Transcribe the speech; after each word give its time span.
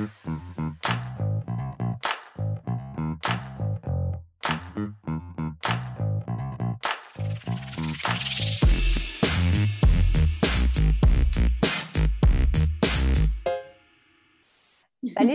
Salut 0.00 0.08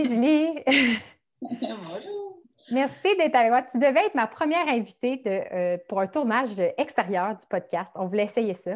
Julie! 0.08 0.48
Bonjour! 1.40 2.42
Merci 2.72 3.16
d'être 3.16 3.36
avec 3.36 3.50
moi. 3.50 3.62
Tu 3.62 3.78
devais 3.78 4.06
être 4.06 4.14
ma 4.14 4.26
première 4.26 4.68
invitée 4.68 5.22
euh, 5.26 5.78
pour 5.88 6.00
un 6.00 6.08
tournage 6.08 6.58
extérieur 6.76 7.36
du 7.36 7.46
podcast. 7.48 7.92
On 7.94 8.06
voulait 8.06 8.24
essayer 8.24 8.54
ça. 8.54 8.72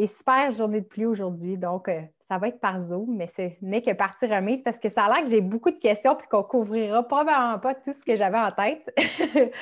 Et 0.00 0.06
super 0.06 0.50
journée 0.50 0.80
de 0.80 0.86
pluie 0.86 1.04
aujourd'hui, 1.04 1.58
donc 1.58 1.86
euh, 1.90 2.00
ça 2.20 2.38
va 2.38 2.48
être 2.48 2.58
par 2.58 2.80
Zoom, 2.80 3.16
mais 3.16 3.26
ce 3.26 3.50
n'est 3.60 3.82
que 3.82 3.92
partie 3.92 4.24
remise 4.24 4.62
parce 4.62 4.78
que 4.78 4.88
ça 4.88 5.04
a 5.04 5.12
l'air 5.12 5.24
que 5.24 5.28
j'ai 5.28 5.42
beaucoup 5.42 5.70
de 5.70 5.78
questions 5.78 6.16
puis 6.16 6.26
qu'on 6.26 6.42
couvrira 6.42 7.02
probablement 7.02 7.58
pas 7.58 7.74
tout 7.74 7.92
ce 7.92 8.02
que 8.02 8.16
j'avais 8.16 8.38
en 8.38 8.50
tête. 8.50 8.90
fait 8.96 9.52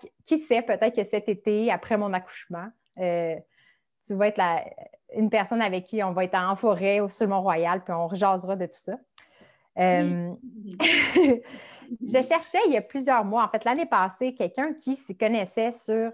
que, 0.00 0.06
qui 0.24 0.38
sait, 0.46 0.62
peut-être 0.62 0.96
que 0.96 1.04
cet 1.04 1.28
été, 1.28 1.70
après 1.70 1.98
mon 1.98 2.14
accouchement, 2.14 2.68
euh, 2.98 3.34
tu 4.06 4.14
vas 4.14 4.28
être 4.28 4.40
une 5.14 5.28
personne 5.28 5.60
avec 5.60 5.88
qui 5.88 6.02
on 6.02 6.12
va 6.12 6.24
être 6.24 6.36
en 6.36 6.56
forêt 6.56 7.02
ou 7.02 7.10
sur 7.10 7.26
le 7.26 7.34
Mont-Royal, 7.34 7.84
puis 7.84 7.92
on 7.92 8.08
rejasera 8.08 8.56
de 8.56 8.64
tout 8.64 8.78
ça. 8.78 8.94
Euh, 9.76 10.32
je 12.00 12.22
cherchais 12.22 12.60
il 12.66 12.72
y 12.72 12.78
a 12.78 12.82
plusieurs 12.82 13.26
mois, 13.26 13.44
en 13.44 13.48
fait, 13.50 13.66
l'année 13.66 13.84
passée, 13.84 14.34
quelqu'un 14.34 14.72
qui 14.72 14.96
s'y 14.96 15.14
connaissait 15.18 15.72
sur 15.72 16.12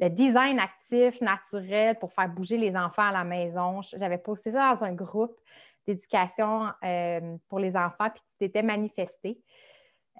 le 0.00 0.08
design 0.08 0.58
actif, 0.58 1.20
naturel 1.20 1.98
pour 1.98 2.12
faire 2.12 2.28
bouger 2.28 2.56
les 2.56 2.76
enfants 2.76 3.08
à 3.08 3.12
la 3.12 3.24
maison. 3.24 3.80
J'avais 3.82 4.18
posté 4.18 4.50
ça 4.50 4.74
dans 4.74 4.84
un 4.84 4.92
groupe 4.92 5.38
d'éducation 5.86 6.68
euh, 6.84 7.36
pour 7.48 7.58
les 7.58 7.76
enfants, 7.76 8.10
puis 8.10 8.22
tu 8.28 8.36
t'étais 8.38 8.62
manifesté. 8.62 9.40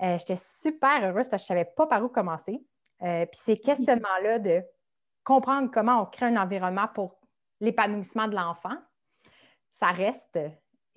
Euh, 0.02 0.18
j'étais 0.18 0.36
super 0.36 1.02
heureuse 1.02 1.28
parce 1.28 1.42
que 1.42 1.48
je 1.48 1.52
ne 1.55 1.58
savais 1.58 1.70
pas 1.77 1.86
par 1.86 2.02
où 2.02 2.08
commencer. 2.08 2.62
puis 3.00 3.28
ces 3.33 3.56
questionnements-là 3.56 4.38
de 4.38 4.62
comprendre 5.24 5.70
comment 5.72 6.02
on 6.02 6.06
crée 6.06 6.27
un 6.27 6.36
environnement 6.36 6.88
pour 6.94 7.18
l'épanouissement 7.61 8.28
de 8.28 8.36
l'enfant, 8.36 8.77
ça 9.72 9.88
reste 9.88 10.38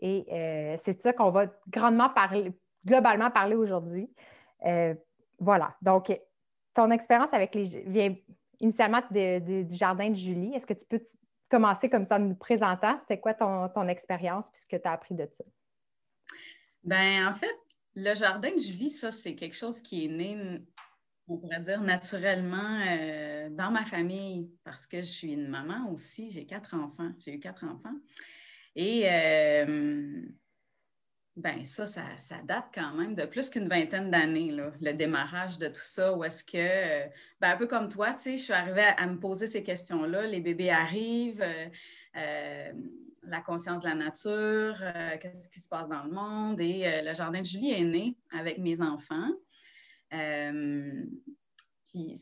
et 0.02 0.25
euh, 0.31 0.75
c'est 0.77 1.02
ça 1.02 1.14
qu'on 1.14 1.30
va 1.30 1.47
grandement 1.67 2.09
parler, 2.09 2.53
globalement 2.86 3.31
parler 3.31 3.55
aujourd'hui. 3.55 4.09
Euh, 4.66 4.95
voilà. 5.39 5.75
Donc, 5.81 6.17
ton 6.73 6.91
expérience 6.91 7.33
avec 7.33 7.55
les 7.55 8.23
initialement 8.59 9.02
du 9.11 9.75
jardin 9.75 10.09
de 10.09 10.15
Julie. 10.15 10.53
Est-ce 10.53 10.67
que 10.67 10.73
tu 10.73 10.85
peux 10.85 11.02
commencer 11.49 11.89
comme 11.89 12.05
ça 12.05 12.17
en 12.17 12.19
nous 12.19 12.35
présentant? 12.35 12.97
C'était 12.97 13.19
quoi 13.19 13.33
ton, 13.33 13.88
expérience 13.88 14.49
puisque 14.52 14.81
tu 14.81 14.88
as 14.88 14.91
appris 14.91 15.15
de 15.15 15.27
ça? 15.31 15.43
Ben 16.83 17.27
en 17.27 17.33
fait, 17.33 17.55
le 17.95 18.13
jardin 18.15 18.52
de 18.52 18.59
Julie, 18.59 18.89
ça, 18.89 19.11
c'est 19.11 19.35
quelque 19.35 19.55
chose 19.55 19.81
qui 19.81 20.05
est 20.05 20.07
né, 20.07 20.61
on 21.27 21.37
pourrait 21.37 21.61
dire, 21.61 21.81
naturellement 21.81 22.81
euh, 22.87 23.49
dans 23.49 23.71
ma 23.71 23.83
famille 23.83 24.49
parce 24.63 24.87
que 24.87 24.97
je 24.99 25.07
suis 25.07 25.33
une 25.33 25.47
maman 25.47 25.91
aussi. 25.91 26.30
J'ai 26.30 26.45
quatre 26.45 26.75
enfants. 26.75 27.11
J'ai 27.19 27.35
eu 27.35 27.39
quatre 27.39 27.65
enfants. 27.65 27.95
Et 28.75 29.09
euh, 29.09 30.21
ben 31.40 31.66
ça, 31.66 31.86
ça, 31.86 32.04
date 32.44 32.66
quand 32.73 32.94
même 32.95 33.16
de 33.16 33.26
plus 33.26 33.50
qu'une 33.50 33.70
vingtaine 33.70 34.12
d'années, 34.12 34.52
le 34.52 34.94
démarrage 34.94 35.58
de 35.58 35.70
tout 35.70 35.84
ça, 35.84 36.14
où 36.14 36.23
est-ce 36.26 36.44
que, 36.44 36.58
euh, 36.58 37.08
ben, 37.40 37.52
un 37.52 37.58
peu 37.58 37.66
comme 37.66 37.88
toi, 37.88 38.14
tu 38.14 38.22
sais, 38.22 38.38
je 38.38 38.44
suis 38.44 38.54
arrivée 38.54 38.88
à, 38.98 39.08
me 39.08 39.18
poser 39.18 39.48
ces 39.48 39.64
questions-là. 39.64 40.28
Les 40.28 40.42
bébés 40.42 40.70
arrivent, 40.70 41.45
euh, 42.16 42.73
la 43.23 43.42
conscience 43.42 43.84
de 43.84 43.88
la 43.88 43.95
nature, 43.95 44.84
qu'est-ce 45.22 45.50
qui 45.50 45.62
se 45.62 45.70
passe 45.70 45.88
dans 45.88 46.04
le 46.04 46.12
monde? 46.12 46.60
Et 46.60 47.02
le 47.04 47.14
Jardin 47.14 47.42
de 47.42 47.45
Julie 47.45 47.72
est 47.72 47.86
né 47.86 48.17
avec 48.34 48.58
mes 48.58 48.82
enfants. 48.82 49.32
puis, 50.10 52.16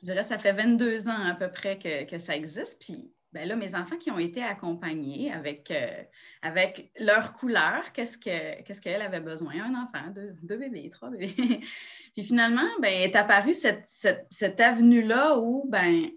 je 0.00 0.06
dirais, 0.06 0.24
ça 0.24 0.38
fait 0.38 0.52
22 0.52 1.08
ans 1.08 1.26
à 1.26 1.34
peu 1.34 1.50
près 1.50 1.78
que, 1.78 2.10
que 2.10 2.18
ça 2.18 2.34
existe. 2.34 2.82
Puis, 2.82 3.13
ben 3.34 3.48
là, 3.48 3.56
mes 3.56 3.74
enfants 3.74 3.96
qui 3.96 4.12
ont 4.12 4.18
été 4.18 4.44
accompagnés 4.44 5.32
avec, 5.32 5.72
euh, 5.72 6.02
avec 6.40 6.92
leur 7.00 7.32
couleur, 7.32 7.92
qu'est-ce 7.92 8.16
qu'elle 8.16 9.02
avait 9.02 9.20
besoin? 9.20 9.54
Un 9.64 9.74
enfant, 9.74 10.08
deux, 10.14 10.56
bébés, 10.56 10.88
trois 10.88 11.10
bébés. 11.10 11.34
Puis 12.14 12.22
finalement, 12.22 12.68
ben, 12.80 12.92
est 12.92 13.16
apparue 13.16 13.52
cette, 13.52 13.86
cette, 14.30 14.60
avenue-là 14.60 15.40
où 15.40 15.68
ben, 15.68 16.10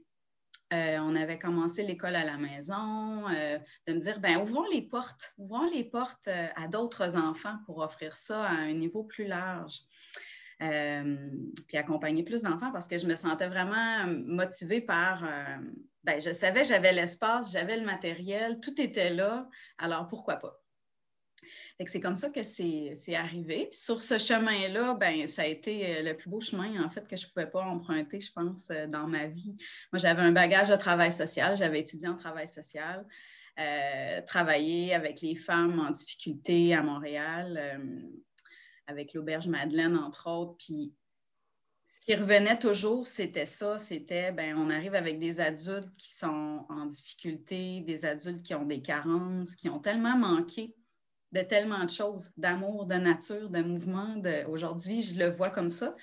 euh, 0.74 0.98
on 1.00 1.16
avait 1.16 1.40
commencé 1.40 1.82
l'école 1.82 2.16
à 2.16 2.24
la 2.24 2.38
maison, 2.38 3.28
euh, 3.30 3.58
de 3.88 3.94
me 3.94 4.00
dire, 4.00 4.20
ben, 4.20 4.38
ouvrons 4.38 4.68
les 4.72 4.84
portes, 4.84 5.34
ouvrons 5.40 5.66
les 5.74 5.86
portes 5.86 6.28
à 6.28 6.68
d'autres 6.68 7.18
enfants 7.18 7.58
pour 7.66 7.80
offrir 7.80 8.16
ça 8.16 8.44
à 8.44 8.52
un 8.52 8.74
niveau 8.74 9.04
plus 9.04 9.26
large. 9.26 9.82
puis 10.60 11.78
accompagner 11.78 12.22
plus 12.22 12.44
d'enfants 12.44 12.72
parce 12.72 12.88
que 12.88 13.00
je 13.00 13.08
me 13.08 13.16
sentais 13.16 13.48
vraiment 13.48 14.06
motivée 14.06 14.82
par 14.82 15.24
ben, 16.08 16.22
je 16.22 16.32
savais, 16.32 16.64
j'avais 16.64 16.94
l'espace, 16.94 17.52
j'avais 17.52 17.76
le 17.76 17.86
matériel, 17.86 18.62
tout 18.62 18.80
était 18.80 19.10
là, 19.10 19.46
alors 19.78 20.08
pourquoi 20.08 20.38
pas? 20.38 20.58
C'est 21.86 22.00
comme 22.00 22.16
ça 22.16 22.30
que 22.30 22.44
c'est 22.44 22.98
arrivé. 23.14 23.68
sur 23.74 24.02
ce 24.02 24.18
chemin-là, 24.18 24.94
ben, 24.94 25.28
ça 25.28 25.42
a 25.42 25.46
été 25.46 25.98
euh, 25.98 26.04
le 26.04 26.16
plus 26.16 26.30
beau 26.30 26.40
chemin, 26.40 26.82
en 26.82 26.90
fait, 26.90 27.06
que 27.08 27.18
je 27.18 27.26
ne 27.26 27.32
pouvais 27.32 27.52
pas 27.52 27.62
emprunter, 27.62 28.22
je 28.22 28.32
pense, 28.32 28.70
euh, 28.72 28.88
dans 28.88 29.06
ma 29.06 29.28
vie. 29.28 29.58
Moi, 29.92 30.00
j'avais 30.00 30.22
un 30.22 30.32
bagage 30.32 30.70
de 30.70 30.78
travail 30.78 31.12
social, 31.12 31.58
j'avais 31.58 31.82
étudié 31.82 32.08
en 32.08 32.16
travail 32.16 32.48
social, 32.48 33.06
euh, 33.60 34.22
travaillé 34.26 34.94
avec 34.94 35.20
les 35.20 35.36
femmes 35.36 35.78
en 35.78 35.92
difficulté 35.92 36.74
à 36.74 36.84
Montréal, 36.84 37.82
avec 38.88 39.14
l'Auberge 39.14 39.48
Madeleine, 39.48 39.98
entre 39.98 40.30
autres, 40.30 40.56
puis 40.58 40.94
qui 42.00 42.16
revenait 42.16 42.60
toujours, 42.60 43.08
c'était 43.08 43.46
ça, 43.46 43.78
c'était, 43.78 44.32
ben, 44.32 44.58
on 44.58 44.70
arrive 44.70 44.96
avec 44.96 45.20
des 45.20 45.40
adultes 45.40 45.94
qui 45.98 46.12
sont 46.14 46.66
en 46.70 46.86
difficulté, 46.86 47.82
des 47.82 48.06
adultes 48.06 48.44
qui 48.44 48.54
ont 48.56 48.66
des 48.66 48.82
carences, 48.82 49.56
qui 49.56 49.70
ont 49.70 49.80
tellement 49.80 50.18
manqué 50.18 50.76
de 51.32 51.42
tellement 51.42 51.84
de 51.84 51.90
choses, 51.90 52.32
d'amour, 52.38 52.86
de 52.86 52.96
nature, 52.96 53.50
de 53.50 53.62
mouvement. 53.62 54.16
Aujourd'hui, 54.48 55.02
je 55.02 55.20
le 55.20 55.30
vois 55.30 55.50
comme 55.50 55.70
ça. 55.70 55.96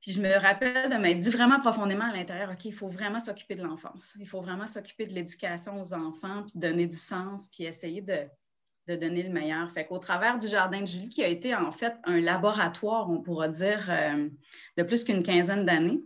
Puis 0.00 0.12
je 0.12 0.20
me 0.20 0.32
rappelle 0.38 0.90
de 0.90 0.96
m'être 0.96 1.18
dit 1.18 1.30
vraiment 1.30 1.60
profondément 1.60 2.06
à 2.06 2.12
l'intérieur, 2.12 2.50
OK, 2.50 2.64
il 2.64 2.72
faut 2.72 2.88
vraiment 2.88 3.18
s'occuper 3.18 3.54
de 3.54 3.62
l'enfance. 3.62 4.14
Il 4.18 4.26
faut 4.26 4.40
vraiment 4.40 4.66
s'occuper 4.66 5.06
de 5.06 5.12
l'éducation 5.12 5.80
aux 5.80 5.92
enfants, 5.92 6.44
puis 6.44 6.58
donner 6.58 6.86
du 6.86 6.96
sens, 6.96 7.48
puis 7.48 7.64
essayer 7.64 8.00
de, 8.00 8.26
de 8.90 8.96
donner 8.96 9.22
le 9.22 9.30
meilleur. 9.30 9.70
Fait 9.70 9.86
qu'au 9.86 9.98
travers 9.98 10.38
du 10.38 10.48
Jardin 10.48 10.82
de 10.82 10.86
Julie, 10.86 11.08
qui 11.08 11.22
a 11.22 11.28
été 11.28 11.54
en 11.54 11.70
fait 11.70 11.94
un 12.04 12.20
laboratoire, 12.20 13.08
on 13.08 13.22
pourra 13.22 13.48
dire, 13.48 13.88
euh, 13.90 14.28
de 14.76 14.82
plus 14.82 15.04
qu'une 15.04 15.22
quinzaine 15.22 15.64
d'années, 15.64 16.02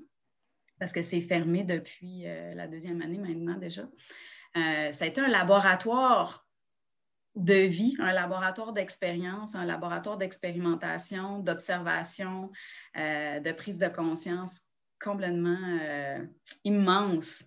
parce 0.78 0.92
que 0.92 1.02
c'est 1.02 1.20
fermé 1.20 1.64
depuis 1.64 2.26
euh, 2.26 2.54
la 2.54 2.66
deuxième 2.66 3.00
année 3.00 3.18
maintenant 3.18 3.56
déjà, 3.56 3.82
euh, 4.56 4.92
ça 4.92 5.04
a 5.04 5.08
été 5.08 5.20
un 5.20 5.28
laboratoire 5.28 6.46
de 7.36 7.54
vie, 7.54 7.96
un 7.98 8.12
laboratoire 8.12 8.72
d'expérience, 8.72 9.54
un 9.56 9.64
laboratoire 9.64 10.18
d'expérimentation, 10.18 11.40
d'observation, 11.40 12.52
de 12.94 13.52
prise 13.52 13.78
de 13.78 13.88
conscience 13.88 14.60
complètement 15.00 15.58
immense 16.62 17.42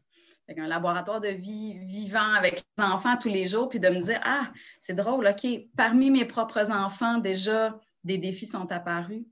un 0.58 0.68
laboratoire 0.68 1.19
de 1.19 1.30
vie 1.30 1.78
vivant 1.80 2.34
avec 2.34 2.63
les 2.78 2.84
enfants 2.84 3.18
tous 3.18 3.30
les 3.30 3.47
jours, 3.47 3.69
puis 3.69 3.80
de 3.80 3.90
me 3.90 4.00
dire, 4.00 4.19
ah, 4.24 4.52
c'est 4.80 4.96
drôle, 4.96 5.28
OK, 5.28 5.47
parmi 5.75 6.09
mes 6.09 6.25
propres 6.25 6.72
enfants, 6.72 7.18
déjà, 7.18 7.80
des 8.03 8.18
défis 8.18 8.46
sont 8.46 8.72
apparus. 8.72 9.25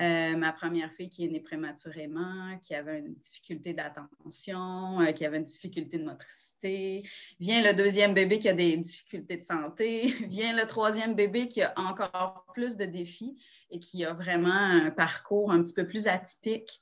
Euh, 0.00 0.36
ma 0.36 0.52
première 0.52 0.92
fille 0.92 1.08
qui 1.08 1.24
est 1.24 1.28
née 1.28 1.40
prématurément, 1.40 2.58
qui 2.60 2.74
avait 2.74 2.98
une 2.98 3.14
difficulté 3.14 3.74
d'attention, 3.74 5.00
euh, 5.00 5.12
qui 5.12 5.24
avait 5.24 5.36
une 5.36 5.44
difficulté 5.44 5.98
de 5.98 6.04
motricité. 6.04 7.08
Vient 7.38 7.62
le 7.62 7.74
deuxième 7.74 8.12
bébé 8.12 8.40
qui 8.40 8.48
a 8.48 8.54
des 8.54 8.76
difficultés 8.76 9.36
de 9.36 9.42
santé. 9.42 10.06
Vient 10.28 10.52
le 10.52 10.66
troisième 10.66 11.14
bébé 11.14 11.46
qui 11.46 11.62
a 11.62 11.72
encore 11.76 12.44
plus 12.54 12.76
de 12.76 12.86
défis 12.86 13.36
et 13.70 13.78
qui 13.78 14.04
a 14.04 14.12
vraiment 14.12 14.50
un 14.50 14.90
parcours 14.90 15.52
un 15.52 15.62
petit 15.62 15.74
peu 15.74 15.86
plus 15.86 16.08
atypique. 16.08 16.80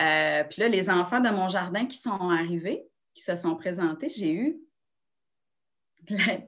Euh, 0.00 0.42
puis 0.42 0.60
là, 0.60 0.68
les 0.68 0.90
enfants 0.90 1.20
de 1.20 1.30
mon 1.30 1.48
jardin 1.48 1.86
qui 1.86 1.98
sont 1.98 2.30
arrivés, 2.30 2.88
qui 3.18 3.24
se 3.24 3.34
sont 3.34 3.56
présentés, 3.56 4.08
j'ai 4.08 4.32
eu 4.32 4.56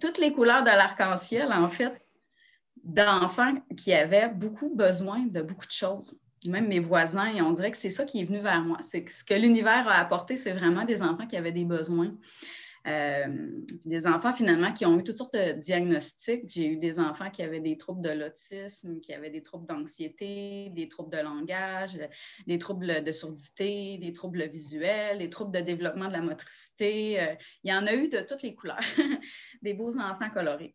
toutes 0.00 0.18
les 0.18 0.32
couleurs 0.32 0.62
de 0.62 0.68
l'arc-en-ciel, 0.68 1.52
en 1.52 1.68
fait, 1.68 2.00
d'enfants 2.84 3.52
qui 3.76 3.92
avaient 3.92 4.28
beaucoup 4.28 4.74
besoin 4.74 5.26
de 5.26 5.42
beaucoup 5.42 5.66
de 5.66 5.72
choses. 5.72 6.18
Même 6.46 6.68
mes 6.68 6.78
voisins, 6.78 7.26
et 7.26 7.42
on 7.42 7.52
dirait 7.52 7.72
que 7.72 7.76
c'est 7.76 7.90
ça 7.90 8.04
qui 8.04 8.20
est 8.20 8.24
venu 8.24 8.38
vers 8.38 8.62
moi. 8.62 8.78
C'est 8.82 9.06
ce 9.10 9.24
que 9.24 9.34
l'univers 9.34 9.86
a 9.88 9.96
apporté, 9.96 10.36
c'est 10.36 10.52
vraiment 10.52 10.84
des 10.84 11.02
enfants 11.02 11.26
qui 11.26 11.36
avaient 11.36 11.52
des 11.52 11.66
besoins. 11.66 12.14
Euh, 12.86 13.60
des 13.84 14.06
enfants 14.06 14.32
finalement 14.32 14.72
qui 14.72 14.86
ont 14.86 14.98
eu 14.98 15.04
toutes 15.04 15.18
sortes 15.18 15.34
de 15.34 15.52
diagnostics. 15.52 16.48
J'ai 16.48 16.66
eu 16.66 16.76
des 16.78 16.98
enfants 16.98 17.30
qui 17.30 17.42
avaient 17.42 17.60
des 17.60 17.76
troubles 17.76 18.00
de 18.00 18.08
l'autisme, 18.08 19.00
qui 19.00 19.12
avaient 19.12 19.28
des 19.28 19.42
troubles 19.42 19.66
d'anxiété, 19.66 20.70
des 20.70 20.88
troubles 20.88 21.14
de 21.14 21.22
langage, 21.22 21.98
des 22.46 22.56
troubles 22.56 23.04
de 23.04 23.12
surdité, 23.12 23.98
des 23.98 24.12
troubles 24.12 24.48
visuels, 24.48 25.18
des 25.18 25.28
troubles 25.28 25.52
de 25.52 25.60
développement 25.60 26.08
de 26.08 26.14
la 26.14 26.22
motricité. 26.22 27.20
Euh, 27.20 27.34
il 27.64 27.70
y 27.70 27.74
en 27.74 27.86
a 27.86 27.92
eu 27.92 28.08
de 28.08 28.20
toutes 28.20 28.42
les 28.42 28.54
couleurs, 28.54 28.80
des 29.62 29.74
beaux 29.74 29.98
enfants 29.98 30.30
colorés. 30.30 30.74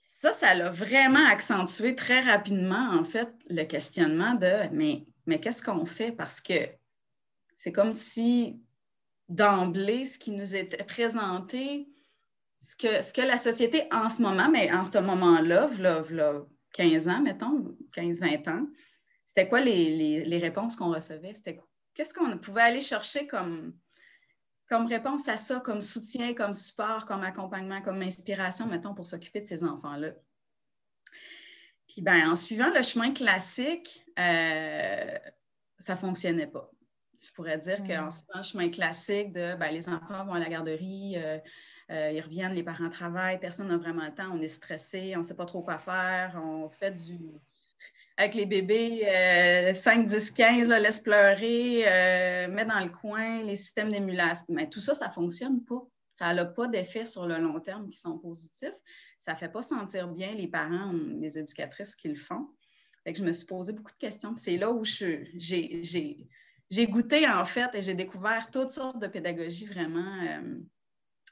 ça, 0.00 0.32
ça 0.32 0.54
l'a 0.54 0.70
vraiment 0.70 1.26
accentué 1.26 1.94
très 1.94 2.20
rapidement, 2.20 2.92
en 2.92 3.04
fait, 3.04 3.28
le 3.50 3.64
questionnement 3.64 4.34
de 4.36 4.70
mais, 4.72 5.04
mais 5.26 5.38
qu'est-ce 5.38 5.62
qu'on 5.62 5.84
fait? 5.84 6.12
Parce 6.12 6.40
que 6.40 6.54
c'est 7.56 7.72
comme 7.72 7.92
si 7.92 8.58
d'emblée, 9.34 10.04
ce 10.04 10.18
qui 10.18 10.30
nous 10.30 10.54
était 10.54 10.84
présenté, 10.84 11.88
ce 12.60 12.76
que, 12.76 13.22
la 13.22 13.36
société 13.36 13.84
en 13.90 14.08
ce 14.08 14.22
moment, 14.22 14.48
mais 14.48 14.72
en 14.72 14.84
ce 14.84 14.98
moment-là, 14.98 15.68
là, 16.10 16.42
15 16.74 17.08
ans, 17.08 17.20
mettons, 17.20 17.76
15-20 17.96 18.50
ans, 18.50 18.66
c'était 19.24 19.48
quoi 19.48 19.60
les, 19.60 20.38
réponses 20.38 20.76
qu'on 20.76 20.92
recevait? 20.92 21.34
C'était 21.34 21.60
qu'est-ce 21.94 22.14
qu'on 22.14 22.38
pouvait 22.38 22.62
aller 22.62 22.80
chercher 22.80 23.26
comme, 23.26 23.74
comme 24.68 24.86
réponse 24.86 25.28
à 25.28 25.36
ça, 25.36 25.60
comme 25.60 25.82
soutien, 25.82 26.34
comme 26.34 26.54
support, 26.54 27.04
comme 27.06 27.24
accompagnement, 27.24 27.82
comme 27.82 28.02
inspiration, 28.02 28.66
mettons, 28.66 28.94
pour 28.94 29.06
s'occuper 29.06 29.40
de 29.40 29.46
ces 29.46 29.64
enfants-là? 29.64 30.12
Puis 31.88 32.00
ben, 32.00 32.30
en 32.30 32.36
suivant 32.36 32.70
le 32.72 32.82
chemin 32.82 33.12
classique, 33.12 34.04
euh, 34.18 35.18
ça 35.78 35.94
ne 35.94 35.98
fonctionnait 35.98 36.46
pas. 36.46 36.70
Je 37.24 37.32
pourrais 37.32 37.58
dire 37.58 37.78
qu'en 37.84 38.10
suivant 38.10 38.38
le 38.38 38.42
chemin 38.42 38.68
classique 38.68 39.32
de 39.32 39.54
ben, 39.54 39.70
les 39.70 39.88
enfants 39.88 40.24
vont 40.24 40.34
à 40.34 40.40
la 40.40 40.48
garderie, 40.48 41.14
euh, 41.16 41.38
euh, 41.90 42.10
ils 42.12 42.20
reviennent, 42.20 42.52
les 42.52 42.64
parents 42.64 42.88
travaillent, 42.88 43.38
personne 43.38 43.68
n'a 43.68 43.76
vraiment 43.76 44.04
le 44.04 44.14
temps, 44.14 44.30
on 44.32 44.40
est 44.40 44.48
stressé, 44.48 45.14
on 45.14 45.20
ne 45.20 45.24
sait 45.24 45.36
pas 45.36 45.44
trop 45.44 45.62
quoi 45.62 45.78
faire, 45.78 46.40
on 46.42 46.68
fait 46.68 46.92
du. 46.92 47.18
Avec 48.16 48.34
les 48.34 48.46
bébés, 48.46 49.72
5, 49.74 50.04
10, 50.04 50.30
15, 50.32 50.68
laisse 50.68 51.00
pleurer, 51.00 51.84
euh, 51.86 52.48
met 52.48 52.64
dans 52.64 52.78
le 52.80 52.90
coin 52.90 53.42
les 53.42 53.56
systèmes 53.56 53.90
d'émulation. 53.90 54.44
Mais 54.50 54.68
tout 54.68 54.80
ça, 54.80 54.94
ça 54.94 55.08
ne 55.08 55.12
fonctionne 55.12 55.64
pas. 55.64 55.82
Ça 56.12 56.32
n'a 56.32 56.44
pas 56.44 56.68
d'effet 56.68 57.04
sur 57.04 57.26
le 57.26 57.38
long 57.38 57.58
terme 57.58 57.88
qui 57.88 57.98
sont 57.98 58.18
positifs. 58.18 58.76
Ça 59.18 59.32
ne 59.32 59.36
fait 59.38 59.48
pas 59.48 59.62
sentir 59.62 60.08
bien 60.08 60.34
les 60.34 60.46
parents, 60.46 60.92
les 61.20 61.38
éducatrices 61.38 61.96
qui 61.96 62.08
le 62.08 62.14
font. 62.14 62.48
Fait 63.02 63.12
que 63.12 63.18
je 63.18 63.24
me 63.24 63.32
suis 63.32 63.46
posé 63.46 63.72
beaucoup 63.72 63.92
de 63.92 63.98
questions. 63.98 64.36
C'est 64.36 64.58
là 64.58 64.70
où 64.70 64.84
j'ai 64.84 66.28
goûté, 66.86 67.28
en 67.28 67.44
fait, 67.44 67.74
et 67.74 67.82
j'ai 67.82 67.94
découvert 67.94 68.50
toutes 68.50 68.70
sortes 68.70 68.98
de 68.98 69.06
pédagogies 69.06 69.66
vraiment 69.66 70.14
euh, 70.22 70.58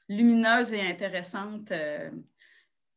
lumineuse 0.07 0.73
et 0.73 0.81
intéressante 0.81 1.71
euh, 1.71 2.11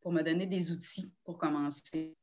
pour 0.00 0.12
me 0.12 0.22
donner 0.22 0.46
des 0.46 0.70
outils 0.70 1.12
pour 1.24 1.38
commencer. 1.38 2.14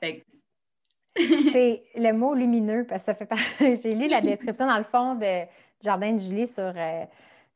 C'est 1.16 1.82
le 1.96 2.12
mot 2.12 2.34
lumineux, 2.34 2.86
parce 2.88 3.04
que 3.04 3.12
ça 3.12 3.14
fait 3.14 3.80
J'ai 3.82 3.94
lu 3.94 4.08
la 4.08 4.20
description 4.20 4.66
dans 4.66 4.78
le 4.78 4.84
fond 4.84 5.16
de 5.16 5.46
Jardin 5.82 6.12
de 6.12 6.18
Julie 6.18 6.46
sur, 6.46 6.72
euh, 6.74 7.04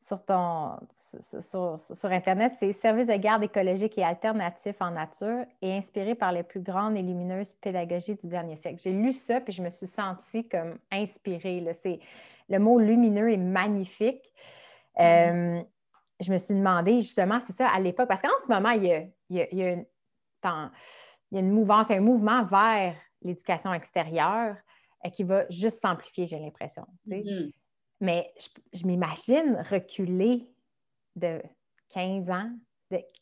sur, 0.05 0.23
ton, 0.23 0.77
sur, 0.99 2.11
Internet. 2.11 2.53
C'est 2.59 2.71
service 2.73 3.07
de 3.07 3.15
garde 3.15 3.41
écologique 3.41 3.97
et 3.97 4.03
alternatif 4.03 4.75
en 4.79 4.91
nature 4.91 5.45
et 5.63 5.73
inspiré 5.73 6.13
par 6.13 6.31
les 6.31 6.43
plus 6.43 6.59
grandes 6.59 6.95
et 6.95 7.01
lumineuses 7.01 7.53
pédagogies 7.53 8.13
du 8.13 8.27
dernier 8.27 8.55
siècle. 8.55 8.79
J'ai 8.83 8.91
lu 8.91 9.13
ça, 9.13 9.41
puis 9.41 9.51
je 9.51 9.63
me 9.63 9.71
suis 9.71 9.87
sentie 9.87 10.47
comme 10.47 10.77
inspirée. 10.91 11.65
Le 12.49 12.59
mot 12.59 12.77
lumineux 12.77 13.31
est 13.31 13.37
magnifique. 13.37 14.31
Mm-hmm. 14.95 15.59
Euh, 15.59 15.63
je 16.19 16.31
me 16.31 16.37
suis 16.37 16.53
demandé 16.53 17.01
justement, 17.01 17.39
c'est 17.47 17.53
ça, 17.53 17.69
à 17.69 17.79
l'époque, 17.79 18.07
parce 18.07 18.21
qu'en 18.21 18.27
ce 18.43 18.47
moment, 18.47 18.69
il 18.69 18.85
y 18.85 18.93
a, 18.93 19.05
il 19.29 19.57
y 19.57 19.63
a, 19.63 20.69
une, 21.31 21.51
mouvance, 21.51 21.89
un 21.89 21.99
mouvement 21.99 22.45
vers 22.45 22.95
l'éducation 23.23 23.73
extérieure 23.73 24.55
euh, 25.03 25.09
qui 25.09 25.23
va 25.23 25.49
juste 25.49 25.81
s'amplifier, 25.81 26.27
j'ai 26.27 26.37
l'impression. 26.37 26.85
Mm-hmm. 27.07 27.51
Mais 28.05 28.31
je, 28.71 28.85
m'imagine 28.85 29.57
reculer 29.67 30.47
de 31.15 31.41
15 31.89 32.29
ans. 32.29 32.51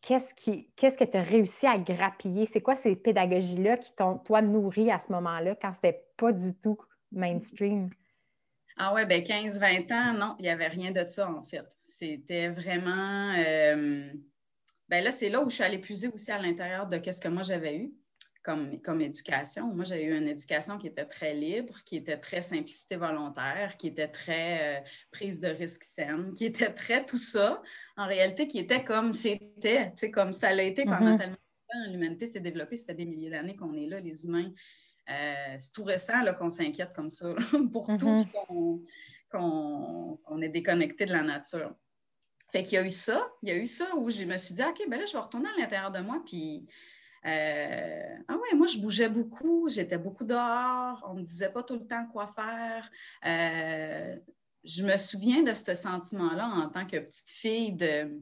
Qu'est-ce, 0.01 0.33
qu'est-ce 0.75 0.97
que 0.97 1.05
tu 1.05 1.15
as 1.15 1.23
réussi 1.23 1.65
à 1.65 1.77
grappiller? 1.77 2.45
C'est 2.45 2.59
quoi 2.59 2.75
ces 2.75 2.97
pédagogies-là 2.97 3.77
qui 3.77 3.95
t'ont, 3.95 4.17
toi, 4.17 4.41
nourri 4.41 4.91
à 4.91 4.99
ce 4.99 5.09
moment-là 5.13 5.55
quand 5.55 5.71
c'était 5.73 6.03
pas 6.17 6.33
du 6.33 6.53
tout 6.59 6.77
mainstream? 7.13 7.89
Ah 8.77 8.93
ouais, 8.93 9.05
ben 9.05 9.21
15-20 9.21 9.93
ans, 9.93 10.13
non, 10.13 10.35
il 10.39 10.43
n'y 10.43 10.49
avait 10.49 10.67
rien 10.67 10.91
de 10.91 11.05
ça, 11.05 11.31
en 11.31 11.43
fait. 11.43 11.65
C'était 11.83 12.49
vraiment. 12.49 13.33
Euh, 13.37 14.11
ben 14.89 15.03
là, 15.03 15.11
c'est 15.11 15.29
là 15.29 15.41
où 15.41 15.49
je 15.49 15.55
suis 15.55 15.63
allée 15.63 15.79
puiser 15.79 16.09
aussi 16.09 16.29
à 16.29 16.39
l'intérieur 16.39 16.87
de 16.87 16.99
ce 17.09 17.21
que 17.21 17.29
moi 17.29 17.43
j'avais 17.43 17.77
eu 17.77 17.93
comme, 18.43 18.79
comme 18.81 19.01
éducation. 19.01 19.73
Moi, 19.73 19.85
j'ai 19.85 20.03
eu 20.03 20.17
une 20.17 20.27
éducation 20.27 20.77
qui 20.77 20.87
était 20.87 21.05
très 21.05 21.33
libre, 21.33 21.79
qui 21.85 21.95
était 21.95 22.17
très 22.17 22.41
simplicité 22.41 22.97
volontaire, 22.97 23.77
qui 23.77 23.87
était 23.87 24.09
très 24.09 24.79
euh, 24.79 24.81
prise 25.11 25.39
de 25.39 25.47
risque 25.47 25.83
saine, 25.83 26.33
qui 26.33 26.45
était 26.45 26.73
très 26.73 27.05
tout 27.05 27.17
ça, 27.17 27.61
en 27.95 28.05
réalité, 28.05 28.47
qui 28.47 28.59
était 28.59 28.83
comme 28.83 29.13
c'était, 29.13 29.91
tu 29.91 29.97
sais, 29.97 30.11
comme 30.11 30.33
ça 30.33 30.53
l'a 30.53 30.63
été 30.63 30.83
pendant 30.83 31.15
mm-hmm. 31.15 31.17
tellement 31.17 31.35
de 31.35 31.85
temps. 31.85 31.91
L'humanité 31.91 32.27
s'est 32.27 32.41
développée, 32.41 32.75
ça 32.75 32.87
fait 32.87 32.93
des 32.95 33.05
milliers 33.05 33.29
d'années 33.29 33.55
qu'on 33.55 33.75
est 33.75 33.87
là, 33.87 33.99
les 34.01 34.25
humains. 34.25 34.51
Euh, 35.09 35.55
c'est 35.57 35.71
tout 35.71 35.83
récent 35.83 36.13
qu'on 36.37 36.49
s'inquiète 36.49 36.93
comme 36.93 37.09
ça 37.09 37.33
pour 37.71 37.87
tout, 37.97 38.17
mm-hmm. 38.17 38.85
qu'on 39.31 40.41
est 40.41 40.49
déconnecté 40.49 41.05
de 41.05 41.13
la 41.13 41.23
nature. 41.23 41.73
Fait 42.51 42.61
qu'il 42.61 42.73
y 42.73 42.77
a 42.77 42.85
eu 42.85 42.89
ça. 42.91 43.27
Il 43.41 43.49
y 43.49 43.51
a 43.51 43.55
eu 43.55 43.65
ça 43.65 43.95
où 43.95 44.09
je 44.09 44.25
me 44.25 44.37
suis 44.37 44.53
dit, 44.53 44.61
OK, 44.61 44.83
ben 44.87 44.99
là, 44.99 45.05
je 45.05 45.13
vais 45.13 45.19
retourner 45.19 45.49
à 45.57 45.59
l'intérieur 45.59 45.91
de 45.91 46.01
moi. 46.01 46.21
Puis, 46.23 46.67
euh, 47.25 48.15
ah 48.27 48.33
ouais, 48.33 48.57
moi, 48.57 48.67
je 48.67 48.77
bougeais 48.79 49.09
beaucoup. 49.09 49.69
J'étais 49.69 49.97
beaucoup 49.97 50.25
dehors. 50.25 51.03
On 51.07 51.13
ne 51.13 51.21
me 51.21 51.25
disait 51.25 51.49
pas 51.49 51.63
tout 51.63 51.75
le 51.75 51.87
temps 51.87 52.05
quoi 52.11 52.27
faire. 52.27 52.89
Euh, 53.25 54.15
je 54.63 54.83
me 54.83 54.97
souviens 54.97 55.43
de 55.43 55.53
ce 55.53 55.73
sentiment-là 55.73 56.45
en 56.47 56.69
tant 56.69 56.85
que 56.85 56.97
petite 56.97 57.29
fille 57.29 57.73
de 57.73 58.21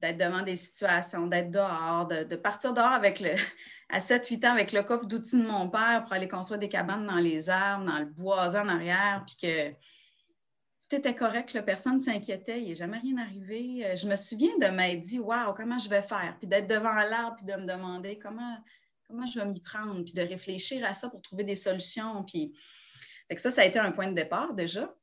d'être 0.00 0.16
devant 0.16 0.42
des 0.42 0.54
situations, 0.54 1.26
d'être 1.26 1.50
dehors, 1.50 2.06
de, 2.06 2.36
partir 2.36 2.72
dehors 2.72 2.86
avec 2.86 3.18
le, 3.18 3.34
à 3.88 3.98
7-8 3.98 4.46
ans 4.46 4.52
avec 4.52 4.70
le 4.70 4.84
coffre 4.84 5.06
d'outils 5.06 5.36
de 5.36 5.44
mon 5.44 5.68
père 5.68 6.04
pour 6.04 6.12
aller 6.12 6.28
construire 6.28 6.60
des 6.60 6.68
cabanes 6.68 7.04
dans 7.04 7.16
les 7.16 7.50
arbres, 7.50 7.84
dans 7.84 7.98
le 7.98 8.04
bois 8.04 8.56
en 8.56 8.68
arrière, 8.68 9.24
puis 9.26 9.36
que 9.42 9.74
tout 10.88 10.96
était 10.96 11.14
correct, 11.14 11.52
la 11.52 11.62
personne 11.62 11.96
ne 11.96 12.00
s'inquiétait, 12.00 12.60
il 12.62 12.68
n'est 12.68 12.74
jamais 12.74 12.98
rien 12.98 13.18
arrivé. 13.18 13.84
Euh, 13.84 13.96
je 13.96 14.08
me 14.08 14.16
souviens 14.16 14.56
de 14.58 14.66
m'être 14.66 15.00
dit, 15.00 15.18
waouh, 15.18 15.52
comment 15.54 15.78
je 15.78 15.88
vais 15.88 16.00
faire? 16.00 16.36
Puis 16.38 16.48
d'être 16.48 16.66
devant 16.66 16.94
l'arbre, 16.94 17.36
puis 17.36 17.46
de 17.46 17.52
me 17.52 17.66
demander 17.66 18.18
comment, 18.18 18.56
comment 19.06 19.26
je 19.26 19.38
vais 19.38 19.46
m'y 19.46 19.60
prendre, 19.60 20.02
puis 20.02 20.14
de 20.14 20.22
réfléchir 20.22 20.84
à 20.86 20.94
ça 20.94 21.10
pour 21.10 21.20
trouver 21.20 21.44
des 21.44 21.56
solutions. 21.56 22.24
Puis 22.24 22.54
ça, 23.36 23.50
ça 23.50 23.62
a 23.62 23.64
été 23.64 23.78
un 23.78 23.92
point 23.92 24.08
de 24.08 24.14
départ 24.14 24.54
déjà. 24.54 24.94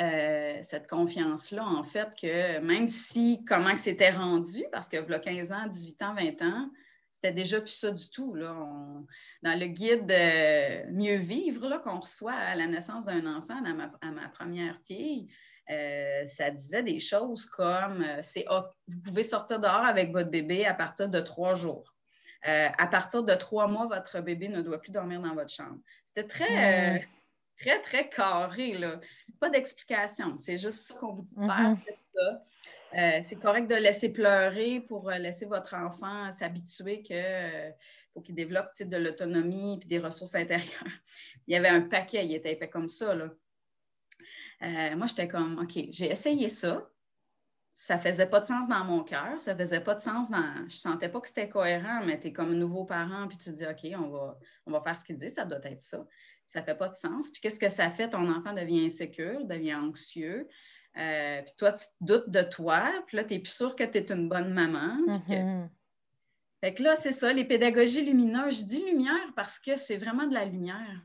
Euh, 0.00 0.58
cette 0.62 0.88
confiance-là, 0.88 1.64
en 1.64 1.84
fait, 1.84 2.08
que 2.20 2.58
même 2.60 2.88
si 2.88 3.44
comment 3.46 3.76
c'était 3.76 4.10
rendu, 4.10 4.64
parce 4.72 4.88
que 4.88 4.96
a 4.96 5.18
15 5.18 5.52
ans, 5.52 5.66
18 5.66 6.02
ans, 6.02 6.14
20 6.14 6.42
ans, 6.42 6.70
c'était 7.14 7.32
déjà 7.32 7.60
plus 7.60 7.70
ça 7.70 7.92
du 7.92 8.10
tout. 8.10 8.34
Là. 8.34 8.52
dans 9.42 9.58
le 9.58 9.66
guide 9.66 10.12
Mieux 10.92 11.16
vivre 11.16 11.80
qu'on 11.84 12.00
reçoit 12.00 12.34
à 12.34 12.56
la 12.56 12.66
naissance 12.66 13.04
d'un 13.04 13.24
enfant, 13.36 13.54
à 13.64 14.10
ma, 14.10 14.28
première 14.30 14.78
fille, 14.80 15.28
euh, 15.70 16.26
ça 16.26 16.50
disait 16.50 16.82
des 16.82 16.98
choses 16.98 17.46
comme 17.46 18.02
euh, 18.02 18.18
c'est 18.20 18.44
vous 18.88 19.00
pouvez 19.00 19.22
sortir 19.22 19.60
dehors 19.60 19.84
avec 19.84 20.12
votre 20.12 20.28
bébé 20.28 20.66
à 20.66 20.74
partir 20.74 21.08
de 21.08 21.20
trois 21.20 21.54
jours. 21.54 21.94
Euh, 22.46 22.68
à 22.76 22.86
partir 22.88 23.22
de 23.22 23.34
trois 23.34 23.68
mois, 23.68 23.86
votre 23.86 24.20
bébé 24.20 24.48
ne 24.48 24.60
doit 24.60 24.78
plus 24.78 24.90
dormir 24.90 25.20
dans 25.22 25.34
votre 25.34 25.54
chambre. 25.54 25.78
C'était 26.04 26.26
très, 26.26 27.08
très, 27.58 27.80
très 27.80 28.08
carré. 28.08 28.72
Là. 28.72 29.00
Pas 29.40 29.50
d'explication. 29.50 30.36
C'est 30.36 30.58
juste 30.58 30.80
ça 30.80 30.94
qu'on 30.94 31.14
vous 31.14 31.22
dit 31.22 31.34
de 31.34 31.40
faire. 31.40 31.70
Mm-hmm. 31.70 32.38
Euh, 32.96 33.20
c'est 33.24 33.36
correct 33.36 33.68
de 33.68 33.74
laisser 33.74 34.12
pleurer 34.12 34.80
pour 34.80 35.10
euh, 35.10 35.18
laisser 35.18 35.46
votre 35.46 35.74
enfant 35.74 36.30
s'habituer 36.30 37.02
que 37.02 37.12
euh, 37.12 37.70
pour 38.12 38.22
qu'il 38.22 38.36
développe 38.36 38.68
de 38.80 38.96
l'autonomie 38.96 39.80
et 39.82 39.86
des 39.86 39.98
ressources 39.98 40.36
intérieures. 40.36 40.70
il 41.48 41.54
y 41.54 41.56
avait 41.56 41.68
un 41.68 41.82
paquet, 41.82 42.24
il 42.24 42.34
était 42.34 42.52
épais 42.52 42.68
comme 42.68 42.86
ça. 42.86 43.16
moi, 44.60 45.06
j'étais 45.06 45.26
comme, 45.26 45.58
OK, 45.58 45.72
j'ai 45.90 46.10
essayé 46.10 46.48
ça. 46.48 46.88
Ça 47.74 47.98
faisait 47.98 48.26
pas 48.26 48.38
de 48.38 48.46
sens 48.46 48.68
dans 48.68 48.84
mon 48.84 49.02
cœur. 49.02 49.40
Ça 49.40 49.56
faisait 49.56 49.80
pas 49.80 49.96
de 49.96 50.00
sens 50.00 50.30
dans. 50.30 50.68
Je 50.68 50.76
sentais 50.76 51.08
pas 51.08 51.20
que 51.20 51.26
c'était 51.26 51.48
cohérent, 51.48 52.04
mais 52.06 52.20
tu 52.20 52.28
es 52.28 52.32
comme 52.32 52.52
un 52.52 52.56
nouveau 52.56 52.84
parent, 52.84 53.26
puis 53.26 53.36
tu 53.36 53.46
te 53.46 53.56
dis, 53.56 53.66
OK, 53.66 54.00
on 54.00 54.10
va, 54.10 54.38
on 54.66 54.70
va 54.70 54.80
faire 54.80 54.96
ce 54.96 55.04
qu'il 55.04 55.16
dit, 55.16 55.28
ça 55.28 55.44
doit 55.44 55.58
être 55.64 55.80
ça. 55.80 56.06
Ça 56.46 56.62
fait 56.62 56.76
pas 56.76 56.86
de 56.86 56.94
sens. 56.94 57.32
Puis 57.32 57.40
qu'est-ce 57.40 57.58
que 57.58 57.68
ça 57.68 57.90
fait? 57.90 58.10
Ton 58.10 58.32
enfant 58.32 58.52
devient 58.52 58.86
insécure, 58.86 59.44
devient 59.44 59.74
anxieux. 59.74 60.48
Euh, 60.96 61.42
puis 61.42 61.54
toi, 61.56 61.72
tu 61.72 61.84
te 61.86 61.92
doutes 62.00 62.30
de 62.30 62.42
toi, 62.42 62.90
puis 63.06 63.16
là, 63.16 63.24
tu 63.24 63.34
n'es 63.34 63.40
plus 63.40 63.52
sûr 63.52 63.74
que 63.74 63.84
tu 63.84 63.98
es 63.98 64.12
une 64.12 64.28
bonne 64.28 64.52
maman. 64.52 64.96
Mm-hmm. 65.08 65.68
Fait 66.60 66.74
que 66.74 66.82
là, 66.82 66.96
c'est 66.96 67.12
ça, 67.12 67.32
les 67.32 67.44
pédagogies 67.44 68.04
lumineuses. 68.04 68.60
Je 68.60 68.64
dis 68.64 68.84
lumière 68.84 69.32
parce 69.36 69.58
que 69.58 69.76
c'est 69.76 69.96
vraiment 69.96 70.26
de 70.26 70.34
la 70.34 70.44
lumière. 70.44 71.00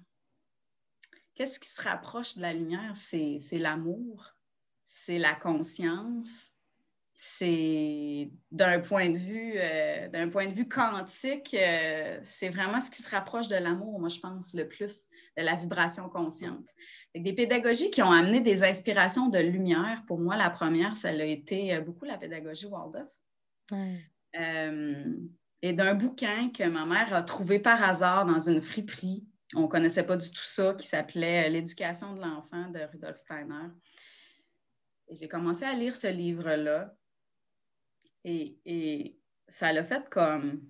Qu'est-ce 1.35 1.59
qui 1.59 1.69
se 1.69 1.81
rapproche 1.81 2.35
de 2.35 2.41
la 2.41 2.53
lumière? 2.53 2.95
C'est 2.95 3.39
l'amour, 3.53 4.35
c'est 4.85 5.17
la 5.17 5.33
conscience, 5.33 6.53
c'est 7.21 8.31
d'un 8.51 8.79
point 8.79 9.09
de 9.09 9.17
vue 9.17 9.53
euh, 9.57 10.07
d'un 10.07 10.29
point 10.29 10.47
de 10.47 10.53
vue 10.53 10.69
quantique, 10.69 11.53
euh, 11.53 12.17
c'est 12.23 12.47
vraiment 12.47 12.79
ce 12.79 12.89
qui 12.89 13.03
se 13.03 13.09
rapproche 13.09 13.49
de 13.49 13.57
l'amour, 13.57 13.99
moi 13.99 14.07
je 14.07 14.19
pense 14.19 14.53
le 14.53 14.69
plus 14.69 15.01
de 15.37 15.43
la 15.43 15.55
vibration 15.55 16.07
consciente 16.07 16.69
des 17.15 17.33
pédagogies 17.33 17.91
qui 17.91 18.01
ont 18.01 18.11
amené 18.11 18.41
des 18.41 18.63
inspirations 18.63 19.29
de 19.29 19.39
lumière. 19.39 20.03
Pour 20.07 20.19
moi, 20.19 20.37
la 20.37 20.49
première, 20.49 20.95
ça 20.95 21.09
a 21.09 21.23
été 21.23 21.75
euh, 21.75 21.81
beaucoup 21.81 22.05
la 22.05 22.17
pédagogie 22.17 22.67
Waldorf. 22.67 23.11
et 25.61 25.73
d'un 25.73 25.95
bouquin 25.95 26.49
que 26.51 26.63
ma 26.63 26.85
mère 26.85 27.13
a 27.13 27.23
trouvé 27.23 27.59
par 27.59 27.83
hasard 27.83 28.25
dans 28.25 28.39
une 28.39 28.61
friperie. 28.61 29.27
On 29.55 29.63
ne 29.63 29.67
connaissait 29.67 30.05
pas 30.05 30.15
du 30.15 30.29
tout 30.29 30.43
ça, 30.43 30.75
qui 30.75 30.87
s'appelait 30.87 31.49
L'éducation 31.49 32.13
de 32.13 32.21
l'enfant 32.21 32.69
de 32.69 32.79
Rudolf 32.91 33.17
Steiner. 33.17 33.69
Et 35.07 35.15
j'ai 35.15 35.27
commencé 35.27 35.65
à 35.65 35.73
lire 35.73 35.95
ce 35.95 36.07
livre-là. 36.07 36.93
Et, 38.23 39.17
ça 39.47 39.73
l'a 39.73 39.83
fait 39.83 40.07
comme 40.09 40.61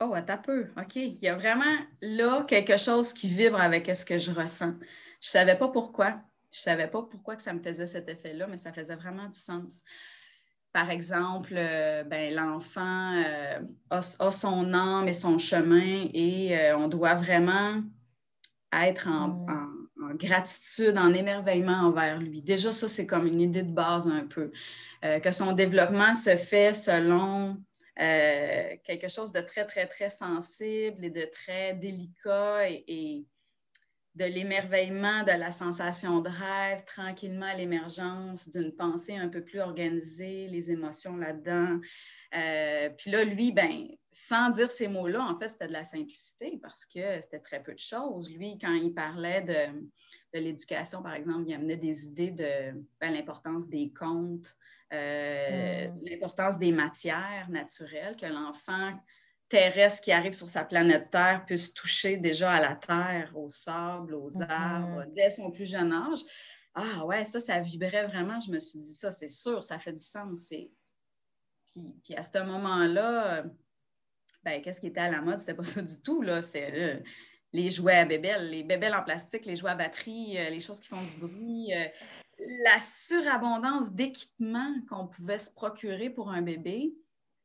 Oh, 0.00 0.12
attends 0.14 0.38
peu. 0.38 0.68
OK, 0.76 0.94
il 0.94 1.18
y 1.20 1.26
a 1.26 1.34
vraiment 1.34 1.64
là 2.00 2.44
quelque 2.44 2.76
chose 2.76 3.12
qui 3.12 3.28
vibre 3.28 3.60
avec 3.60 3.86
ce 3.96 4.04
que 4.04 4.18
je 4.18 4.30
ressens. 4.30 4.74
Je 5.20 5.28
ne 5.28 5.30
savais 5.30 5.56
pas 5.56 5.68
pourquoi. 5.68 6.10
Je 6.50 6.58
ne 6.58 6.62
savais 6.62 6.88
pas 6.88 7.02
pourquoi 7.02 7.36
que 7.36 7.42
ça 7.42 7.52
me 7.52 7.60
faisait 7.60 7.86
cet 7.86 8.08
effet-là, 8.08 8.46
mais 8.46 8.56
ça 8.56 8.72
faisait 8.72 8.96
vraiment 8.96 9.26
du 9.26 9.38
sens. 9.38 9.82
Par 10.72 10.90
exemple, 10.90 11.54
euh, 11.56 12.04
ben, 12.04 12.34
l'enfant 12.34 13.14
euh, 13.24 13.60
a, 13.90 14.02
son 14.02 14.74
âme 14.74 15.08
et 15.08 15.12
son 15.12 15.38
chemin 15.38 16.08
et 16.12 16.58
euh, 16.58 16.76
on 16.76 16.88
doit 16.88 17.14
vraiment 17.14 17.82
être 18.72 19.08
en, 19.08 19.46
en 19.48 20.14
gratitude, 20.14 20.98
en 20.98 21.14
émerveillement 21.14 21.78
envers 21.78 22.18
lui. 22.18 22.42
Déjà, 22.42 22.72
ça, 22.72 22.88
c'est 22.88 23.06
comme 23.06 23.26
une 23.26 23.40
idée 23.40 23.62
de 23.62 23.72
base 23.72 24.06
un 24.06 24.26
peu. 24.26 24.50
Que 25.02 25.30
son 25.30 25.52
développement 25.52 26.14
se 26.14 26.36
fait 26.36 26.72
selon 26.72 27.56
euh, 27.98 28.76
quelque 28.84 29.08
chose 29.08 29.32
de 29.32 29.40
très, 29.40 29.64
très, 29.64 29.86
très 29.86 30.10
sensible 30.10 31.02
et 31.02 31.10
de 31.10 31.26
très 31.32 31.72
délicat 31.74 32.68
et, 32.68 33.24
de 34.16 34.24
l'émerveillement, 34.24 35.22
de 35.24 35.38
la 35.38 35.52
sensation 35.52 36.20
de 36.20 36.30
rêve, 36.30 36.84
tranquillement 36.84 37.52
l'émergence 37.54 38.48
d'une 38.48 38.74
pensée 38.74 39.14
un 39.14 39.28
peu 39.28 39.42
plus 39.44 39.60
organisée, 39.60 40.48
les 40.48 40.70
émotions 40.70 41.16
là-dedans, 41.16 41.78
euh, 42.34 42.88
puis 42.96 43.10
là, 43.10 43.24
lui, 43.24 43.52
ben, 43.52 43.88
sans 44.10 44.50
dire 44.50 44.70
ces 44.70 44.88
mots-là, 44.88 45.22
en 45.22 45.38
fait, 45.38 45.48
c'était 45.48 45.68
de 45.68 45.72
la 45.72 45.84
simplicité 45.84 46.58
parce 46.62 46.86
que 46.86 47.20
c'était 47.20 47.40
très 47.40 47.62
peu 47.62 47.74
de 47.74 47.78
choses. 47.78 48.32
Lui, 48.34 48.58
quand 48.58 48.72
il 48.72 48.92
parlait 48.94 49.42
de, 49.42 49.88
l'éducation, 50.32 51.02
par 51.02 51.14
exemple, 51.14 51.44
il 51.48 51.54
amenait 51.54 51.76
des 51.76 52.06
idées 52.06 52.30
de 52.30 52.84
ben, 53.00 53.12
l'importance 53.12 53.68
des 53.68 53.92
comptes, 53.92 54.56
euh, 54.92 55.88
mm. 55.88 56.00
l'importance 56.04 56.58
des 56.58 56.72
matières 56.72 57.48
naturelles, 57.50 58.16
que 58.16 58.26
l'enfant 58.26 58.92
terrestre 59.48 60.02
qui 60.02 60.12
arrive 60.12 60.32
sur 60.32 60.48
sa 60.48 60.64
planète 60.64 61.10
Terre 61.10 61.44
puisse 61.46 61.72
toucher 61.72 62.16
déjà 62.16 62.52
à 62.52 62.60
la 62.60 62.74
terre, 62.74 63.32
au 63.34 63.48
sable, 63.48 64.14
aux 64.14 64.30
mm-hmm. 64.30 64.50
arbres, 64.50 65.04
dès 65.14 65.30
son 65.30 65.50
plus 65.50 65.66
jeune 65.66 65.92
âge. 65.92 66.20
Ah 66.74 67.06
ouais, 67.06 67.24
ça, 67.24 67.40
ça 67.40 67.60
vibrait 67.60 68.06
vraiment. 68.06 68.38
Je 68.40 68.50
me 68.50 68.58
suis 68.58 68.78
dit, 68.78 68.94
ça, 68.94 69.10
c'est 69.10 69.28
sûr, 69.28 69.64
ça 69.64 69.78
fait 69.78 69.92
du 69.92 70.02
sens. 70.02 70.46
C'est 70.48 70.70
puis, 72.02 72.14
à 72.16 72.22
ce 72.22 72.38
moment-là, 72.38 73.44
ben, 74.44 74.62
qu'est-ce 74.62 74.80
qui 74.80 74.86
était 74.86 75.00
à 75.00 75.10
la 75.10 75.20
mode? 75.20 75.40
C'était 75.40 75.54
pas 75.54 75.64
ça 75.64 75.82
du 75.82 76.00
tout. 76.02 76.22
Là. 76.22 76.40
C'est 76.40 76.72
euh, 76.72 77.00
les 77.52 77.70
jouets 77.70 77.98
à 77.98 78.04
bébelles, 78.04 78.50
les 78.50 78.62
bébelles 78.62 78.94
en 78.94 79.02
plastique, 79.02 79.44
les 79.44 79.56
jouets 79.56 79.72
à 79.72 79.74
batterie, 79.74 80.38
euh, 80.38 80.50
les 80.50 80.60
choses 80.60 80.80
qui 80.80 80.88
font 80.88 81.02
du 81.02 81.16
bruit, 81.16 81.74
euh, 81.74 81.86
la 82.38 82.78
surabondance 82.80 83.92
d'équipements 83.92 84.74
qu'on 84.88 85.08
pouvait 85.08 85.38
se 85.38 85.50
procurer 85.52 86.10
pour 86.10 86.30
un 86.30 86.42
bébé, 86.42 86.94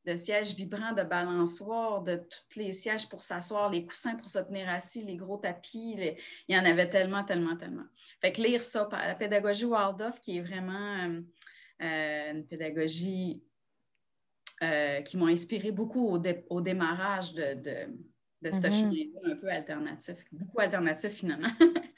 de 0.05 0.15
sièges 0.15 0.55
vibrants, 0.55 0.93
de 0.93 1.03
balançoires, 1.03 2.01
de 2.01 2.15
tous 2.49 2.59
les 2.59 2.71
sièges 2.71 3.07
pour 3.07 3.21
s'asseoir, 3.21 3.69
les 3.69 3.85
coussins 3.85 4.15
pour 4.15 4.29
se 4.29 4.39
tenir 4.39 4.67
assis, 4.69 5.03
les 5.03 5.15
gros 5.15 5.37
tapis, 5.37 5.95
il 6.47 6.55
y 6.55 6.57
en 6.57 6.65
avait 6.65 6.89
tellement, 6.89 7.23
tellement, 7.23 7.55
tellement. 7.55 7.85
Fait 8.19 8.31
que 8.31 8.41
lire 8.41 8.63
ça, 8.63 8.87
la 8.91 9.15
pédagogie 9.15 9.65
Waldorf, 9.65 10.19
qui 10.19 10.37
est 10.37 10.41
vraiment 10.41 11.23
une 11.79 12.45
pédagogie 12.47 13.43
euh, 14.63 15.01
qui 15.01 15.17
m'ont 15.17 15.27
inspiré 15.27 15.71
beaucoup 15.71 16.07
au, 16.07 16.61
démarrage 16.61 17.33
de, 17.33 17.55
de, 18.43 18.51
ce 18.51 18.67
mm 18.67 19.31
un 19.31 19.35
peu 19.37 19.49
alternatif, 19.49 20.23
beaucoup 20.31 20.59
alternatif 20.59 21.11
finalement. 21.11 21.51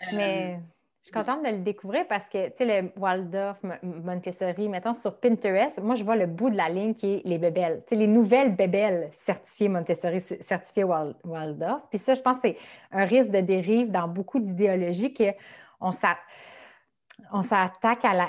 Euh, 0.00 0.16
Mais 0.16 0.60
je 1.00 1.06
suis 1.06 1.12
contente 1.12 1.44
de 1.44 1.50
le 1.50 1.58
découvrir 1.58 2.06
parce 2.08 2.28
que, 2.28 2.48
tu 2.48 2.56
sais, 2.58 2.82
le 2.82 3.00
Waldorf, 3.00 3.62
Montessori, 3.82 4.68
mettons 4.68 4.94
sur 4.94 5.18
Pinterest, 5.18 5.80
moi, 5.80 5.94
je 5.94 6.04
vois 6.04 6.16
le 6.16 6.26
bout 6.26 6.50
de 6.50 6.56
la 6.56 6.68
ligne 6.68 6.94
qui 6.94 7.14
est 7.14 7.22
les 7.24 7.38
bébelles. 7.38 7.82
Tu 7.86 7.90
sais, 7.90 7.96
les 7.96 8.06
nouvelles 8.06 8.54
bébelles 8.54 9.08
certifiées 9.12 9.68
Montessori, 9.68 10.20
certifiées 10.20 10.84
Waldorf. 10.84 11.82
Puis 11.88 11.98
ça, 11.98 12.14
je 12.14 12.20
pense 12.20 12.36
que 12.36 12.48
c'est 12.48 12.58
un 12.90 13.04
risque 13.04 13.30
de 13.30 13.40
dérive 13.40 13.90
dans 13.90 14.08
beaucoup 14.08 14.40
d'idéologies 14.40 15.14
qu'on 15.14 15.92
s'attaque 15.92 18.04
à 18.04 18.14
la 18.14 18.28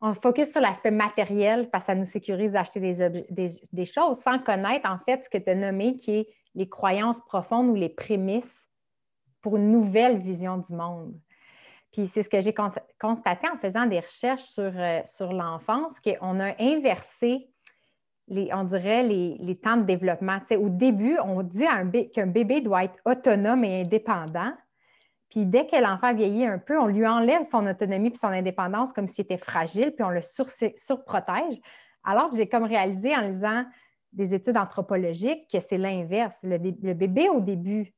on 0.00 0.12
focus 0.12 0.52
sur 0.52 0.60
l'aspect 0.60 0.90
matériel 0.90 1.70
parce 1.70 1.84
que 1.84 1.86
ça 1.86 1.94
nous 1.94 2.04
sécurise 2.04 2.52
d'acheter 2.52 2.80
des, 2.80 3.84
choses 3.84 4.20
sans 4.20 4.38
connaître 4.38 4.88
en 4.88 4.98
fait 4.98 5.24
ce 5.24 5.30
que 5.30 5.38
tu 5.38 5.50
as 5.50 5.54
nommé 5.54 5.96
qui 5.96 6.10
est 6.12 6.28
les 6.54 6.68
croyances 6.68 7.20
profondes 7.22 7.70
ou 7.70 7.74
les 7.74 7.88
prémices 7.88 8.68
pour 9.40 9.56
une 9.56 9.70
nouvelle 9.70 10.18
vision 10.18 10.58
du 10.58 10.72
monde. 10.72 11.18
Puis 11.92 12.06
c'est 12.06 12.22
ce 12.22 12.28
que 12.28 12.40
j'ai 12.40 12.54
constaté 13.00 13.48
en 13.48 13.56
faisant 13.56 13.86
des 13.86 14.00
recherches 14.00 14.42
sur, 14.42 14.70
euh, 14.74 15.00
sur 15.06 15.32
l'enfance, 15.32 16.00
qu'on 16.00 16.40
a 16.40 16.54
inversé, 16.60 17.48
les, 18.28 18.52
on 18.52 18.64
dirait, 18.64 19.02
les, 19.04 19.56
temps 19.56 19.78
de 19.78 19.84
développement. 19.84 20.38
au 20.58 20.68
début, 20.68 21.18
on 21.24 21.42
dit 21.42 21.64
qu'un 22.12 22.26
bébé 22.26 22.60
doit 22.60 22.84
être 22.84 22.98
autonome 23.06 23.64
et 23.64 23.82
indépendant. 23.82 24.52
Puis 25.30 25.44
dès 25.44 25.66
que 25.66 25.76
l'enfant 25.76 26.14
vieillit 26.14 26.46
un 26.46 26.58
peu, 26.58 26.78
on 26.78 26.86
lui 26.86 27.06
enlève 27.06 27.42
son 27.42 27.66
autonomie 27.66 28.10
puis 28.10 28.18
son 28.18 28.28
indépendance 28.28 28.92
comme 28.92 29.06
s'il 29.06 29.24
était 29.24 29.38
fragile, 29.38 29.92
puis 29.92 30.04
on 30.04 30.10
le 30.10 30.22
surprotège. 30.22 31.58
Alors 32.04 32.30
que 32.30 32.36
j'ai 32.36 32.48
comme 32.48 32.64
réalisé 32.64 33.14
en 33.14 33.22
lisant 33.22 33.64
des 34.12 34.34
études 34.34 34.56
anthropologiques 34.56 35.48
que 35.52 35.60
c'est 35.60 35.78
l'inverse. 35.78 36.38
Le, 36.42 36.58
bébé 36.94 37.28
au 37.28 37.40
début, 37.40 37.92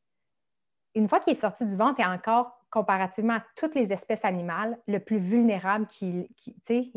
une 0.95 1.09
fois 1.09 1.21
qu'il 1.21 1.33
est 1.33 1.41
sorti 1.41 1.65
du 1.65 1.77
ventre, 1.77 2.01
est 2.01 2.07
encore 2.07 2.60
comparativement 2.71 3.35
à 3.35 3.45
toutes 3.57 3.75
les 3.75 3.93
espèces 3.93 4.25
animales, 4.25 4.79
le 4.87 4.99
plus 4.99 5.19
vulnérable 5.19 5.87
qui, 5.87 6.29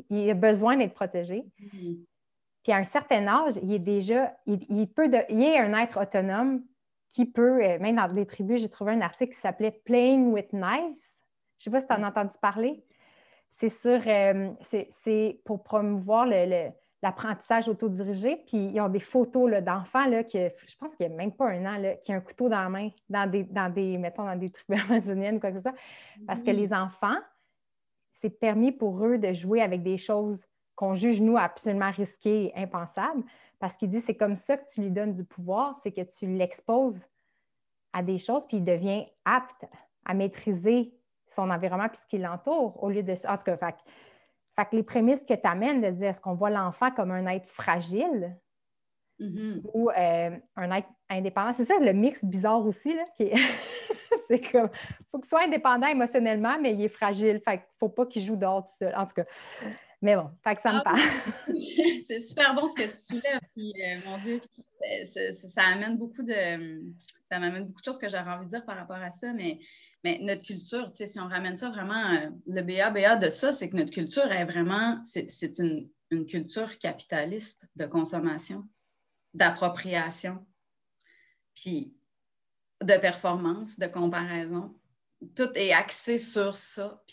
il 0.09 0.29
a 0.29 0.33
besoin 0.33 0.77
d'être 0.77 0.93
protégé. 0.93 1.45
Mm-hmm. 1.59 2.05
Puis 2.63 2.71
à 2.71 2.77
un 2.77 2.83
certain 2.85 3.27
âge, 3.27 3.55
il 3.61 3.73
est 3.73 3.79
déjà, 3.79 4.33
il, 4.45 4.87
peut 4.87 5.09
il 5.29 5.41
est 5.41 5.57
un 5.57 5.73
être 5.79 6.01
autonome 6.01 6.63
qui 7.11 7.25
peut, 7.25 7.63
euh, 7.63 7.77
même 7.79 7.97
dans 7.97 8.07
les 8.07 8.25
tribus, 8.25 8.61
j'ai 8.61 8.69
trouvé 8.69 8.93
un 8.93 9.01
article 9.01 9.33
qui 9.33 9.39
s'appelait 9.39 9.81
Playing 9.85 10.31
with 10.31 10.51
Knives. 10.51 11.21
Je 11.57 11.69
ne 11.69 11.69
sais 11.69 11.69
pas 11.71 11.81
si 11.81 11.87
tu 11.87 11.93
en 11.93 12.03
as 12.03 12.09
entendu 12.09 12.35
parler. 12.41 12.83
C'est 13.51 13.69
sur, 13.69 14.01
euh, 14.07 14.51
c'est 14.61 15.41
pour 15.45 15.61
promouvoir 15.61 16.25
l'apprentissage 17.03 17.67
autodirigé. 17.67 18.37
Puis 18.47 18.71
ils 18.73 18.81
ont 18.81 18.87
des 18.87 19.01
photos 19.01 19.51
d'enfants 19.61 20.05
qui, 20.23 20.37
je 20.39 20.77
pense 20.79 20.95
qu'il 20.95 21.07
n'y 21.07 21.13
a 21.13 21.17
même 21.17 21.33
pas 21.33 21.49
un 21.49 21.65
an, 21.65 21.95
qui 22.01 22.13
ont 22.13 22.15
un 22.15 22.21
couteau 22.21 22.47
dans 22.47 22.61
la 22.61 22.69
main 22.69 22.89
dans 23.09 23.29
des, 23.29 23.43
dans 23.43 23.71
des, 23.71 23.97
mettons, 23.97 24.25
dans 24.25 24.37
des 24.37 24.49
tribus 24.49 24.81
amazoniennes 24.89 25.35
ou 25.35 25.39
quoi 25.39 25.51
que 25.51 25.57
ce 25.57 25.63
soit. 25.63 25.75
Parce 26.25 26.41
que 26.41 26.49
les 26.49 26.73
enfants, 26.73 27.17
c'est 28.13 28.29
permis 28.29 28.71
pour 28.71 29.05
eux 29.05 29.17
de 29.17 29.33
jouer 29.33 29.61
avec 29.61 29.83
des 29.83 29.97
choses 29.97 30.47
qu'on 30.75 30.95
juge, 30.95 31.21
nous, 31.21 31.37
absolument 31.37 31.91
risquées 31.91 32.45
et 32.45 32.55
impensables. 32.55 33.23
Parce 33.59 33.75
qu'il 33.75 33.89
dit 33.89 33.99
c'est 33.99 34.15
comme 34.15 34.37
ça 34.37 34.57
que 34.57 34.65
tu 34.65 34.81
lui 34.81 34.89
donnes 34.89 35.13
du 35.13 35.25
pouvoir, 35.25 35.77
c'est 35.83 35.91
que 35.91 36.01
tu 36.01 36.25
l'exposes 36.25 36.99
à 37.91 38.01
des 38.01 38.17
choses, 38.17 38.47
puis 38.47 38.57
il 38.57 38.65
devient 38.65 39.05
apte 39.25 39.65
à 40.05 40.13
maîtriser 40.13 40.93
son 41.29 41.49
environnement 41.49 41.89
puis 41.89 41.99
ce 42.01 42.07
qui 42.07 42.17
l'entoure 42.17 42.81
au 42.81 42.89
lieu 42.89 43.03
de. 43.03 43.13
En 43.27 43.37
tout 43.37 43.43
cas, 43.43 43.57
fait, 43.57 43.75
que 44.57 44.75
les 44.75 44.83
prémices 44.83 45.25
que 45.25 45.33
tu 45.33 45.47
amènes 45.47 45.81
de 45.81 45.89
dire 45.89 46.09
est-ce 46.09 46.21
qu'on 46.21 46.33
voit 46.33 46.49
l'enfant 46.49 46.91
comme 46.91 47.11
un 47.11 47.25
être 47.27 47.47
fragile 47.47 48.37
mm-hmm. 49.19 49.61
ou 49.73 49.89
euh, 49.89 50.37
un 50.55 50.71
être 50.71 50.87
indépendant, 51.09 51.53
c'est 51.53 51.65
ça 51.65 51.79
le 51.79 51.93
mix 51.93 52.23
bizarre 52.23 52.65
aussi, 52.65 52.93
là, 52.93 53.03
c'est 54.27 54.41
comme, 54.51 54.69
il 54.73 55.05
faut 55.11 55.19
qu'il 55.19 55.27
soit 55.27 55.43
indépendant 55.43 55.87
émotionnellement, 55.87 56.57
mais 56.61 56.73
il 56.73 56.81
est 56.81 56.89
fragile. 56.89 57.41
Fait 57.43 57.57
qu'il 57.57 57.67
ne 57.67 57.79
faut 57.79 57.89
pas 57.89 58.05
qu'il 58.05 58.23
joue 58.23 58.35
dehors 58.35 58.65
tout 58.65 58.73
seul. 58.77 58.93
En 58.95 59.05
tout 59.05 59.13
cas, 59.13 59.25
mais 60.03 60.17
bon, 60.17 60.29
fait 60.43 60.55
que 60.55 60.61
ça 60.61 60.73
me 60.73 60.79
ah, 60.79 60.83
parle. 60.83 60.99
c'est 62.05 62.19
super 62.19 62.53
bon 62.55 62.67
ce 62.67 62.75
que 62.75 62.89
tu 62.89 62.95
soulèves. 62.95 63.39
Puis, 63.55 63.73
euh, 63.81 64.01
mon 64.05 64.17
Dieu, 64.17 64.41
ça, 65.03 65.61
amène 65.61 65.97
beaucoup 65.97 66.23
de. 66.23 66.83
Ça 67.23 67.39
m'amène 67.39 67.67
beaucoup 67.67 67.79
de 67.79 67.85
choses 67.85 67.99
que 67.99 68.09
j'aurais 68.09 68.29
envie 68.29 68.43
de 68.45 68.49
dire 68.49 68.65
par 68.65 68.75
rapport 68.75 68.97
à 68.97 69.09
ça. 69.09 69.31
Mais, 69.31 69.59
mais 70.03 70.19
notre 70.19 70.41
culture, 70.41 70.91
si 70.93 71.19
on 71.19 71.27
ramène 71.27 71.55
ça 71.55 71.69
vraiment, 71.69 72.11
euh, 72.11 72.29
le 72.47 72.61
BA-BA 72.61 73.15
de 73.15 73.29
ça, 73.29 73.51
c'est 73.51 73.69
que 73.69 73.77
notre 73.77 73.91
culture 73.91 74.31
est 74.31 74.45
vraiment. 74.45 75.01
C'est 75.03 75.57
une, 75.59 75.89
culture 76.27 76.77
capitaliste 76.77 77.65
de 77.75 77.87
consommation, 77.87 78.69
d'appropriation, 79.33 80.45
puis 81.55 81.91
de 82.83 82.95
performance, 82.99 83.79
de 83.79 83.87
comparaison. 83.87 84.79
Tout 85.35 85.49
est 85.55 85.73
axé 85.73 86.19
sur 86.19 86.55
ça. 86.55 87.03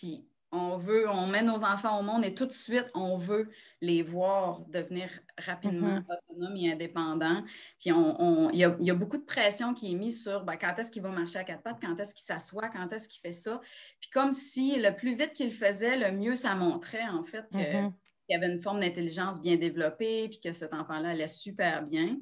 On 0.52 0.76
veut, 0.76 1.08
on 1.08 1.28
met 1.28 1.42
nos 1.42 1.62
enfants 1.64 2.00
au 2.00 2.02
monde 2.02 2.24
et 2.24 2.34
tout 2.34 2.46
de 2.46 2.52
suite, 2.52 2.90
on 2.94 3.16
veut 3.16 3.50
les 3.80 4.02
voir 4.02 4.60
devenir 4.66 5.08
rapidement 5.38 5.98
mm-hmm. 5.98 6.18
autonomes 6.30 6.56
et 6.56 6.72
indépendants. 6.72 7.42
Puis 7.78 7.90
il 7.90 8.58
y, 8.58 8.90
a, 8.90 8.94
beaucoup 8.94 9.18
de 9.18 9.24
pression 9.24 9.74
qui 9.74 9.92
est 9.92 9.96
mise 9.96 10.22
sur 10.22 10.44
ben, 10.44 10.56
quand 10.56 10.76
est-ce 10.78 10.90
qu'il 10.90 11.02
va 11.02 11.10
marcher 11.10 11.38
à 11.38 11.44
quatre 11.44 11.62
pattes, 11.62 11.78
quand 11.80 11.98
est-ce 12.00 12.14
qu'il 12.14 12.24
s'assoit, 12.24 12.68
quand 12.68 12.92
est-ce 12.92 13.08
qu'il 13.08 13.20
fait 13.20 13.32
ça. 13.32 13.60
Puis 14.00 14.10
comme 14.10 14.32
si 14.32 14.80
le 14.80 14.94
plus 14.94 15.14
vite 15.14 15.32
qu'il 15.34 15.52
faisait, 15.52 15.96
le 15.96 16.16
mieux 16.16 16.34
ça 16.34 16.54
montrait 16.54 17.08
en 17.08 17.22
fait 17.22 17.46
mm-hmm. 17.52 17.92
qu'il 18.26 18.36
avait 18.36 18.52
une 18.52 18.60
forme 18.60 18.80
d'intelligence 18.80 19.40
bien 19.40 19.56
développée, 19.56 20.28
puis 20.28 20.40
que 20.40 20.52
cet 20.52 20.74
enfant-là 20.74 21.10
allait 21.10 21.28
super 21.28 21.82
bien. 21.82 22.16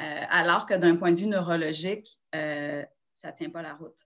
Euh, 0.00 0.22
alors 0.28 0.66
que 0.66 0.74
d'un 0.74 0.96
point 0.96 1.12
de 1.12 1.20
vue 1.20 1.26
neurologique, 1.26 2.18
euh, 2.34 2.84
ça 3.12 3.30
ne 3.30 3.36
tient 3.36 3.50
pas 3.50 3.62
la 3.62 3.74
route. 3.74 4.03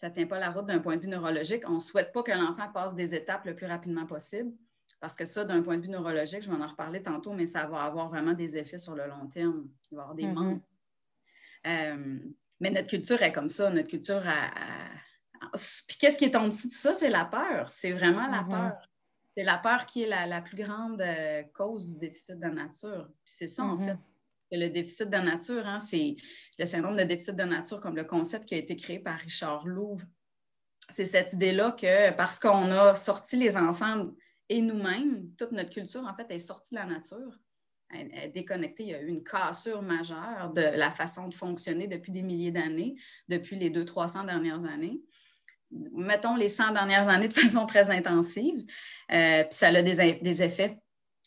Ça 0.00 0.08
ne 0.08 0.14
tient 0.14 0.26
pas 0.26 0.38
la 0.38 0.48
route 0.48 0.64
d'un 0.64 0.78
point 0.78 0.96
de 0.96 1.02
vue 1.02 1.08
neurologique. 1.08 1.68
On 1.68 1.74
ne 1.74 1.78
souhaite 1.78 2.10
pas 2.10 2.22
que 2.22 2.32
l'enfant 2.32 2.66
passe 2.72 2.94
des 2.94 3.14
étapes 3.14 3.44
le 3.44 3.54
plus 3.54 3.66
rapidement 3.66 4.06
possible, 4.06 4.50
parce 4.98 5.14
que 5.14 5.26
ça, 5.26 5.44
d'un 5.44 5.62
point 5.62 5.76
de 5.76 5.82
vue 5.82 5.90
neurologique, 5.90 6.40
je 6.40 6.50
vais 6.50 6.56
en 6.56 6.66
reparler 6.66 7.02
tantôt, 7.02 7.34
mais 7.34 7.44
ça 7.44 7.66
va 7.66 7.82
avoir 7.82 8.08
vraiment 8.08 8.32
des 8.32 8.56
effets 8.56 8.78
sur 8.78 8.94
le 8.94 9.06
long 9.06 9.26
terme. 9.26 9.68
Il 9.90 9.96
va 9.96 10.00
y 10.00 10.04
avoir 10.04 10.14
des 10.14 10.22
mm-hmm. 10.24 10.32
manques. 10.32 10.62
Euh, 11.66 12.18
mais 12.60 12.70
notre 12.70 12.88
culture 12.88 13.20
est 13.20 13.30
comme 13.30 13.50
ça. 13.50 13.68
Notre 13.68 13.88
culture 13.88 14.26
a. 14.26 14.50
Puis 15.52 15.98
qu'est-ce 15.98 16.16
qui 16.16 16.24
est 16.24 16.36
en 16.36 16.48
dessous 16.48 16.68
de 16.68 16.72
ça? 16.72 16.94
C'est 16.94 17.10
la 17.10 17.26
peur. 17.26 17.68
C'est 17.68 17.92
vraiment 17.92 18.26
la 18.26 18.40
mm-hmm. 18.42 18.48
peur. 18.48 18.88
C'est 19.36 19.44
la 19.44 19.58
peur 19.58 19.84
qui 19.84 20.04
est 20.04 20.08
la, 20.08 20.40
plus 20.40 20.56
grande 20.56 21.04
cause 21.52 21.92
du 21.92 21.98
déficit 21.98 22.40
de 22.40 22.48
nature. 22.48 23.06
Puis 23.22 23.34
c'est 23.34 23.46
ça, 23.48 23.64
en 23.64 23.76
mm-hmm. 23.76 23.84
fait 23.84 23.98
le 24.56 24.68
déficit 24.68 25.08
de 25.08 25.16
nature, 25.16 25.66
hein, 25.66 25.78
c'est 25.78 26.16
le 26.58 26.64
syndrome 26.66 26.96
de 26.96 27.04
déficit 27.04 27.36
de 27.36 27.44
nature 27.44 27.80
comme 27.80 27.96
le 27.96 28.04
concept 28.04 28.46
qui 28.46 28.54
a 28.54 28.58
été 28.58 28.76
créé 28.76 28.98
par 28.98 29.18
Richard 29.18 29.66
Louv. 29.66 30.02
C'est 30.90 31.04
cette 31.04 31.32
idée-là 31.32 31.72
que 31.72 32.12
parce 32.16 32.38
qu'on 32.38 32.70
a 32.72 32.94
sorti 32.94 33.36
les 33.36 33.56
enfants 33.56 34.10
et 34.48 34.60
nous-mêmes, 34.60 35.30
toute 35.38 35.52
notre 35.52 35.70
culture, 35.70 36.04
en 36.04 36.14
fait, 36.14 36.30
est 36.30 36.38
sortie 36.38 36.74
de 36.74 36.80
la 36.80 36.86
nature. 36.86 37.38
Elle 37.92 38.12
est 38.14 38.28
déconnectée. 38.28 38.84
Il 38.84 38.88
y 38.90 38.94
a 38.94 39.00
eu 39.00 39.08
une 39.08 39.22
cassure 39.22 39.82
majeure 39.82 40.52
de 40.52 40.60
la 40.60 40.90
façon 40.90 41.28
de 41.28 41.34
fonctionner 41.34 41.86
depuis 41.86 42.12
des 42.12 42.22
milliers 42.22 42.50
d'années, 42.50 42.96
depuis 43.28 43.56
les 43.56 43.70
200-300 43.70 44.26
dernières 44.26 44.64
années. 44.64 45.00
Mettons 45.70 46.34
les 46.34 46.48
100 46.48 46.72
dernières 46.72 47.08
années 47.08 47.28
de 47.28 47.34
façon 47.40 47.66
très 47.66 47.90
intensive. 47.90 48.64
Euh, 49.12 49.44
puis 49.44 49.54
ça 49.54 49.68
a 49.68 49.82
des 49.82 50.42
effets 50.42 50.80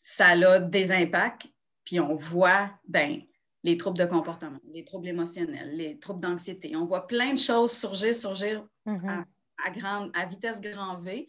ça 0.03 0.27
a 0.27 0.59
des 0.59 0.91
impacts 0.91 1.47
puis 1.85 1.99
on 1.99 2.15
voit, 2.15 2.71
ben, 2.87 3.21
les 3.63 3.77
troubles 3.77 3.97
de 3.97 4.05
comportement, 4.05 4.59
les 4.71 4.83
troubles 4.83 5.07
émotionnels, 5.07 5.75
les 5.75 5.97
troubles 5.99 6.19
d'anxiété. 6.19 6.75
On 6.75 6.85
voit 6.85 7.07
plein 7.07 7.33
de 7.33 7.39
choses 7.39 7.71
surgir, 7.71 8.13
surgir 8.13 8.65
mm-hmm. 8.85 9.23
à, 9.65 9.69
grande, 9.71 10.11
à 10.13 10.25
vitesse 10.25 10.59
grand 10.59 10.99
V. 11.01 11.27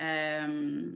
Euh, 0.00 0.92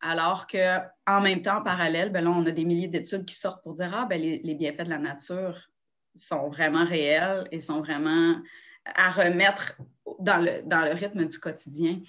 alors 0.00 0.46
qu'en 0.46 1.20
même 1.20 1.42
temps, 1.42 1.58
en 1.58 1.62
parallèle, 1.62 2.10
ben 2.10 2.22
là, 2.22 2.30
on 2.30 2.46
a 2.46 2.50
des 2.50 2.64
milliers 2.64 2.88
d'études 2.88 3.24
qui 3.24 3.34
sortent 3.34 3.62
pour 3.62 3.74
dire 3.74 3.92
Ah, 3.94 4.06
ben, 4.06 4.20
les, 4.20 4.38
les, 4.38 4.54
bienfaits 4.54 4.84
de 4.84 4.90
la 4.90 4.98
nature 4.98 5.68
sont 6.14 6.48
vraiment 6.48 6.84
réels 6.84 7.46
et 7.50 7.60
sont 7.60 7.80
vraiment 7.80 8.36
à 8.84 9.10
remettre 9.10 9.78
dans 10.18 10.38
le, 10.38 10.62
dans 10.64 10.84
le 10.84 10.92
rythme 10.92 11.26
du 11.26 11.38
quotidien 11.38 12.00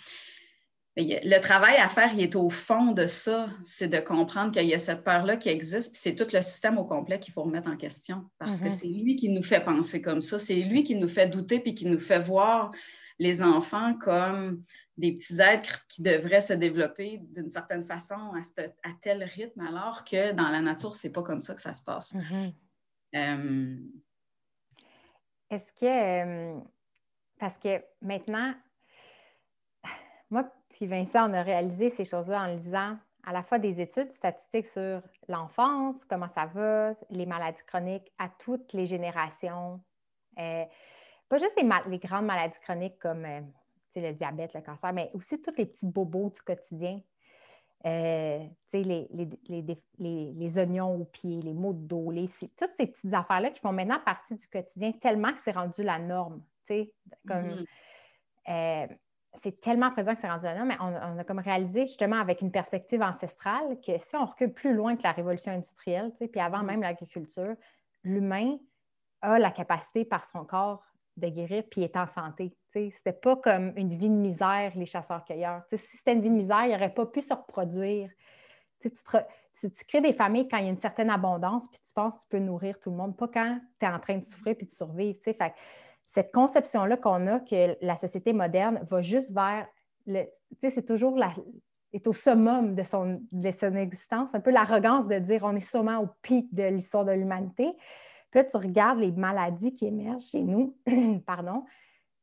le 0.98 1.39
travail 1.39 1.75
à 1.77 1.89
faire, 1.89 2.13
il 2.13 2.22
est 2.22 2.36
au 2.36 2.50
fond 2.50 2.91
de 2.91 3.05
ça, 3.05 3.46
c'est 3.63 3.88
de 3.88 4.00
comprendre 4.00 4.51
qu'il 4.51 4.65
y 4.65 4.74
a 4.74 4.79
cette 4.79 5.03
peur-là 5.03 5.38
qui 5.38 5.50
existe, 5.50 5.93
puis 5.93 6.01
c'est 6.01 6.15
tout 6.15 6.27
le 6.34 6.41
système 6.41 6.77
au 6.77 6.86
complet 6.86 7.19
qu'il 7.19 7.34
faut 7.34 7.43
remettre 7.43 7.69
en 7.69 7.77
question, 7.77 8.29
parce 8.38 8.62
que 8.62 8.67
mm-hmm. 8.67 8.69
c'est 8.69 8.88
lui 8.88 9.15
qui 9.15 9.29
nous 9.29 9.43
fait 9.43 9.63
penser 9.63 10.01
comme 10.01 10.22
ça, 10.22 10.39
c'est 10.39 10.55
lui 10.55 10.84
qui 10.84 10.96
nous 10.96 11.08
fait 11.08 11.27
douter, 11.27 11.60
puis 11.60 11.74
qui 11.74 11.86
nous 11.86 12.00
fait 12.00 12.19
voir 12.19 12.72
les 13.19 13.41
enfants 13.41 13.93
comme 13.96 14.63
des 14.98 15.13
petits 15.13 15.41
êtres 15.41 15.86
qui 15.88 16.01
devraient 16.01 16.41
se 16.41 16.53
développer 16.53 17.19
d'une 17.22 17.50
certaine 17.50 17.81
façon 17.81 18.34
à, 18.34 18.89
tel 19.01 19.24
rythme, 19.24 19.62
alors 19.62 20.03
que 20.03 20.34
dans 20.34 20.50
la 20.50 20.62
nature, 20.62 20.93
c'est 20.93 21.12
pas 21.12 21.24
comme 21.24 21.41
ça 21.41 21.53
que 21.53 21.62
ça 21.62 21.74
se 21.74 21.84
passe. 21.84 22.15
Mm-hmm. 22.15 22.53
Euh, 23.15 23.77
Est-ce 25.50 25.74
que, 25.74 26.55
euh, 26.55 26.60
parce 27.39 27.58
que 27.58 27.81
maintenant, 28.01 28.53
moi, 30.29 30.51
puis 30.79 30.88
Vincent, 30.88 31.29
on 31.29 31.33
a 31.33 31.43
réalisé 31.43 31.89
ces 31.89 32.05
choses-là 32.05 32.41
en 32.41 32.45
lisant 32.45 32.98
à 33.25 33.33
la 33.33 33.43
fois 33.43 33.59
des 33.59 33.81
études 33.81 34.13
statistiques 34.13 34.65
sur 34.65 35.01
l'enfance, 35.27 36.05
comment 36.05 36.29
ça 36.29 36.45
va, 36.45 36.93
les 37.09 37.25
maladies 37.25 37.62
chroniques 37.67 38.09
à 38.17 38.29
toutes 38.29 38.71
les 38.71 38.86
générations. 38.86 39.81
Euh, 40.39 40.63
pas 41.27 41.37
juste 41.37 41.61
les, 41.61 42.00
grandes 42.00 42.25
maladies 42.25 42.59
chroniques 42.61 42.98
comme 42.98 43.25
euh, 43.25 43.42
le 43.98 44.13
diabète, 44.13 44.53
le 44.53 44.61
cancer, 44.61 44.94
mais 44.94 45.11
aussi 45.13 45.42
tous 45.42 45.53
les 45.57 45.65
petits 45.65 45.85
bobos 45.85 46.29
du 46.29 46.42
quotidien. 46.42 47.01
Euh, 47.85 48.46
les, 48.72 49.09
les, 50.00 50.59
oignons 50.59 50.96
aux 50.96 51.05
pieds, 51.05 51.42
les 51.42 51.53
maux 51.53 51.74
de 51.74 51.87
dos, 51.87 52.13
toutes 52.57 52.75
ces 52.77 52.87
petites 52.87 53.13
affaires-là 53.13 53.51
qui 53.51 53.59
font 53.59 53.74
maintenant 53.74 54.00
partie 54.00 54.35
du 54.35 54.48
quotidien 54.48 54.94
tellement 54.94 55.33
que 55.33 55.42
c'est 55.44 55.51
rendu 55.51 55.83
la 55.83 56.00
norme. 56.00 56.42
Comme, 57.27 57.65
mm-hmm 58.48 58.98
c'est 59.35 59.61
tellement 59.61 59.92
présent 59.92 60.15
que 60.15 60.20
c'est 60.20 60.29
rendu 60.29 60.46
là, 60.46 60.63
mais 60.65 60.77
on, 60.79 61.20
a 61.20 61.24
comme 61.24 61.39
réalisé 61.39 61.81
justement 61.85 62.20
avec 62.20 62.42
une 62.42 62.51
perspective 62.51 63.01
ancestrale 63.01 63.79
que 63.85 63.98
si 64.00 64.15
on 64.15 64.25
recule 64.25 64.51
plus 64.51 64.74
loin 64.74 64.96
que 64.96 65.03
la 65.03 65.11
révolution 65.11 65.51
industrielle, 65.51 66.11
puis 66.20 66.39
avant 66.39 66.63
même 66.63 66.81
l'agriculture, 66.81 67.55
l'humain 68.03 68.57
a 69.22 69.37
la 69.37 69.51
capacité 69.51 70.05
par 70.05 70.25
son 70.25 70.46
corps 70.46 70.83
de 71.18 71.27
guérir 71.27 71.63
puis 71.70 71.83
est 71.83 71.96
en 71.98 72.07
santé. 72.07 72.55
C'était 72.74 73.13
pas 73.13 73.35
comme 73.35 73.74
une 73.75 73.94
vie 73.94 74.09
de 74.09 74.13
misère, 74.13 74.72
les 74.75 74.85
chasseurs-cueilleurs. 74.85 75.63
Si 75.72 75.98
c'était 75.98 76.13
une 76.13 76.22
vie 76.22 76.29
de 76.29 76.35
misère, 76.35 76.65
il 76.65 76.72
n'aurait 76.72 76.94
pas 76.94 77.05
pu 77.05 77.22
se 77.22 77.33
reproduire. 77.33 78.09
Tu, 78.79 78.89
tu, 78.92 79.85
crées 79.85 80.01
des 80.01 80.13
familles 80.13 80.48
quand 80.48 80.57
il 80.57 80.65
y 80.65 80.68
a 80.68 80.72
une 80.72 80.77
certaine 80.77 81.09
abondance, 81.09 81.68
puis 81.68 81.81
tu 81.85 81.94
penses 81.94 82.15
que 82.18 82.22
tu 82.22 82.27
peux 82.29 82.39
nourrir 82.39 82.79
tout 82.79 82.89
le 82.89 82.96
monde, 82.96 83.18
pas 83.18 83.27
quand 83.27 83.59
tu 83.79 83.85
es 83.85 83.89
en 83.89 84.00
train 84.00 84.18
de 84.18 84.24
souffrir 84.24 84.55
puis 84.55 84.65
de 84.65 84.72
survivre. 84.72 85.20
Fait 85.22 85.53
cette 86.09 86.33
conception-là 86.33 86.98
qu'on 86.98 87.27
a 87.27 87.39
que 87.39 87.77
la 87.81 87.95
société 87.95 88.33
moderne 88.33 88.79
va 88.83 89.01
juste 89.01 89.31
vers 89.31 89.67
le. 90.05 90.24
Tu 90.24 90.57
sais, 90.61 90.69
c'est 90.72 90.85
toujours 90.85 91.15
la, 91.15 91.33
est 91.93 92.07
au 92.07 92.13
summum 92.13 92.75
de 92.75 92.83
son, 92.83 93.22
de 93.31 93.51
son 93.51 93.75
existence, 93.75 94.35
un 94.35 94.39
peu 94.39 94.51
l'arrogance 94.51 95.07
de 95.07 95.19
dire 95.19 95.41
on 95.43 95.55
est 95.55 95.61
sûrement 95.61 96.00
au 96.00 96.07
pic 96.22 96.53
de 96.53 96.63
l'histoire 96.63 97.05
de 97.05 97.11
l'humanité. 97.11 97.72
Puis 98.31 98.41
là, 98.41 98.43
tu 98.43 98.57
regardes 98.57 99.00
les 99.00 99.11
maladies 99.11 99.74
qui 99.74 99.85
émergent 99.85 100.25
chez 100.25 100.41
nous, 100.41 100.75
pardon, 101.25 101.63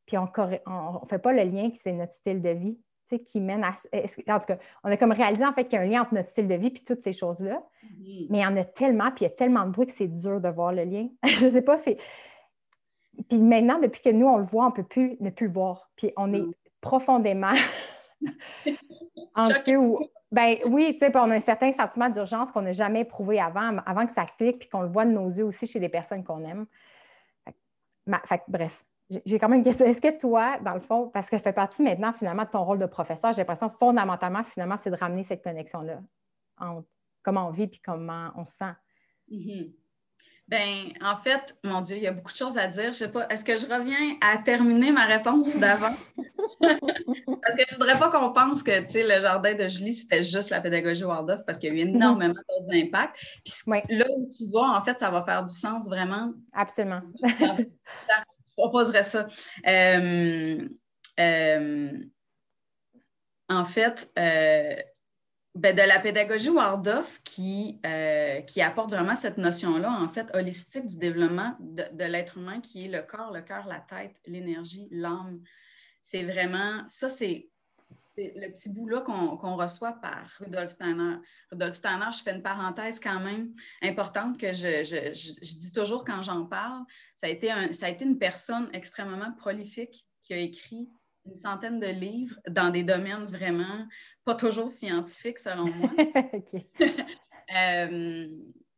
puis 0.04 0.18
on 0.18 0.24
ne 0.24 1.08
fait 1.08 1.18
pas 1.18 1.32
le 1.32 1.42
lien 1.42 1.70
que 1.70 1.76
c'est 1.76 1.92
notre 1.92 2.12
style 2.12 2.42
de 2.42 2.50
vie 2.50 2.80
qui 3.24 3.40
mène 3.40 3.62
à. 3.62 3.70
En 3.70 4.40
tout 4.40 4.46
cas, 4.46 4.58
on 4.82 4.90
a 4.90 4.96
comme 4.96 5.12
réalisé 5.12 5.46
en 5.46 5.52
fait 5.52 5.64
qu'il 5.64 5.78
y 5.78 5.78
a 5.78 5.84
un 5.84 5.88
lien 5.88 6.02
entre 6.02 6.14
notre 6.14 6.28
style 6.28 6.48
de 6.48 6.54
vie 6.54 6.68
et 6.68 6.84
toutes 6.84 7.02
ces 7.02 7.12
choses-là. 7.12 7.62
Mm-hmm. 7.84 8.26
Mais 8.30 8.38
il 8.38 8.42
y 8.42 8.46
en 8.46 8.56
a 8.56 8.64
tellement, 8.64 9.10
puis 9.12 9.24
il 9.24 9.28
y 9.28 9.32
a 9.32 9.34
tellement 9.34 9.64
de 9.64 9.70
bruit 9.70 9.86
que 9.86 9.92
c'est 9.92 10.08
dur 10.08 10.40
de 10.40 10.48
voir 10.48 10.72
le 10.72 10.82
lien. 10.82 11.08
je 11.24 11.44
ne 11.44 11.50
sais 11.50 11.62
pas. 11.62 11.78
Fait, 11.78 11.98
puis 13.28 13.38
maintenant, 13.38 13.78
depuis 13.78 14.02
que 14.02 14.10
nous, 14.10 14.26
on 14.26 14.38
le 14.38 14.44
voit, 14.44 14.64
on 14.66 14.70
ne 14.70 14.74
peut 14.74 14.82
plus 14.82 15.16
ne 15.20 15.30
plus 15.30 15.46
le 15.46 15.52
voir. 15.52 15.90
Puis 15.96 16.12
on 16.16 16.32
est 16.32 16.40
mm. 16.40 16.52
profondément 16.80 17.52
anxieux 19.34 19.78
ou. 19.78 19.98
Ben 20.32 20.56
oui, 20.66 20.98
tu 21.00 21.06
sais, 21.06 21.16
on 21.16 21.30
a 21.30 21.36
un 21.36 21.40
certain 21.40 21.70
sentiment 21.70 22.10
d'urgence 22.10 22.50
qu'on 22.50 22.62
n'a 22.62 22.72
jamais 22.72 23.02
éprouvé 23.02 23.40
avant, 23.40 23.78
avant 23.86 24.04
que 24.04 24.12
ça 24.12 24.24
clique, 24.24 24.58
puis 24.58 24.68
qu'on 24.68 24.82
le 24.82 24.88
voit 24.88 25.04
de 25.04 25.12
nos 25.12 25.28
yeux 25.28 25.44
aussi 25.44 25.66
chez 25.66 25.78
les 25.78 25.88
personnes 25.88 26.24
qu'on 26.24 26.44
aime. 26.44 26.66
Fait, 28.24 28.42
bref, 28.48 28.84
j'ai 29.24 29.38
quand 29.38 29.48
même 29.48 29.58
une 29.58 29.64
question. 29.64 29.86
Est-ce 29.86 30.00
que 30.00 30.18
toi, 30.18 30.58
dans 30.58 30.74
le 30.74 30.80
fond, 30.80 31.08
parce 31.08 31.30
que 31.30 31.36
ça 31.36 31.42
fait 31.42 31.52
partie 31.52 31.82
maintenant 31.82 32.12
finalement 32.12 32.42
de 32.42 32.48
ton 32.48 32.64
rôle 32.64 32.78
de 32.78 32.86
professeur, 32.86 33.32
j'ai 33.32 33.42
l'impression 33.42 33.68
fondamentalement, 33.68 34.42
finalement, 34.42 34.76
c'est 34.76 34.90
de 34.90 34.96
ramener 34.96 35.22
cette 35.22 35.42
connexion-là 35.44 36.00
entre 36.58 36.88
comment 37.22 37.48
on 37.48 37.50
vit 37.50 37.68
puis 37.68 37.80
comment 37.80 38.30
on 38.36 38.44
se 38.46 38.56
sent? 38.56 38.72
Mm-hmm. 39.30 39.72
Ben, 40.48 40.92
en 41.02 41.16
fait, 41.16 41.56
mon 41.64 41.80
Dieu, 41.80 41.96
il 41.96 42.02
y 42.04 42.06
a 42.06 42.12
beaucoup 42.12 42.30
de 42.30 42.36
choses 42.36 42.56
à 42.56 42.68
dire. 42.68 42.92
Je 42.92 42.98
sais 42.98 43.10
pas, 43.10 43.26
est-ce 43.28 43.44
que 43.44 43.56
je 43.56 43.66
reviens 43.66 44.16
à 44.20 44.38
terminer 44.38 44.92
ma 44.92 45.04
réponse 45.04 45.56
d'avant? 45.56 45.94
parce 46.60 47.56
que 47.56 47.64
je 47.68 47.74
voudrais 47.74 47.98
pas 47.98 48.10
qu'on 48.10 48.32
pense 48.32 48.62
que, 48.62 48.80
tu 48.82 48.90
sais, 48.90 49.02
le 49.02 49.20
jardin 49.20 49.54
de 49.54 49.66
Julie, 49.66 49.92
c'était 49.92 50.22
juste 50.22 50.50
la 50.50 50.60
pédagogie 50.60 51.02
Waldorf 51.02 51.44
parce 51.44 51.58
qu'il 51.58 51.74
y 51.74 51.80
a 51.80 51.84
eu 51.84 51.88
mhm. 51.88 51.96
énormément 51.96 52.34
d'autres 52.48 52.74
impacts. 52.74 53.18
Puis 53.44 53.82
là 53.88 54.06
où 54.16 54.28
tu 54.28 54.48
vas, 54.52 54.76
en 54.76 54.80
fait, 54.82 54.98
ça 55.00 55.10
va 55.10 55.22
faire 55.22 55.44
du 55.44 55.52
sens 55.52 55.88
vraiment. 55.88 56.32
Absolument. 56.52 57.02
je 57.24 58.52
proposerais 58.56 59.02
ça. 59.02 59.26
Euh, 59.66 60.68
euh, 61.18 61.92
en 63.48 63.64
fait, 63.64 64.10
euh, 64.18 64.76
ben, 65.56 65.74
de 65.74 65.80
la 65.80 65.98
pédagogie 65.98 66.50
Waldorf 66.50 67.20
qui, 67.24 67.80
euh, 67.86 68.42
qui 68.42 68.60
apporte 68.60 68.90
vraiment 68.90 69.14
cette 69.14 69.38
notion-là, 69.38 69.90
en 69.90 70.06
fait, 70.06 70.28
holistique 70.34 70.86
du 70.86 70.98
développement 70.98 71.56
de, 71.60 72.04
l'être 72.04 72.36
humain 72.36 72.60
qui 72.60 72.84
est 72.84 72.88
le 72.88 73.00
corps, 73.00 73.32
le 73.32 73.40
cœur, 73.40 73.66
la 73.66 73.80
tête, 73.80 74.20
l'énergie, 74.26 74.86
l'âme. 74.90 75.40
C'est 76.02 76.24
vraiment, 76.24 76.82
ça, 76.88 77.08
c'est 77.08 77.48
le 78.18 78.50
petit 78.50 78.68
bout-là 78.68 79.00
qu'on 79.00 79.56
reçoit 79.56 79.94
par 79.94 80.28
Rudolf 80.40 80.70
Steiner. 80.70 81.16
Rudolf 81.50 81.74
Steiner, 81.74 82.08
je 82.12 82.22
fais 82.22 82.34
une 82.34 82.42
parenthèse 82.42 83.00
quand 83.00 83.20
même 83.20 83.54
importante 83.82 84.38
que 84.38 84.52
je, 84.52 84.84
je, 84.84 85.58
dis 85.58 85.72
toujours 85.72 86.04
quand 86.04 86.22
j'en 86.22 86.44
parle. 86.44 86.82
Ça 87.14 87.28
a, 87.28 87.30
été 87.30 87.50
un, 87.50 87.72
ça 87.72 87.86
a 87.86 87.88
été 87.88 88.04
une 88.04 88.18
personne 88.18 88.68
extrêmement 88.74 89.32
prolifique 89.32 90.06
qui 90.20 90.34
a 90.34 90.38
écrit 90.38 90.90
une 91.26 91.36
centaine 91.36 91.80
de 91.80 91.86
livres 91.86 92.38
dans 92.48 92.70
des 92.70 92.82
domaines 92.82 93.26
vraiment 93.26 93.86
pas 94.24 94.34
toujours 94.34 94.70
scientifiques, 94.70 95.38
selon 95.38 95.66
moi. 95.66 95.90
Euh, 97.54 98.26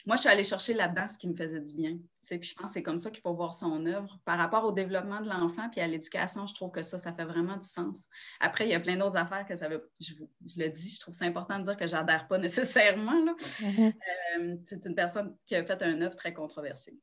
moi, 0.09 0.17
je 0.17 0.21
suis 0.21 0.29
allée 0.31 0.45
chercher 0.45 0.75
là-dedans 0.75 1.09
ce 1.09 1.19
qui 1.19 1.29
me 1.29 1.35
faisait 1.35 1.61
du 1.61 1.75
bien. 1.75 1.99
Puis 2.27 2.43
je 2.43 2.55
pense 2.55 2.67
que 2.67 2.73
c'est 2.73 2.83
comme 2.83 2.99
ça 2.99 3.11
qu'il 3.11 3.21
faut 3.21 3.35
voir 3.35 3.55
son 3.55 3.85
œuvre. 3.87 4.19
Par 4.25 4.39
rapport 4.39 4.65
au 4.65 4.73
développement 4.73 5.21
de 5.21 5.29
l'enfant 5.29 5.69
puis 5.71 5.81
à 5.81 5.87
l'éducation, 5.87 6.47
je 6.47 6.55
trouve 6.55 6.71
que 6.71 6.83
ça, 6.83 6.99
ça 6.99 7.13
fait 7.13 7.25
vraiment 7.25 7.57
du 7.57 7.67
sens. 7.67 8.09
Après, 8.41 8.67
il 8.67 8.71
y 8.71 8.75
a 8.75 8.81
plein 8.81 8.97
d'autres 8.97 9.17
affaires 9.17 9.45
que 9.47 9.55
ça 9.55 9.69
veut. 9.69 9.91
Je, 10.01 10.13
le 10.57 10.69
dis, 10.69 10.95
je 10.95 11.01
trouve 11.01 11.15
c'est 11.15 11.27
important 11.27 11.59
de 11.59 11.65
dire 11.65 11.77
que 11.77 11.87
je 11.87 11.95
n'adhère 11.95 12.29
pas 12.29 12.39
nécessairement. 12.39 13.35
Mm-hmm. 13.35 13.95
Euh, 14.39 14.57
c'est 14.67 14.85
une 14.87 14.95
personne 14.95 15.37
qui 15.47 15.55
a 15.57 15.65
fait 15.65 15.83
un 15.83 16.01
œuvre 16.01 16.17
très 16.17 16.33
controversée. 16.33 16.99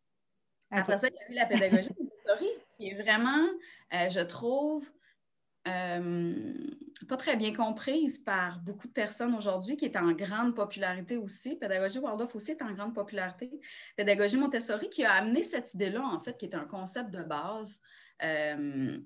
Après 0.71 0.97
ça, 0.97 1.07
il 1.07 1.13
y 1.13 1.17
a 1.17 1.31
eu 1.31 1.35
la 1.35 1.45
pédagogie 1.45 1.89
Montessori, 1.99 2.49
qui 2.75 2.89
est 2.89 3.01
vraiment, 3.01 3.45
euh, 3.93 4.09
je 4.09 4.21
trouve, 4.21 4.83
euh, 5.67 6.53
pas 7.07 7.17
très 7.17 7.35
bien 7.35 7.53
comprise 7.53 8.19
par 8.19 8.59
beaucoup 8.59 8.87
de 8.87 8.93
personnes 8.93 9.33
aujourd'hui, 9.35 9.75
qui 9.77 9.85
est 9.85 9.97
en 9.97 10.11
grande 10.11 10.55
popularité 10.55 11.17
aussi. 11.17 11.55
Pédagogie 11.55 11.99
Waldorf 11.99 12.35
aussi 12.35 12.51
est 12.51 12.61
en 12.61 12.71
grande 12.73 12.93
popularité. 12.93 13.49
Pédagogie 13.95 14.37
Montessori 14.37 14.89
qui 14.89 15.03
a 15.03 15.13
amené 15.13 15.41
cette 15.43 15.73
idée-là, 15.73 16.03
en 16.03 16.19
fait, 16.19 16.37
qui 16.37 16.45
est 16.45 16.55
un 16.55 16.65
concept 16.65 17.09
de 17.11 17.23
base. 17.23 17.81
Euh, 18.23 18.97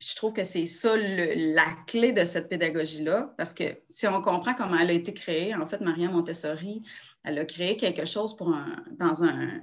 je 0.00 0.16
trouve 0.16 0.32
que 0.32 0.44
c'est 0.44 0.64
ça 0.64 0.96
la 0.96 1.66
clé 1.86 2.12
de 2.12 2.24
cette 2.24 2.48
pédagogie-là, 2.48 3.34
parce 3.36 3.52
que 3.52 3.64
si 3.90 4.06
on 4.06 4.22
comprend 4.22 4.54
comment 4.54 4.78
elle 4.78 4.90
a 4.90 4.94
été 4.94 5.12
créée, 5.12 5.54
en 5.54 5.66
fait, 5.66 5.82
Maria 5.82 6.08
Montessori, 6.08 6.82
elle 7.24 7.38
a 7.38 7.44
créé 7.44 7.76
quelque 7.76 8.06
chose 8.06 8.34
pour 8.34 8.56
dans, 8.92 9.22
un, 9.22 9.60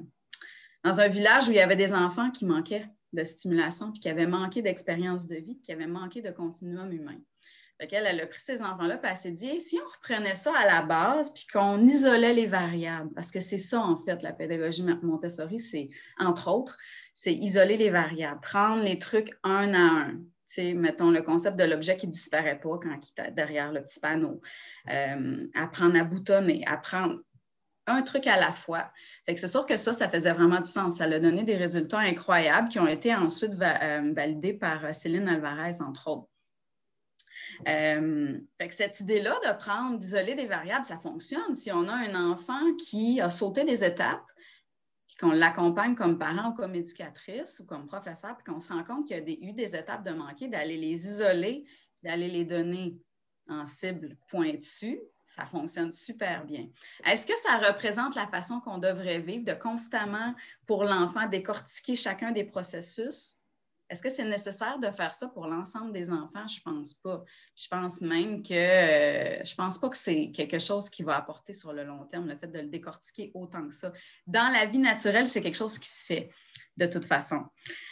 dans 0.83 0.99
un 0.99 1.07
village 1.07 1.47
où 1.47 1.51
il 1.51 1.57
y 1.57 1.59
avait 1.59 1.75
des 1.75 1.93
enfants 1.93 2.29
qui 2.29 2.45
manquaient 2.45 2.85
de 3.17 3.23
stimulation, 3.23 3.91
puis 3.91 3.99
qui 3.99 4.09
avait 4.09 4.27
manqué 4.27 4.61
d'expérience 4.61 5.27
de 5.27 5.35
vie, 5.35 5.55
puis 5.55 5.61
qui 5.63 5.71
avait 5.71 5.87
manqué 5.87 6.21
de 6.21 6.31
continuum 6.31 6.91
humain. 6.93 7.19
Elle, 7.79 8.21
a 8.21 8.25
pris 8.25 8.39
ces 8.39 8.63
enfants-là, 8.63 8.97
puis 8.97 9.09
elle 9.11 9.17
s'est 9.17 9.31
dit, 9.31 9.59
si 9.59 9.77
on 9.77 9.87
reprenait 9.87 10.35
ça 10.35 10.51
à 10.57 10.65
la 10.65 10.81
base, 10.81 11.31
puis 11.31 11.45
qu'on 11.51 11.87
isolait 11.87 12.33
les 12.33 12.47
variables, 12.47 13.13
parce 13.13 13.31
que 13.31 13.39
c'est 13.39 13.59
ça, 13.59 13.81
en 13.81 13.97
fait, 13.97 14.23
la 14.23 14.33
pédagogie 14.33 14.83
Montessori, 15.03 15.59
c'est, 15.59 15.89
entre 16.17 16.49
autres, 16.49 16.77
c'est 17.13 17.33
isoler 17.33 17.77
les 17.77 17.91
variables, 17.91 18.41
prendre 18.41 18.81
les 18.81 18.97
trucs 18.97 19.37
un 19.43 19.73
à 19.75 19.79
un. 19.79 20.19
sais, 20.43 20.73
mettons 20.73 21.11
le 21.11 21.21
concept 21.21 21.57
de 21.57 21.65
l'objet 21.65 21.97
qui 21.97 22.07
disparaît 22.07 22.59
pas 22.59 22.79
quand 22.81 22.95
il 22.95 23.21
est 23.21 23.31
derrière 23.31 23.71
le 23.71 23.83
petit 23.83 23.99
panneau. 23.99 24.41
Euh, 24.89 25.45
apprendre 25.53 25.99
à 25.99 26.03
boutonner, 26.03 26.63
apprendre 26.65 27.19
un 27.87 28.01
truc 28.01 28.27
à 28.27 28.37
la 28.37 28.51
fois. 28.51 28.91
c'est 29.27 29.47
sûr 29.47 29.65
que 29.65 29.77
ça, 29.77 29.93
ça 29.93 30.09
faisait 30.09 30.33
vraiment 30.33 30.59
du 30.59 30.69
sens. 30.69 30.97
Ça 30.97 31.05
a 31.05 31.19
donné 31.19 31.43
des 31.43 31.55
résultats 31.55 31.99
incroyables 31.99 32.67
qui 32.67 32.79
ont 32.79 32.87
été 32.87 33.15
ensuite 33.15 33.53
euh, 33.61 34.13
validés 34.13 34.53
par 34.53 34.85
euh, 34.85 34.93
Céline 34.93 35.27
Alvarez, 35.27 35.81
entre 35.81 36.07
autres. 36.09 36.27
Euh, 37.67 38.37
cette 38.69 38.99
idée-là 38.99 39.39
de 39.45 39.57
prendre, 39.57 39.97
d'isoler 39.97 40.35
des 40.35 40.45
variables, 40.45 40.85
ça 40.85 40.97
fonctionne. 40.97 41.55
Si 41.55 41.71
on 41.71 41.87
a 41.87 41.93
un 41.93 42.31
enfant 42.31 42.75
qui 42.77 43.19
a 43.21 43.29
sauté 43.29 43.63
des 43.63 43.83
étapes, 43.83 44.25
puis 45.07 45.15
qu'on 45.15 45.31
l'accompagne 45.31 45.95
comme 45.95 46.19
parent 46.19 46.51
ou 46.51 46.53
comme 46.53 46.75
éducatrice 46.75 47.59
ou 47.61 47.65
comme 47.65 47.87
professeur, 47.87 48.35
puis 48.35 48.51
qu'on 48.51 48.59
se 48.59 48.71
rend 48.71 48.83
compte 48.83 49.07
qu'il 49.07 49.17
y 49.17 49.19
a 49.19 49.49
eu 49.49 49.53
des 49.53 49.75
étapes 49.75 50.03
de 50.03 50.11
manquer, 50.11 50.49
d'aller 50.49 50.77
les 50.77 51.07
isoler, 51.07 51.65
d'aller 52.03 52.27
les 52.27 52.43
donner 52.43 52.99
en 53.47 53.65
cible 53.65 54.17
pointue, 54.27 54.99
ça 55.27 55.45
fonctionne 55.45 55.91
super 55.91 56.45
bien. 56.45 56.67
Est-ce 57.05 57.27
que 57.27 57.37
ça 57.37 57.57
représente 57.57 58.15
la 58.15 58.27
façon 58.27 58.61
qu'on 58.61 58.77
devrait 58.77 59.19
vivre, 59.19 59.43
de 59.43 59.53
constamment, 59.53 60.33
pour 60.65 60.85
l'enfant, 60.85 61.27
décortiquer 61.27 61.95
chacun 61.95 62.31
des 62.31 62.45
processus? 62.45 63.35
Est-ce 63.89 64.01
que 64.01 64.09
c'est 64.09 64.23
nécessaire 64.23 64.79
de 64.79 64.89
faire 64.89 65.13
ça 65.13 65.27
pour 65.27 65.47
l'ensemble 65.47 65.91
des 65.91 66.09
enfants? 66.09 66.47
Je 66.47 66.59
ne 66.59 66.73
pense 66.75 66.93
pas. 66.93 67.25
Je 67.55 67.67
pense 67.67 68.01
même 68.01 68.41
que 68.41 68.53
euh, 68.53 69.43
je 69.43 69.55
pense 69.55 69.77
pas 69.77 69.89
que 69.89 69.97
c'est 69.97 70.31
quelque 70.31 70.59
chose 70.59 70.89
qui 70.89 71.03
va 71.03 71.17
apporter 71.17 71.51
sur 71.51 71.73
le 71.73 71.83
long 71.83 72.05
terme, 72.05 72.27
le 72.29 72.37
fait 72.37 72.47
de 72.47 72.59
le 72.59 72.67
décortiquer 72.67 73.31
autant 73.33 73.67
que 73.67 73.73
ça. 73.73 73.91
Dans 74.27 74.51
la 74.53 74.65
vie 74.65 74.77
naturelle, 74.77 75.27
c'est 75.27 75.41
quelque 75.41 75.55
chose 75.55 75.77
qui 75.77 75.89
se 75.89 76.05
fait 76.05 76.29
de 76.77 76.85
toute 76.85 77.05
façon. 77.05 77.43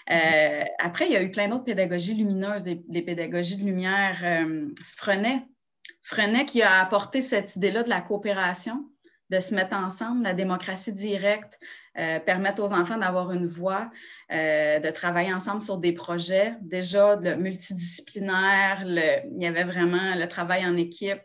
Euh, 0.09 0.63
après, 0.79 1.07
il 1.07 1.11
y 1.11 1.17
a 1.17 1.23
eu 1.23 1.31
plein 1.31 1.49
d'autres 1.49 1.65
pédagogies 1.65 2.15
lumineuses, 2.15 2.63
des, 2.63 3.01
pédagogies 3.01 3.57
de 3.57 3.65
lumière. 3.65 4.19
Euh, 4.23 4.69
Frenet 6.05 6.45
qui 6.45 6.61
a 6.61 6.79
apporté 6.81 7.19
cette 7.19 7.55
idée-là 7.55 7.81
de 7.81 7.89
la 7.89 7.99
coopération, 7.99 8.85
de 9.31 9.39
se 9.39 9.55
mettre 9.55 9.75
ensemble, 9.75 10.21
la 10.21 10.35
démocratie 10.35 10.93
directe, 10.93 11.57
euh, 11.97 12.19
permettre 12.19 12.61
aux 12.61 12.73
enfants 12.73 12.99
d'avoir 12.99 13.31
une 13.31 13.47
voix, 13.47 13.89
euh, 14.31 14.77
de 14.77 14.89
travailler 14.91 15.33
ensemble 15.33 15.61
sur 15.61 15.79
des 15.79 15.93
projets. 15.93 16.53
Déjà, 16.61 17.15
le 17.15 17.35
multidisciplinaire, 17.37 18.83
il 18.85 19.41
y 19.41 19.47
avait 19.47 19.63
vraiment 19.63 20.13
le 20.13 20.27
travail 20.27 20.63
en 20.63 20.77
équipe. 20.77 21.21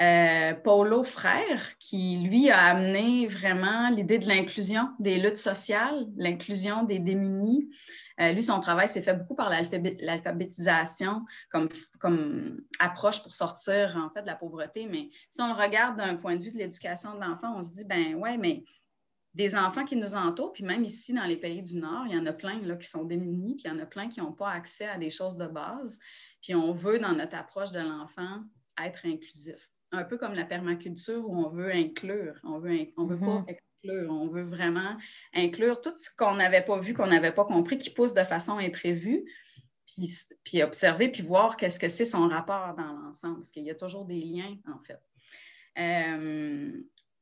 Euh, 0.00 0.54
Paulo 0.54 1.04
Frère, 1.04 1.76
qui 1.78 2.16
lui 2.18 2.48
a 2.48 2.58
amené 2.58 3.26
vraiment 3.26 3.88
l'idée 3.88 4.18
de 4.18 4.26
l'inclusion 4.26 4.88
des 4.98 5.18
luttes 5.18 5.36
sociales, 5.36 6.06
l'inclusion 6.16 6.84
des 6.84 6.98
démunis, 6.98 7.68
euh, 8.20 8.32
lui, 8.32 8.42
son 8.42 8.60
travail 8.60 8.88
s'est 8.88 9.02
fait 9.02 9.14
beaucoup 9.14 9.34
par 9.34 9.50
l'alphabétisation 9.50 11.24
comme, 11.50 11.68
approche 12.78 13.22
pour 13.22 13.34
sortir 13.34 13.96
en 13.96 14.10
fait 14.10 14.22
de 14.22 14.26
la 14.26 14.36
pauvreté. 14.36 14.86
Mais 14.86 15.10
si 15.28 15.40
on 15.40 15.48
le 15.48 15.60
regarde 15.60 15.96
d'un 15.96 16.16
point 16.16 16.36
de 16.36 16.42
vue 16.42 16.50
de 16.50 16.58
l'éducation 16.58 17.14
de 17.14 17.20
l'enfant, 17.20 17.54
on 17.56 17.62
se 17.62 17.70
dit, 17.70 17.84
ben 17.84 18.14
ouais, 18.14 18.36
mais 18.38 18.64
des 19.34 19.54
enfants 19.54 19.84
qui 19.84 19.96
nous 19.96 20.14
entourent, 20.14 20.52
puis 20.52 20.64
même 20.64 20.82
ici 20.82 21.12
dans 21.12 21.24
les 21.24 21.36
pays 21.36 21.62
du 21.62 21.76
Nord, 21.76 22.06
il 22.06 22.14
y 22.14 22.18
en 22.18 22.26
a 22.26 22.32
plein 22.32 22.58
qui 22.78 22.88
sont 22.88 23.04
démunis, 23.04 23.54
puis 23.54 23.64
il 23.66 23.68
y 23.68 23.70
en 23.70 23.78
a 23.78 23.86
plein 23.86 24.08
qui 24.08 24.20
n'ont 24.20 24.32
pas 24.32 24.50
accès 24.50 24.88
à 24.88 24.98
des 24.98 25.10
choses 25.10 25.36
de 25.36 25.46
base. 25.46 25.98
Puis 26.42 26.54
on 26.54 26.72
veut, 26.72 26.98
dans 26.98 27.12
notre 27.12 27.36
approche 27.36 27.70
de 27.70 27.80
l'enfant, 27.80 28.40
être 28.82 29.06
inclusif. 29.06 29.69
Un 29.92 30.04
peu 30.04 30.18
comme 30.18 30.34
la 30.34 30.44
permaculture 30.44 31.28
où 31.28 31.34
on 31.34 31.48
veut 31.48 31.72
inclure, 31.72 32.38
on 32.44 32.58
veut, 32.58 32.92
on 32.96 33.06
veut 33.06 33.18
pas 33.18 33.44
mm-hmm. 33.48 33.56
On 34.08 34.28
veut 34.28 34.44
vraiment 34.44 34.96
inclure 35.34 35.80
tout 35.80 35.94
ce 35.96 36.10
qu'on 36.14 36.34
n'avait 36.34 36.64
pas 36.64 36.78
vu, 36.78 36.92
qu'on 36.92 37.06
n'avait 37.06 37.32
pas 37.32 37.44
compris, 37.44 37.78
qui 37.78 37.90
pousse 37.90 38.12
de 38.12 38.24
façon 38.24 38.58
imprévue, 38.58 39.24
puis, 40.44 40.62
observer, 40.62 41.08
puis 41.08 41.22
voir 41.22 41.56
qu'est-ce 41.56 41.80
que 41.80 41.88
c'est 41.88 42.04
son 42.04 42.28
rapport 42.28 42.74
dans 42.76 42.92
l'ensemble, 42.92 43.36
parce 43.36 43.50
qu'il 43.50 43.64
y 43.64 43.70
a 43.70 43.74
toujours 43.74 44.04
des 44.04 44.20
liens, 44.20 44.56
en 44.68 44.78
fait. 44.84 45.00
Euh, 45.78 46.72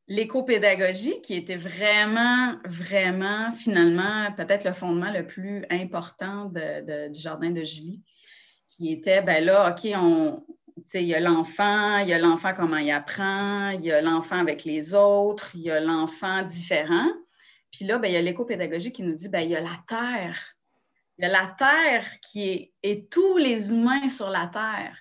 l'éco-pédagogie, 0.08 1.20
qui 1.22 1.34
était 1.34 1.56
vraiment, 1.56 2.56
vraiment, 2.64 3.52
finalement, 3.52 4.32
peut-être 4.32 4.64
le 4.64 4.72
fondement 4.72 5.12
le 5.12 5.26
plus 5.26 5.64
important 5.70 6.46
du 6.46 7.20
jardin 7.20 7.50
de 7.50 7.64
Julie, 7.64 8.02
qui 8.68 8.92
était, 8.92 9.22
ben 9.22 9.44
là, 9.44 9.70
OK, 9.70 9.90
on, 9.94 10.44
il 10.94 11.02
y 11.02 11.14
a 11.14 11.20
l'enfant, 11.20 11.98
il 11.98 12.08
y 12.08 12.12
a 12.12 12.18
l'enfant 12.18 12.52
comment 12.54 12.76
il 12.76 12.90
apprend, 12.90 13.70
il 13.70 13.82
y 13.82 13.92
a 13.92 14.00
l'enfant 14.00 14.38
avec 14.38 14.64
les 14.64 14.94
autres, 14.94 15.50
il 15.54 15.62
y 15.62 15.70
a 15.70 15.80
l'enfant 15.80 16.42
différent. 16.42 17.08
Puis 17.70 17.84
là, 17.84 17.98
ben, 17.98 18.08
il 18.08 18.14
y 18.14 18.16
a 18.16 18.22
l'éco-pédagogie 18.22 18.92
qui 18.92 19.02
nous 19.02 19.14
dit, 19.14 19.28
ben, 19.28 19.40
il 19.40 19.50
y 19.50 19.56
a 19.56 19.60
la 19.60 19.78
Terre. 19.86 20.56
Il 21.18 21.22
y 21.22 21.24
a 21.26 21.28
la 21.28 21.54
Terre 21.58 22.06
qui 22.20 22.48
est, 22.48 22.72
et 22.82 23.06
tous 23.06 23.36
les 23.36 23.72
humains 23.72 24.08
sur 24.08 24.30
la 24.30 24.46
Terre. 24.46 24.96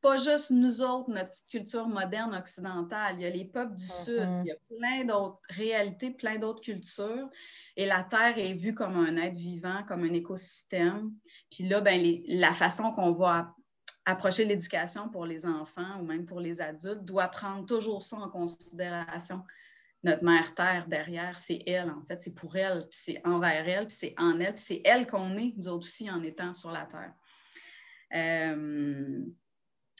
Pas 0.00 0.18
juste 0.18 0.50
nous 0.50 0.82
autres, 0.82 1.10
notre 1.10 1.30
petite 1.30 1.48
culture 1.48 1.88
moderne 1.88 2.34
occidentale. 2.34 3.16
Il 3.16 3.22
y 3.22 3.26
a 3.26 3.30
les 3.30 3.46
peuples 3.46 3.74
du 3.74 3.86
Sud. 3.86 4.20
Mm-hmm. 4.20 4.42
Il 4.44 4.48
y 4.48 4.52
a 4.52 4.78
plein 4.78 5.04
d'autres 5.06 5.40
réalités, 5.48 6.10
plein 6.10 6.38
d'autres 6.38 6.60
cultures. 6.60 7.30
Et 7.76 7.86
la 7.86 8.02
Terre 8.02 8.38
est 8.38 8.52
vue 8.52 8.74
comme 8.74 8.96
un 8.96 9.16
être 9.16 9.34
vivant, 9.34 9.82
comme 9.88 10.04
un 10.04 10.12
écosystème. 10.12 11.10
Puis 11.50 11.66
là, 11.66 11.80
ben, 11.80 12.20
la 12.26 12.52
façon 12.52 12.92
qu'on 12.92 13.12
va 13.12 13.54
approcher 14.06 14.44
l'éducation 14.44 15.08
pour 15.08 15.26
les 15.26 15.46
enfants 15.46 16.00
ou 16.00 16.04
même 16.04 16.26
pour 16.26 16.40
les 16.40 16.60
adultes 16.60 17.04
doit 17.04 17.28
prendre 17.28 17.64
toujours 17.66 18.02
ça 18.02 18.16
en 18.16 18.28
considération. 18.28 19.42
Notre 20.02 20.24
mère 20.24 20.54
Terre 20.54 20.86
derrière, 20.86 21.38
c'est 21.38 21.62
elle, 21.66 21.90
en 21.90 22.02
fait, 22.02 22.20
c'est 22.20 22.34
pour 22.34 22.56
elle, 22.56 22.84
c'est 22.90 23.26
envers 23.26 23.66
elle, 23.66 23.90
c'est 23.90 24.14
en 24.18 24.38
elle, 24.38 24.58
c'est 24.58 24.82
elle 24.84 25.06
qu'on 25.06 25.36
est, 25.38 25.54
nous 25.56 25.68
autres 25.68 25.86
aussi, 25.86 26.10
en 26.10 26.22
étant 26.22 26.52
sur 26.52 26.70
la 26.70 26.84
Terre. 26.84 27.14
Euh, 28.14 29.24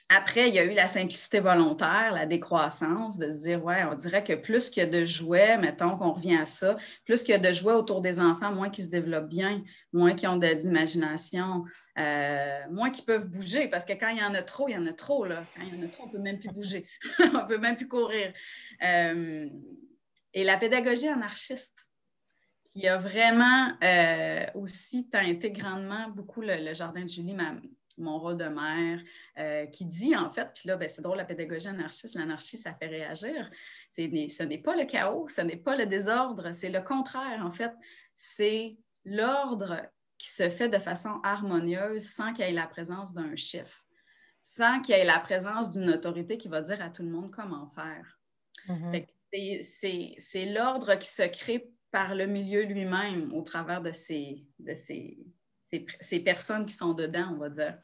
après, 0.07 0.49
il 0.49 0.53
y 0.55 0.59
a 0.59 0.63
eu 0.63 0.73
la 0.73 0.85
simplicité 0.85 1.39
volontaire, 1.39 2.11
la 2.13 2.27
décroissance, 2.27 3.17
de 3.17 3.31
se 3.31 3.39
dire, 3.39 3.63
ouais, 3.65 3.83
on 3.91 3.95
dirait 3.95 4.23
que 4.23 4.33
plus 4.33 4.69
qu'il 4.69 4.83
y 4.83 4.85
a 4.85 4.89
de 4.89 5.03
jouets, 5.03 5.57
mettons 5.57 5.97
qu'on 5.97 6.11
revient 6.11 6.35
à 6.35 6.45
ça, 6.45 6.77
plus 7.05 7.23
qu'il 7.23 7.31
y 7.31 7.35
a 7.35 7.39
de 7.39 7.51
jouets 7.51 7.73
autour 7.73 8.01
des 8.01 8.19
enfants, 8.19 8.53
moins 8.53 8.69
qu'ils 8.69 8.85
se 8.85 8.91
développent 8.91 9.29
bien, 9.29 9.63
moins 9.93 10.13
qu'ils 10.13 10.29
ont 10.29 10.37
d'imagination, 10.37 11.65
euh, 11.97 12.59
moins 12.69 12.91
qu'ils 12.91 13.05
peuvent 13.05 13.25
bouger, 13.25 13.67
parce 13.67 13.83
que 13.83 13.93
quand 13.93 14.09
il 14.09 14.19
y 14.19 14.23
en 14.23 14.35
a 14.35 14.43
trop, 14.43 14.69
il 14.69 14.73
y 14.73 14.77
en 14.77 14.85
a 14.85 14.93
trop, 14.93 15.25
là. 15.25 15.43
Quand 15.55 15.63
il 15.63 15.75
y 15.75 15.83
en 15.83 15.87
a 15.87 15.89
trop, 15.89 16.03
on 16.03 16.07
ne 16.07 16.11
peut 16.11 16.19
même 16.19 16.39
plus 16.39 16.49
bouger, 16.49 16.85
on 17.19 17.41
ne 17.41 17.47
peut 17.47 17.57
même 17.57 17.75
plus 17.75 17.87
courir. 17.87 18.31
Euh, 18.83 19.49
et 20.35 20.43
la 20.43 20.57
pédagogie 20.57 21.07
anarchiste, 21.07 21.87
qui 22.65 22.87
a 22.87 22.97
vraiment 22.97 23.71
euh, 23.81 24.45
aussi 24.53 25.09
teinté 25.09 25.49
grandement 25.49 26.09
beaucoup 26.09 26.41
le, 26.41 26.73
jardin 26.75 27.03
de 27.03 27.09
Julie, 27.09 27.33
ma, 27.33 27.55
mon 27.97 28.19
rôle 28.19 28.37
de 28.37 28.45
mère, 28.45 29.01
euh, 29.37 29.65
qui 29.67 29.85
dit 29.85 30.15
en 30.15 30.29
fait, 30.29 30.49
puis 30.53 30.67
là, 30.67 30.75
ben, 30.75 30.87
c'est 30.87 31.01
drôle, 31.01 31.17
la 31.17 31.25
pédagogie 31.25 31.67
anarchiste, 31.67 32.15
l'anarchie, 32.15 32.57
ça 32.57 32.73
fait 32.73 32.87
réagir. 32.87 33.49
ce 33.89 34.43
n'est 34.43 34.57
pas 34.57 34.75
le 34.75 34.85
chaos, 34.85 35.27
ce 35.27 35.41
n'est 35.41 35.57
pas 35.57 35.75
le 35.75 35.85
désordre, 35.85 36.51
c'est 36.51 36.69
le 36.69 36.81
contraire, 36.81 37.41
en 37.43 37.51
fait. 37.51 37.71
C'est 38.13 38.77
l'ordre 39.05 39.81
qui 40.17 40.29
se 40.29 40.49
fait 40.49 40.69
de 40.69 40.79
façon 40.79 41.19
harmonieuse 41.23 42.07
sans 42.07 42.33
qu'il 42.33 42.45
y 42.45 42.49
ait 42.49 42.53
la 42.53 42.67
présence 42.67 43.13
d'un 43.13 43.35
chef, 43.35 43.83
sans 44.41 44.79
qu'il 44.79 44.95
y 44.95 44.99
ait 44.99 45.05
la 45.05 45.19
présence 45.19 45.71
d'une 45.71 45.89
autorité 45.89 46.37
qui 46.37 46.47
va 46.47 46.61
dire 46.61 46.81
à 46.81 46.89
tout 46.89 47.03
le 47.03 47.09
monde 47.09 47.31
comment 47.31 47.67
faire. 47.67 48.19
Mm-hmm. 48.67 50.19
c'est 50.19 50.45
l'ordre 50.45 50.95
qui 50.95 51.09
se 51.09 51.23
crée 51.23 51.71
par 51.91 52.15
le 52.15 52.25
milieu 52.25 52.63
lui-même 52.63 53.31
au 53.33 53.41
travers 53.41 53.81
de 53.81 53.91
ces, 53.91 54.43
de 54.59 54.73
ces, 54.73 55.17
ces, 55.99 56.19
personnes 56.19 56.65
qui 56.65 56.73
sont 56.73 56.93
dedans, 56.93 57.29
on 57.33 57.37
va 57.37 57.49
dire. 57.49 57.77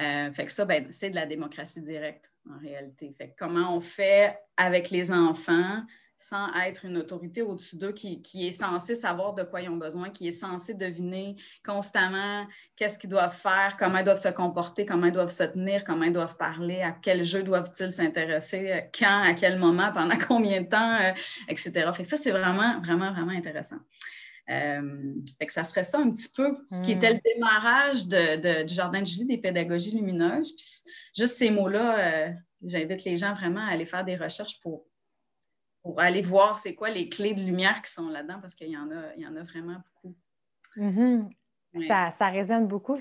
Euh, 0.00 0.32
fait 0.32 0.46
que 0.46 0.52
ça, 0.52 0.64
ben, 0.64 0.86
c'est 0.90 1.10
de 1.10 1.14
la 1.14 1.26
démocratie 1.26 1.80
directe 1.80 2.32
en 2.50 2.58
réalité. 2.58 3.14
Fait 3.16 3.28
que 3.28 3.34
comment 3.38 3.76
on 3.76 3.80
fait 3.80 4.36
avec 4.56 4.90
les 4.90 5.12
enfants 5.12 5.82
sans 6.16 6.52
être 6.54 6.84
une 6.84 6.96
autorité 6.96 7.42
au-dessus 7.42 7.76
d'eux 7.76 7.92
qui, 7.92 8.46
est 8.46 8.50
censée 8.50 8.94
savoir 8.94 9.34
de 9.34 9.42
quoi 9.42 9.60
ils 9.60 9.68
ont 9.68 9.76
besoin, 9.76 10.10
qui 10.10 10.28
est 10.28 10.32
censée 10.32 10.74
deviner 10.74 11.36
constamment 11.66 12.46
qu'est-ce 12.76 12.98
qu'ils 12.98 13.10
doivent 13.10 13.36
faire, 13.36 13.76
comment 13.78 13.98
ils 13.98 14.04
doivent 14.04 14.16
se 14.16 14.28
comporter, 14.28 14.86
comment 14.86 15.06
ils 15.06 15.12
doivent 15.12 15.30
se 15.30 15.44
tenir, 15.44 15.84
comment 15.84 16.04
ils 16.04 16.12
doivent 16.12 16.36
parler, 16.36 16.80
à 16.80 16.92
quel 16.92 17.24
jeu 17.24 17.42
doivent-ils 17.42 17.92
s'intéresser, 17.92 18.84
quand, 18.98 19.22
à 19.22 19.34
quel 19.34 19.58
moment, 19.58 19.90
pendant 19.92 20.16
combien 20.28 20.62
de 20.62 20.68
temps, 20.68 20.94
euh, 20.94 21.12
etc. 21.48 21.90
Fait 21.92 22.04
ça, 22.04 22.16
c'est 22.16 22.30
vraiment, 22.30 22.80
vraiment, 22.80 23.12
vraiment 23.12 23.32
intéressant. 23.32 23.78
Euh, 24.50 25.14
fait 25.38 25.46
que 25.46 25.52
ça 25.52 25.64
serait 25.64 25.84
ça 25.84 25.98
un 25.98 26.10
petit 26.10 26.28
peu, 26.34 26.54
ce 26.66 26.82
qui 26.82 26.92
était 26.92 27.10
le 27.10 27.16
hmm. 27.16 27.34
démarrage 27.34 28.06
du 28.06 28.74
Jardin 28.74 29.00
de 29.00 29.06
Julie 29.06 29.24
des 29.24 29.38
pédagogies 29.38 29.96
lumineuses. 29.96 30.54
Puis 30.54 30.92
juste 31.16 31.36
ces 31.36 31.50
mots-là, 31.50 31.98
euh, 31.98 32.32
j'invite 32.62 33.04
les 33.04 33.16
gens 33.16 33.32
vraiment 33.32 33.66
à 33.66 33.70
aller 33.70 33.86
faire 33.86 34.04
des 34.04 34.16
recherches 34.16 34.60
pour 34.60 34.84
pour 35.82 36.00
aller 36.00 36.22
voir 36.22 36.58
c'est 36.58 36.74
quoi 36.74 36.88
les 36.88 37.10
clés 37.10 37.34
de 37.34 37.42
lumière 37.42 37.82
qui 37.82 37.92
sont 37.92 38.08
là-dedans 38.08 38.38
parce 38.40 38.54
qu'il 38.54 38.70
y, 38.70 38.76
en 38.76 38.90
a, 38.90 39.14
il 39.16 39.22
y 39.22 39.26
en 39.26 39.36
a 39.36 39.42
vraiment 39.42 39.76
beaucoup. 40.02 40.16
Mm-hmm. 40.78 41.86
ça, 41.86 42.10
ça, 42.10 42.28
résonne 42.30 42.66
beaucoup. 42.66 42.96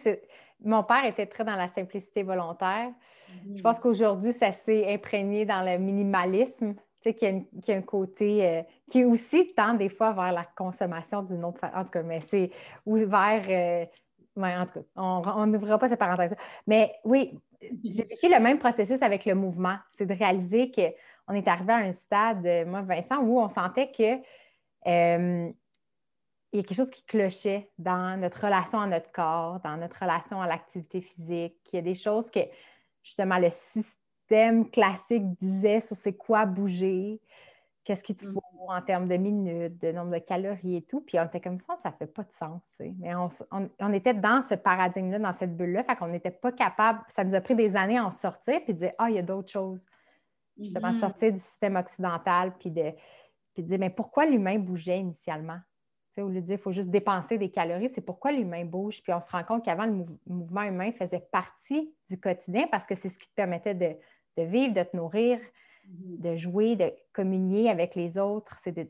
Mon 0.60 0.84
père 0.84 1.06
était 1.06 1.26
très 1.26 1.46
dans 1.46 1.56
la 1.56 1.70
simplicité 1.70 2.24
volontaire. 2.24 2.92
Je 3.56 3.62
pense 3.62 3.80
qu'aujourd'hui, 3.80 4.34
ça 4.34 4.52
s'est 4.52 4.94
imprégné 4.94 5.46
dans 5.46 5.62
le 5.62 5.78
minimalisme, 5.78 6.76
sais, 7.04 7.14
qui, 7.14 7.26
a, 7.72 7.76
un 7.76 7.82
côté 7.82 8.48
euh, 8.48 8.62
qui 8.90 9.04
aussi 9.04 9.54
tend 9.56 9.74
des 9.74 9.90
fois 9.90 10.14
vers 10.14 10.32
la 10.32 10.46
consommation 10.56 11.24
d'une 11.24 11.44
autre 11.44 11.60
façon. 11.60 11.76
En 11.76 11.84
tout 11.84 11.92
cas, 11.92 12.04
mais 12.04 12.22
c'est 12.22 12.52
ouvert. 12.86 13.44
Euh, 13.50 13.86
en 14.36 14.66
tout 14.66 14.74
cas, 14.80 14.86
on 14.96 15.46
n'ouvrira 15.46 15.78
pas 15.78 15.90
cette 15.90 16.00
parenthèse. 16.00 16.36
Mais 16.66 16.96
oui, 17.04 17.40
j'ai 17.84 18.04
vécu 18.04 18.30
le 18.30 18.40
même 18.40 18.60
processus 18.60 19.02
avec 19.02 19.26
le 19.26 19.36
mouvement. 19.36 19.78
C'est 19.92 20.06
de 20.06 20.14
réaliser 20.14 20.72
que 20.72 20.82
on 21.28 21.34
est 21.34 21.48
arrivé 21.48 21.74
à 21.74 21.78
un 21.78 21.92
stade, 21.92 22.46
euh, 22.46 22.66
moi, 22.66 22.82
Vincent, 22.82 23.20
où 23.22 23.40
on 23.40 23.48
sentait 23.48 23.92
que 23.92 24.16
euh, 24.88 25.52
il 26.52 26.58
y 26.58 26.60
a 26.60 26.64
quelque 26.64 26.76
chose 26.76 26.92
qui 26.92 27.04
clochait 27.04 27.72
dans 27.78 28.20
notre 28.20 28.46
relation 28.46 28.80
à 28.80 28.88
notre 28.88 29.12
corps, 29.12 29.60
dans 29.62 29.78
notre 29.78 30.00
relation 30.00 30.42
à 30.42 30.48
l'activité 30.48 31.02
physique. 31.02 31.58
Il 31.72 31.78
y 31.78 31.80
a 31.80 31.82
des 31.82 31.96
choses 31.96 32.30
que, 32.30 32.42
justement, 33.02 33.38
le 33.38 33.50
système 33.50 34.03
classique 34.72 35.24
disait 35.42 35.80
sur 35.80 35.96
c'est 35.96 36.14
quoi 36.14 36.46
bouger, 36.46 37.20
qu'est-ce 37.84 38.04
qu'il 38.04 38.16
te 38.16 38.26
mm. 38.26 38.34
faut 38.34 38.42
en 38.68 38.82
termes 38.82 39.08
de 39.08 39.18
minutes, 39.18 39.82
de 39.82 39.92
nombre 39.92 40.12
de 40.12 40.20
calories 40.20 40.78
et 40.78 40.82
tout. 40.82 41.02
Puis 41.02 41.20
on 41.20 41.26
était 41.26 41.42
comme 41.42 41.60
ça, 41.60 41.76
ça 41.84 41.90
ne 41.90 41.96
fait 41.96 42.08
pas 42.08 42.24
de 42.24 42.32
sens. 42.32 42.82
Mais 43.00 43.14
on, 43.16 43.94
était 43.94 44.14
dans 44.14 44.42
ce 44.42 44.56
paradigme-là, 44.56 45.20
dans 45.20 45.34
cette 45.34 45.56
bulle-là, 45.56 45.84
fait 45.84 45.96
qu'on 45.96 46.08
n'était 46.08 46.32
pas 46.32 46.52
capable, 46.52 47.00
ça 47.10 47.24
nous 47.24 47.36
a 47.36 47.42
pris 47.42 47.56
des 47.56 47.76
années 47.76 47.98
à 47.98 48.06
en 48.06 48.12
sortir, 48.12 48.62
puis 48.64 48.74
de 48.74 48.80
dire, 48.80 48.92
ah, 48.98 49.10
il 49.10 49.16
y 49.16 49.20
a 49.20 49.24
d'autres 49.24 49.52
choses 49.52 49.86
justement, 50.58 50.92
de 50.92 50.98
mm-hmm. 50.98 51.00
sortir 51.00 51.32
du 51.32 51.40
système 51.40 51.76
occidental, 51.76 52.54
puis 52.60 52.70
de, 52.70 52.94
dire, 53.58 53.80
mais 53.80 53.90
pourquoi 53.90 54.26
l'humain 54.26 54.60
bougeait 54.60 55.00
initialement? 55.00 55.60
au 56.20 56.28
lieu 56.28 56.42
de 56.42 56.46
dire 56.46 56.58
qu'il 56.58 56.64
faut 56.64 56.72
juste 56.72 56.92
dépenser 56.92 57.40
des 57.40 57.50
calories, 57.50 57.90
c'est 57.90 58.02
pourquoi 58.02 58.32
l'humain 58.32 58.66
bouge? 58.66 59.02
Puis 59.02 59.12
on 59.12 59.20
se 59.20 59.32
rend 59.32 59.44
compte 59.44 59.66
qu'avant, 59.66 59.88
le 59.88 60.04
mouvement 60.28 60.62
humain 60.62 60.92
faisait 60.92 61.28
partie 61.32 61.92
du 62.08 62.20
quotidien 62.20 62.68
parce 62.70 62.86
que 62.86 62.94
c'est 62.94 63.10
ce 63.10 63.18
qui 63.18 63.28
te 63.28 63.34
permettait 63.34 63.74
de, 63.74 63.98
vivre, 64.42 64.74
de 64.74 64.84
te 64.84 64.98
nourrir, 64.98 65.38
mm-hmm. 65.40 66.22
de 66.22 66.36
jouer, 66.36 66.76
de 66.76 66.92
communier 67.14 67.70
avec 67.70 67.96
les 67.96 68.18
autres. 68.18 68.58
C'est 68.60 68.72
de, 68.72 68.88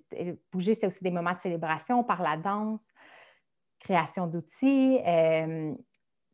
bouger, 0.51 0.75
c'est 0.75 0.87
aussi 0.87 1.03
des 1.03 1.11
moments 1.11 1.33
de 1.33 1.39
célébration 1.39 2.03
par 2.03 2.21
la 2.21 2.37
danse, 2.37 2.91
création 3.79 4.27
d'outils. 4.27 4.99
Euh, 5.05 5.73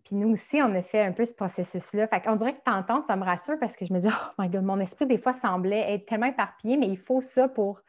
puis 0.04 0.15
nous 0.15 0.30
aussi, 0.30 0.62
on 0.62 0.74
a 0.76 0.82
fait 0.82 1.02
un 1.02 1.12
peu 1.12 1.26
ce 1.26 1.36
processus-là. 1.36 2.08
Fait 2.08 2.22
qu'on 2.22 2.36
dirait 2.36 2.56
que 2.56 2.63
t'entends, 2.63 3.04
ça 3.04 3.15
me 3.15 3.24
rassure 3.24 3.60
parce 3.60 3.76
que 3.76 3.86
je 3.86 3.93
me 3.93 4.00
dis, 4.00 4.08
oh 4.08 4.32
my 4.38 4.50
God, 4.50 4.63
mon 4.63 4.80
esprit, 4.80 5.06
des 5.06 5.17
fois, 5.17 5.34
semblait 5.34 5.93
être 5.93 6.06
tellement 6.06 6.28
éparpillé, 6.28 6.78
mais 6.78 6.88
il 6.88 6.98
faut 6.98 7.22
ça 7.22 7.48
pour 7.48 7.82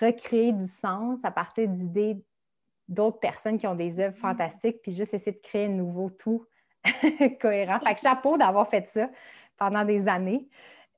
recréer 0.00 0.52
du 0.52 0.66
sens 0.66 1.20
à 1.24 1.30
partir 1.30 1.68
d'idées 1.68 2.22
d'autres 2.88 3.20
personnes 3.20 3.58
qui 3.58 3.66
ont 3.66 3.74
des 3.74 4.00
œuvres 4.00 4.16
mm. 4.16 4.20
fantastiques, 4.20 4.82
puis 4.82 4.92
juste 4.92 5.14
essayer 5.14 5.32
de 5.32 5.42
créer 5.42 5.66
un 5.66 5.70
nouveau 5.70 6.10
tout 6.10 6.44
cohérent. 7.40 7.78
Fait 7.80 7.94
que 7.94 8.00
chapeau 8.00 8.36
d'avoir 8.36 8.68
fait 8.68 8.86
ça 8.88 9.08
pendant 9.60 9.84
des 9.84 10.08
années. 10.08 10.48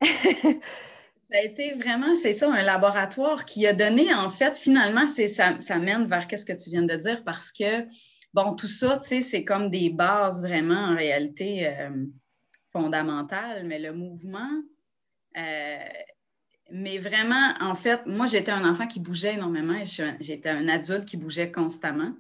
Ça 0.03 1.39
a 1.39 1.43
été 1.45 1.75
vraiment, 1.75 2.15
c'est 2.15 2.35
ça, 2.35 2.53
un 2.53 2.63
laboratoire 2.63 3.47
qui 3.47 3.67
a 3.67 3.73
donné, 3.73 4.13
en 4.13 4.29
fait, 4.29 4.55
finalement, 4.57 5.07
ça, 5.07 5.79
mène 5.79 6.05
vers 6.05 6.27
qu'est-ce 6.27 6.45
que 6.45 6.53
tu 6.53 6.69
viens 6.71 6.83
de 6.83 6.95
dire 6.97 7.25
parce 7.25 7.51
que 7.51 7.87
Bon, 8.35 8.55
tout 8.55 8.67
ça, 8.67 8.99
tu 8.99 9.09
sais, 9.09 9.21
c'est 9.21 9.45
comme 9.45 9.69
des 9.69 9.91
bases 9.91 10.41
vraiment 10.41 10.87
en 10.87 10.97
réalité 10.97 11.69
euh, 11.69 12.07
fondamentales, 12.71 13.67
mais 13.67 13.79
le 13.79 13.93
mouvement, 13.93 14.63
euh, 15.37 15.85
mais 16.71 16.97
vraiment, 16.97 17.53
en 17.61 17.75
fait, 17.75 18.07
moi, 18.07 18.25
j'étais 18.25 18.51
un 18.51 18.67
enfant 18.67 18.87
qui 18.87 19.01
bougeait 19.01 19.35
énormément 19.35 19.75
et 19.75 19.85
j'étais 20.21 20.49
un 20.49 20.67
adulte 20.69 21.05
qui 21.05 21.19
bougeait 21.19 21.53
constamment 21.53 22.15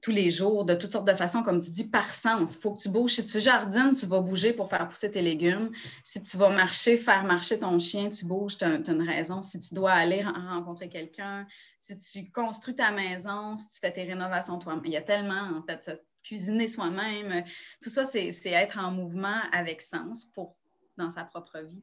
tous 0.00 0.12
les 0.12 0.30
jours, 0.30 0.64
de 0.64 0.74
toutes 0.74 0.92
sortes 0.92 1.06
de 1.06 1.14
façons, 1.14 1.42
comme 1.42 1.60
tu 1.60 1.70
dis, 1.70 1.88
par 1.88 2.14
sens. 2.14 2.54
Il 2.54 2.60
faut 2.60 2.72
que 2.72 2.80
tu 2.80 2.88
bouges. 2.88 3.12
Si 3.12 3.26
tu 3.26 3.40
jardines, 3.40 3.94
tu 3.94 4.06
vas 4.06 4.20
bouger 4.20 4.52
pour 4.52 4.70
faire 4.70 4.88
pousser 4.88 5.10
tes 5.10 5.20
légumes. 5.20 5.70
Si 6.02 6.22
tu 6.22 6.36
vas 6.38 6.48
marcher, 6.48 6.96
faire 6.96 7.24
marcher 7.24 7.58
ton 7.58 7.78
chien, 7.78 8.08
tu 8.08 8.24
bouges, 8.24 8.56
tu 8.56 8.64
as, 8.64 8.76
une 8.76 9.02
raison. 9.02 9.42
Si 9.42 9.60
tu 9.60 9.74
dois 9.74 9.92
aller 9.92 10.22
rencontrer 10.22 10.88
quelqu'un, 10.88 11.46
si 11.78 11.98
tu 11.98 12.30
construis 12.30 12.74
ta 12.74 12.90
maison, 12.92 13.56
si 13.56 13.70
tu 13.70 13.78
fais 13.78 13.92
tes 13.92 14.04
rénovations 14.04 14.58
toi-même. 14.58 14.84
Il 14.86 14.92
y 14.92 14.96
a 14.96 15.02
tellement, 15.02 15.58
en 15.58 15.62
fait, 15.62 15.90
cuisiner 16.22 16.66
soi-même. 16.66 17.44
Tout 17.82 17.90
ça, 17.90 18.04
c'est 18.04 18.30
être 18.46 18.78
en 18.78 18.92
mouvement 18.92 19.40
avec 19.52 19.82
sens 19.82 20.24
pour, 20.24 20.56
dans 20.96 21.10
sa 21.10 21.24
propre 21.24 21.58
vie. 21.58 21.82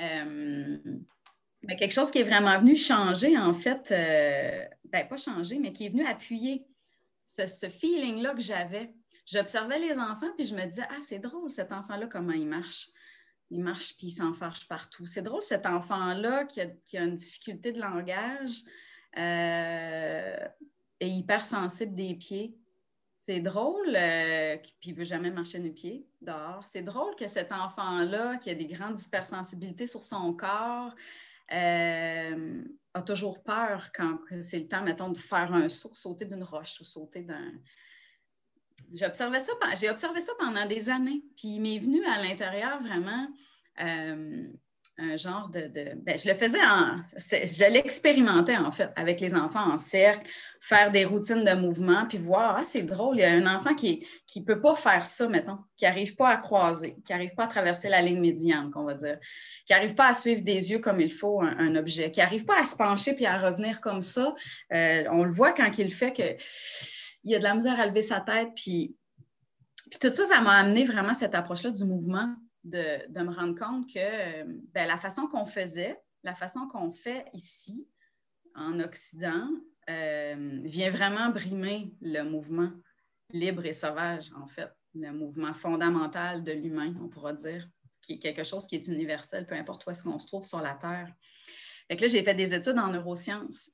Euh, 0.00 0.78
quelque 1.76 1.92
chose 1.92 2.10
qui 2.10 2.18
est 2.18 2.24
vraiment 2.24 2.58
venu 2.58 2.76
changer, 2.76 3.36
en 3.36 3.52
fait, 3.52 3.92
euh, 3.92 4.64
ben, 4.84 5.06
pas 5.06 5.16
changer, 5.16 5.58
mais 5.58 5.72
qui 5.72 5.86
est 5.86 5.90
venu 5.90 6.06
appuyer 6.06 6.66
ce, 7.36 7.68
feeling-là 7.68 8.34
que 8.34 8.40
j'avais. 8.40 8.92
J'observais 9.26 9.78
les 9.78 9.98
enfants, 9.98 10.30
puis 10.36 10.46
je 10.46 10.54
me 10.54 10.64
disais, 10.64 10.86
ah, 10.90 11.00
c'est 11.00 11.18
drôle, 11.18 11.50
cet 11.50 11.72
enfant-là, 11.72 12.06
comment 12.06 12.32
il 12.32 12.46
marche. 12.46 12.88
Il 13.50 13.60
marche, 13.62 13.96
puis 13.96 14.08
il 14.08 14.12
s'enfarge 14.12 14.66
partout. 14.66 15.06
C'est 15.06 15.22
drôle, 15.22 15.42
cet 15.42 15.66
enfant-là 15.66 16.44
qui 16.44 16.60
a, 16.60 17.02
une 17.02 17.16
difficulté 17.16 17.72
de 17.72 17.80
langage 17.80 18.62
euh, 19.18 20.48
et 21.00 21.08
hypersensible 21.08 21.94
des 21.94 22.14
pieds. 22.14 22.56
C'est 23.24 23.40
drôle, 23.40 23.94
euh, 23.94 24.56
puis 24.56 24.90
il 24.90 24.92
ne 24.94 24.98
veut 24.98 25.04
jamais 25.04 25.30
marcher 25.30 25.60
nu 25.60 25.72
pied 25.72 26.06
dehors. 26.22 26.64
C'est 26.64 26.82
drôle 26.82 27.14
que 27.14 27.28
cet 27.28 27.52
enfant-là, 27.52 28.36
qui 28.38 28.50
a 28.50 28.54
des 28.54 28.66
grandes 28.66 28.98
hypersensibilités 28.98 29.86
sur 29.86 30.02
son 30.02 30.34
corps, 30.34 30.92
euh, 31.52 32.64
a 32.94 33.02
toujours 33.02 33.42
peur 33.42 33.90
quand 33.94 34.18
c'est 34.40 34.60
le 34.60 34.68
temps, 34.68 34.82
mettons, 34.82 35.10
de 35.10 35.18
faire 35.18 35.52
un 35.52 35.68
saut, 35.68 35.94
sauter 35.94 36.24
d'une 36.24 36.42
roche 36.42 36.80
ou 36.80 36.84
sauter 36.84 37.22
d'un. 37.22 37.52
J'ai 38.92 39.06
observé 39.06 39.40
ça, 39.40 39.52
pendant 40.38 40.66
des 40.66 40.90
années. 40.90 41.22
Puis 41.36 41.48
il 41.48 41.60
m'est 41.60 41.78
venu 41.78 42.04
à 42.04 42.22
l'intérieur 42.22 42.80
vraiment 42.82 43.28
euh, 43.80 44.52
un 44.98 45.16
genre 45.16 45.48
de. 45.48 45.70
ben, 45.96 46.18
je 46.18 46.28
le 46.28 46.34
faisais 46.34 46.60
en. 46.62 46.96
Je 47.16 47.72
l'expérimentais 47.72 48.56
en 48.56 48.70
fait 48.70 48.90
avec 48.96 49.20
les 49.20 49.34
enfants 49.34 49.72
en 49.72 49.78
cercle, 49.78 50.28
faire 50.60 50.90
des 50.90 51.04
routines 51.04 51.44
de 51.44 51.54
mouvement, 51.54 52.06
puis 52.06 52.18
voir, 52.18 52.56
ah, 52.58 52.64
c'est 52.64 52.82
drôle, 52.82 53.16
il 53.16 53.20
y 53.20 53.24
a 53.24 53.32
un 53.32 53.46
enfant 53.46 53.74
qui 53.74 54.06
ne 54.36 54.42
peut 54.42 54.60
pas 54.60 54.74
faire 54.74 55.06
ça, 55.06 55.28
mettons, 55.28 55.58
qui 55.76 55.84
n'arrive 55.84 56.14
pas 56.14 56.28
à 56.28 56.36
croiser, 56.36 56.96
qui 57.04 57.12
n'arrive 57.12 57.34
pas 57.34 57.44
à 57.44 57.48
traverser 57.48 57.88
la 57.88 58.02
ligne 58.02 58.20
médiane, 58.20 58.70
qu'on 58.70 58.84
va 58.84 58.94
dire, 58.94 59.18
qui 59.66 59.72
n'arrive 59.72 59.94
pas 59.94 60.08
à 60.08 60.14
suivre 60.14 60.42
des 60.42 60.70
yeux 60.70 60.78
comme 60.78 61.00
il 61.00 61.12
faut 61.12 61.40
un, 61.40 61.74
objet, 61.74 62.10
qui 62.10 62.20
n'arrive 62.20 62.44
pas 62.44 62.60
à 62.60 62.64
se 62.64 62.76
pencher 62.76 63.14
puis 63.14 63.24
à 63.24 63.38
revenir 63.38 63.80
comme 63.80 64.02
ça. 64.02 64.34
Euh, 64.72 65.04
on 65.10 65.24
le 65.24 65.32
voit 65.32 65.52
quand 65.52 65.78
il 65.78 65.92
fait 65.92 66.12
que 66.12 66.36
il 67.24 67.34
a 67.34 67.38
de 67.38 67.44
la 67.44 67.54
misère 67.54 67.80
à 67.80 67.86
lever 67.86 68.02
sa 68.02 68.20
tête, 68.20 68.48
puis, 68.56 68.94
puis 69.90 69.98
tout 70.00 70.12
ça, 70.12 70.26
ça 70.26 70.40
m'a 70.40 70.56
amené 70.56 70.84
vraiment 70.84 71.14
cette 71.14 71.34
approche-là 71.34 71.70
du 71.70 71.84
mouvement 71.84 72.34
de, 72.64 73.18
me 73.18 73.32
rendre 73.32 73.58
compte 73.58 73.92
que 73.92 73.98
euh, 73.98 74.44
ben, 74.72 74.86
la 74.86 74.98
façon 74.98 75.26
qu'on 75.26 75.46
faisait, 75.46 76.00
la 76.22 76.34
façon 76.34 76.68
qu'on 76.68 76.90
fait 76.90 77.26
ici, 77.32 77.88
en 78.54 78.80
Occident, 78.80 79.48
euh, 79.90 80.60
vient 80.62 80.90
vraiment 80.90 81.30
brimer 81.30 81.92
le 82.00 82.22
mouvement 82.22 82.70
libre 83.30 83.64
et 83.64 83.72
sauvage, 83.72 84.30
en 84.36 84.46
fait, 84.46 84.70
le 84.94 85.10
mouvement 85.10 85.54
fondamental 85.54 86.44
de 86.44 86.52
l'humain, 86.52 86.94
on 87.02 87.08
pourra 87.08 87.32
dire, 87.32 87.66
qui 88.00 88.14
est 88.14 88.18
quelque 88.18 88.44
chose 88.44 88.66
qui 88.66 88.76
est 88.76 88.86
universel, 88.86 89.46
peu 89.46 89.54
importe 89.54 89.86
où 89.86 89.90
est-ce 89.90 90.02
qu'on 90.02 90.18
se 90.18 90.26
trouve 90.26 90.44
sur 90.44 90.60
la 90.60 90.74
Terre. 90.74 91.12
Fait 91.88 91.96
que 91.96 92.02
là, 92.02 92.08
j'ai 92.08 92.22
fait 92.22 92.34
des 92.34 92.54
études 92.54 92.78
en 92.78 92.88
neurosciences 92.88 93.72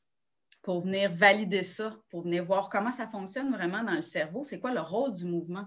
pour 0.62 0.82
venir 0.82 1.12
valider 1.12 1.62
ça, 1.62 1.96
pour 2.10 2.22
venir 2.22 2.44
voir 2.44 2.68
comment 2.68 2.90
ça 2.90 3.08
fonctionne 3.08 3.52
vraiment 3.52 3.82
dans 3.82 3.94
le 3.94 4.02
cerveau, 4.02 4.44
c'est 4.44 4.60
quoi 4.60 4.72
le 4.72 4.80
rôle 4.80 5.12
du 5.12 5.24
mouvement? 5.24 5.66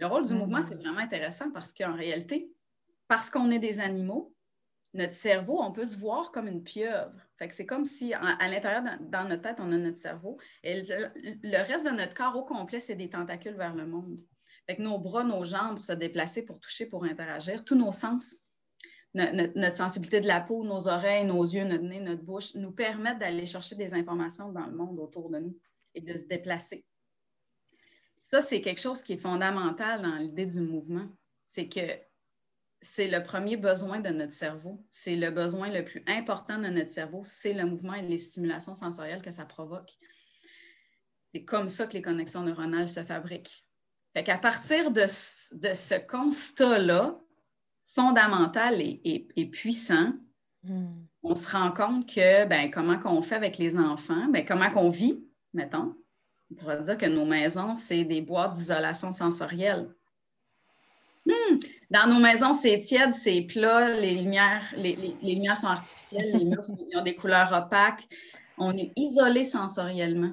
Le 0.00 0.06
rôle 0.06 0.26
du 0.26 0.34
mouvement, 0.34 0.58
mm-hmm. 0.58 0.62
c'est 0.62 0.74
vraiment 0.76 1.00
intéressant 1.00 1.50
parce 1.52 1.72
qu'en 1.72 1.94
réalité, 1.94 2.50
parce 3.06 3.30
qu'on 3.30 3.50
est 3.50 3.58
des 3.58 3.80
animaux, 3.80 4.34
notre 4.94 5.14
cerveau, 5.14 5.60
on 5.62 5.72
peut 5.72 5.84
se 5.84 5.96
voir 5.96 6.32
comme 6.32 6.48
une 6.48 6.64
pieuvre. 6.64 7.12
Fait 7.38 7.48
que 7.48 7.54
c'est 7.54 7.66
comme 7.66 7.84
si 7.84 8.12
à, 8.12 8.48
l'intérieur, 8.48 8.82
dans, 9.00 9.28
notre 9.28 9.42
tête, 9.42 9.60
on 9.60 9.70
a 9.70 9.76
notre 9.76 9.98
cerveau. 9.98 10.38
Et 10.64 10.82
le, 10.82 11.62
reste 11.62 11.86
de 11.86 11.90
notre 11.90 12.14
corps 12.14 12.36
au 12.36 12.44
complet, 12.44 12.80
c'est 12.80 12.96
des 12.96 13.10
tentacules 13.10 13.54
vers 13.54 13.74
le 13.74 13.86
monde. 13.86 14.18
Fait 14.66 14.76
que 14.76 14.82
nos 14.82 14.98
bras, 14.98 15.22
nos 15.22 15.44
jambes 15.44 15.76
pour 15.76 15.84
se 15.84 15.92
déplacer, 15.92 16.44
pour 16.44 16.58
toucher, 16.58 16.86
pour 16.86 17.04
interagir, 17.04 17.64
tous 17.64 17.76
nos 17.76 17.92
sens, 17.92 18.34
notre, 19.14 19.76
sensibilité 19.76 20.20
de 20.20 20.26
la 20.26 20.40
peau, 20.40 20.64
nos 20.64 20.88
oreilles, 20.88 21.24
nos 21.24 21.44
yeux, 21.44 21.64
notre 21.64 21.84
nez, 21.84 22.00
notre 22.00 22.22
bouche, 22.22 22.54
nous 22.54 22.72
permettent 22.72 23.18
d'aller 23.18 23.46
chercher 23.46 23.76
des 23.76 23.94
informations 23.94 24.50
dans 24.50 24.66
le 24.66 24.76
monde 24.76 24.98
autour 24.98 25.30
de 25.30 25.38
nous 25.38 25.58
et 25.94 26.00
de 26.00 26.16
se 26.16 26.24
déplacer. 26.24 26.84
Ça, 28.20 28.40
c'est 28.40 28.60
quelque 28.60 28.80
chose 28.80 29.02
qui 29.02 29.14
est 29.14 29.18
fondamental 29.18 30.02
dans 30.02 30.14
l'idée 30.16 30.46
du 30.46 30.60
mouvement. 30.60 31.08
C'est 31.46 31.68
que 31.68 31.80
c'est 32.82 33.08
le 33.08 33.22
premier 33.22 33.56
besoin 33.56 33.98
de 33.98 34.10
notre 34.10 34.34
cerveau. 34.34 34.84
C'est 34.90 35.16
le 35.16 35.30
besoin 35.30 35.70
le 35.70 35.84
plus 35.84 36.04
important 36.06 36.58
de 36.58 36.68
notre 36.68 36.90
cerveau, 36.90 37.22
c'est 37.24 37.54
le 37.54 37.64
mouvement 37.64 37.94
et 37.94 38.02
les 38.02 38.18
stimulations 38.18 38.74
sensorielles 38.74 39.22
que 39.22 39.30
ça 39.30 39.44
provoque. 39.44 39.90
C'est 41.32 41.44
comme 41.44 41.68
ça 41.68 41.86
que 41.86 41.94
les 41.94 42.02
connexions 42.02 42.42
neuronales 42.42 42.88
se 42.88 43.02
fabriquent. 43.02 43.66
Fait 44.12 44.22
qu'à 44.22 44.38
partir 44.38 44.90
de, 44.90 45.06
ce 45.06 46.06
constat-là, 46.06 47.18
fondamental 47.86 48.80
et, 48.80 49.50
puissant, 49.52 50.12
hmm. 50.62 50.92
on 51.22 51.34
se 51.34 51.50
rend 51.50 51.72
compte 51.72 52.08
que 52.08 52.46
ben, 52.46 52.70
comment 52.70 52.98
qu'on 52.98 53.22
fait 53.22 53.36
avec 53.36 53.58
les 53.58 53.76
enfants, 53.76 54.28
ben, 54.28 54.44
comment 54.44 54.70
qu'on 54.70 54.90
vit, 54.90 55.24
mettons. 55.52 55.94
On 56.50 56.54
pourrait 56.56 56.80
dire 56.80 56.98
que 56.98 57.06
nos 57.06 57.24
maisons, 57.24 57.74
c'est 57.74 58.04
des 58.04 58.20
boîtes 58.20 58.54
d'isolation 58.54 59.12
sensorielle. 59.12 59.88
Hmm. 61.26 61.58
Dans 61.90 62.08
nos 62.08 62.20
maisons, 62.20 62.52
c'est 62.52 62.78
tiède, 62.78 63.14
c'est 63.14 63.42
plat, 63.42 63.90
les 63.90 64.14
lumières, 64.14 64.64
les, 64.76 65.16
lumières 65.22 65.56
sont 65.56 65.68
artificielles, 65.68 66.36
les 66.36 66.44
murs 66.44 66.62
ont 66.94 67.02
des 67.02 67.14
couleurs 67.14 67.52
opaques. 67.52 68.04
On 68.58 68.76
est 68.76 68.92
isolé 68.96 69.44
sensoriellement. 69.44 70.32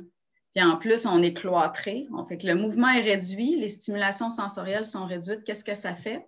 Puis 0.55 0.65
en 0.65 0.77
plus, 0.77 1.05
on 1.05 1.21
est 1.21 1.33
cloîtré. 1.33 2.07
Le 2.09 2.53
mouvement 2.53 2.89
est 2.89 3.01
réduit, 3.01 3.57
les 3.57 3.69
stimulations 3.69 4.29
sensorielles 4.29 4.85
sont 4.85 5.05
réduites. 5.05 5.43
Qu'est-ce 5.43 5.63
que 5.63 5.75
ça 5.75 5.93
fait? 5.93 6.25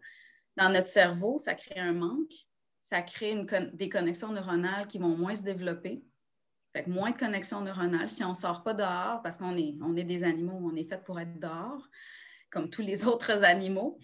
Dans 0.56 0.70
notre 0.70 0.88
cerveau, 0.88 1.40
ça 1.40 1.56
crée 1.56 1.80
un 1.80 1.94
manque, 1.94 2.34
ça 2.82 3.02
crée 3.02 3.36
des 3.74 3.90
connexions 3.90 4.32
neuronales 4.32 4.88
qui 4.88 4.98
vont 4.98 5.18
moins 5.18 5.36
se 5.36 5.44
développer. 5.44 6.04
Fait 6.74 6.84
que 6.84 6.90
moins 6.90 7.12
de 7.12 7.18
connexions 7.18 7.62
neuronales. 7.62 8.10
Si 8.10 8.24
on 8.24 8.30
ne 8.30 8.34
sort 8.34 8.64
pas 8.64 8.74
dehors, 8.74 9.22
parce 9.24 9.38
qu'on 9.38 9.58
est, 9.58 10.04
des 10.04 10.24
animaux, 10.24 10.60
on 10.62 10.76
est 10.76 10.84
fait 10.84 11.04
pour 11.04 11.20
être 11.20 11.40
dehors, 11.40 11.88
comme 12.52 12.70
tous 12.70 12.82
les 12.82 13.04
autres 13.08 13.44
animaux, 13.44 14.00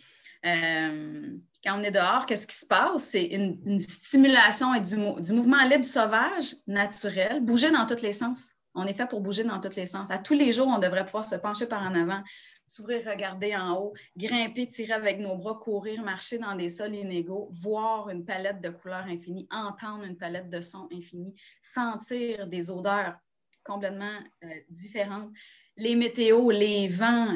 euh, 0.45 1.37
quand 1.63 1.79
on 1.79 1.83
est 1.83 1.91
dehors, 1.91 2.25
qu'est-ce 2.25 2.47
qui 2.47 2.55
se 2.55 2.65
passe? 2.65 3.03
C'est 3.03 3.25
une, 3.25 3.79
stimulation 3.79 4.73
et 4.73 4.81
du, 4.81 4.95
mouvement 4.97 5.63
libre 5.67 5.85
sauvage, 5.85 6.55
naturel, 6.67 7.41
bouger 7.41 7.71
dans 7.71 7.85
tous 7.85 8.01
les 8.01 8.13
sens. 8.13 8.49
On 8.75 8.85
est 8.85 8.93
fait 8.93 9.07
pour 9.07 9.21
bouger 9.21 9.43
dans 9.43 9.59
tous 9.59 9.75
les 9.75 9.85
sens. 9.85 10.11
À 10.11 10.17
tous 10.17 10.33
les 10.33 10.51
jours, 10.51 10.67
on 10.67 10.79
devrait 10.79 11.05
pouvoir 11.05 11.25
se 11.25 11.35
pencher 11.35 11.65
par 11.65 11.81
en 11.81 11.95
avant, 11.95 12.21
s'ouvrir, 12.67 13.05
regarder 13.05 13.55
en 13.55 13.75
haut, 13.77 13.93
grimper, 14.17 14.67
tirer 14.67 14.93
avec 14.93 15.19
nos 15.19 15.35
bras, 15.35 15.55
courir, 15.55 16.03
marcher 16.03 16.37
dans 16.39 16.55
des 16.55 16.69
sols 16.69 16.95
inégaux, 16.95 17.47
voir 17.51 18.09
une 18.09 18.25
palette 18.25 18.61
de 18.61 18.69
couleurs 18.69 19.05
infinies, 19.05 19.47
entendre 19.51 20.03
une 20.03 20.17
palette 20.17 20.49
de 20.49 20.61
sons 20.61 20.87
infinis, 20.91 21.35
sentir 21.61 22.47
des 22.47 22.69
odeurs 22.69 23.15
complètement 23.63 24.19
euh, 24.43 24.47
différentes. 24.69 25.31
Les 25.77 25.95
météos, 25.95 26.51
les 26.51 26.87
vents, 26.87 27.35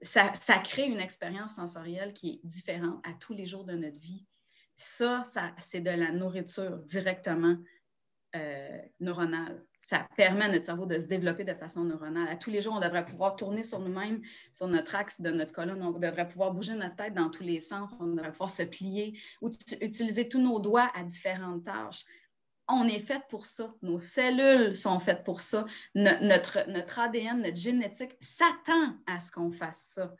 ça, 0.00 0.58
crée 0.58 0.86
une 0.86 1.00
expérience 1.00 1.54
sensorielle 1.54 2.12
qui 2.12 2.30
est 2.30 2.46
différente 2.46 3.00
à 3.06 3.12
tous 3.14 3.34
les 3.34 3.46
jours 3.46 3.64
de 3.64 3.74
notre 3.74 3.98
vie. 4.00 4.26
Ça, 4.74 5.22
c'est 5.58 5.80
de 5.80 5.90
la 5.90 6.10
nourriture 6.10 6.78
directement 6.78 7.56
euh, 8.34 8.78
neuronale. 9.00 9.64
Ça 9.78 10.06
permet 10.16 10.44
à 10.44 10.48
notre 10.48 10.64
cerveau 10.64 10.86
de 10.86 10.98
se 10.98 11.06
développer 11.06 11.44
de 11.44 11.54
façon 11.54 11.84
neuronale. 11.84 12.28
À 12.28 12.36
tous 12.36 12.50
les 12.50 12.60
jours, 12.60 12.74
on 12.74 12.80
devrait 12.80 13.04
pouvoir 13.04 13.36
tourner 13.36 13.62
sur 13.62 13.80
nous-mêmes, 13.80 14.22
sur 14.52 14.68
notre 14.68 14.94
axe 14.94 15.20
de 15.20 15.30
notre 15.30 15.52
colonne. 15.52 15.82
On 15.82 15.90
devrait 15.90 16.28
pouvoir 16.28 16.52
bouger 16.52 16.74
notre 16.74 16.96
tête 16.96 17.14
dans 17.14 17.30
tous 17.30 17.42
les 17.42 17.58
sens. 17.58 17.94
On 18.00 18.06
devrait 18.06 18.30
pouvoir 18.30 18.50
se 18.50 18.62
plier 18.62 19.18
ou 19.40 19.50
utiliser 19.80 20.28
tous 20.28 20.40
nos 20.40 20.60
doigts 20.60 20.90
à 20.94 21.02
différentes 21.02 21.64
tâches 21.64 22.04
on 22.68 22.86
est 22.86 23.00
fait 23.00 23.22
pour 23.28 23.44
ça. 23.44 23.74
Nos 23.82 23.98
cellules 23.98 24.74
sont 24.76 24.98
faites 24.98 25.24
pour 25.24 25.40
ça. 25.40 25.66
notre, 25.94 26.98
ADN, 26.98 27.42
notre 27.42 27.56
génétique 27.56 28.16
s'attend 28.20 28.96
à 29.06 29.20
ce 29.20 29.30
qu'on 29.30 29.50
fasse 29.50 29.92
ça. 29.94 30.14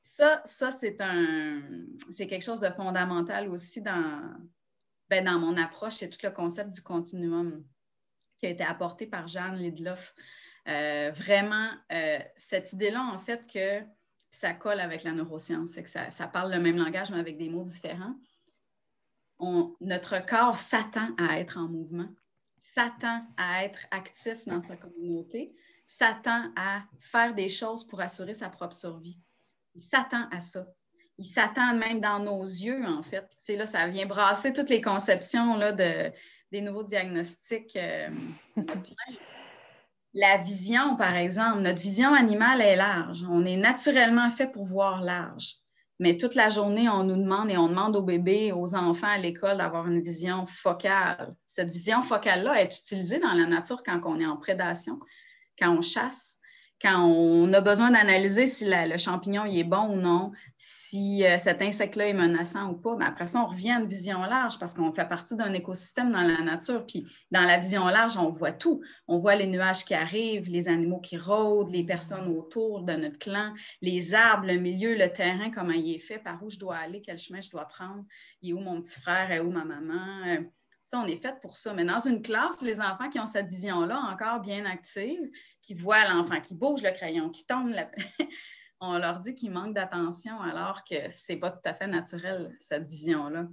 Ça, 0.00 0.42
ça 0.44 0.70
c'est 0.70 0.94
quelque 2.26 2.44
chose 2.44 2.60
de 2.60 2.70
fondamental 2.70 3.48
aussi 3.48 3.82
dans, 3.82 4.22
ben, 5.10 5.24
dans 5.24 5.38
mon 5.38 5.56
approche, 5.56 5.94
c'est 5.94 6.08
tout 6.08 6.18
le 6.22 6.30
concept 6.30 6.70
du 6.70 6.82
continuum 6.82 7.64
qui 8.38 8.46
a 8.46 8.50
été 8.50 8.64
apporté 8.64 9.06
par 9.06 9.26
Jeanne 9.26 9.56
Lidloff. 9.56 10.14
Euh, 10.68 11.10
vraiment, 11.14 11.70
euh, 11.92 12.18
cette 12.36 12.72
idée-là, 12.72 13.02
en 13.02 13.18
fait, 13.18 13.46
que 13.50 13.82
ça 14.30 14.52
colle 14.52 14.80
avec 14.80 15.02
la 15.04 15.12
neuroscience, 15.12 15.70
c'est 15.70 15.82
que 15.82 15.88
ça, 15.88 16.10
ça, 16.10 16.26
parle 16.26 16.52
le 16.52 16.60
même 16.60 16.76
langage, 16.76 17.10
mais 17.10 17.18
avec 17.18 17.38
des 17.38 17.48
mots 17.48 17.64
différents 17.64 18.14
notre 19.80 20.24
corps 20.26 20.56
s'attend 20.56 21.14
à 21.16 21.38
être 21.38 21.58
en 21.58 21.68
mouvement, 21.68 22.08
s'attend 22.74 23.24
à 23.36 23.64
être 23.64 23.86
actif 23.90 24.44
dans 24.46 24.60
sa 24.60 24.76
communauté, 24.76 25.54
s'attend 25.86 26.52
à 26.56 26.82
faire 26.98 27.34
des 27.34 27.48
choses 27.48 27.86
pour 27.86 28.00
assurer 28.00 28.34
sa 28.34 28.48
propre 28.48 28.74
survie. 28.74 29.20
Il 29.74 29.80
s'attend 29.80 30.28
à 30.30 30.40
ça. 30.40 30.66
Il 31.18 31.24
s'attend 31.24 31.74
même 31.74 32.00
dans 32.00 32.20
nos 32.20 32.42
yeux, 32.42 32.84
en 32.86 33.02
fait. 33.02 33.28
Là, 33.48 33.66
ça 33.66 33.88
vient 33.88 34.06
brasser 34.06 34.52
toutes 34.52 34.70
les 34.70 34.80
conceptions 34.80 35.56
là, 35.56 35.72
de, 35.72 36.12
des 36.52 36.60
nouveaux 36.60 36.84
diagnostics. 36.84 37.76
Euh, 37.76 38.08
la 40.14 40.36
vision, 40.38 40.96
par 40.96 41.16
exemple, 41.16 41.60
notre 41.60 41.80
vision 41.80 42.14
animale 42.14 42.60
est 42.60 42.76
large. 42.76 43.24
On 43.28 43.44
est 43.44 43.56
naturellement 43.56 44.30
fait 44.30 44.46
pour 44.46 44.64
voir 44.64 45.02
large. 45.02 45.56
Mais 46.00 46.16
toute 46.16 46.36
la 46.36 46.48
journée, 46.48 46.88
on 46.88 47.02
nous 47.02 47.16
demande 47.16 47.50
et 47.50 47.56
on 47.56 47.68
demande 47.68 47.96
aux 47.96 48.02
bébés, 48.02 48.52
aux 48.52 48.76
enfants 48.76 49.08
à 49.08 49.18
l'école 49.18 49.58
d'avoir 49.58 49.88
une 49.88 50.00
vision 50.00 50.46
focale. 50.46 51.34
Cette 51.46 51.70
vision 51.70 52.02
focale-là 52.02 52.62
est 52.62 52.78
utilisée 52.78 53.18
dans 53.18 53.32
la 53.32 53.46
nature 53.46 53.82
quand 53.82 54.00
on 54.04 54.20
est 54.20 54.26
en 54.26 54.36
prédation, 54.36 55.00
quand 55.58 55.76
on 55.76 55.82
chasse, 55.82 56.37
quand 56.80 57.04
on 57.04 57.52
a 57.52 57.60
besoin 57.60 57.90
d'analyser 57.90 58.46
si 58.46 58.64
le 58.68 58.96
champignon 58.98 59.44
est 59.44 59.64
bon 59.64 59.90
ou 59.90 59.96
non, 59.96 60.30
si 60.54 61.24
euh, 61.24 61.36
cet 61.36 61.60
insecte-là 61.60 62.08
est 62.08 62.14
menaçant 62.14 62.70
ou 62.70 62.74
pas, 62.74 62.96
mais 62.96 63.04
après 63.04 63.26
ça, 63.26 63.42
on 63.42 63.46
revient 63.46 63.72
à 63.72 63.80
une 63.80 63.88
vision 63.88 64.20
large 64.20 64.58
parce 64.60 64.74
qu'on 64.74 64.92
fait 64.92 65.08
partie 65.08 65.34
d'un 65.34 65.52
écosystème 65.54 66.12
dans 66.12 66.22
la 66.22 66.40
nature. 66.40 66.86
Puis 66.86 67.06
dans 67.32 67.40
la 67.40 67.58
vision 67.58 67.86
large, 67.86 68.16
on 68.16 68.30
voit 68.30 68.52
tout. 68.52 68.80
On 69.08 69.18
voit 69.18 69.34
les 69.34 69.46
nuages 69.46 69.84
qui 69.84 69.94
arrivent, 69.94 70.50
les 70.50 70.68
animaux 70.68 71.00
qui 71.00 71.16
rôdent, 71.16 71.70
les 71.70 71.84
personnes 71.84 72.28
autour 72.28 72.82
de 72.82 72.92
notre 72.92 73.18
clan, 73.18 73.54
les 73.82 74.14
arbres, 74.14 74.46
le 74.46 74.58
milieu, 74.58 74.96
le 74.96 75.12
terrain, 75.12 75.50
comment 75.50 75.72
il 75.72 75.96
est 75.96 75.98
fait, 75.98 76.18
par 76.18 76.42
où 76.42 76.50
je 76.50 76.58
dois 76.58 76.76
aller, 76.76 77.02
quel 77.02 77.18
chemin 77.18 77.40
je 77.40 77.50
dois 77.50 77.66
prendre, 77.66 78.04
il 78.42 78.50
est 78.50 78.52
où 78.52 78.60
mon 78.60 78.80
petit 78.80 79.00
frère, 79.00 79.32
est 79.32 79.40
où 79.40 79.50
ma 79.50 79.64
maman. 79.64 80.44
Ça, 80.88 80.98
on 81.00 81.04
est 81.04 81.20
fait 81.20 81.38
pour 81.42 81.54
ça. 81.58 81.74
Mais 81.74 81.84
dans 81.84 81.98
une 81.98 82.22
classe, 82.22 82.62
les 82.62 82.80
enfants 82.80 83.10
qui 83.10 83.20
ont 83.20 83.26
cette 83.26 83.48
vision-là 83.48 84.00
encore 84.10 84.40
bien 84.40 84.64
active, 84.64 85.20
qui 85.60 85.74
voient 85.74 86.08
l'enfant 86.08 86.40
qui 86.40 86.54
bouge 86.54 86.82
le 86.82 86.92
crayon, 86.92 87.28
qui 87.28 87.44
tombe, 87.44 87.74
on 88.80 88.96
leur 88.96 89.18
dit 89.18 89.34
qu'ils 89.34 89.50
manquent 89.50 89.74
d'attention 89.74 90.40
alors 90.40 90.82
que 90.84 91.10
ce 91.10 91.30
n'est 91.30 91.38
pas 91.38 91.50
tout 91.50 91.60
à 91.66 91.74
fait 91.74 91.88
naturel, 91.88 92.56
cette 92.58 92.86
vision-là. 92.86 93.48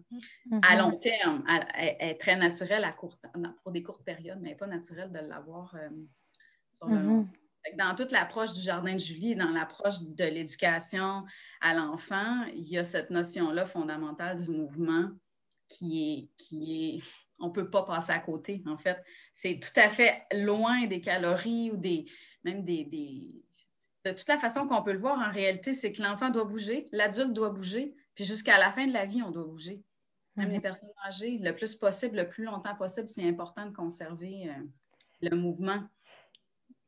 Mm-hmm. 0.49 0.65
À 0.65 0.77
long 0.77 0.97
terme, 0.97 1.43
elle, 1.49 1.97
est 1.99 2.17
très 2.21 2.37
naturelle 2.37 2.85
à 2.85 2.93
court, 2.93 3.19
pour 3.63 3.73
des 3.73 3.83
courtes 3.83 4.05
périodes, 4.05 4.39
mais 4.39 4.55
pas 4.55 4.67
naturel 4.67 5.11
de 5.11 5.19
l'avoir 5.19 5.75
euh, 5.75 5.89
sur 6.71 6.87
le 6.87 7.01
long. 7.01 7.21
Mm-hmm. 7.23 7.77
Dans 7.77 7.95
toute 7.95 8.11
l'approche 8.11 8.53
du 8.53 8.61
jardin 8.61 8.93
de 8.93 8.99
Julie, 8.99 9.35
dans 9.35 9.49
l'approche 9.49 10.01
de 10.03 10.23
l'éducation 10.23 11.25
à 11.59 11.73
l'enfant, 11.73 12.45
il 12.53 12.63
y 12.63 12.77
a 12.77 12.85
cette 12.85 13.09
notion-là 13.09 13.65
fondamentale 13.65 14.41
du 14.41 14.51
mouvement 14.51 15.09
qui 15.67 16.13
est, 16.13 16.29
qui 16.37 16.95
est 16.95 17.03
on 17.39 17.47
ne 17.47 17.53
peut 17.53 17.69
pas 17.69 17.83
passer 17.83 18.11
à 18.11 18.19
côté, 18.19 18.63
en 18.65 18.77
fait. 18.77 19.03
C'est 19.33 19.59
tout 19.59 19.77
à 19.79 19.89
fait 19.89 20.23
loin 20.31 20.85
des 20.87 21.01
calories 21.01 21.71
ou 21.71 21.77
des, 21.77 22.05
même 22.43 22.63
des, 22.63 22.85
De 24.05 24.11
toute 24.11 24.27
la 24.27 24.37
façon 24.37 24.67
qu'on 24.67 24.83
peut 24.83 24.93
le 24.93 24.99
voir, 24.99 25.19
en 25.19 25.31
réalité, 25.31 25.73
c'est 25.73 25.91
que 25.91 26.01
l'enfant 26.01 26.29
doit 26.29 26.45
bouger, 26.45 26.87
l'adulte 26.91 27.33
doit 27.33 27.49
bouger, 27.49 27.95
puis 28.13 28.25
jusqu'à 28.25 28.57
la 28.57 28.71
fin 28.71 28.87
de 28.87 28.93
la 28.93 29.05
vie, 29.05 29.21
on 29.21 29.31
doit 29.31 29.43
bouger. 29.43 29.83
Même 30.35 30.49
les 30.49 30.57
mhm. 30.57 30.61
personnes 30.61 30.89
âgées, 31.05 31.37
le 31.37 31.55
plus 31.55 31.75
possible, 31.75 32.17
le 32.17 32.27
plus 32.27 32.43
longtemps 32.43 32.75
possible, 32.75 33.07
c'est 33.07 33.27
important 33.27 33.65
de 33.65 33.73
conserver 33.73 34.49
euh, 34.49 34.63
le 35.21 35.35
mouvement. 35.35 35.81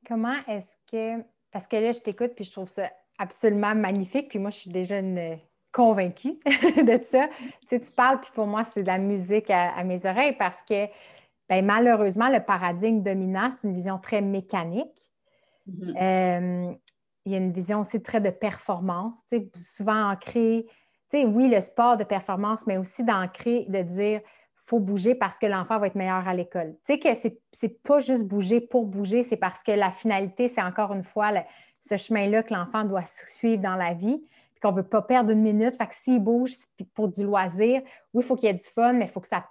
Comment 0.05 0.45
est-ce 0.47 0.75
que. 0.91 1.23
Parce 1.51 1.67
que 1.67 1.77
là, 1.77 1.91
je 1.91 1.99
t'écoute, 1.99 2.33
puis 2.35 2.43
je 2.43 2.51
trouve 2.51 2.69
ça 2.69 2.91
absolument 3.17 3.73
magnifique, 3.73 4.29
puis 4.29 4.39
moi, 4.39 4.51
je 4.51 4.57
suis 4.57 4.69
déjà 4.69 4.99
une 4.99 5.39
convaincue 5.77 6.33
de 6.43 6.99
ça. 7.03 7.29
Tu, 7.69 7.79
tu 7.79 7.91
parles, 7.91 8.19
puis 8.19 8.31
pour 8.33 8.47
moi, 8.47 8.63
c'est 8.73 8.81
de 8.81 8.87
la 8.87 8.97
musique 8.97 9.51
à, 9.51 9.83
mes 9.83 10.03
oreilles 10.07 10.35
parce 10.35 10.63
que 10.67 10.87
ben, 11.47 11.63
malheureusement, 11.63 12.29
le 12.29 12.39
paradigme 12.39 13.03
dominant, 13.03 13.51
c'est 13.51 13.67
une 13.67 13.75
vision 13.75 13.99
très 13.99 14.21
mécanique. 14.21 14.89
Mm-hmm. 15.69 15.95
Euh, 16.01 16.73
il 17.25 17.31
y 17.31 17.35
a 17.35 17.37
une 17.37 17.51
vision 17.51 17.81
aussi 17.81 18.01
très 18.01 18.19
de 18.19 18.31
performance, 18.31 19.17
tu 19.29 19.37
sais, 19.37 19.51
souvent 19.63 20.11
ancrée, 20.11 20.65
tu 21.11 21.19
sais, 21.19 21.25
oui, 21.25 21.47
le 21.47 21.61
sport 21.61 21.95
de 21.95 22.03
performance, 22.03 22.65
mais 22.65 22.77
aussi 22.77 23.03
d'ancrer, 23.03 23.65
de 23.69 23.83
dire 23.83 24.21
faut 24.55 24.79
bouger 24.79 25.15
parce 25.15 25.37
que 25.37 25.45
l'enfant 25.45 25.79
va 25.79 25.87
être 25.87 25.95
meilleur 25.95 26.27
à 26.27 26.33
l'école. 26.33 26.75
Tu 26.85 26.93
sais 26.93 26.99
que 26.99 27.07
c'est, 27.53 27.83
pas 27.83 27.99
juste 27.99 28.25
bouger 28.25 28.59
pour 28.59 28.85
bouger, 28.85 29.23
c'est 29.23 29.37
parce 29.37 29.63
que 29.63 29.71
la 29.71 29.91
finalité, 29.91 30.47
c'est 30.49 30.61
encore 30.61 30.91
une 30.93 31.03
fois 31.03 31.31
ce 31.87 31.95
chemin-là 31.95 32.43
que 32.43 32.53
l'enfant 32.53 32.83
doit 32.83 33.05
suivre 33.05 33.61
dans 33.61 33.75
la 33.75 33.93
vie, 33.93 34.21
puis 34.57 34.61
qu'on 34.61 34.71
ne 34.71 34.77
veut 34.81 34.87
pas 34.87 35.03
perdre 35.03 35.29
une 35.29 35.41
minute. 35.41 35.75
Fait 35.75 35.87
que 35.87 35.93
s'il 36.03 36.19
bouge 36.19 36.53
pour 36.95 37.07
du 37.07 37.23
loisir, 37.23 37.81
oui, 38.13 38.23
il 38.23 38.27
faut 38.27 38.35
qu'il 38.35 38.47
y 38.47 38.49
ait 38.49 38.55
du 38.55 38.65
fun, 38.65 38.93
mais 38.93 39.05
il 39.05 39.11
faut 39.11 39.21
que 39.21 39.27
ça 39.27 39.45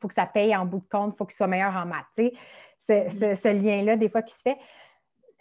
faut 0.00 0.08
que 0.08 0.14
ça 0.14 0.26
paye 0.26 0.54
en 0.54 0.66
bout 0.66 0.80
de 0.80 0.88
compte, 0.90 1.14
il 1.14 1.16
faut 1.16 1.24
qu'il 1.24 1.36
soit 1.36 1.46
meilleur 1.46 1.74
en 1.76 1.86
maths. 1.86 2.06
Tu 2.16 2.32
sais, 2.80 3.08
ce, 3.08 3.48
lien-là, 3.52 3.96
des 3.96 4.08
fois, 4.08 4.20
qui 4.20 4.34
se 4.34 4.42
fait. 4.42 4.58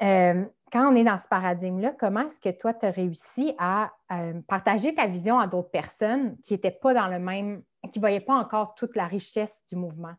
Euh, 0.04 0.46
quand 0.72 0.92
on 0.92 0.96
est 0.96 1.04
dans 1.04 1.18
ce 1.18 1.28
paradigme-là, 1.28 1.94
comment 2.00 2.28
est-ce 2.28 2.40
que 2.40 2.56
toi, 2.56 2.72
tu 2.74 2.86
as 2.86 2.92
réussi 2.92 3.56
à 3.58 3.92
euh, 4.12 4.40
partager 4.48 4.94
ta 4.94 5.08
vision 5.08 5.40
à 5.40 5.48
d'autres 5.48 5.72
personnes 5.72 6.38
qui 6.44 6.54
n'étaient 6.54 6.70
pas 6.70 6.94
dans 6.94 7.08
le 7.08 7.18
même, 7.18 7.64
qui 7.92 7.98
ne 7.98 8.02
voyaient 8.02 8.20
pas 8.20 8.36
encore 8.36 8.76
toute 8.76 8.96
la 8.96 9.08
richesse 9.08 9.64
du 9.68 9.76
mouvement? 9.76 10.14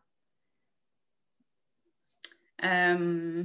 Euh, 2.65 3.43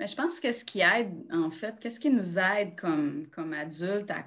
ben, 0.00 0.08
je 0.08 0.16
pense 0.16 0.40
que 0.40 0.50
ce 0.50 0.64
qui 0.64 0.80
aide, 0.80 1.12
en 1.30 1.50
fait, 1.50 1.78
qu'est-ce 1.78 2.00
qui 2.00 2.08
nous 2.08 2.38
aide 2.38 2.74
comme, 2.74 3.28
comme 3.28 3.52
adultes 3.52 4.10
à, 4.10 4.24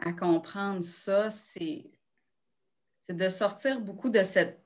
à 0.00 0.12
comprendre 0.12 0.82
ça, 0.82 1.30
c'est 1.30 1.84
de 3.08 3.28
sortir 3.28 3.80
beaucoup 3.80 4.08
de 4.08 4.24
cette 4.24 4.60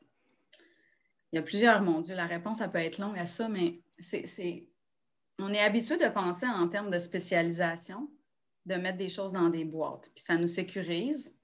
il 1.32 1.36
y 1.36 1.38
a 1.40 1.42
plusieurs, 1.42 1.82
mon 1.82 2.00
Dieu, 2.00 2.14
la 2.14 2.26
réponse, 2.26 2.58
ça 2.58 2.68
peut 2.68 2.78
être 2.78 2.98
longue 2.98 3.18
à 3.18 3.26
ça, 3.26 3.48
mais 3.48 3.82
c'est, 3.98 4.68
on 5.40 5.52
est 5.52 5.58
habitué 5.58 5.96
de 5.96 6.08
penser 6.08 6.46
en 6.46 6.68
termes 6.68 6.90
de 6.90 6.98
spécialisation, 6.98 8.08
de 8.66 8.76
mettre 8.76 8.98
des 8.98 9.08
choses 9.08 9.32
dans 9.32 9.48
des 9.48 9.64
boîtes. 9.64 10.10
Puis 10.14 10.22
ça 10.22 10.36
nous 10.36 10.46
sécurise 10.46 11.36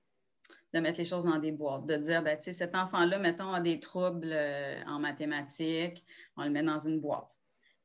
de 0.72 0.80
mettre 0.80 0.98
les 0.98 1.04
choses 1.04 1.24
dans 1.24 1.38
des 1.38 1.52
boîtes, 1.52 1.86
de 1.86 1.96
dire, 1.96 2.22
ben, 2.22 2.36
tu 2.36 2.44
sais, 2.44 2.52
cet 2.52 2.74
enfant-là, 2.74 3.18
mettons, 3.18 3.52
a 3.52 3.60
des 3.60 3.80
troubles 3.80 4.30
euh, 4.32 4.82
en 4.86 4.98
mathématiques, 5.00 6.04
on 6.36 6.44
le 6.44 6.50
met 6.50 6.62
dans 6.62 6.78
une 6.78 7.00
boîte. 7.00 7.38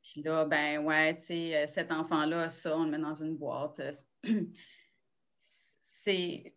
Puis 0.04 0.22
là, 0.22 0.46
ben 0.46 0.86
ouais, 0.86 1.16
tu 1.16 1.24
sais, 1.24 1.56
euh, 1.56 1.68
cet 1.68 1.92
enfant-là 1.92 2.48
ça, 2.48 2.78
on 2.78 2.86
le 2.86 2.92
met 2.92 3.00
dans 3.00 3.16
une 3.16 3.36
boîte. 3.36 3.82
C'est 5.82 6.56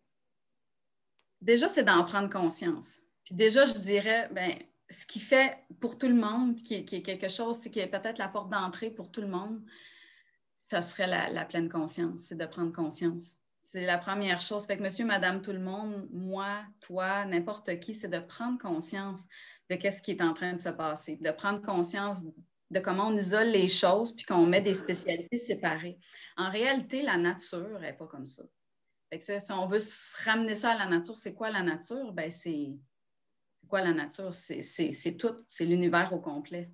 déjà, 1.40 1.68
c'est 1.68 1.84
d'en 1.84 2.04
prendre 2.04 2.28
conscience. 2.28 3.00
Puis 3.24 3.34
déjà, 3.34 3.64
je 3.64 3.72
dirais, 3.72 4.28
ben 4.32 4.54
ce 4.90 5.06
qui 5.06 5.20
fait 5.20 5.56
pour 5.80 5.98
tout 5.98 6.08
le 6.08 6.14
monde, 6.14 6.56
qui 6.56 6.74
est, 6.74 6.84
quelque 6.84 7.28
chose 7.28 7.58
qui 7.58 7.78
est 7.78 7.86
peut-être 7.86 8.18
la 8.18 8.28
porte 8.28 8.50
d'entrée 8.50 8.90
pour 8.90 9.10
tout 9.10 9.20
le 9.20 9.28
monde, 9.28 9.62
ça 10.64 10.82
serait 10.82 11.06
la, 11.06 11.44
pleine 11.44 11.68
conscience, 11.68 12.24
c'est 12.24 12.36
de 12.36 12.46
prendre 12.46 12.72
conscience. 12.72 13.36
C'est 13.70 13.84
la 13.84 13.98
première 13.98 14.40
chose. 14.40 14.64
Fait 14.64 14.78
que 14.78 14.82
monsieur, 14.82 15.04
madame, 15.04 15.42
tout 15.42 15.52
le 15.52 15.58
monde, 15.58 16.08
moi, 16.10 16.64
toi, 16.80 17.26
n'importe 17.26 17.78
qui, 17.80 17.92
c'est 17.92 18.08
de 18.08 18.18
prendre 18.18 18.58
conscience 18.58 19.26
de 19.68 19.76
ce 19.90 20.00
qui 20.00 20.12
est 20.12 20.22
en 20.22 20.32
train 20.32 20.54
de 20.54 20.58
se 20.58 20.70
passer, 20.70 21.18
de 21.20 21.30
prendre 21.30 21.60
conscience 21.60 22.22
de 22.70 22.80
comment 22.80 23.08
on 23.08 23.16
isole 23.18 23.48
les 23.48 23.68
choses 23.68 24.16
puis 24.16 24.24
qu'on 24.24 24.46
met 24.46 24.62
des 24.62 24.72
spécialités 24.72 25.36
séparées. 25.36 25.98
En 26.38 26.50
réalité, 26.50 27.02
la 27.02 27.18
nature 27.18 27.78
n'est 27.78 27.92
pas 27.92 28.06
comme 28.06 28.24
ça. 28.24 28.42
Fait 29.10 29.18
que 29.18 29.38
si 29.38 29.52
on 29.52 29.66
veut 29.66 29.80
ramener 30.24 30.54
ça 30.54 30.70
à 30.70 30.78
la 30.78 30.86
nature, 30.86 31.18
c'est 31.18 31.34
quoi 31.34 31.50
la 31.50 31.62
nature? 31.62 32.10
Ben, 32.14 32.30
c'est 32.30 32.74
quoi 33.68 33.82
la 33.82 33.92
nature? 33.92 34.34
C'est 34.34 35.16
tout, 35.18 35.36
c'est 35.46 35.66
l'univers 35.66 36.10
au 36.14 36.20
complet. 36.20 36.70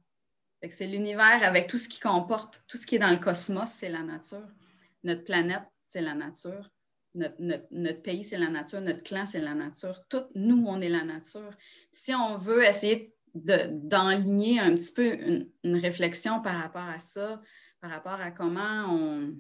C'est 0.69 0.87
l'univers 0.87 1.43
avec 1.43 1.67
tout 1.67 1.77
ce 1.77 1.89
qui 1.89 1.99
comporte, 1.99 2.63
tout 2.69 2.77
ce 2.77 2.87
qui 2.87 2.95
est 2.95 3.01
dans 3.01 3.11
le 3.11 3.19
cosmos, 3.19 3.69
c'est 3.69 3.89
la 3.89 4.05
nature. 4.05 4.47
Notre 5.03 5.25
planète, 5.25 5.65
c'est 5.89 6.01
la 6.01 6.15
nature. 6.15 6.71
Notre, 7.15 8.03
pays, 8.03 8.25
c'est 8.25 8.39
la 8.39 8.51
nature. 8.51 8.81
Notre 8.81 9.03
clan, 9.03 9.25
c'est 9.25 9.41
la 9.41 9.55
nature. 9.55 10.07
Tout, 10.09 10.25
nous, 10.35 10.65
on 10.67 10.81
est 10.81 10.89
la 10.89 11.05
nature. 11.05 11.53
Si 11.93 12.13
on 12.15 12.39
veut 12.39 12.65
essayer 12.65 13.15
d'enligner 13.35 14.61
un 14.61 14.75
petit 14.75 14.93
peu 14.93 15.15
une, 15.15 15.51
une, 15.65 15.77
réflexion 15.77 16.41
par 16.41 16.61
rapport 16.61 16.89
à 16.89 16.99
ça, 16.99 17.41
par 17.81 17.91
rapport 17.91 18.21
à 18.21 18.31
comment 18.31 18.87
on, 18.89 19.35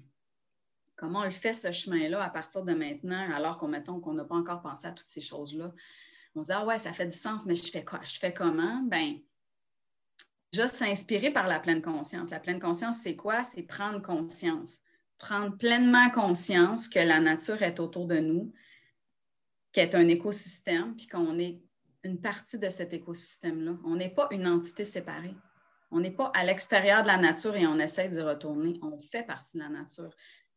comment 0.96 1.20
on 1.20 1.30
fait 1.30 1.52
ce 1.52 1.70
chemin-là 1.72 2.22
à 2.22 2.30
partir 2.30 2.64
de 2.64 2.74
maintenant, 2.74 3.30
alors 3.32 3.58
qu'on 3.58 3.68
mettons 3.68 4.00
qu'on 4.00 4.14
n'a 4.14 4.24
pas 4.24 4.34
encore 4.34 4.62
pensé 4.62 4.86
à 4.86 4.92
toutes 4.92 5.08
ces 5.08 5.20
choses-là, 5.20 5.72
on 6.34 6.42
se 6.42 6.48
dit, 6.48 6.52
ah 6.52 6.64
ouais, 6.64 6.78
ça 6.78 6.92
fait 6.92 7.06
du 7.06 7.14
sens, 7.14 7.46
mais 7.46 7.54
je 7.54 7.70
fais 7.70 7.84
quoi? 7.84 8.00
Je 8.02 8.18
fais 8.18 8.34
comment? 8.34 8.82
Ben, 8.82 9.18
juste 10.52 10.76
s'inspirer 10.76 11.30
par 11.30 11.46
la 11.46 11.60
pleine 11.60 11.82
conscience. 11.82 12.30
La 12.30 12.40
pleine 12.40 12.60
conscience, 12.60 12.98
c'est 12.98 13.16
quoi? 13.16 13.44
C'est 13.44 13.62
prendre 13.62 14.02
conscience. 14.02 14.78
Prendre 15.18 15.56
pleinement 15.56 16.10
conscience 16.10 16.88
que 16.88 16.98
la 16.98 17.20
nature 17.20 17.62
est 17.62 17.80
autour 17.80 18.06
de 18.06 18.18
nous, 18.18 18.52
qu'elle 19.72 19.88
est 19.88 19.94
un 19.94 20.08
écosystème, 20.08 20.94
puis 20.96 21.06
qu'on 21.06 21.38
est 21.38 21.62
une 22.02 22.20
partie 22.20 22.58
de 22.58 22.68
cet 22.68 22.92
écosystème-là. 22.92 23.76
On 23.84 23.96
n'est 23.96 24.14
pas 24.14 24.28
une 24.30 24.46
entité 24.46 24.84
séparée. 24.84 25.34
On 25.90 26.00
n'est 26.00 26.10
pas 26.10 26.30
à 26.34 26.44
l'extérieur 26.44 27.02
de 27.02 27.06
la 27.06 27.16
nature 27.16 27.56
et 27.56 27.66
on 27.66 27.78
essaie 27.78 28.08
d'y 28.08 28.20
retourner. 28.20 28.78
On 28.82 29.00
fait 29.00 29.22
partie 29.22 29.56
de 29.56 29.62
la 29.62 29.68
nature. 29.68 30.10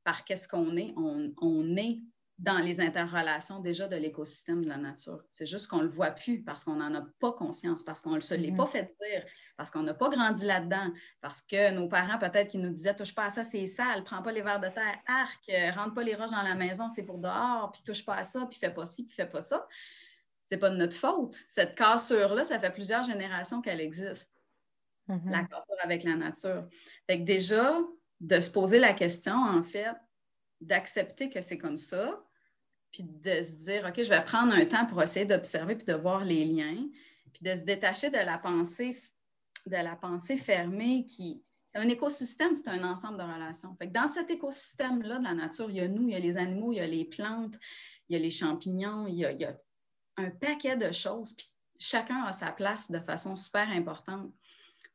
Par 0.04 0.26
qu'est-ce 0.26 0.48
qu'on 0.48 0.76
est? 0.78 0.94
On, 0.98 1.34
on 1.42 1.78
est 1.78 2.02
dans 2.38 2.60
les 2.60 2.80
interrelations 2.80 3.60
déjà 3.62 3.88
de 3.88 3.96
l'écosystème 3.96 4.64
de 4.64 4.70
la 4.70 4.78
nature. 4.78 5.24
C'est 5.32 5.48
juste 5.48 5.68
qu'on 5.68 5.78
ne 5.78 5.84
le 5.84 5.90
voit 5.90 6.12
plus 6.12 6.44
parce 6.44 6.64
qu'on 6.64 6.76
n'en 6.76 6.94
a 6.94 7.02
pas 7.20 7.32
conscience, 7.32 7.84
parce 7.84 8.02
qu'on 8.02 8.12
ne 8.12 8.20
se 8.20 8.36
l'est 8.36 8.52
pas 8.52 8.66
mm-hmm. 8.66 8.72
fait 8.72 8.96
dire, 9.02 9.26
parce 9.58 9.72
qu'on 9.72 9.82
n'a 9.82 9.96
pas 9.96 10.10
grandi 10.10 10.46
là-dedans, 10.46 10.92
parce 11.20 11.42
que 11.42 11.72
nos 11.72 11.88
parents, 11.88 12.20
peut-être, 12.20 12.52
qui 12.52 12.60
nous 12.60 12.70
disaient 12.70 12.96
touche 12.96 13.16
pas 13.16 13.26
à 13.26 13.30
ça, 13.30 13.44
c'est 13.44 13.66
sale, 13.66 14.04
prends 14.04 14.22
pas 14.22 14.32
les 14.32 14.44
verres 14.44 14.60
de 14.60 14.68
terre, 14.68 15.00
arc, 15.08 15.50
euh, 15.50 15.72
rentre 15.72 15.96
pas 15.96 16.04
les 16.04 16.14
roches 16.14 16.30
dans 16.30 16.44
la 16.44 16.54
maison, 16.54 16.90
c'est 16.90 17.04
pour 17.04 17.18
dehors, 17.18 17.72
puis 17.72 17.82
touche 17.82 18.06
pas 18.06 18.18
à 18.18 18.24
ça, 18.24 18.46
puis 18.46 18.60
fais 18.60 18.74
pas 18.74 18.86
ci, 18.86 19.08
puis 19.08 19.16
fais 19.16 19.30
pas 19.30 19.42
ça. 19.42 19.68
C'est 20.46 20.58
pas 20.58 20.70
de 20.70 20.76
notre 20.76 20.96
faute. 20.96 21.34
Cette 21.48 21.76
cassure-là, 21.76 22.46
ça 22.46 22.60
fait 22.60 22.72
plusieurs 22.72 23.04
générations 23.04 23.62
qu'elle 23.62 23.82
existe. 23.82 24.40
Mm-hmm. 25.10 25.32
La 25.32 25.44
cassure 25.44 25.76
avec 25.84 26.04
la 26.04 26.16
nature. 26.16 26.68
Fait 27.08 27.18
que 27.18 27.24
déjà, 27.24 27.80
de 28.20 28.40
se 28.40 28.52
poser 28.52 28.80
la 28.80 28.94
question, 28.94 29.36
en 29.36 29.64
fait, 29.64 29.96
d'accepter 30.62 31.30
que 31.30 31.42
c'est 31.42 31.58
comme 31.58 31.78
ça, 31.78 32.24
puis 32.92 33.04
de 33.04 33.42
se 33.42 33.56
dire, 33.66 33.86
OK, 33.88 34.02
je 34.02 34.10
vais 34.10 34.24
prendre 34.24 34.54
un 34.54 34.66
temps 34.66 34.86
pour 34.86 35.02
essayer 35.02 35.26
d'observer 35.26 35.76
puis 35.76 35.86
de 35.86 35.94
voir 35.94 36.24
les 36.24 36.46
liens, 36.46 36.88
puis 37.34 37.44
de 37.44 37.56
se 37.56 37.64
détacher 37.64 38.10
de 38.10 38.18
la 38.18 38.38
pensée, 38.38 38.98
de 39.66 39.76
la 39.76 39.96
pensée 39.96 40.38
fermée 40.38 41.06
qui. 41.06 41.44
C'est 41.68 41.80
un 41.80 41.90
écosystème, 41.90 42.56
c'est 42.56 42.70
un 42.70 42.84
ensemble 42.90 43.18
de 43.18 43.24
relations. 43.24 43.76
Dans 43.94 44.08
cet 44.08 44.32
écosystème-là 44.32 45.20
de 45.20 45.26
la 45.26 45.34
nature, 45.34 45.70
il 45.70 45.76
y 45.76 45.80
a 45.82 45.88
nous, 45.90 46.08
il 46.08 46.14
y 46.14 46.16
a 46.16 46.20
les 46.20 46.38
animaux, 46.38 46.72
il 46.72 46.78
y 46.78 46.80
a 46.80 46.88
les 46.88 47.04
plantes, 47.04 47.56
il 48.08 48.14
y 48.14 48.16
a 48.16 48.20
les 48.20 48.32
champignons, 48.32 49.06
il 49.06 49.16
y 49.16 49.26
a 49.26 49.58
un 50.16 50.30
paquet 50.30 50.78
de 50.78 50.92
choses, 50.94 51.34
puis 51.34 51.46
chacun 51.78 52.24
a 52.24 52.32
sa 52.32 52.52
place 52.52 52.90
de 52.90 53.00
façon 53.00 53.36
super 53.36 53.68
importante 53.70 54.32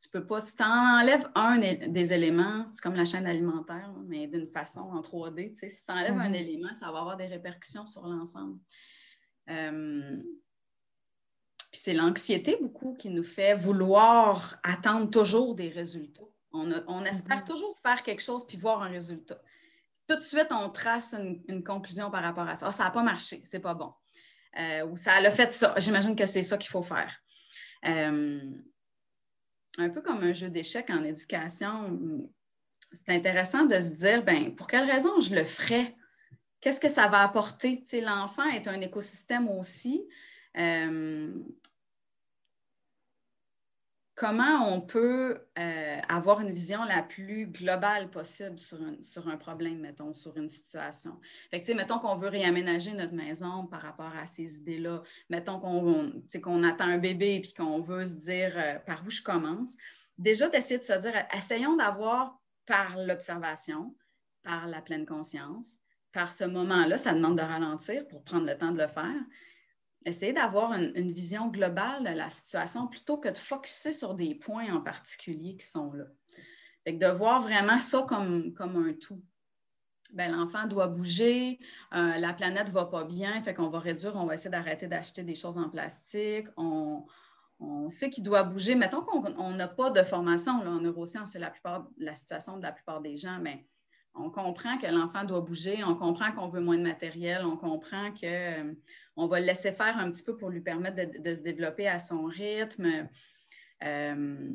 tu 0.02 0.08
peux 0.08 0.26
pas, 0.26 0.40
si 0.40 0.56
tu 0.56 0.64
enlèves 0.64 1.30
un 1.36 1.58
des 1.58 2.12
éléments, 2.12 2.66
c'est 2.72 2.80
comme 2.82 2.96
la 2.96 3.04
chaîne 3.04 3.24
alimentaire, 3.24 3.94
mais 4.06 4.26
d'une 4.26 4.48
façon 4.48 4.80
en 4.80 5.00
3D, 5.00 5.54
si 5.54 5.84
tu 5.84 5.92
enlèves 5.92 6.18
un 6.18 6.30
mm-hmm. 6.30 6.34
élément, 6.34 6.74
ça 6.74 6.90
va 6.90 6.98
avoir 6.98 7.16
des 7.16 7.26
répercussions 7.26 7.86
sur 7.86 8.04
l'ensemble. 8.08 8.58
Euh, 9.48 10.20
puis 11.70 11.80
c'est 11.80 11.94
l'anxiété 11.94 12.58
beaucoup 12.60 12.94
qui 12.94 13.10
nous 13.10 13.22
fait 13.22 13.54
vouloir 13.54 14.58
attendre 14.64 15.08
toujours 15.08 15.54
des 15.54 15.68
résultats. 15.68 16.22
On, 16.50 17.04
espère 17.04 17.38
mm-hmm. 17.38 17.46
toujours 17.46 17.78
faire 17.78 18.02
quelque 18.02 18.22
chose 18.22 18.44
puis 18.44 18.58
voir 18.58 18.82
un 18.82 18.88
résultat. 18.88 19.40
Tout 20.08 20.16
de 20.16 20.20
suite, 20.20 20.48
on 20.50 20.68
trace 20.70 21.14
une, 21.14 21.62
conclusion 21.62 22.10
par 22.10 22.24
rapport 22.24 22.48
à 22.48 22.56
ça. 22.56 22.66
Ah, 22.66 22.72
ça 22.72 22.84
n'a 22.84 22.90
pas 22.90 23.04
marché, 23.04 23.40
c'est 23.44 23.60
pas 23.60 23.74
bon. 23.74 23.94
Euh, 24.58 24.84
ou 24.86 24.96
ça 24.96 25.14
a 25.14 25.30
fait 25.30 25.52
ça. 25.52 25.74
J'imagine 25.78 26.16
que 26.16 26.26
c'est 26.26 26.42
ça 26.42 26.58
qu'il 26.58 26.70
faut 26.70 26.82
faire. 26.82 27.16
Euh, 27.86 28.40
un 29.78 29.88
peu 29.88 30.02
comme 30.02 30.22
un 30.22 30.32
jeu 30.32 30.50
d'échecs 30.50 30.90
en 30.90 31.02
éducation, 31.02 31.98
c'est 32.92 33.10
intéressant 33.10 33.64
de 33.64 33.78
se 33.80 33.90
dire, 33.90 34.22
ben, 34.22 34.54
pour 34.54 34.66
quelle 34.66 34.88
raison 34.90 35.20
je 35.20 35.34
le 35.34 35.44
ferais? 35.44 35.94
Qu'est-ce 36.60 36.80
que 36.80 36.88
ça 36.88 37.08
va 37.08 37.22
apporter? 37.22 37.82
L'enfant 38.02 38.44
est 38.44 38.68
un 38.68 38.80
écosystème 38.80 39.48
aussi. 39.48 40.06
Euh, 40.56 41.32
comment 44.14 44.68
on 44.68 44.80
peut 44.80 45.38
euh, 45.58 46.00
avoir 46.08 46.40
une 46.40 46.52
vision 46.52 46.84
la 46.84 47.02
plus 47.02 47.46
globale 47.46 48.10
possible 48.10 48.58
sur 48.58 49.28
un, 49.28 49.36
problème, 49.36 49.80
mettons, 49.80 50.12
sur 50.12 50.36
une 50.36 50.48
situation? 50.48 51.18
Fait 51.50 51.60
que, 51.60 51.72
mettons 51.72 51.98
qu'on 51.98 52.16
veut 52.16 52.28
réaménager 52.28 52.92
notre 52.92 53.14
maison 53.14 53.66
par 53.66 53.82
rapport 53.82 54.12
à 54.16 54.26
ces 54.26 54.56
idées-là. 54.56 55.02
Mettons 55.30 55.58
qu'on 55.58 56.22
qu'on 56.42 56.64
attend 56.64 56.84
un 56.84 56.98
bébé 56.98 57.36
et 57.36 57.54
qu'on 57.54 57.80
veut 57.80 58.04
se 58.04 58.16
dire 58.16 58.52
euh, 58.56 58.78
par 58.80 59.02
où 59.06 59.10
je 59.10 59.22
commence. 59.22 59.76
Déjà, 60.18 60.48
d'essayer 60.48 60.78
de 60.78 60.84
se 60.84 60.98
dire, 60.98 61.14
essayons 61.34 61.76
d'avoir 61.76 62.38
par 62.66 62.96
l'observation, 62.98 63.94
par 64.42 64.68
la 64.68 64.82
pleine 64.82 65.06
conscience, 65.06 65.78
par 66.12 66.30
ce 66.30 66.44
moment-là, 66.44 66.98
ça 66.98 67.14
demande 67.14 67.38
de 67.38 67.42
ralentir 67.42 68.06
pour 68.08 68.22
prendre 68.22 68.46
le 68.46 68.56
temps 68.56 68.72
de 68.72 68.80
le 68.80 68.88
faire 68.88 69.24
essayer 70.04 70.32
d'avoir 70.32 70.72
une, 70.72 71.12
vision 71.12 71.48
globale 71.48 72.04
de 72.04 72.16
la 72.16 72.30
situation 72.30 72.86
plutôt 72.86 73.18
que 73.18 73.28
de 73.28 73.38
focuser 73.38 73.92
sur 73.92 74.14
des 74.14 74.34
points 74.34 74.72
en 74.74 74.80
particulier 74.80 75.56
qui 75.56 75.66
sont 75.66 75.92
là. 75.92 76.04
de 76.86 77.06
voir 77.06 77.40
vraiment 77.40 77.78
ça 77.78 78.04
comme, 78.08 78.54
un 78.58 78.92
tout. 78.94 79.22
ben, 80.14 80.32
l'enfant 80.32 80.66
doit 80.66 80.88
bouger, 80.88 81.58
euh, 81.94 82.16
la 82.16 82.32
planète 82.32 82.68
ne 82.68 82.72
va 82.72 82.86
pas 82.86 83.04
bien, 83.04 83.42
fait 83.42 83.54
qu'on 83.54 83.68
va 83.68 83.78
réduire, 83.78 84.16
on 84.16 84.26
va 84.26 84.34
essayer 84.34 84.50
d'arrêter 84.50 84.86
d'acheter 84.86 85.22
des 85.22 85.34
choses 85.34 85.58
en 85.58 85.68
plastique, 85.68 86.46
on, 86.56 87.06
sait 87.90 88.10
qu'il 88.10 88.24
doit 88.24 88.42
bouger. 88.42 88.74
Mettons 88.74 89.02
qu'on 89.02 89.52
n'a 89.52 89.68
pas 89.68 89.90
de 89.90 90.02
formation 90.02 90.52
en 90.52 90.80
neurosciences, 90.80 91.30
c'est 91.30 91.38
la 91.38 91.50
plupart 91.50 91.86
la 91.96 92.14
situation 92.14 92.56
de 92.56 92.62
la 92.62 92.72
plupart 92.72 93.00
des 93.00 93.16
gens, 93.16 93.38
mais 93.40 93.64
on 94.14 94.30
comprend 94.30 94.78
que 94.78 94.86
l'enfant 94.86 95.24
doit 95.24 95.40
bouger, 95.40 95.82
on 95.84 95.94
comprend 95.94 96.32
qu'on 96.32 96.48
veut 96.48 96.60
moins 96.60 96.76
de 96.76 96.82
matériel, 96.82 97.44
on 97.44 97.56
comprend 97.56 98.10
qu'on 98.10 98.24
euh, 98.24 99.26
va 99.26 99.40
le 99.40 99.46
laisser 99.46 99.72
faire 99.72 99.96
un 99.98 100.10
petit 100.10 100.22
peu 100.22 100.36
pour 100.36 100.50
lui 100.50 100.60
permettre 100.60 100.96
de, 101.20 101.34
se 101.34 101.42
développer 101.42 101.88
à 101.88 101.98
son 101.98 102.24
rythme. 102.24 103.08
Euh, 103.82 104.50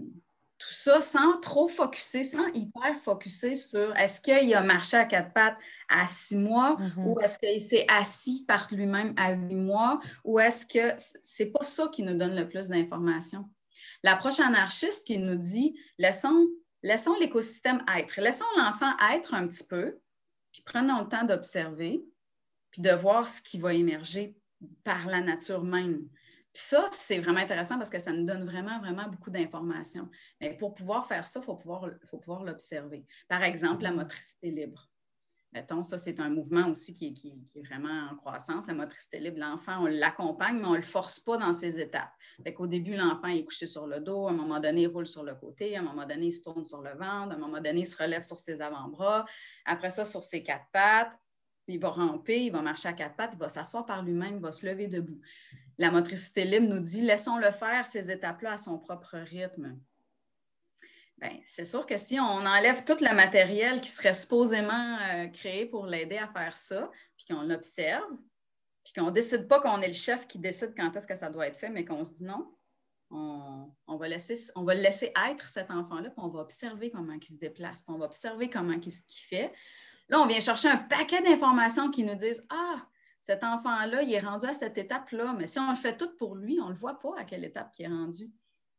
tout 0.59 0.73
ça 0.73 1.01
sans 1.01 1.39
trop 1.39 1.67
focuser, 1.67 2.23
sans 2.23 2.47
hyper 2.53 2.95
focuser 3.03 3.53
sur 3.53 3.95
est-ce 3.95 4.19
qu'il 4.19 4.53
a 4.55 4.63
marché 4.63 4.97
à 4.97 5.05
quatre 5.05 5.31
pattes 5.33 5.59
à 5.87 6.07
six 6.07 6.35
mois 6.35 6.77
mm-hmm. 6.79 7.05
ou 7.05 7.19
est-ce 7.19 7.37
qu'il 7.37 7.61
s'est 7.61 7.85
assis 7.87 8.43
par 8.47 8.67
lui-même 8.71 9.13
à 9.17 9.33
huit 9.33 9.55
mois 9.55 9.99
ou 10.23 10.39
est-ce 10.39 10.65
que 10.65 10.95
c'est 10.97 11.51
pas 11.51 11.63
ça 11.63 11.89
qui 11.89 12.01
nous 12.01 12.15
donne 12.15 12.35
le 12.35 12.47
plus 12.47 12.69
d'informations. 12.69 13.47
L'approche 14.03 14.39
anarchiste 14.39 15.05
qui 15.05 15.19
nous 15.19 15.35
dit 15.35 15.77
laissons, 15.99 16.47
laissons 16.87 17.15
l'écosystème 17.15 17.83
être, 17.97 18.19
laissons 18.19 18.45
l'enfant 18.57 18.91
être 19.13 19.33
un 19.33 19.47
petit 19.47 19.65
peu, 19.65 19.99
puis 20.53 20.63
prenons 20.65 21.01
le 21.01 21.09
temps 21.09 21.25
d'observer, 21.25 22.01
puis 22.71 22.81
de 22.81 22.91
voir 22.91 23.27
ce 23.27 23.41
qui 23.41 23.59
va 23.59 23.73
émerger 23.73 24.35
par 24.83 25.05
la 25.07 25.21
nature 25.21 25.63
même. 25.63 26.07
Puis 26.53 26.63
ça, 26.63 26.89
c'est 26.91 27.19
vraiment 27.19 27.39
intéressant 27.39 27.77
parce 27.77 27.89
que 27.89 27.99
ça 27.99 28.11
nous 28.11 28.25
donne 28.25 28.45
vraiment, 28.45 28.79
vraiment 28.79 29.07
beaucoup 29.07 29.29
d'informations. 29.29 30.09
Mais 30.41 30.55
pour 30.57 30.73
pouvoir 30.73 31.07
faire 31.07 31.27
ça, 31.27 31.41
il 31.41 31.45
faut 31.45 31.55
pouvoir, 31.55 31.89
faut 32.09 32.17
pouvoir 32.17 32.43
l'observer. 32.43 33.05
Par 33.27 33.43
exemple, 33.43 33.83
la 33.83 33.91
motricité 33.91 34.49
libre. 34.49 34.89
Mettons, 35.53 35.81
ça, 35.81 35.97
c'est 35.97 36.19
un 36.19 36.29
mouvement 36.29 36.69
aussi 36.69 36.93
qui, 36.93 37.07
est 37.55 37.61
vraiment 37.61 38.09
en 38.11 38.15
croissance. 38.15 38.67
La 38.67 38.73
motricité 38.73 39.19
libre, 39.19 39.39
l'enfant, 39.39 39.83
on 39.83 39.85
l'accompagne, 39.85 40.57
mais 40.57 40.65
on 40.65 40.71
ne 40.71 40.77
le 40.77 40.81
force 40.81 41.19
pas 41.19 41.37
dans 41.37 41.53
ses 41.53 41.79
étapes. 41.79 42.11
Qu'au 42.55 42.67
début, 42.67 42.95
l'enfant 42.95 43.27
est 43.27 43.45
couché 43.45 43.65
sur 43.65 43.87
le 43.87 43.99
dos, 44.01 44.27
à 44.27 44.31
un 44.31 44.33
moment 44.33 44.59
donné, 44.59 44.83
il 44.83 44.87
roule 44.87 45.07
sur 45.07 45.23
le 45.23 45.35
côté, 45.35 45.75
à 45.77 45.79
un 45.79 45.83
moment 45.83 46.05
donné, 46.05 46.27
il 46.27 46.31
se 46.31 46.43
tourne 46.43 46.65
sur 46.65 46.81
le 46.81 46.91
ventre, 46.91 47.31
à 47.31 47.35
un 47.35 47.37
moment 47.37 47.61
donné, 47.61 47.79
il 47.79 47.85
se 47.85 48.01
relève 48.01 48.23
sur 48.23 48.39
ses 48.39 48.61
avant-bras, 48.61 49.25
après 49.65 49.89
ça, 49.89 50.03
sur 50.03 50.23
ses 50.23 50.43
quatre 50.43 50.65
pattes, 50.73 51.13
il 51.67 51.79
va 51.79 51.89
ramper, 51.89 52.45
il 52.45 52.51
va 52.51 52.61
marcher 52.61 52.89
à 52.89 52.93
quatre 52.93 53.15
pattes, 53.15 53.31
il 53.33 53.39
va 53.39 53.49
s'asseoir 53.49 53.85
par 53.85 54.03
lui-même, 54.03 54.35
il 54.35 54.41
va 54.41 54.51
se 54.51 54.65
lever 54.65 54.87
debout. 54.87 55.19
La 55.77 55.91
motricité 55.91 56.45
libre 56.45 56.67
nous 56.67 56.79
dit 56.79 57.01
laissons-le 57.01 57.51
faire 57.51 57.85
ces 57.87 58.09
étapes-là 58.09 58.53
à 58.53 58.57
son 58.57 58.79
propre 58.79 59.17
rythme. 59.17 59.79
Bien, 61.17 61.39
c'est 61.45 61.63
sûr 61.63 61.85
que 61.85 61.97
si 61.97 62.19
on 62.19 62.45
enlève 62.45 62.83
tout 62.83 62.97
le 63.01 63.15
matériel 63.15 63.81
qui 63.81 63.89
serait 63.89 64.13
supposément 64.13 64.97
euh, 64.99 65.27
créé 65.27 65.65
pour 65.65 65.87
l'aider 65.87 66.17
à 66.17 66.27
faire 66.27 66.55
ça, 66.55 66.91
puis 67.15 67.25
qu'on 67.27 67.41
l'observe, 67.41 68.15
puis 68.83 68.93
qu'on 68.93 69.07
ne 69.07 69.11
décide 69.11 69.47
pas 69.47 69.59
qu'on 69.59 69.81
est 69.81 69.87
le 69.87 69.93
chef 69.93 70.27
qui 70.27 70.37
décide 70.37 70.73
quand 70.77 70.95
est-ce 70.95 71.07
que 71.07 71.15
ça 71.15 71.29
doit 71.29 71.47
être 71.47 71.57
fait, 71.57 71.69
mais 71.69 71.85
qu'on 71.85 72.03
se 72.03 72.13
dit 72.13 72.23
non, 72.23 72.53
on, 73.09 73.95
va 73.97 74.07
laisser, 74.07 74.35
on 74.55 74.63
va 74.63 74.75
le 74.75 74.81
laisser 74.81 75.11
être 75.29 75.47
cet 75.47 75.71
enfant-là, 75.71 76.09
puis 76.09 76.19
on 76.19 76.27
va 76.27 76.41
observer 76.41 76.91
comment 76.91 77.13
il 77.13 77.33
se 77.33 77.39
déplace, 77.39 77.81
puis 77.81 77.93
on 77.93 77.97
va 77.97 78.05
observer 78.05 78.49
comment 78.49 78.73
il 78.73 78.91
fait. 79.09 79.51
Là, 80.09 80.21
on 80.21 80.27
vient 80.27 80.39
chercher 80.39 80.69
un 80.69 80.77
paquet 80.77 81.21
d'informations 81.21 81.89
qui 81.89 82.03
nous 82.03 82.15
disent 82.15 82.45
Ah, 82.49 82.85
cet 83.21 83.43
enfant-là, 83.43 84.03
il 84.03 84.13
est 84.13 84.19
rendu 84.19 84.45
à 84.45 84.53
cette 84.53 84.77
étape-là, 84.77 85.33
mais 85.37 85.47
si 85.47 85.59
on 85.59 85.69
le 85.69 85.75
fait 85.75 85.97
tout 85.97 86.15
pour 86.17 86.35
lui, 86.35 86.59
on 86.61 86.67
ne 86.67 86.73
le 86.73 86.77
voit 86.77 86.99
pas 86.99 87.13
à 87.17 87.25
quelle 87.25 87.43
étape 87.43 87.73
il 87.79 87.85
est 87.85 87.89
rendu. 87.89 88.31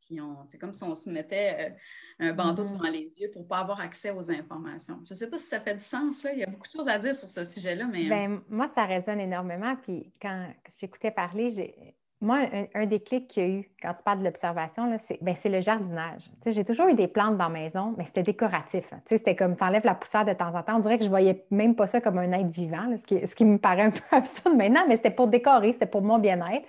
Puis 0.09 0.21
c'est 0.47 0.59
comme 0.59 0.73
si 0.73 0.83
on 0.85 0.95
se 0.95 1.11
mettait 1.11 1.75
euh, 2.21 2.29
un 2.31 2.33
bandeau 2.33 2.65
mm-hmm. 2.65 2.73
devant 2.79 2.91
les 2.91 3.13
yeux 3.19 3.31
pour 3.31 3.43
ne 3.43 3.47
pas 3.47 3.59
avoir 3.59 3.81
accès 3.81 4.11
aux 4.11 4.31
informations. 4.31 5.01
Je 5.07 5.13
ne 5.13 5.19
sais 5.19 5.29
pas 5.29 5.39
si 5.39 5.47
ça 5.47 5.61
fait 5.61 5.75
du 5.75 5.85
sens, 5.85 6.23
là. 6.25 6.33
il 6.33 6.39
y 6.39 6.45
a 6.45 6.47
beaucoup 6.47 6.67
de 6.67 6.73
choses 6.73 6.89
à 6.89 6.99
dire 6.99 7.15
sur 7.15 7.29
ce 7.29 7.45
sujet-là, 7.45 7.87
mais... 7.87 8.07
Euh, 8.07 8.09
ben, 8.09 8.41
moi, 8.49 8.67
ça 8.69 8.85
résonne 8.85 9.21
énormément. 9.21 9.77
Puis 9.77 10.11
quand 10.21 10.49
j'écoutais 10.81 11.11
parler, 11.11 11.51
j'ai 11.51 11.95
moi, 12.21 12.41
un, 12.75 12.87
des 12.87 12.99
clics 12.99 13.29
qu'il 13.29 13.43
y 13.43 13.47
a 13.47 13.49
eu 13.49 13.71
quand 13.81 13.95
tu 13.95 14.03
parles 14.03 14.19
de 14.19 14.25
l'observation, 14.25 14.91
ben, 15.21 15.37
c'est 15.41 15.49
le 15.49 15.61
jardinage. 15.61 16.23
j'ai 16.45 16.65
toujours 16.65 16.89
eu 16.89 16.95
des 16.95 17.07
plantes 17.07 17.39
dans 17.39 17.45
la 17.45 17.51
maison, 17.51 17.95
mais 17.97 18.05
c'était 18.07 18.25
décoratif. 18.25 18.93
C'était 19.07 19.37
comme 19.37 19.57
tu 19.57 19.63
enlèves 19.63 19.85
la 19.85 19.95
poussière 19.95 20.25
de 20.25 20.33
temps 20.33 20.53
en 20.53 20.63
temps. 20.65 20.77
On 20.77 20.81
dirait 20.81 20.99
que 20.99 21.05
je 21.05 21.09
ne 21.09 21.13
voyais 21.13 21.45
même 21.53 21.77
pas 21.77 21.87
ça 21.87 22.01
comme 22.01 22.19
un 22.19 22.33
être 22.33 22.51
vivant, 22.51 22.93
ce, 22.97 23.35
qui, 23.35 23.45
me 23.45 23.59
paraît 23.59 23.83
un 23.83 23.91
peu 23.91 24.01
absurde 24.11 24.57
maintenant, 24.57 24.83
mais 24.89 24.97
c'était 24.97 25.13
pour 25.13 25.29
décorer, 25.29 25.73
c'était 25.73 25.87
pour 25.87 26.03
mon 26.03 26.19
bien-être. 26.19 26.67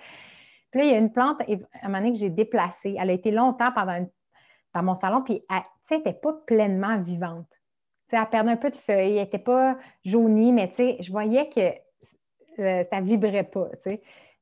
Puis 0.70 0.80
là, 0.80 0.86
il 0.86 0.92
y 0.92 0.94
a 0.94 0.98
une 0.98 1.12
plante, 1.12 1.40
à 1.40 1.44
un 1.82 1.88
moment 1.88 1.98
donné, 1.98 2.12
que 2.12 2.18
j'ai 2.18 2.30
déplacée. 2.30 2.96
Elle 2.98 3.10
a 3.10 3.12
été 3.12 3.30
longtemps 3.30 3.72
pendant 3.72 4.06
dans 4.74 4.82
mon 4.82 4.94
salon, 4.94 5.22
puis 5.22 5.42
elle 5.50 5.96
n'était 5.96 6.12
pas 6.12 6.32
pleinement 6.46 7.00
vivante. 7.00 7.60
elle 8.10 8.26
perdait 8.28 8.52
un 8.52 8.56
peu 8.56 8.70
de 8.70 8.76
feuilles, 8.76 9.16
elle 9.16 9.24
n'était 9.24 9.38
pas 9.38 9.76
jaunie, 10.04 10.52
mais 10.52 10.70
je 10.76 11.10
voyais 11.10 11.48
que 11.48 11.72
euh, 12.60 12.84
ça 12.84 13.00
ne 13.00 13.06
vibrait 13.06 13.44
pas. 13.44 13.68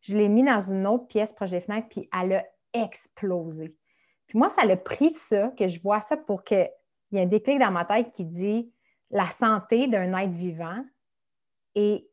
Je 0.01 0.17
l'ai 0.17 0.29
mis 0.29 0.43
dans 0.43 0.61
une 0.61 0.87
autre 0.87 1.07
pièce 1.07 1.33
proche 1.33 1.51
des 1.51 1.61
fenêtres, 1.61 1.89
puis 1.89 2.09
elle 2.19 2.33
a 2.35 2.45
explosé. 2.73 3.75
Puis 4.27 4.39
moi, 4.39 4.49
ça 4.49 4.63
a 4.63 4.77
pris 4.77 5.11
ça, 5.11 5.49
que 5.59 5.69
je 5.69 5.81
vois 5.81 6.01
ça 6.01 6.17
pour 6.17 6.45
qu'il 6.45 6.71
y 7.13 7.19
ait 7.19 7.23
un 7.23 7.27
déclic 7.27 7.59
dans 7.59 7.71
ma 7.71 7.85
tête 7.85 8.13
qui 8.13 8.25
dit 8.25 8.71
la 9.11 9.31
santé 9.31 9.87
d'un 9.87 10.17
être 10.19 10.31
vivant 10.31 10.85
est 11.75 12.08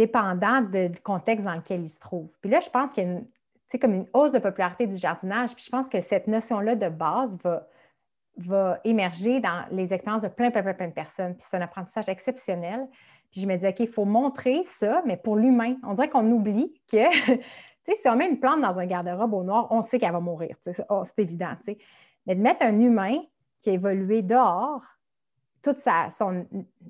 dépendant 0.00 0.62
du 0.62 0.98
contexte 1.02 1.44
dans 1.44 1.54
lequel 1.54 1.82
il 1.82 1.90
se 1.90 2.00
trouve. 2.00 2.34
Puis 2.40 2.50
là, 2.50 2.60
je 2.60 2.70
pense 2.70 2.94
qu'il 2.94 3.04
y 3.04 3.06
a 3.06 3.10
une, 3.10 3.26
comme 3.78 3.92
une 3.92 4.06
hausse 4.14 4.32
de 4.32 4.38
popularité 4.38 4.86
du 4.86 4.96
jardinage. 4.96 5.54
Puis 5.54 5.64
je 5.66 5.70
pense 5.70 5.90
que 5.90 6.00
cette 6.00 6.26
notion-là 6.26 6.74
de 6.74 6.88
base 6.88 7.36
va, 7.44 7.68
va 8.38 8.80
émerger 8.84 9.40
dans 9.40 9.66
les 9.70 9.92
expériences 9.92 10.22
de 10.22 10.28
plein, 10.28 10.50
plein, 10.50 10.62
plein, 10.62 10.72
plein 10.72 10.88
de 10.88 10.94
personnes. 10.94 11.34
Puis 11.34 11.46
c'est 11.48 11.58
un 11.58 11.60
apprentissage 11.60 12.08
exceptionnel. 12.08 12.88
Puis 13.30 13.42
je 13.42 13.46
me 13.46 13.54
disais, 13.56 13.68
OK, 13.68 13.80
il 13.80 13.88
faut 13.88 14.06
montrer 14.06 14.62
ça, 14.64 15.02
mais 15.04 15.18
pour 15.18 15.36
l'humain. 15.36 15.76
On 15.86 15.92
dirait 15.92 16.08
qu'on 16.08 16.28
oublie 16.30 16.72
que, 16.90 17.10
tu 17.26 17.42
sais, 17.84 17.94
si 17.94 18.08
on 18.08 18.16
met 18.16 18.26
une 18.26 18.40
plante 18.40 18.62
dans 18.62 18.80
un 18.80 18.86
garde-robe 18.86 19.34
au 19.34 19.44
noir, 19.44 19.68
on 19.70 19.82
sait 19.82 19.98
qu'elle 19.98 20.12
va 20.12 20.20
mourir. 20.20 20.56
Oh, 20.88 21.02
c'est 21.04 21.18
évident, 21.18 21.52
tu 21.58 21.74
sais. 21.74 21.78
Mais 22.26 22.34
de 22.34 22.40
mettre 22.40 22.64
un 22.64 22.80
humain 22.80 23.18
qui 23.58 23.68
a 23.68 23.74
évolué 23.74 24.22
dehors, 24.22 24.82
toute 25.62 25.78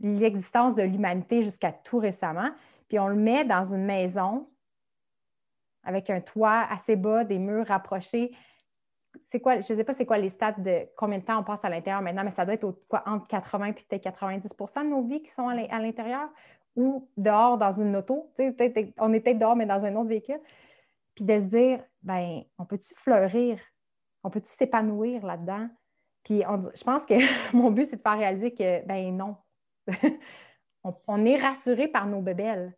l'existence 0.01 0.77
de 0.77 0.83
l'humanité 0.83 1.43
jusqu'à 1.43 1.73
tout 1.73 1.99
récemment, 1.99 2.51
puis 2.91 2.99
on 2.99 3.07
le 3.07 3.15
met 3.15 3.45
dans 3.45 3.73
une 3.73 3.85
maison 3.85 4.51
avec 5.85 6.11
un 6.11 6.21
toit 6.21 6.67
assez 6.69 6.97
bas, 6.97 7.25
des 7.25 7.39
murs 7.39 7.67
rapprochés, 7.69 8.37
c'est 9.31 9.41
quoi, 9.41 9.61
je 9.61 9.73
ne 9.73 9.77
sais 9.79 9.85
pas 9.85 9.95
c'est 9.95 10.05
quoi 10.05 10.19
les 10.19 10.29
stats 10.29 10.53
de 10.53 10.89
combien 10.97 11.19
de 11.19 11.25
temps 11.25 11.41
on 11.41 11.45
passe 11.45 11.65
à 11.65 11.69
l'intérieur 11.69 12.03
maintenant, 12.03 12.25
mais 12.25 12.33
ça 12.33 12.45
doit 12.45 12.55
être 12.55 12.69
quoi, 12.89 13.03
entre 13.07 13.27
80 13.29 13.67
et 13.67 13.73
peut-être 13.73 14.05
90% 14.05 14.85
de 14.85 14.89
nos 14.89 15.03
vies 15.03 15.23
qui 15.23 15.31
sont 15.31 15.49
à 15.49 15.79
l'intérieur 15.79 16.29
ou 16.77 17.09
dehors 17.17 17.59
dans 17.59 17.73
une 17.73 17.95
auto. 17.97 18.33
on 18.99 19.13
est 19.13 19.21
peut-être 19.21 19.39
dehors, 19.39 19.57
mais 19.57 19.67
dans 19.67 19.85
un 19.85 19.95
autre 19.95 20.09
véhicule. 20.09 20.41
Puis 21.15 21.25
de 21.25 21.39
se 21.39 21.47
dire, 21.47 21.83
ben, 22.03 22.43
on 22.59 22.65
peut-tu 22.65 22.95
fleurir? 22.95 23.59
On 24.23 24.31
peut-tu 24.31 24.49
s'épanouir 24.49 25.25
là-dedans? 25.25 25.69
Puis 26.25 26.43
je 26.43 26.85
pense 26.85 27.07
que 27.07 27.15
mon 27.57 27.71
but, 27.71 27.87
c'est 27.87 27.97
de 27.97 28.03
faire 28.03 28.19
réaliser 28.19 28.53
que, 28.53 28.85
ben 28.87 29.17
non. 29.17 29.37
on, 30.85 31.25
est 31.25 31.37
rassuré 31.37 31.89
par 31.89 32.07
nos 32.07 32.21
bébelles, 32.21 32.77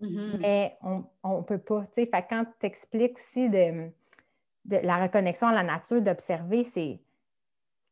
mm-hmm. 0.00 0.38
mais 0.40 0.76
on 0.82 1.38
ne 1.38 1.42
peut 1.42 1.58
pas. 1.58 1.86
Fait, 1.94 2.08
quand 2.28 2.44
tu 2.60 2.66
expliques 2.66 3.18
aussi 3.18 3.48
de 3.48 3.90
de 4.64 4.76
la 4.76 5.02
reconnexion 5.02 5.48
à 5.48 5.52
la 5.52 5.62
nature, 5.62 6.00
d'observer, 6.00 6.64
c'est 6.64 7.00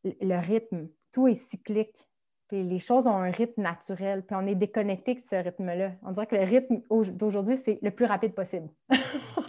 le 0.03 0.39
rythme. 0.39 0.87
Tout 1.11 1.27
est 1.27 1.35
cyclique. 1.35 1.95
Puis 2.47 2.63
les 2.63 2.79
choses 2.79 3.07
ont 3.07 3.15
un 3.15 3.31
rythme 3.31 3.61
naturel. 3.61 4.23
Puis 4.23 4.35
on 4.35 4.45
est 4.47 4.55
déconnecté 4.55 5.15
de 5.15 5.19
ce 5.19 5.35
rythme-là. 5.35 5.91
On 6.03 6.11
dirait 6.11 6.27
que 6.27 6.35
le 6.35 6.43
rythme 6.43 6.81
d'aujourd'hui, 7.13 7.57
c'est 7.57 7.79
le 7.81 7.91
plus 7.91 8.05
rapide 8.05 8.33
possible. 8.33 8.69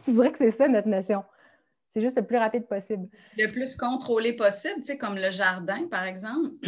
on 0.09 0.13
dirait 0.13 0.33
que 0.33 0.39
c'est 0.39 0.51
ça 0.51 0.69
notre 0.69 0.89
notion. 0.89 1.25
C'est 1.91 2.01
juste 2.01 2.17
le 2.17 2.27
plus 2.27 2.37
rapide 2.37 2.67
possible. 2.67 3.09
Le 3.39 3.51
plus 3.51 3.77
contrôlé 3.77 4.35
possible, 4.35 4.77
tu 4.79 4.85
sais, 4.85 4.99
comme 4.99 5.17
le 5.17 5.31
jardin, 5.31 5.87
par 5.89 6.05
exemple. 6.05 6.51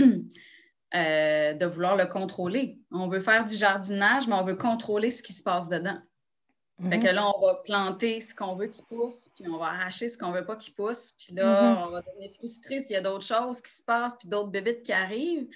Euh, 0.95 1.53
de 1.53 1.67
vouloir 1.67 1.97
le 1.97 2.07
contrôler. 2.07 2.79
On 2.93 3.09
veut 3.09 3.21
faire 3.21 3.45
du 3.45 3.57
jardinage, 3.57 4.29
mais 4.29 4.35
on 4.35 4.45
veut 4.45 4.55
contrôler 4.55 5.11
ce 5.11 5.21
qui 5.21 5.33
se 5.33 5.43
passe 5.43 5.69
dedans. 5.69 5.99
Fait 6.91 7.01
que 7.01 7.07
là, 7.07 7.27
on 7.35 7.41
va 7.45 7.55
planter 7.65 8.21
ce 8.21 8.35
qu'on 8.35 8.55
veut 8.55 8.67
qu'il 8.67 8.85
pousse, 8.85 9.31
puis 9.35 9.49
on 9.49 9.59
va 9.59 9.67
arracher 9.67 10.09
ce 10.09 10.17
qu'on 10.17 10.31
veut 10.31 10.45
pas 10.45 10.57
qu'il 10.57 10.75
pousse. 10.75 11.17
Puis 11.19 11.35
là, 11.35 11.73
mhm. 11.73 11.79
on 11.79 11.91
va 11.91 12.03
devenir 12.03 12.31
frustré 12.37 12.83
s'il 12.83 12.93
y 12.93 12.97
a 12.97 13.01
d'autres 13.01 13.25
choses 13.25 13.61
qui 13.63 13.73
se 13.73 13.83
passent, 13.83 14.17
puis 14.19 14.29
d'autres 14.29 14.51
bébites 14.51 14.83
qui 14.83 14.93
arrivent. 14.93 15.49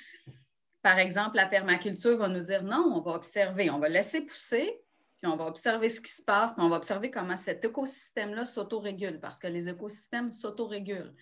Par 0.83 0.99
exemple, 0.99 1.37
la 1.37 1.47
permaculture 1.47 2.17
va 2.17 2.29
nous 2.29 2.41
dire 2.41 2.65
non, 2.65 2.93
on 2.97 3.01
va 3.01 3.13
observer, 3.13 3.71
on 3.71 3.79
va 3.79 3.89
laisser 3.89 4.23
pousser, 4.23 4.81
puis 5.21 5.31
on 5.31 5.37
va 5.37 5.47
observer 5.47 5.91
ce 5.91 6.01
qui 6.01 6.11
se 6.11 6.23
passe, 6.23 6.55
puis 6.55 6.63
on 6.63 6.71
va 6.71 6.77
observer 6.77 7.11
comment 7.11 7.37
cet 7.37 7.65
écosystème-là 7.65 8.47
s'autorégule, 8.47 9.21
parce 9.21 9.39
que 9.39 9.47
les 9.47 9.69
écosystèmes 9.69 10.31
s'autorégulent. 10.31 11.15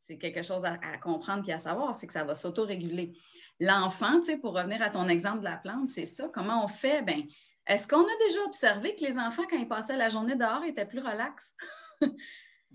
C'est 0.00 0.18
quelque 0.18 0.42
chose 0.42 0.64
à, 0.66 0.76
comprendre 0.98 1.48
et 1.48 1.52
à 1.52 1.58
savoir, 1.58 1.94
c'est 1.94 2.06
que 2.06 2.12
ça 2.12 2.24
va 2.24 2.34
s'autoréguler. 2.34 3.14
L'enfant, 3.60 4.18
tu 4.18 4.26
sais, 4.26 4.36
pour 4.36 4.54
revenir 4.54 4.82
à 4.82 4.90
ton 4.90 5.08
exemple 5.08 5.38
de 5.38 5.44
la 5.44 5.56
plante, 5.56 5.88
c'est 5.88 6.04
ça. 6.04 6.28
Comment 6.32 6.64
on 6.64 6.68
fait? 6.68 7.02
Ben, 7.02 7.22
est-ce 7.66 7.86
qu'on 7.86 8.02
a 8.02 8.18
déjà 8.26 8.40
observé 8.46 8.94
que 8.94 9.04
les 9.04 9.16
enfants, 9.18 9.44
quand 9.48 9.56
ils 9.56 9.68
passaient 9.68 9.96
la 9.96 10.08
journée 10.08 10.36
dehors, 10.36 10.64
étaient 10.64 10.86
plus 10.86 11.00
relax? 11.00 11.56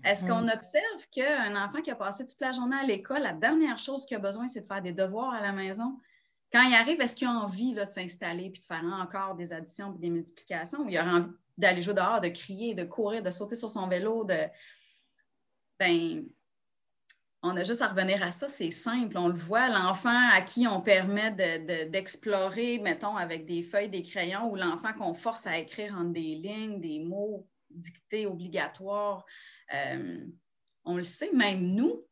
Est-ce 0.02 0.24
qu'on 0.24 0.44
mm. 0.44 0.52
observe 0.54 1.08
qu'un 1.12 1.62
enfant 1.62 1.82
qui 1.82 1.90
a 1.90 1.94
passé 1.94 2.24
toute 2.24 2.40
la 2.40 2.52
journée 2.52 2.76
à 2.76 2.84
l'école, 2.84 3.20
la 3.20 3.34
dernière 3.34 3.78
chose 3.78 4.06
qu'il 4.06 4.16
a 4.16 4.20
besoin, 4.20 4.48
c'est 4.48 4.62
de 4.62 4.66
faire 4.66 4.80
des 4.80 4.92
devoirs 4.92 5.34
à 5.34 5.42
la 5.42 5.52
maison? 5.52 5.98
quand 6.52 6.62
il 6.62 6.74
arrive, 6.74 7.00
est-ce 7.00 7.16
qu'il 7.16 7.28
a 7.28 7.32
envie 7.32 7.74
de 7.74 7.84
s'installer 7.84 8.50
puis 8.50 8.60
de 8.60 8.66
faire 8.66 8.84
encore 8.84 9.36
des 9.36 9.52
additions 9.52 9.92
puis 9.92 10.00
des 10.00 10.10
multiplications? 10.10 10.80
Ou 10.80 10.88
il 10.88 10.96
a 10.96 11.04
envie 11.04 11.28
d'aller 11.56 11.82
jouer 11.82 11.94
dehors, 11.94 12.20
de 12.20 12.28
crier, 12.28 12.74
de 12.74 12.84
courir, 12.84 13.22
de 13.22 13.30
sauter 13.30 13.54
sur 13.54 13.70
son 13.70 13.86
vélo, 13.86 14.24
de. 14.24 14.46
Ben, 15.78 16.26
on 17.42 17.56
a 17.56 17.64
juste 17.64 17.80
à 17.80 17.88
revenir 17.88 18.22
à 18.22 18.32
ça, 18.32 18.48
c'est 18.48 18.70
simple. 18.70 19.16
On 19.16 19.28
le 19.28 19.38
voit, 19.38 19.68
l'enfant 19.68 20.30
à 20.32 20.42
qui 20.42 20.66
on 20.66 20.82
permet 20.82 21.30
d'explorer, 21.88 22.78
mettons, 22.78 23.16
avec 23.16 23.46
des 23.46 23.62
feuilles, 23.62 23.88
des 23.88 24.02
crayons, 24.02 24.50
ou 24.50 24.56
l'enfant 24.56 24.92
qu'on 24.92 25.14
force 25.14 25.46
à 25.46 25.58
écrire 25.58 25.94
en 25.96 26.04
des 26.04 26.34
lignes, 26.34 26.80
des 26.80 26.98
mots 26.98 27.48
dictés 27.70 28.26
obligatoires. 28.26 29.24
Euh, 29.74 30.26
on 30.84 30.96
le 30.96 31.04
sait, 31.04 31.32
même 31.32 31.62
nous, 31.62 32.04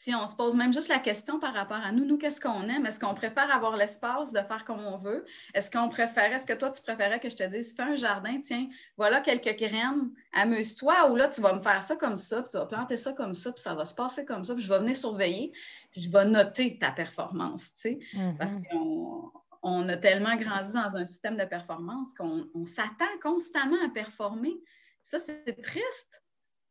si 0.00 0.14
on 0.14 0.28
se 0.28 0.36
pose 0.36 0.54
même 0.54 0.72
juste 0.72 0.88
la 0.88 1.00
question 1.00 1.40
par 1.40 1.52
rapport 1.52 1.78
à 1.78 1.90
nous, 1.90 2.04
nous, 2.04 2.18
qu'est-ce 2.18 2.40
qu'on 2.40 2.68
aime? 2.68 2.86
Est-ce 2.86 3.00
qu'on 3.00 3.14
préfère 3.14 3.52
avoir 3.52 3.76
l'espace 3.76 4.32
de 4.32 4.40
faire 4.42 4.64
comme 4.64 4.78
on 4.78 4.96
veut? 4.96 5.26
Est-ce 5.54 5.72
qu'on 5.72 5.88
préfère, 5.88 6.32
est-ce 6.32 6.46
que 6.46 6.52
toi, 6.52 6.70
tu 6.70 6.80
préférais 6.82 7.18
que 7.18 7.28
je 7.28 7.34
te 7.34 7.42
dise, 7.42 7.74
fais 7.74 7.82
un 7.82 7.96
jardin, 7.96 8.38
tiens, 8.40 8.68
voilà 8.96 9.20
quelques 9.20 9.58
graines, 9.58 10.12
amuse-toi, 10.32 11.10
ou 11.10 11.16
là, 11.16 11.26
tu 11.26 11.40
vas 11.40 11.52
me 11.52 11.60
faire 11.60 11.82
ça 11.82 11.96
comme 11.96 12.16
ça, 12.16 12.42
puis 12.42 12.50
tu 12.52 12.58
vas 12.58 12.66
planter 12.66 12.96
ça 12.96 13.12
comme 13.12 13.34
ça, 13.34 13.50
puis 13.50 13.60
ça 13.60 13.74
va 13.74 13.84
se 13.84 13.92
passer 13.92 14.24
comme 14.24 14.44
ça, 14.44 14.54
puis 14.54 14.62
je 14.62 14.68
vais 14.68 14.78
venir 14.78 14.96
surveiller, 14.96 15.50
puis 15.90 16.00
je 16.02 16.10
vais 16.12 16.24
noter 16.26 16.78
ta 16.78 16.92
performance, 16.92 17.74
tu 17.74 17.80
sais, 17.80 17.98
parce 18.38 18.54
mm-hmm. 18.54 19.32
qu'on 19.62 19.88
a 19.88 19.96
tellement 19.96 20.36
grandi 20.36 20.72
dans 20.74 20.96
un 20.96 21.04
système 21.04 21.36
de 21.36 21.44
performance 21.44 22.14
qu'on 22.14 22.64
s'attend 22.64 23.18
constamment 23.20 23.84
à 23.84 23.88
performer. 23.88 24.54
Ça, 25.02 25.18
c'est 25.18 25.60
triste. 25.60 26.22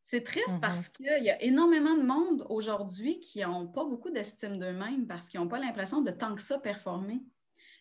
C'est 0.10 0.24
triste 0.24 0.48
mm-hmm. 0.48 0.60
parce 0.62 0.88
qu'il 0.88 1.06
y 1.06 1.30
a 1.30 1.42
énormément 1.44 1.96
de 1.98 2.04
monde 2.04 2.46
aujourd'hui 2.50 3.20
qui 3.20 3.42
n'ont 3.42 3.68
pas 3.68 3.84
beaucoup 3.84 4.10
d'estime 4.10 4.58
d'eux-mêmes 4.58 5.06
parce 5.06 5.28
qu'ils 5.28 5.42
n'ont 5.42 5.50
pas 5.50 5.60
l'impression 5.60 6.02
de 6.02 6.12
tant 6.12 6.34
que 6.34 6.42
ça 6.42 6.60
performer. 6.60 7.22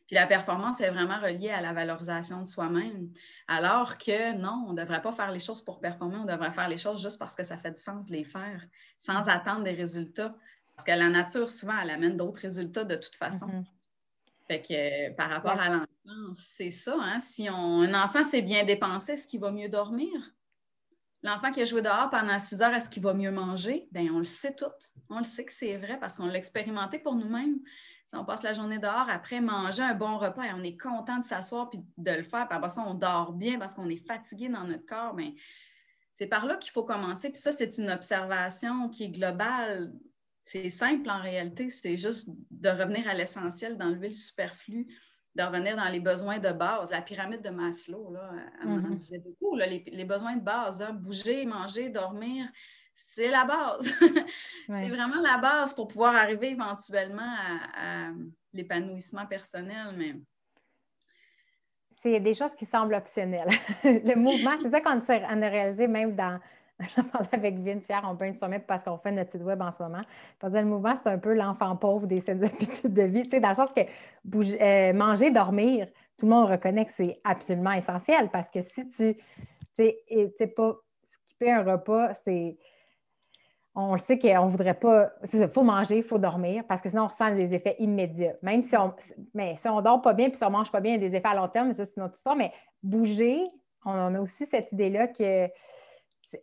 Puis 0.08 0.16
la 0.16 0.26
performance 0.26 0.80
est 0.80 0.90
vraiment 0.90 1.20
reliée 1.20 1.50
à 1.50 1.60
la 1.60 1.72
valorisation 1.72 2.40
de 2.40 2.46
soi-même. 2.46 3.12
Alors 3.46 3.96
que 3.96 4.36
non, 4.36 4.66
on 4.66 4.72
ne 4.72 4.80
devrait 4.80 5.02
pas 5.02 5.12
faire 5.12 5.30
les 5.30 5.38
choses 5.38 5.62
pour 5.62 5.78
performer, 5.78 6.16
on 6.16 6.24
devrait 6.24 6.50
faire 6.50 6.68
les 6.68 6.78
choses 6.78 7.00
juste 7.00 7.20
parce 7.20 7.36
que 7.36 7.44
ça 7.44 7.56
fait 7.56 7.70
du 7.70 7.80
sens 7.80 8.06
de 8.06 8.12
les 8.12 8.24
faire, 8.24 8.60
sans 8.98 9.20
mm-hmm. 9.20 9.30
attendre 9.30 9.62
des 9.62 9.74
résultats. 9.74 10.34
Parce 10.74 10.84
que 10.84 10.92
la 10.92 11.08
nature, 11.08 11.48
souvent, 11.48 11.78
elle 11.80 11.90
amène 11.90 12.16
d'autres 12.16 12.40
résultats 12.40 12.84
de 12.84 12.96
toute 12.96 13.14
façon. 13.14 13.64
Fait 14.48 14.60
que 14.60 15.14
par 15.14 15.30
rapport 15.30 15.60
à 15.60 15.68
l'enfance, 15.68 16.44
c'est 16.56 16.70
ça. 16.70 16.96
Hein? 17.00 17.20
Si 17.20 17.46
un 17.46 17.94
enfant 17.94 18.24
s'est 18.24 18.42
bien 18.42 18.64
dépensé, 18.64 19.12
est-ce 19.12 19.28
qu'il 19.28 19.40
va 19.40 19.52
mieux 19.52 19.68
dormir? 19.68 20.10
L'enfant 21.22 21.50
qui 21.50 21.60
a 21.60 21.64
joué 21.64 21.82
dehors 21.82 22.10
pendant 22.10 22.38
six 22.38 22.62
heures, 22.62 22.74
est-ce 22.74 22.88
qu'il 22.88 23.02
va 23.02 23.14
mieux 23.14 23.30
manger? 23.30 23.88
Bien, 23.90 24.12
on 24.12 24.18
le 24.18 24.24
sait 24.24 24.54
tout. 24.54 24.66
On 25.08 25.18
le 25.18 25.24
sait 25.24 25.44
que 25.44 25.52
c'est 25.52 25.76
vrai 25.76 25.98
parce 25.98 26.16
qu'on 26.16 26.26
l'a 26.26 26.36
expérimenté 26.36 26.98
pour 26.98 27.14
nous-mêmes. 27.14 27.58
Si 28.06 28.14
on 28.14 28.24
passe 28.24 28.44
la 28.44 28.54
journée 28.54 28.78
dehors, 28.78 29.10
après 29.10 29.40
manger 29.40 29.82
un 29.82 29.94
bon 29.94 30.18
repas 30.18 30.44
et 30.44 30.52
on 30.52 30.62
est 30.62 30.76
content 30.76 31.18
de 31.18 31.24
s'asseoir 31.24 31.68
puis 31.70 31.80
de 31.96 32.12
le 32.12 32.22
faire, 32.22 32.46
puis 32.46 32.56
après 32.56 32.70
ça, 32.70 32.84
on 32.86 32.94
dort 32.94 33.32
bien 33.32 33.58
parce 33.58 33.74
qu'on 33.74 33.88
est 33.88 34.06
fatigué 34.06 34.48
dans 34.48 34.64
notre 34.64 34.86
corps, 34.86 35.14
bien, 35.14 35.32
c'est 36.12 36.28
par 36.28 36.46
là 36.46 36.56
qu'il 36.56 36.70
faut 36.70 36.84
commencer. 36.84 37.30
Puis 37.30 37.40
ça, 37.40 37.50
c'est 37.50 37.78
une 37.78 37.90
observation 37.90 38.88
qui 38.88 39.04
est 39.04 39.10
globale. 39.10 39.92
C'est 40.44 40.70
simple 40.70 41.10
en 41.10 41.20
réalité, 41.20 41.68
c'est 41.68 41.96
juste 41.96 42.30
de 42.52 42.68
revenir 42.68 43.08
à 43.08 43.14
l'essentiel, 43.14 43.76
d'enlever 43.76 44.08
le 44.08 44.14
superflu, 44.14 44.86
de 45.36 45.42
revenir 45.42 45.76
dans 45.76 45.88
les 45.88 46.00
besoins 46.00 46.38
de 46.38 46.50
base. 46.50 46.90
La 46.90 47.02
pyramide 47.02 47.42
de 47.42 47.50
Maslow, 47.50 48.10
là, 48.12 48.30
elle 48.62 48.68
mm 48.68 48.94
disait 48.94 49.18
beaucoup. 49.18 49.54
les, 49.54 50.04
besoins 50.04 50.36
de 50.36 50.40
base, 50.42 50.82
hein. 50.82 50.92
bouger, 50.92 51.44
manger, 51.44 51.90
dormir, 51.90 52.48
c'est 52.92 53.30
la 53.30 53.44
base. 53.44 53.92
c'est 54.68 54.88
vraiment 54.88 55.20
la 55.20 55.38
base 55.38 55.74
pour 55.74 55.88
pouvoir 55.88 56.14
arriver 56.14 56.52
éventuellement 56.52 57.34
à, 57.76 58.10
l'épanouissement 58.54 59.26
personnel. 59.26 59.94
Mais 59.96 60.14
c'est 62.02 62.20
des 62.20 62.34
choses 62.34 62.56
qui 62.56 62.64
semblent 62.64 62.94
optionnelles. 62.94 63.50
le 63.84 64.14
mouvement, 64.14 64.52
c'est 64.62 64.70
ça 64.70 64.80
qu'on 64.80 65.00
a 65.42 65.48
réalisé 65.48 65.86
même 65.86 66.16
dans, 66.16 66.40
J'en 66.96 67.04
parlais 67.04 67.28
avec 67.32 67.58
Vince 67.60 67.88
hier, 67.88 68.02
on 68.06 68.16
peut 68.16 68.30
sommet 68.34 68.58
parce 68.58 68.84
qu'on 68.84 68.98
fait 68.98 69.12
notre 69.12 69.32
site 69.32 69.42
web 69.42 69.62
en 69.62 69.70
ce 69.70 69.82
moment. 69.82 70.02
le 70.42 70.64
mouvement, 70.64 70.94
c'est 70.94 71.08
un 71.08 71.18
peu 71.18 71.34
l'enfant 71.34 71.74
pauvre 71.76 72.06
des 72.06 72.20
saines 72.20 72.44
habitudes 72.44 72.92
de 72.92 73.02
vie, 73.02 73.26
dans 73.28 73.48
le 73.48 73.54
sens 73.54 73.70
que 73.72 73.80
euh, 73.80 74.92
manger, 74.92 75.30
dormir, 75.30 75.88
tout 76.18 76.26
le 76.26 76.32
monde 76.32 76.50
reconnaît 76.50 76.84
que 76.84 76.92
c'est 76.92 77.20
absolument 77.24 77.72
essentiel 77.72 78.30
parce 78.30 78.50
que 78.50 78.60
si 78.60 78.88
tu 78.88 79.16
sais 79.76 80.46
pas 80.54 80.76
skipper 81.02 81.52
un 81.52 81.62
repas, 81.62 82.14
c'est. 82.24 82.56
On 83.78 83.92
le 83.92 83.98
sait 83.98 84.18
qu'on 84.18 84.46
ne 84.46 84.50
voudrait 84.50 84.78
pas. 84.78 85.10
Il 85.34 85.48
faut 85.48 85.62
manger, 85.62 85.98
il 85.98 86.02
faut 86.02 86.16
dormir, 86.16 86.64
parce 86.66 86.80
que 86.80 86.88
sinon, 86.88 87.02
on 87.02 87.08
ressent 87.08 87.34
des 87.34 87.54
effets 87.54 87.76
immédiats. 87.78 88.32
Même 88.40 88.62
si 88.62 88.74
on 88.74 88.94
mais 89.34 89.54
si 89.56 89.68
on 89.68 89.82
dort 89.82 90.00
pas 90.00 90.14
bien 90.14 90.30
puis 90.30 90.38
si 90.38 90.44
on 90.44 90.50
mange 90.50 90.72
pas 90.72 90.80
bien, 90.80 90.94
il 90.94 91.02
y 91.02 91.04
a 91.04 91.08
des 91.08 91.14
effets 91.14 91.28
à 91.28 91.34
long 91.34 91.48
terme, 91.48 91.68
mais 91.68 91.74
ça, 91.74 91.84
c'est 91.84 91.96
une 91.98 92.04
autre 92.04 92.16
histoire. 92.16 92.36
Mais 92.36 92.52
bouger, 92.82 93.46
on 93.84 94.14
a 94.14 94.20
aussi 94.20 94.46
cette 94.46 94.72
idée-là 94.72 95.08
que 95.08 95.48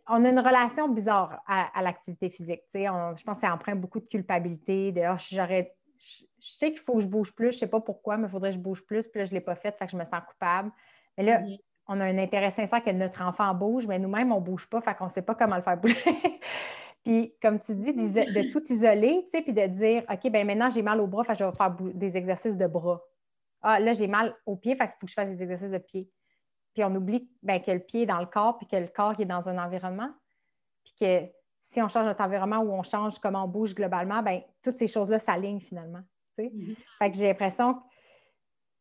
on 0.08 0.24
a 0.24 0.30
une 0.30 0.38
relation 0.38 0.88
bizarre 0.88 1.42
à, 1.46 1.82
l'activité 1.82 2.30
physique. 2.30 2.62
je 2.72 2.88
pense 2.88 3.22
que 3.22 3.34
ça 3.34 3.52
emprunte 3.52 3.80
beaucoup 3.80 4.00
de 4.00 4.06
culpabilité. 4.06 4.92
D'ailleurs, 4.92 5.18
je, 5.18 5.64
sais 6.38 6.70
qu'il 6.70 6.80
faut 6.80 6.94
que 6.94 7.00
je 7.00 7.06
bouge 7.06 7.32
plus, 7.34 7.52
je 7.52 7.56
ne 7.56 7.60
sais 7.60 7.66
pas 7.66 7.80
pourquoi, 7.80 8.16
mais 8.16 8.26
il 8.26 8.30
faudrait 8.30 8.50
que 8.50 8.56
je 8.56 8.60
bouge 8.60 8.84
plus. 8.84 9.06
Puis 9.08 9.20
là, 9.20 9.24
je 9.24 9.30
ne 9.30 9.36
l'ai 9.36 9.40
pas 9.40 9.54
fait, 9.54 9.76
fait 9.76 9.86
que 9.86 9.92
je 9.92 9.96
me 9.96 10.04
sens 10.04 10.20
coupable. 10.26 10.70
Mais 11.16 11.24
là, 11.24 11.42
on 11.86 12.00
a 12.00 12.04
un 12.04 12.18
intérêt 12.18 12.50
sincère 12.50 12.82
que 12.82 12.90
notre 12.90 13.22
enfant 13.22 13.54
bouge, 13.54 13.86
mais 13.86 13.98
nous-mêmes, 13.98 14.32
on 14.32 14.40
ne 14.40 14.44
bouge 14.44 14.68
pas, 14.68 14.80
fait 14.80 14.94
qu'on 14.94 15.06
ne 15.06 15.10
sait 15.10 15.22
pas 15.22 15.34
comment 15.34 15.56
le 15.56 15.62
faire 15.62 15.76
bouger. 15.76 15.96
puis, 17.04 17.34
comme 17.42 17.58
tu 17.58 17.74
dis, 17.74 17.92
de 17.92 18.50
tout 18.50 18.64
isoler, 18.72 19.26
puis 19.30 19.52
de 19.52 19.66
dire, 19.66 20.04
OK, 20.10 20.30
ben 20.30 20.46
maintenant, 20.46 20.70
j'ai 20.70 20.82
mal 20.82 21.00
au 21.00 21.06
bras, 21.06 21.24
fait 21.24 21.34
que 21.34 21.38
je 21.38 21.44
vais 21.44 21.52
faire 21.52 21.74
des 21.94 22.16
exercices 22.16 22.56
de 22.56 22.66
bras. 22.66 23.02
Ah, 23.60 23.80
là, 23.80 23.92
j'ai 23.92 24.08
mal 24.08 24.34
au 24.46 24.56
pied, 24.56 24.76
fait 24.76 24.86
qu'il 24.86 24.94
faut 24.98 25.06
que 25.06 25.10
je 25.10 25.14
fasse 25.14 25.30
des 25.30 25.42
exercices 25.42 25.70
de 25.70 25.78
pied 25.78 26.10
puis 26.74 26.84
on 26.84 26.94
oublie 26.94 27.28
ben, 27.42 27.60
que 27.60 27.70
le 27.70 27.78
pied 27.78 28.02
est 28.02 28.06
dans 28.06 28.20
le 28.20 28.26
corps, 28.26 28.58
puis 28.58 28.66
que 28.66 28.76
le 28.76 28.88
corps 28.88 29.18
est 29.18 29.24
dans 29.24 29.48
un 29.48 29.58
environnement, 29.64 30.10
puis 30.82 30.94
que 31.00 31.26
si 31.62 31.80
on 31.80 31.88
change 31.88 32.04
notre 32.04 32.22
environnement 32.22 32.58
ou 32.58 32.72
on 32.72 32.82
change 32.82 33.18
comment 33.18 33.44
on 33.44 33.48
bouge 33.48 33.74
globalement, 33.74 34.22
ben, 34.22 34.42
toutes 34.62 34.76
ces 34.76 34.88
choses-là 34.88 35.18
s'alignent 35.18 35.60
finalement. 35.60 36.02
Mm-hmm. 36.38 36.76
Fait 36.98 37.10
que 37.10 37.16
j'ai 37.16 37.28
l'impression 37.28 37.80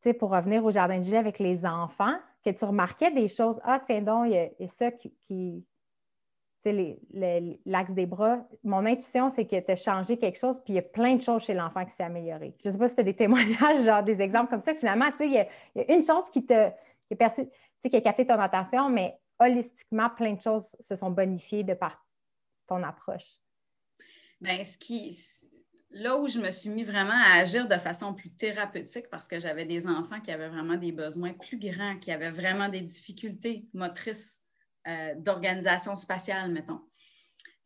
que, 0.02 0.12
pour 0.12 0.32
revenir 0.32 0.66
au 0.66 0.72
jardin 0.72 0.98
de 0.98 1.04
gilet 1.04 1.18
avec 1.18 1.40
les 1.40 1.66
enfants, 1.66 2.16
que 2.44 2.50
tu 2.50 2.66
remarquais 2.66 3.12
des 3.12 3.28
choses, 3.28 3.62
ah 3.64 3.80
tiens 3.80 4.02
donc, 4.02 4.26
il 4.28 4.34
y 4.34 4.64
a, 4.64 4.68
ça 4.68 4.92
qui, 4.92 5.14
qui 5.24 5.66
l'axe 7.66 7.94
des 7.94 8.06
bras. 8.06 8.46
Mon 8.64 8.86
intuition, 8.86 9.30
c'est 9.30 9.46
que 9.46 9.60
tu 9.60 9.72
as 9.72 9.76
changé 9.76 10.18
quelque 10.18 10.38
chose, 10.38 10.60
puis 10.60 10.74
il 10.74 10.76
y 10.76 10.80
a 10.80 10.84
plein 10.84 11.16
de 11.16 11.22
choses 11.22 11.44
chez 11.44 11.54
l'enfant 11.54 11.86
qui 11.86 11.92
s'est 11.92 12.04
amélioré. 12.04 12.56
Je 12.62 12.68
ne 12.68 12.74
sais 12.74 12.78
pas 12.78 12.88
si 12.88 12.96
tu 12.96 13.02
as 13.02 13.04
des 13.04 13.16
témoignages, 13.16 13.84
genre 13.84 14.04
des 14.04 14.22
exemples 14.22 14.50
comme 14.50 14.60
ça. 14.60 14.74
Finalement, 14.76 15.10
il 15.20 15.32
y, 15.32 15.38
a 15.38 15.94
une 15.94 16.04
chose 16.04 16.30
qui 16.30 16.46
te 16.46 16.70
qui 17.08 17.14
est 17.14 17.18
perçue 17.18 17.48
qui 17.90 17.96
a 17.96 18.02
capté 18.02 18.26
ton 18.26 18.40
attention, 18.40 18.90
mais 18.90 19.18
holistiquement, 19.40 20.10
plein 20.10 20.34
de 20.34 20.42
choses 20.42 20.76
se 20.80 20.96
sont 20.96 21.12
bonifiées 21.12 21.64
de 21.64 21.74
par 21.74 22.06
ton 22.68 22.84
approche. 22.84 23.38
Bien, 24.42 24.64
ce 24.64 24.78
qui, 24.78 25.18
là 25.92 26.18
où 26.18 26.28
je 26.28 26.40
me 26.40 26.52
suis 26.52 26.70
mis 26.70 26.84
vraiment 26.84 27.14
à 27.14 27.40
agir 27.40 27.68
de 27.68 27.78
façon 27.78 28.14
plus 28.14 28.32
thérapeutique 28.32 29.10
parce 29.10 29.28
que 29.28 29.40
j'avais 29.40 29.66
des 29.66 29.88
enfants 29.88 30.20
qui 30.20 30.32
avaient 30.32 30.50
vraiment 30.50 30.76
des 30.76 30.92
besoins 30.92 31.34
plus 31.34 31.58
grands, 31.58 31.98
qui 31.98 32.12
avaient 32.12 32.32
vraiment 32.32 32.70
des 32.70 32.82
difficultés 32.82 33.68
motrices 33.74 34.40
euh, 34.88 35.16
d'organisation 35.16 35.96
spatiale, 35.96 36.52
mettons. 36.52 36.82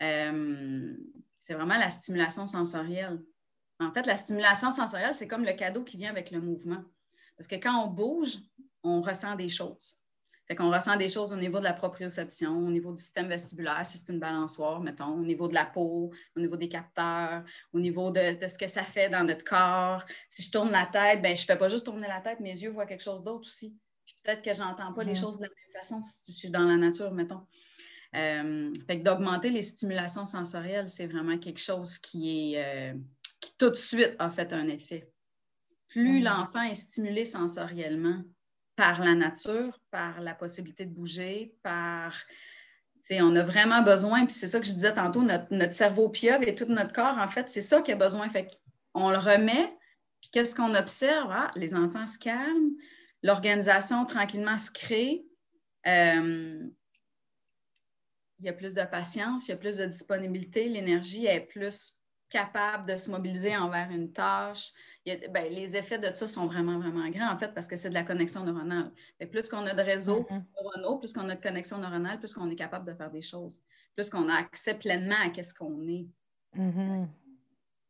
Euh, 0.03 0.95
c'est 1.39 1.53
vraiment 1.53 1.77
la 1.77 1.89
stimulation 1.89 2.45
sensorielle. 2.45 3.19
En 3.79 3.91
fait, 3.91 4.05
la 4.05 4.15
stimulation 4.15 4.71
sensorielle, 4.71 5.13
c'est 5.13 5.27
comme 5.27 5.45
le 5.45 5.53
cadeau 5.53 5.83
qui 5.83 5.97
vient 5.97 6.09
avec 6.09 6.31
le 6.31 6.41
mouvement. 6.41 6.83
Parce 7.37 7.47
que 7.47 7.55
quand 7.55 7.83
on 7.83 7.87
bouge, 7.87 8.37
on 8.83 9.01
ressent 9.01 9.35
des 9.35 9.49
choses. 9.49 9.99
Fait 10.47 10.55
qu'on 10.55 10.71
ressent 10.71 10.95
des 10.95 11.09
choses 11.09 11.33
au 11.33 11.35
niveau 11.35 11.59
de 11.59 11.65
la 11.65 11.73
proprioception, 11.73 12.57
au 12.57 12.71
niveau 12.71 12.93
du 12.93 13.01
système 13.01 13.27
vestibulaire, 13.27 13.85
si 13.85 13.97
c'est 13.97 14.13
une 14.13 14.19
balançoire, 14.19 14.79
mettons, 14.79 15.13
au 15.13 15.25
niveau 15.25 15.49
de 15.49 15.53
la 15.53 15.65
peau, 15.65 16.11
au 16.35 16.39
niveau 16.39 16.55
des 16.55 16.69
capteurs, 16.69 17.43
au 17.73 17.79
niveau 17.79 18.11
de, 18.11 18.37
ce 18.47 18.57
que 18.57 18.67
ça 18.67 18.83
fait 18.83 19.09
dans 19.09 19.25
notre 19.25 19.43
corps. 19.43 20.05
Si 20.29 20.43
je 20.43 20.51
tourne 20.51 20.71
la 20.71 20.85
tête, 20.85 21.21
ben, 21.21 21.35
je 21.35 21.41
ne 21.41 21.45
fais 21.45 21.57
pas 21.57 21.67
juste 21.67 21.85
tourner 21.85 22.07
la 22.07 22.21
tête, 22.21 22.39
mes 22.39 22.57
yeux 22.57 22.69
voient 22.69 22.85
quelque 22.85 23.03
chose 23.03 23.23
d'autre 23.23 23.47
aussi. 23.47 23.75
peut-être 24.23 24.41
que 24.41 24.53
je 24.53 24.61
n'entends 24.61 24.93
pas 24.93 25.03
les 25.03 25.15
choses 25.15 25.37
de 25.37 25.43
la 25.43 25.49
même 25.49 25.81
façon 25.81 26.01
si 26.01 26.31
je 26.31 26.37
suis 26.37 26.49
dans 26.49 26.63
la 26.63 26.77
nature, 26.77 27.11
mettons. 27.11 27.45
Euh, 28.15 28.73
fait 28.87 28.99
que 28.99 29.03
d'augmenter 29.03 29.49
les 29.49 29.61
stimulations 29.61 30.25
sensorielles, 30.25 30.87
c'est 30.87 31.07
vraiment 31.07 31.37
quelque 31.37 31.59
chose 31.59 31.97
qui 31.97 32.53
est 32.53 32.63
euh, 32.63 32.97
qui 33.41 33.57
tout 33.57 33.69
de 33.69 33.75
suite 33.75 34.15
a 34.17 34.29
fait 34.29 34.53
un 34.53 34.67
effet. 34.69 35.11
Plus 35.89 36.21
l'enfant 36.21 36.61
est 36.61 36.73
stimulé 36.73 37.25
sensoriellement, 37.25 38.23
par 38.77 39.03
la 39.03 39.15
nature, 39.15 39.77
par 39.91 40.21
la 40.21 40.33
possibilité 40.33 40.85
de 40.85 40.93
bouger, 40.93 41.57
par. 41.63 42.15
On 43.11 43.35
a 43.35 43.43
vraiment 43.43 43.81
besoin, 43.81 44.25
puis 44.25 44.33
c'est 44.33 44.47
ça 44.47 44.59
que 44.59 44.65
je 44.65 44.73
disais 44.73 44.93
tantôt, 44.93 45.23
notre, 45.23 45.73
cerveau 45.73 46.09
pieuvre 46.09 46.45
et 46.45 46.55
tout 46.55 46.65
notre 46.65 46.91
corps, 46.91 47.17
en 47.17 47.27
fait, 47.27 47.49
c'est 47.49 47.61
ça 47.61 47.81
qu'il 47.81 47.93
a 47.93 47.97
besoin. 47.97 48.27
Fait 48.29 48.49
on 48.93 49.11
le 49.11 49.17
remet, 49.17 49.73
puis 50.19 50.29
qu'est-ce 50.31 50.55
qu'on 50.55 50.75
observe? 50.75 51.29
Ah, 51.31 51.51
les 51.55 51.73
enfants 51.73 52.05
se 52.05 52.19
calment, 52.19 52.71
l'organisation 53.23 54.05
tranquillement 54.05 54.57
se 54.57 54.71
crée. 54.71 55.25
Euh, 55.85 56.67
il 58.39 58.45
y 58.45 58.49
a 58.49 58.53
plus 58.53 58.73
de 58.73 58.83
patience, 58.83 59.47
il 59.47 59.51
y 59.51 59.53
a 59.53 59.57
plus 59.57 59.77
de 59.77 59.85
disponibilité, 59.85 60.67
l'énergie 60.67 61.25
est 61.25 61.41
plus 61.41 61.97
capable 62.29 62.87
de 62.87 62.95
se 62.95 63.09
mobiliser 63.09 63.55
envers 63.55 63.89
une 63.89 64.11
tâche. 64.11 64.73
Ben, 65.29 65.53
les 65.53 65.77
effets 65.77 65.97
de 65.97 66.11
ça 66.13 66.27
sont 66.27 66.47
vraiment, 66.47 66.79
vraiment 66.79 67.07
grands, 67.09 67.31
en 67.31 67.37
fait, 67.37 67.53
parce 67.53 67.67
que 67.67 67.77
c'est 67.77 67.89
de 67.89 67.93
la 67.93 68.03
connexion 68.03 68.43
neuronale. 68.43 68.91
plus 69.31 69.47
qu'on 69.47 69.65
a 69.65 69.73
de 69.73 69.81
réseaux 69.81 70.27
mm-hmm. 70.29 70.43
neuronaux, 70.61 70.97
plus 70.97 71.13
qu'on 71.13 71.29
a 71.29 71.35
de 71.35 71.41
connexion 71.41 71.77
neuronale, 71.77 72.19
plus 72.19 72.33
qu'on 72.33 72.49
est 72.49 72.55
capable 72.55 72.85
de 72.85 72.93
faire 72.93 73.09
des 73.09 73.21
choses, 73.21 73.63
plus 73.95 74.09
qu'on 74.09 74.27
a 74.27 74.35
accès 74.35 74.73
pleinement 74.73 75.15
à 75.15 75.43
ce 75.43 75.53
qu'on 75.53 75.87
est. 75.87 76.07
Mm-hmm. 76.57 77.07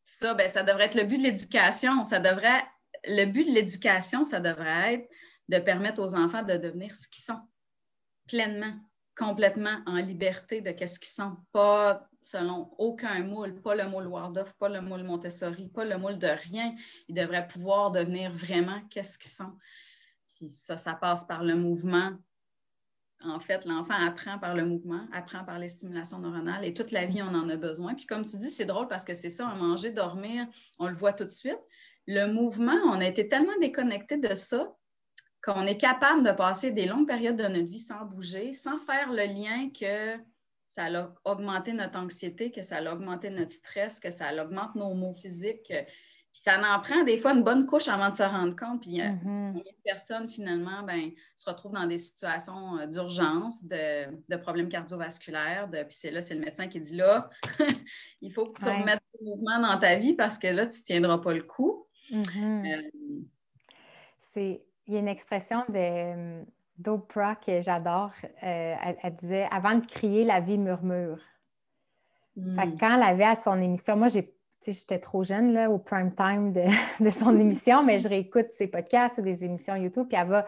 Ça, 0.04 0.36
ben, 0.36 0.48
ça 0.48 0.62
devrait 0.62 0.86
être 0.86 0.96
le 0.96 1.06
but 1.06 1.18
de 1.18 1.24
l'éducation. 1.24 2.06
Ça 2.06 2.20
devrait, 2.20 2.64
le 3.06 3.26
but 3.26 3.46
de 3.46 3.52
l'éducation, 3.52 4.24
ça 4.24 4.40
devrait 4.40 4.94
être 4.94 5.10
de 5.50 5.58
permettre 5.58 6.02
aux 6.02 6.14
enfants 6.14 6.44
de 6.44 6.56
devenir 6.58 6.94
ce 6.94 7.08
qu'ils 7.08 7.24
sont 7.24 7.42
pleinement, 8.28 8.74
complètement 9.18 9.82
en 9.88 9.96
liberté 9.96 10.62
de 10.62 10.70
ce 10.70 11.00
qu'ils 11.00 11.10
sont, 11.10 11.38
pas 11.52 12.08
selon 12.22 12.72
aucun 12.78 13.24
moule, 13.24 13.60
pas 13.62 13.76
le 13.76 13.90
moule 13.90 14.08
Waldorf, 14.08 14.54
pas 14.54 14.70
le 14.70 14.80
moule 14.80 15.04
Montessori, 15.04 15.70
pas 15.70 15.86
le 15.86 15.98
moule 15.98 16.20
de 16.20 16.28
rien. 16.28 16.76
Ils 17.08 17.16
devraient 17.16 17.48
pouvoir 17.48 17.92
devenir 17.92 18.32
vraiment 18.32 18.80
qu'est-ce 18.90 19.18
qu'ils 19.18 19.32
sont. 19.32 19.54
Puis 20.28 20.48
ça, 20.48 20.78
ça 20.78 20.94
passe 20.94 21.26
par 21.26 21.44
le 21.44 21.56
mouvement. 21.56 22.12
En 23.24 23.40
fait, 23.40 23.66
l'enfant 23.66 23.96
apprend 23.96 24.38
par 24.38 24.54
le 24.54 24.64
mouvement, 24.64 25.08
apprend 25.12 25.44
par 25.44 25.58
les 25.58 25.68
stimulations 25.68 26.20
neuronales 26.20 26.64
et 26.64 26.76
toute 26.76 26.92
la 26.92 27.08
vie, 27.08 27.24
on 27.24 27.34
en 27.34 27.50
a 27.50 27.56
besoin. 27.56 27.96
Puis 27.96 28.06
comme 28.06 28.24
tu 28.24 28.38
dis, 28.38 28.52
c'est 28.52 28.66
drôle 28.66 28.88
parce 28.88 29.04
que 29.04 29.16
c'est 29.16 29.32
ça, 29.32 29.48
manger, 29.56 29.92
dormir, 29.92 30.46
on 30.78 30.88
le 30.88 30.96
voit 30.96 31.14
tout 31.14 31.26
de 31.26 31.30
suite. 31.30 31.60
Le 32.06 32.32
mouvement, 32.32 32.78
on 32.86 33.02
a 33.02 33.06
été 33.06 33.28
tellement 33.28 33.58
déconnecté 33.60 34.18
de 34.18 34.36
ça 34.36 34.72
qu'on 35.48 35.66
est 35.66 35.78
capable 35.78 36.24
de 36.24 36.32
passer 36.32 36.72
des 36.72 36.86
longues 36.86 37.08
périodes 37.08 37.38
de 37.38 37.48
notre 37.48 37.70
vie 37.70 37.80
sans 37.80 38.04
bouger, 38.04 38.52
sans 38.52 38.80
faire 38.80 39.12
le 39.12 39.24
lien 39.24 39.70
que 39.70 40.22
ça 40.68 40.86
a 40.86 41.14
augmenté 41.24 41.72
notre 41.72 41.98
anxiété, 41.98 42.52
que 42.52 42.62
ça 42.62 42.78
a 42.78 42.94
augmenté 42.94 43.30
notre 43.30 43.52
stress, 43.52 44.00
que 44.00 44.10
ça 44.10 44.26
augmente 44.44 44.76
nos 44.76 44.94
maux 44.94 45.14
physiques. 45.14 45.68
Puis 45.70 46.42
ça 46.44 46.60
en 46.60 46.82
prend 46.82 47.04
des 47.06 47.18
fois 47.18 47.34
une 47.34 47.44
bonne 47.44 47.66
couche 47.66 47.88
avant 47.88 48.10
de 48.10 48.16
se 48.16 48.24
rendre 48.24 48.58
compte. 48.58 48.82
Puis 48.82 49.00
combien 49.24 49.54
de 49.54 49.84
personnes, 49.86 50.28
finalement, 50.28 50.84
ben, 50.84 51.12
se 51.38 51.50
retrouvent 51.50 51.72
dans 51.72 51.88
des 51.88 51.98
situations 51.98 52.78
euh, 52.80 52.86
d'urgence, 52.86 53.64
de, 53.64 54.36
problèmes 54.36 54.68
cardiovasculaires. 54.68 55.70
De, 55.70 55.78
puis 55.84 55.98
c'est 55.98 56.12
là, 56.12 56.22
c'est 56.22 56.36
le 56.36 56.42
médecin 56.42 56.68
qui 56.68 56.82
dit 56.82 56.98
là, 56.98 57.30
il 58.22 58.34
faut 58.34 58.48
que 58.48 58.62
tu 58.62 58.70
remettes 58.70 59.02
le 59.22 59.26
mouvement 59.26 59.60
dans 59.62 59.80
ta 59.80 59.96
vie 59.96 60.14
parce 60.14 60.38
que 60.38 60.48
là, 60.48 60.68
tu 60.68 60.78
ne 60.78 60.84
tiendras 60.84 61.20
pas 61.20 61.34
le 61.34 61.44
coup. 61.44 61.88
Mm-hmm. 62.12 62.76
Euh, 62.76 63.22
c'est, 64.34 64.67
il 64.88 64.94
y 64.94 64.98
a 64.98 65.00
une 65.00 65.08
expression 65.08 65.64
de 65.70 66.44
d'Oprah 66.78 67.36
que 67.36 67.60
j'adore. 67.60 68.12
Euh, 68.44 68.76
elle, 69.04 69.16
disait 69.16 69.48
Avant 69.52 69.76
de 69.76 69.86
crier, 69.86 70.24
la 70.24 70.40
vie 70.40 70.58
murmure. 70.58 71.20
Hmm. 72.36 72.60
quand 72.80 72.96
elle 72.96 73.02
avait 73.02 73.24
à 73.24 73.36
son 73.36 73.60
émission, 73.60 73.98
moi, 73.98 74.10
j'étais 74.10 75.00
trop 75.00 75.24
jeune 75.24 75.54
là, 75.54 75.72
au 75.72 75.80
prime 75.80 76.14
time 76.14 76.54
de, 76.54 77.10
son 77.10 77.36
émission, 77.40 77.84
mais 77.84 78.00
je 78.00 78.08
réécoute 78.08 78.52
ses 78.52 78.68
podcasts 78.68 79.18
ou 79.18 79.24
des 79.24 79.44
émissions 79.44 79.76
YouTube, 79.76 80.06
puis 80.08 80.18
elle 80.20 80.28
va. 80.28 80.46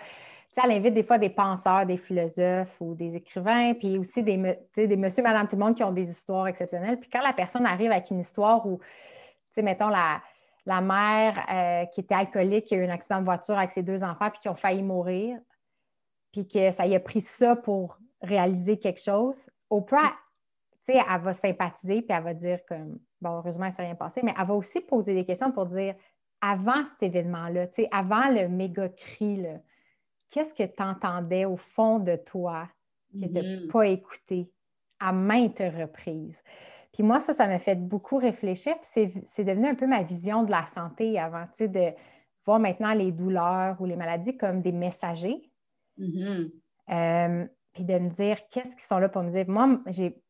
Elle 0.61 0.71
invite 0.71 0.93
des 0.93 1.03
fois 1.03 1.17
des 1.17 1.29
penseurs, 1.29 1.85
des 1.85 1.95
philosophes 1.95 2.81
ou 2.81 2.93
des 2.93 3.15
écrivains, 3.15 3.73
puis 3.75 3.97
aussi 3.97 4.21
des, 4.23 4.57
des 4.75 4.97
monsieur, 4.97 5.23
madame, 5.23 5.47
tout 5.47 5.55
le 5.55 5.63
monde 5.63 5.75
qui 5.75 5.83
ont 5.85 5.93
des 5.93 6.09
histoires 6.09 6.47
exceptionnelles. 6.47 6.99
Puis 6.99 7.09
quand 7.09 7.21
la 7.21 7.31
personne 7.31 7.65
arrive 7.65 7.91
avec 7.91 8.11
une 8.11 8.19
histoire 8.19 8.65
où, 8.67 8.79
mettons, 9.57 9.87
la, 9.87 10.21
la 10.65 10.81
mère 10.81 11.45
euh, 11.51 11.85
qui 11.87 12.01
était 12.01 12.15
alcoolique, 12.15 12.65
qui 12.65 12.75
a 12.75 12.77
eu 12.77 12.85
un 12.85 12.89
accident 12.89 13.19
de 13.19 13.25
voiture 13.25 13.57
avec 13.57 13.71
ses 13.71 13.83
deux 13.83 14.03
enfants, 14.03 14.29
puis 14.29 14.39
qui 14.39 14.49
ont 14.49 14.55
failli 14.55 14.83
mourir, 14.83 15.39
puis 16.31 16.47
que 16.47 16.71
ça 16.71 16.85
y 16.85 16.95
a 16.95 16.99
pris 16.99 17.21
ça 17.21 17.55
pour 17.55 17.97
réaliser 18.21 18.77
quelque 18.77 19.01
chose, 19.01 19.49
Oprah, 19.69 20.13
tu 20.85 20.93
sais, 20.93 20.97
elle 20.97 21.21
va 21.21 21.33
sympathiser, 21.33 22.01
puis 22.01 22.15
elle 22.15 22.23
va 22.23 22.33
dire 22.33 22.59
que, 22.65 22.75
bon, 23.21 23.37
heureusement, 23.37 23.65
il 23.65 23.69
ne 23.69 23.73
s'est 23.73 23.83
rien 23.83 23.95
passé, 23.95 24.21
mais 24.23 24.33
elle 24.37 24.47
va 24.47 24.53
aussi 24.53 24.81
poser 24.81 25.13
des 25.13 25.25
questions 25.25 25.51
pour 25.51 25.65
dire, 25.67 25.95
avant 26.41 26.83
cet 26.85 27.03
événement-là, 27.03 27.67
tu 27.67 27.83
sais, 27.83 27.89
avant 27.91 28.29
le 28.29 28.47
méga 28.47 28.89
cri, 28.89 29.45
qu'est-ce 30.29 30.53
que 30.53 30.63
tu 30.63 30.81
entendais 30.81 31.45
au 31.45 31.57
fond 31.57 31.99
de 31.99 32.15
toi 32.15 32.67
que 33.13 33.25
tu 33.25 33.31
n'as 33.31 33.41
mm-hmm. 33.41 33.71
pas 33.71 33.87
écouté 33.87 34.51
à 34.99 35.11
maintes 35.11 35.59
reprises? 35.59 36.43
Puis 36.93 37.03
moi, 37.03 37.19
ça, 37.19 37.33
ça 37.33 37.47
m'a 37.47 37.59
fait 37.59 37.75
beaucoup 37.75 38.17
réfléchir, 38.17 38.75
puis 38.81 39.11
c'est 39.25 39.43
devenu 39.43 39.67
un 39.67 39.75
peu 39.75 39.87
ma 39.87 40.03
vision 40.03 40.43
de 40.43 40.51
la 40.51 40.65
santé 40.65 41.19
avant, 41.19 41.45
tu 41.47 41.57
sais, 41.57 41.67
de 41.67 41.93
voir 42.45 42.59
maintenant 42.59 42.93
les 42.93 43.11
douleurs 43.11 43.79
ou 43.79 43.85
les 43.85 43.95
maladies 43.95 44.37
comme 44.37 44.61
des 44.61 44.71
messagers 44.71 45.49
Mm-hmm. 45.99 46.51
Euh, 46.91 47.47
puis 47.73 47.83
de 47.83 47.99
me 47.99 48.09
dire 48.09 48.37
qu'est-ce 48.49 48.71
qu'ils 48.71 48.79
sont 48.79 48.99
là 48.99 49.09
pour 49.09 49.21
me 49.21 49.31
dire? 49.31 49.45
Moi, 49.47 49.79
j'ai 49.87 50.21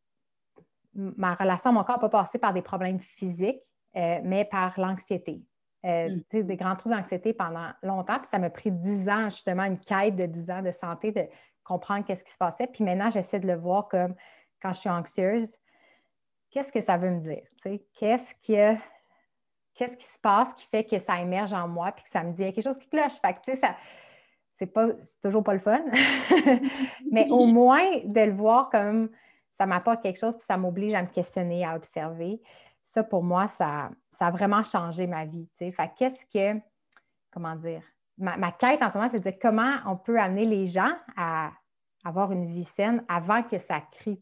ma 0.93 1.35
relation, 1.35 1.71
mon 1.71 1.83
corps 1.83 1.97
n'a 1.97 2.09
pas 2.09 2.23
passé 2.23 2.39
par 2.39 2.53
des 2.53 2.61
problèmes 2.61 2.99
physiques, 2.99 3.61
euh, 3.95 4.19
mais 4.23 4.43
par 4.45 4.77
l'anxiété. 4.79 5.41
Euh, 5.85 6.09
mm. 6.33 6.43
Des 6.43 6.57
grands 6.57 6.75
troubles 6.75 6.95
d'anxiété 6.95 7.31
pendant 7.33 7.69
longtemps. 7.83 8.17
Puis 8.17 8.27
ça 8.29 8.39
m'a 8.39 8.49
pris 8.49 8.71
dix 8.71 9.07
ans, 9.07 9.29
justement, 9.29 9.63
une 9.63 9.79
quête 9.79 10.15
de 10.15 10.25
dix 10.25 10.49
ans 10.49 10.61
de 10.61 10.71
santé, 10.71 11.11
de 11.11 11.25
comprendre 11.63 12.03
qu'est-ce 12.03 12.23
qui 12.23 12.33
se 12.33 12.37
passait. 12.37 12.67
Puis 12.67 12.83
maintenant, 12.83 13.09
j'essaie 13.09 13.39
de 13.39 13.47
le 13.47 13.55
voir 13.55 13.87
comme 13.87 14.15
quand 14.61 14.73
je 14.73 14.79
suis 14.79 14.89
anxieuse, 14.89 15.55
qu'est-ce 16.51 16.71
que 16.71 16.81
ça 16.81 16.97
veut 16.97 17.11
me 17.11 17.21
dire? 17.21 17.43
Qu'est-ce 17.93 18.33
qui, 18.35 18.55
qu'est-ce 19.73 19.97
qui 19.97 20.05
se 20.05 20.19
passe 20.19 20.53
qui 20.53 20.65
fait 20.65 20.83
que 20.83 20.99
ça 20.99 21.19
émerge 21.21 21.53
en 21.53 21.67
moi 21.67 21.91
puis 21.91 22.03
que 22.03 22.09
ça 22.09 22.23
me 22.23 22.33
dit 22.33 22.43
quelque 22.53 22.63
chose 22.63 22.77
qui 22.77 22.89
cloche? 22.89 23.19
Fait 23.21 23.33
que, 23.33 23.55
ça, 23.57 23.75
c'est 24.55 24.67
pas 24.67 24.87
toujours 25.21 25.43
pas 25.43 25.53
le 25.53 25.59
fun, 25.59 25.81
mais 27.11 27.29
au 27.29 27.45
moins 27.45 27.99
de 28.03 28.21
le 28.21 28.33
voir 28.33 28.69
comme 28.69 29.09
ça 29.49 29.65
m'apporte 29.65 30.01
quelque 30.01 30.19
chose, 30.19 30.35
puis 30.35 30.45
ça 30.45 30.57
m'oblige 30.57 30.93
à 30.93 31.01
me 31.01 31.07
questionner, 31.07 31.65
à 31.65 31.75
observer. 31.75 32.41
Ça, 32.83 33.03
pour 33.03 33.23
moi, 33.23 33.47
ça, 33.47 33.89
ça 34.09 34.27
a 34.27 34.31
vraiment 34.31 34.63
changé 34.63 35.07
ma 35.07 35.25
vie. 35.25 35.47
Fait 35.55 35.91
qu'est-ce 35.95 36.25
que, 36.25 36.59
comment 37.31 37.55
dire, 37.55 37.83
ma, 38.17 38.51
quête 38.51 38.81
en 38.81 38.89
ce 38.89 38.97
moment, 38.97 39.09
c'est 39.09 39.19
de 39.19 39.29
dire 39.29 39.39
comment 39.41 39.75
on 39.85 39.95
peut 39.95 40.19
amener 40.19 40.45
les 40.45 40.65
gens 40.67 40.91
à 41.15 41.51
avoir 42.03 42.31
une 42.31 42.47
vie 42.47 42.63
saine 42.63 43.03
avant 43.07 43.43
que 43.43 43.57
ça 43.57 43.81
crie. 43.81 44.19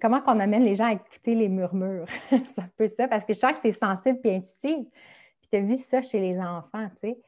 Comment 0.00 0.20
qu'on 0.20 0.40
amène 0.40 0.64
les 0.64 0.76
gens 0.76 0.86
à 0.86 0.92
écouter 0.92 1.34
les 1.34 1.48
murmures? 1.48 2.06
c'est 2.30 2.58
un 2.58 2.70
peu 2.76 2.88
ça, 2.88 3.08
parce 3.08 3.24
que 3.24 3.32
je 3.32 3.38
sens 3.38 3.52
que 3.52 3.62
tu 3.62 3.68
es 3.68 3.72
sensible 3.72 4.20
et 4.24 4.36
intuitive, 4.36 4.86
puis 5.40 5.48
tu 5.50 5.56
as 5.56 5.60
vu 5.60 5.76
ça 5.76 6.02
chez 6.02 6.20
les 6.20 6.38
enfants, 6.38 6.88
tu 7.00 7.08
sais. 7.08 7.18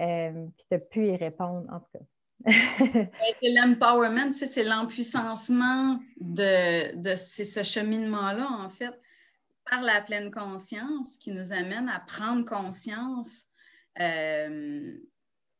Euh, 0.00 0.46
puis 0.56 0.66
tu 0.68 0.74
as 0.74 0.78
pu 0.78 1.06
y 1.06 1.16
répondre, 1.16 1.66
en 1.70 1.80
tout 1.80 1.90
cas. 1.92 2.04
Ben, 2.44 3.08
c'est 3.40 3.52
l'empowerment, 3.52 4.32
c'est 4.32 4.64
l'empuissancement 4.64 6.00
de, 6.18 6.96
de 6.96 7.14
ce 7.14 7.62
cheminement-là, 7.62 8.48
en 8.50 8.68
fait, 8.68 8.98
par 9.70 9.82
la 9.82 10.00
pleine 10.00 10.30
conscience 10.30 11.16
qui 11.18 11.30
nous 11.30 11.52
amène 11.52 11.88
à 11.88 12.00
prendre 12.00 12.44
conscience 12.44 13.46
euh, 14.00 14.94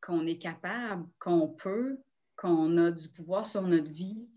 qu'on 0.00 0.26
est 0.26 0.38
capable, 0.38 1.06
qu'on 1.18 1.48
peut, 1.48 1.98
qu'on 2.42 2.76
a 2.76 2.90
du 2.90 3.08
pouvoir 3.08 3.46
sur 3.46 3.62
notre 3.62 3.90
vie, 3.90 4.28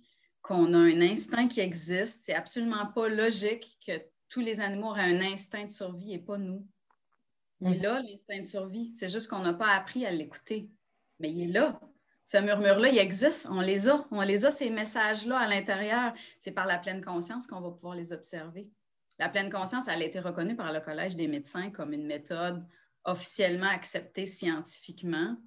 qu'on 0.43 0.75
a 0.75 0.77
un 0.77 1.01
instinct 1.01 1.47
qui 1.47 1.59
existe. 1.59 2.23
C'est 2.23 2.35
absolument 2.35 2.85
pas 2.85 3.09
logique 3.09 3.79
que 3.85 3.93
tous 4.29 4.41
les 4.41 4.61
animaux 4.61 4.89
auraient 4.89 5.01
un 5.01 5.21
instinct 5.21 5.65
de 5.65 5.71
survie 5.71 6.13
et 6.13 6.19
pas 6.19 6.37
nous. 6.37 6.67
Il 7.61 7.73
est 7.73 7.79
mm. 7.79 7.81
là, 7.81 8.01
l'instinct 8.01 8.39
de 8.39 8.45
survie. 8.45 8.93
C'est 8.93 9.09
juste 9.09 9.27
qu'on 9.27 9.39
n'a 9.39 9.53
pas 9.53 9.73
appris 9.73 10.05
à 10.05 10.11
l'écouter. 10.11 10.69
Mais 11.19 11.31
il 11.31 11.49
est 11.49 11.53
là. 11.53 11.79
Ce 12.25 12.37
murmure-là, 12.37 12.89
il 12.89 12.97
existe. 12.99 13.47
On 13.49 13.61
les 13.61 13.87
a. 13.87 14.05
On 14.11 14.21
les 14.21 14.45
a, 14.45 14.51
ces 14.51 14.69
messages-là 14.69 15.39
à 15.39 15.47
l'intérieur. 15.47 16.13
C'est 16.39 16.51
par 16.51 16.67
la 16.67 16.77
pleine 16.77 17.03
conscience 17.03 17.47
qu'on 17.47 17.61
va 17.61 17.71
pouvoir 17.71 17.95
les 17.95 18.13
observer. 18.13 18.69
La 19.17 19.29
pleine 19.29 19.51
conscience, 19.51 19.87
elle 19.87 20.03
a 20.03 20.05
été 20.05 20.19
reconnue 20.19 20.55
par 20.55 20.71
le 20.71 20.79
Collège 20.79 21.15
des 21.15 21.27
médecins 21.27 21.71
comme 21.71 21.91
une 21.91 22.05
méthode 22.05 22.63
officiellement 23.03 23.69
acceptée 23.69 24.27
scientifiquement 24.27 25.37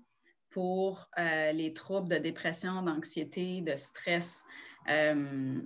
pour 0.51 1.09
euh, 1.19 1.53
les 1.53 1.73
troubles 1.73 2.09
de 2.09 2.19
dépression, 2.19 2.83
d'anxiété, 2.83 3.61
de 3.61 3.77
stress. 3.77 4.45
Euh, 4.89 5.61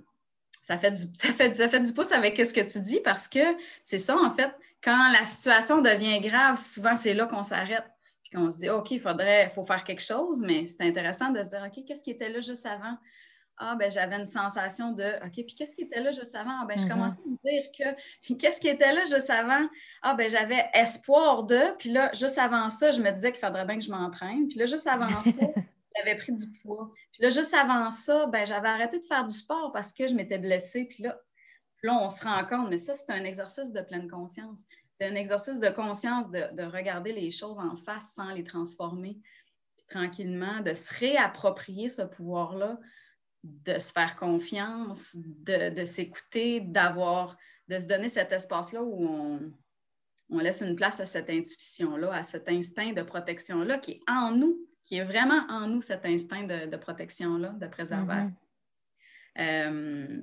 ça, 0.51 0.77
fait 0.77 0.91
du, 0.91 0.97
ça, 1.17 1.33
fait, 1.33 1.55
ça 1.55 1.69
fait 1.69 1.79
du 1.79 1.93
pouce 1.93 2.11
avec 2.11 2.37
ce 2.37 2.53
que 2.53 2.61
tu 2.61 2.79
dis 2.81 2.99
parce 3.03 3.27
que 3.27 3.39
c'est 3.83 3.99
ça, 3.99 4.17
en 4.17 4.31
fait, 4.31 4.51
quand 4.83 5.11
la 5.11 5.25
situation 5.25 5.81
devient 5.81 6.19
grave, 6.19 6.59
souvent 6.59 6.95
c'est 6.95 7.13
là 7.13 7.25
qu'on 7.25 7.43
s'arrête. 7.43 7.85
Puis 8.23 8.31
qu'on 8.31 8.49
se 8.49 8.57
dit, 8.57 8.69
OK, 8.69 8.91
il 8.91 8.99
faudrait, 8.99 9.49
faut 9.49 9.65
faire 9.65 9.83
quelque 9.83 10.03
chose, 10.03 10.41
mais 10.41 10.65
c'est 10.65 10.83
intéressant 10.83 11.29
de 11.31 11.43
se 11.43 11.49
dire, 11.49 11.65
OK, 11.65 11.85
qu'est-ce 11.85 12.03
qui 12.03 12.11
était 12.11 12.29
là 12.29 12.41
juste 12.41 12.65
avant? 12.65 12.97
Ah, 13.57 13.75
ben 13.75 13.89
j'avais 13.91 14.15
une 14.15 14.25
sensation 14.25 14.91
de 14.91 15.03
OK, 15.25 15.33
puis 15.33 15.55
qu'est-ce 15.55 15.75
qui 15.75 15.83
était 15.83 16.01
là 16.01 16.11
juste 16.11 16.35
avant? 16.35 16.61
Ah, 16.61 16.65
ben, 16.67 16.77
je 16.77 16.83
mm-hmm. 16.83 16.89
commençais 16.89 17.17
à 17.17 17.29
me 17.29 17.37
dire 17.43 17.71
que 17.77 18.33
qu'est-ce 18.35 18.59
qui 18.59 18.67
était 18.67 18.93
là 18.93 19.03
juste 19.05 19.29
avant? 19.29 19.67
Ah, 20.01 20.15
ben 20.15 20.29
j'avais 20.29 20.65
espoir 20.73 21.43
de, 21.43 21.75
puis 21.77 21.91
là, 21.91 22.11
juste 22.13 22.37
avant 22.37 22.69
ça, 22.69 22.91
je 22.91 23.01
me 23.01 23.11
disais 23.11 23.31
qu'il 23.31 23.45
faudrait 23.45 23.65
bien 23.65 23.77
que 23.77 23.85
je 23.85 23.91
m'entraîne. 23.91 24.47
Puis 24.47 24.57
là, 24.57 24.65
juste 24.65 24.87
avant 24.87 25.21
ça, 25.21 25.45
j'avais 25.95 26.15
pris 26.15 26.31
du 26.31 26.45
poids. 26.61 26.91
Puis 27.11 27.23
là, 27.23 27.29
juste 27.29 27.53
avant 27.53 27.89
ça, 27.89 28.25
ben 28.27 28.45
j'avais 28.45 28.69
arrêté 28.69 28.99
de 28.99 29.05
faire 29.05 29.25
du 29.25 29.33
sport 29.33 29.71
parce 29.71 29.93
que 29.93 30.07
je 30.07 30.15
m'étais 30.15 30.39
blessée. 30.39 30.85
Puis 30.85 31.03
là, 31.03 31.19
là, 31.83 31.99
on 32.01 32.09
se 32.09 32.23
rend 32.23 32.43
compte, 32.45 32.69
mais 32.69 32.77
ça, 32.77 32.93
c'est 32.93 33.11
un 33.11 33.23
exercice 33.23 33.71
de 33.71 33.81
pleine 33.81 34.09
conscience. 34.09 34.61
C'est 34.93 35.05
un 35.05 35.15
exercice 35.15 35.59
de 35.59 35.69
conscience 35.69 36.31
de, 36.31 36.63
regarder 36.63 37.13
les 37.13 37.29
choses 37.31 37.59
en 37.59 37.75
face 37.75 38.13
sans 38.13 38.29
les 38.29 38.43
transformer, 38.43 39.19
puis 39.77 39.85
tranquillement, 39.87 40.61
de 40.61 40.73
se 40.73 40.93
réapproprier 40.93 41.89
ce 41.89 42.03
pouvoir-là, 42.03 42.79
de 43.43 43.77
se 43.77 43.91
faire 43.91 44.15
confiance, 44.15 45.15
de, 45.15 45.83
s'écouter, 45.85 46.61
d'avoir 46.61 47.37
de 47.67 47.79
se 47.79 47.87
donner 47.87 48.07
cet 48.07 48.31
espace-là 48.31 48.83
où 48.83 49.05
on, 50.29 50.39
laisse 50.39 50.61
une 50.61 50.75
place 50.75 50.99
à 50.99 51.05
cette 51.05 51.29
intuition-là, 51.29 52.13
à 52.13 52.23
cet 52.23 52.49
instinct 52.49 52.93
de 52.93 53.03
protection-là 53.03 53.77
qui 53.77 53.91
est 53.91 54.09
en 54.09 54.31
nous, 54.31 54.57
qui 54.81 54.97
est 54.97 55.03
vraiment 55.03 55.45
en 55.49 55.67
nous, 55.67 55.81
cet 55.81 56.05
instinct 56.05 56.43
de, 56.43 56.75
protection-là, 56.75 57.49
de 57.49 57.67
préservation. 57.67 58.35
Mm-hmm. 59.37 59.67
Euh, 59.67 60.21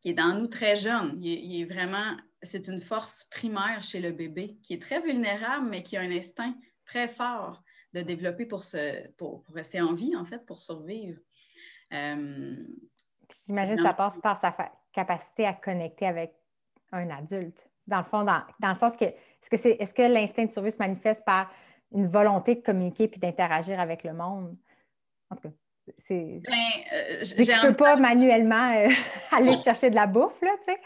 qui 0.00 0.10
est 0.10 0.14
dans 0.14 0.38
nous 0.38 0.46
très 0.46 0.76
jeune. 0.76 1.20
Il 1.20 1.60
est, 1.60 1.64
vraiment, 1.64 2.16
c'est 2.42 2.68
une 2.68 2.80
force 2.80 3.24
primaire 3.24 3.82
chez 3.82 4.00
le 4.00 4.12
bébé 4.12 4.56
qui 4.62 4.74
est 4.74 4.82
très 4.82 5.00
vulnérable, 5.00 5.68
mais 5.68 5.82
qui 5.82 5.96
a 5.96 6.00
un 6.00 6.10
instinct 6.10 6.54
très 6.84 7.08
fort 7.08 7.62
de 7.92 8.02
développer 8.02 8.46
pour, 8.46 8.62
se, 8.62 9.08
pour, 9.14 9.44
rester 9.52 9.80
en 9.80 9.94
vie, 9.94 10.14
en 10.14 10.24
fait, 10.24 10.44
pour 10.46 10.60
survivre. 10.60 11.18
Euh, 11.92 12.56
J'imagine 13.46 13.76
que 13.76 13.82
ça 13.82 13.94
passe 13.94 14.18
par 14.18 14.36
sa 14.36 14.54
capacité 14.92 15.46
à 15.46 15.52
connecter 15.52 16.06
avec 16.06 16.34
un 16.92 17.10
adulte. 17.10 17.68
Dans 17.86 17.98
le 17.98 18.04
fond, 18.04 18.24
dans, 18.24 18.42
dans 18.60 18.68
le 18.68 18.74
sens 18.74 18.96
que, 18.96 19.04
est-ce 19.04 19.94
que, 19.94 20.02
l'instinct 20.02 20.44
de 20.44 20.50
survie 20.50 20.70
se 20.70 20.78
manifeste 20.78 21.24
par 21.24 21.50
une 21.92 22.06
volonté 22.06 22.56
de 22.56 22.60
communiquer 22.60 23.08
puis 23.08 23.20
d'interagir 23.20 23.78
avec 23.80 24.04
le 24.04 24.12
monde? 24.12 24.56
En 25.30 25.36
tout 25.36 25.48
cas, 25.48 25.54
c'est. 25.98 26.40
Ben, 26.44 26.52
euh, 26.92 27.24
je 27.24 27.40
ne 27.40 27.68
peux 27.68 27.76
pas 27.76 27.96
manuellement 27.96 28.72
euh, 28.74 28.88
aller 29.30 29.56
chercher 29.56 29.90
de 29.90 29.94
la 29.94 30.06
bouffe, 30.06 30.40
là, 30.42 30.50
tu 30.66 30.72
sais. 30.72 30.80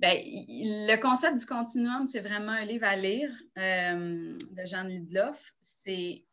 Ben, 0.00 0.18
le 0.20 0.96
concept 1.00 1.38
du 1.38 1.46
continuum, 1.46 2.04
c'est 2.06 2.20
vraiment 2.20 2.52
un 2.52 2.64
livre 2.64 2.86
à 2.86 2.96
lire 2.96 3.30
euh, 3.56 4.36
de 4.50 4.66
Jeanne 4.66 4.88
Ludloff. 4.88 5.52
C'est 5.60 6.24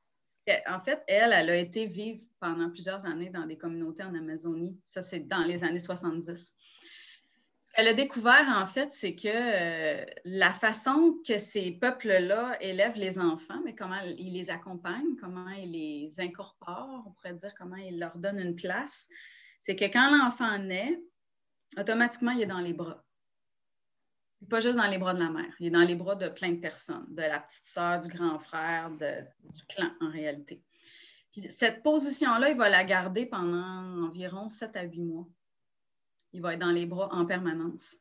en 0.68 0.80
fait, 0.80 1.04
elle, 1.08 1.34
elle 1.34 1.50
a 1.50 1.56
été 1.56 1.86
vivre 1.86 2.24
pendant 2.40 2.70
plusieurs 2.70 3.06
années 3.06 3.30
dans 3.30 3.46
des 3.46 3.58
communautés 3.58 4.04
en 4.04 4.16
Amazonie. 4.16 4.80
Ça, 4.86 5.02
c'est 5.02 5.20
dans 5.20 5.44
les 5.44 5.64
années 5.64 5.80
70. 5.80 6.54
Ce 7.64 7.72
qu'elle 7.74 7.88
a 7.88 7.94
découvert, 7.94 8.48
en 8.50 8.66
fait, 8.66 8.92
c'est 8.92 9.16
que 9.16 9.30
euh, 9.30 10.06
la 10.26 10.52
façon 10.52 11.18
que 11.26 11.38
ces 11.38 11.72
peuples-là 11.72 12.58
élèvent 12.60 12.98
les 12.98 13.20
enfants, 13.20 13.62
mais 13.64 13.76
comment 13.76 14.00
ils 14.04 14.34
les 14.34 14.50
accompagnent, 14.50 15.16
comment 15.22 15.50
ils 15.50 15.72
les 15.72 16.20
incorporent, 16.20 17.04
on 17.08 17.12
pourrait 17.12 17.36
dire 17.36 17.54
comment 17.58 17.78
ils 17.78 18.00
leur 18.00 18.18
donnent 18.18 18.40
une 18.40 18.56
place, 18.56 19.08
c'est 19.62 19.76
que 19.76 19.86
quand 19.86 20.10
l'enfant 20.10 20.58
naît, 20.58 21.00
automatiquement, 21.78 22.32
il 22.32 22.42
est 22.42 22.48
dans 22.48 22.60
les 22.60 22.74
bras. 22.74 23.06
Pas 24.50 24.60
juste 24.60 24.76
dans 24.76 24.88
les 24.88 24.98
bras 24.98 25.14
de 25.14 25.20
la 25.20 25.30
mère, 25.30 25.54
il 25.60 25.68
est 25.68 25.72
dans 25.72 25.84
les 25.84 25.96
bras 25.96 26.16
de 26.16 26.28
plein 26.28 26.52
de 26.52 26.60
personnes, 26.60 27.06
de 27.10 27.22
la 27.22 27.40
petite 27.40 27.66
sœur, 27.66 28.00
du 28.00 28.08
grand 28.08 28.40
frère, 28.40 28.90
du 28.92 29.66
clan 29.70 29.90
en 30.02 30.10
réalité. 30.10 30.64
Puis 31.32 31.46
cette 31.50 31.84
position-là, 31.84 32.50
il 32.50 32.58
va 32.58 32.68
la 32.68 32.84
garder 32.84 33.26
pendant 33.26 34.08
environ 34.08 34.50
7 34.50 34.76
à 34.76 34.84
8 34.84 35.00
mois. 35.02 35.28
Il 36.34 36.42
va 36.42 36.54
être 36.54 36.60
dans 36.60 36.72
les 36.72 36.86
bras 36.86 37.10
en 37.12 37.26
permanence. 37.26 37.96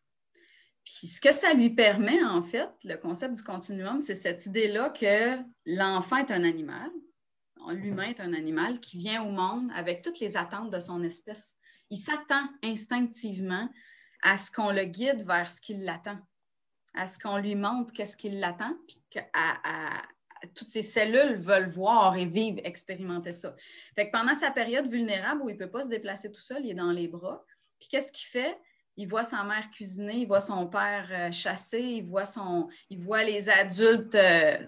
Puis 0.84 1.06
ce 1.06 1.20
que 1.20 1.32
ça 1.32 1.52
lui 1.52 1.70
permet, 1.70 2.22
en 2.24 2.42
fait, 2.42 2.70
le 2.84 2.96
concept 2.96 3.34
du 3.34 3.42
continuum, 3.42 4.00
c'est 4.00 4.14
cette 4.14 4.46
idée-là 4.46 4.90
que 4.90 5.38
l'enfant 5.66 6.16
est 6.16 6.30
un 6.30 6.42
animal, 6.42 6.90
l'humain 7.68 8.08
est 8.08 8.20
un 8.20 8.32
animal 8.32 8.80
qui 8.80 8.98
vient 8.98 9.22
au 9.22 9.30
monde 9.30 9.70
avec 9.74 10.02
toutes 10.02 10.18
les 10.20 10.36
attentes 10.36 10.70
de 10.70 10.80
son 10.80 11.02
espèce. 11.02 11.54
Il 11.90 11.98
s'attend 11.98 12.48
instinctivement 12.62 13.68
à 14.22 14.36
ce 14.36 14.50
qu'on 14.50 14.70
le 14.70 14.84
guide 14.84 15.26
vers 15.26 15.50
ce 15.50 15.60
qui 15.60 15.74
l'attend 15.74 16.18
à 16.94 17.06
ce 17.06 17.18
qu'on 17.18 17.38
lui 17.38 17.54
montre 17.54 17.92
qu'est-ce 17.92 18.16
qui 18.16 18.30
l'attend, 18.30 18.74
puis 18.86 19.02
que 19.10 19.20
toutes 20.54 20.68
ces 20.68 20.82
cellules 20.82 21.36
veulent 21.36 21.70
voir 21.70 22.16
et 22.16 22.26
vivre, 22.26 22.60
expérimenter 22.64 23.32
ça. 23.32 23.54
Pendant 24.12 24.34
sa 24.34 24.50
période 24.50 24.90
vulnérable 24.90 25.42
où 25.42 25.50
il 25.50 25.54
ne 25.54 25.58
peut 25.58 25.70
pas 25.70 25.82
se 25.82 25.88
déplacer 25.88 26.32
tout 26.32 26.40
seul, 26.40 26.64
il 26.64 26.70
est 26.70 26.74
dans 26.74 26.92
les 26.92 27.08
bras. 27.08 27.44
Puis 27.78 27.88
qu'est-ce 27.88 28.12
qu'il 28.12 28.26
fait? 28.26 28.58
Il 28.96 29.08
voit 29.08 29.24
sa 29.24 29.44
mère 29.44 29.70
cuisiner, 29.70 30.16
il 30.18 30.26
voit 30.26 30.40
son 30.40 30.66
père 30.66 31.08
euh, 31.10 31.32
chasser, 31.32 31.80
il 31.80 32.04
voit, 32.04 32.24
son, 32.26 32.68
il 32.90 32.98
voit 32.98 33.24
les 33.24 33.48
adultes 33.48 34.14
euh, 34.14 34.58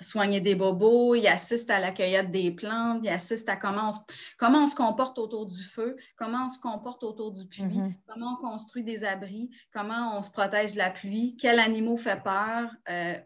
soigner 0.00 0.40
des 0.40 0.54
bobos, 0.54 1.14
il 1.14 1.26
assiste 1.26 1.70
à 1.70 1.78
la 1.78 1.90
cueillette 1.90 2.30
des 2.30 2.50
plantes, 2.50 3.00
il 3.02 3.08
assiste 3.08 3.48
à 3.48 3.56
comment 3.56 3.88
on, 3.88 3.90
se, 3.90 3.98
comment 4.36 4.62
on 4.62 4.66
se 4.66 4.76
comporte 4.76 5.18
autour 5.18 5.46
du 5.46 5.62
feu, 5.62 5.96
comment 6.16 6.44
on 6.44 6.48
se 6.48 6.58
comporte 6.58 7.02
autour 7.02 7.32
du 7.32 7.46
puits, 7.46 7.64
mm-hmm. 7.64 7.94
comment 8.06 8.38
on 8.38 8.50
construit 8.50 8.84
des 8.84 9.04
abris, 9.04 9.50
comment 9.72 10.16
on 10.16 10.22
se 10.22 10.30
protège 10.30 10.74
de 10.74 10.78
la 10.78 10.90
pluie, 10.90 11.36
quel 11.36 11.58
animal 11.58 11.98
fait 11.98 12.22
peur. 12.22 12.70
Euh, 12.88 13.16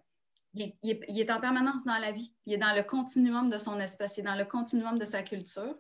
il, 0.55 0.75
est, 0.83 1.31
en 1.31 1.41
permanence 1.41 1.85
dans 1.85 1.97
la 1.97 2.13
vie. 2.13 2.35
Il 2.45 2.53
est 2.53 2.59
dans 2.59 2.75
le 2.75 2.83
continuum 2.83 3.49
de 3.49 3.57
son 3.57 3.81
espèce, 3.81 4.19
il 4.19 4.21
est 4.21 4.25
dans 4.25 4.35
le 4.35 4.45
continuum 4.45 4.99
de 4.99 5.05
sa 5.07 5.23
culture. 5.23 5.75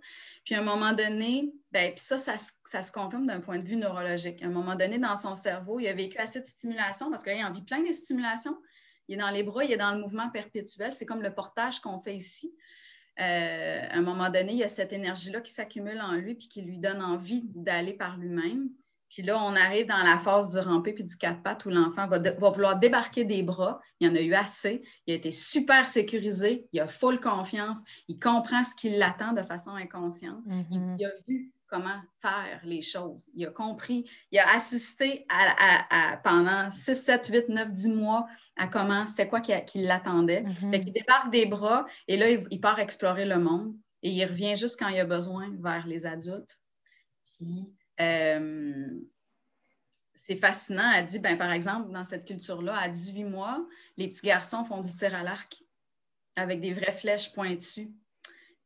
Puis 0.44 0.54
à 0.54 0.60
un 0.60 0.64
moment 0.64 0.94
donné, 0.94 1.52
ben, 1.72 1.92
puis 1.92 2.02
ça, 2.02 2.16
ça, 2.16 2.36
ça, 2.64 2.80
se 2.80 2.90
confirme 2.90 3.26
d'un 3.26 3.40
point 3.40 3.58
de 3.58 3.68
vue 3.68 3.76
neurologique. 3.76 4.42
À 4.42 4.46
un 4.46 4.50
moment 4.50 4.74
donné, 4.74 4.98
dans 4.98 5.16
son 5.16 5.34
cerveau, 5.34 5.78
il 5.78 5.88
a 5.88 5.92
vécu 5.92 6.16
assez 6.16 6.40
de 6.40 6.46
stimulation 6.46 7.10
parce 7.10 7.22
qu'il 7.22 7.38
a 7.38 7.46
envie 7.46 7.62
plein 7.62 7.82
de 7.82 7.92
stimulation 7.92 8.56
il 9.08 9.14
est 9.14 9.18
dans 9.18 9.30
les 9.30 9.42
bras, 9.42 9.64
il 9.64 9.72
est 9.72 9.76
dans 9.76 9.94
le 9.94 10.00
mouvement 10.00 10.30
perpétuel. 10.30 10.92
C'est 10.92 11.06
comme 11.06 11.22
le 11.22 11.34
portage 11.34 11.80
qu'on 11.80 11.98
fait 11.98 12.16
ici. 12.16 12.54
Euh, 13.20 13.86
à 13.90 13.98
un 13.98 14.02
moment 14.02 14.30
donné, 14.30 14.52
il 14.52 14.58
y 14.58 14.64
a 14.64 14.68
cette 14.68 14.92
énergie-là 14.92 15.40
qui 15.40 15.52
s'accumule 15.52 16.00
en 16.00 16.12
lui 16.12 16.34
puis 16.34 16.48
qui 16.48 16.62
lui 16.62 16.78
donne 16.78 17.02
envie 17.02 17.42
d'aller 17.54 17.92
par 17.92 18.16
lui-même. 18.16 18.70
Puis 19.10 19.22
là, 19.22 19.38
on 19.44 19.54
arrive 19.54 19.86
dans 19.86 20.02
la 20.02 20.16
phase 20.16 20.48
du 20.48 20.58
rampé 20.58 20.94
puis 20.94 21.04
du 21.04 21.14
quatre 21.18 21.42
pattes 21.42 21.66
où 21.66 21.68
l'enfant 21.68 22.06
va, 22.06 22.18
vouloir 22.50 22.78
débarquer 22.78 23.24
des 23.24 23.42
bras. 23.42 23.78
Il 24.00 24.08
y 24.08 24.10
en 24.10 24.14
a 24.14 24.20
eu 24.22 24.32
assez. 24.32 24.82
Il 25.06 25.12
a 25.12 25.16
été 25.16 25.30
super 25.30 25.86
sécurisé. 25.86 26.66
Il 26.72 26.80
a 26.80 26.86
full 26.86 27.20
confiance. 27.20 27.80
Il 28.08 28.18
comprend 28.18 28.64
ce 28.64 28.74
qui 28.74 28.88
l'attend 28.88 29.34
de 29.34 29.42
façon 29.42 29.72
inconsciente. 29.72 30.42
Mm-hmm. 30.46 30.96
il, 30.98 31.04
a 31.04 31.10
vu 31.28 31.52
comment 31.72 32.02
faire 32.20 32.60
les 32.64 32.82
choses. 32.82 33.30
Il 33.34 33.46
a 33.46 33.50
compris, 33.50 34.04
il 34.30 34.38
a 34.38 34.54
assisté 34.54 35.24
à, 35.30 36.18
pendant 36.22 36.70
6, 36.70 36.94
7, 36.94 37.26
8, 37.28 37.48
9, 37.48 37.72
10 37.72 37.88
mois 37.88 38.26
à 38.56 38.68
comment, 38.68 39.06
c'était 39.06 39.26
quoi 39.26 39.40
qui, 39.40 39.54
l'attendait. 39.76 40.42
Mm 40.42 40.74
Il 40.74 40.92
débarque 40.92 41.32
des 41.32 41.46
bras 41.46 41.86
et 42.08 42.18
là, 42.18 42.28
il, 42.28 42.60
part 42.60 42.78
explorer 42.78 43.24
le 43.24 43.38
monde 43.38 43.74
et 44.02 44.10
il 44.10 44.22
revient 44.26 44.54
juste 44.54 44.78
quand 44.78 44.88
il 44.88 45.00
a 45.00 45.06
besoin 45.06 45.50
vers 45.60 45.86
les 45.86 46.04
adultes. 46.04 46.60
Puis, 47.24 47.74
euh, 48.00 48.86
c'est 50.14 50.36
fascinant. 50.36 50.92
Elle 50.94 51.06
dit, 51.06 51.20
ben, 51.20 51.38
par 51.38 51.52
exemple, 51.52 51.90
dans 51.90 52.04
cette 52.04 52.26
culture-là, 52.26 52.76
à 52.76 52.90
18 52.90 53.24
mois, 53.24 53.66
les 53.96 54.08
petits 54.08 54.26
garçons 54.26 54.64
font 54.66 54.82
du 54.82 54.94
tir 54.94 55.14
à 55.14 55.22
l'arc 55.22 55.62
avec 56.36 56.60
des 56.60 56.74
vraies 56.74 56.92
flèches 56.92 57.32
pointues. 57.32 57.90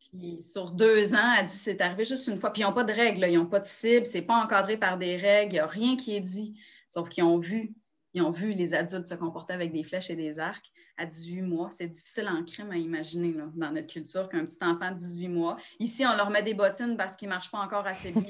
Puis 0.01 0.43
sur 0.43 0.71
deux 0.71 1.15
ans, 1.15 1.35
elle 1.39 1.47
dit 1.47 1.53
c'est 1.53 1.81
arrivé 1.81 2.05
juste 2.05 2.27
une 2.27 2.39
fois. 2.39 2.53
Puis 2.53 2.63
ils 2.63 2.65
n'ont 2.65 2.73
pas 2.73 2.85
de 2.85 2.93
règles, 2.93 3.27
ils 3.29 3.37
n'ont 3.37 3.47
pas 3.47 3.61
de 3.61 3.67
cible, 3.67 4.07
c'est 4.07 4.23
pas 4.23 4.43
encadré 4.43 4.77
par 4.77 4.99
des 4.99 5.17
règles, 5.17 5.53
il 5.53 5.57
n'y 5.57 5.61
a 5.61 5.67
rien 5.67 5.97
qui 5.97 6.15
est 6.15 6.21
dit. 6.21 6.55
Sauf 6.89 7.09
qu'ils 7.09 7.25
ont 7.25 7.39
vu, 7.39 7.75
ils 8.15 8.23
ont 8.23 8.31
vu 8.31 8.53
les 8.53 8.75
adultes 8.75 9.07
se 9.07 9.15
comporter 9.15 9.53
avec 9.55 9.73
des 9.73 9.83
flèches 9.83 10.11
et 10.11 10.17
des 10.17 10.39
arcs 10.39 10.71
à 10.97 11.07
18 11.07 11.43
mois. 11.43 11.71
C'est 11.71 11.87
difficile 11.87 12.29
en 12.29 12.45
crime 12.45 12.71
à 12.71 12.77
imaginer 12.77 13.35
dans 13.55 13.71
notre 13.71 13.93
culture 13.93 14.29
qu'un 14.29 14.45
petit 14.45 14.59
enfant 14.63 14.91
de 14.93 14.97
18 14.97 15.29
mois. 15.29 15.57
Ici, 15.79 16.07
on 16.07 16.17
leur 16.17 16.31
met 16.31 16.43
des 16.43 16.55
bottines 16.55 16.97
parce 16.97 17.17
qu'ils 17.17 17.29
ne 17.29 17.35
marchent 17.35 17.51
pas 17.51 17.59
encore 17.59 17.87
assez 17.87 18.13
bien. 18.13 18.23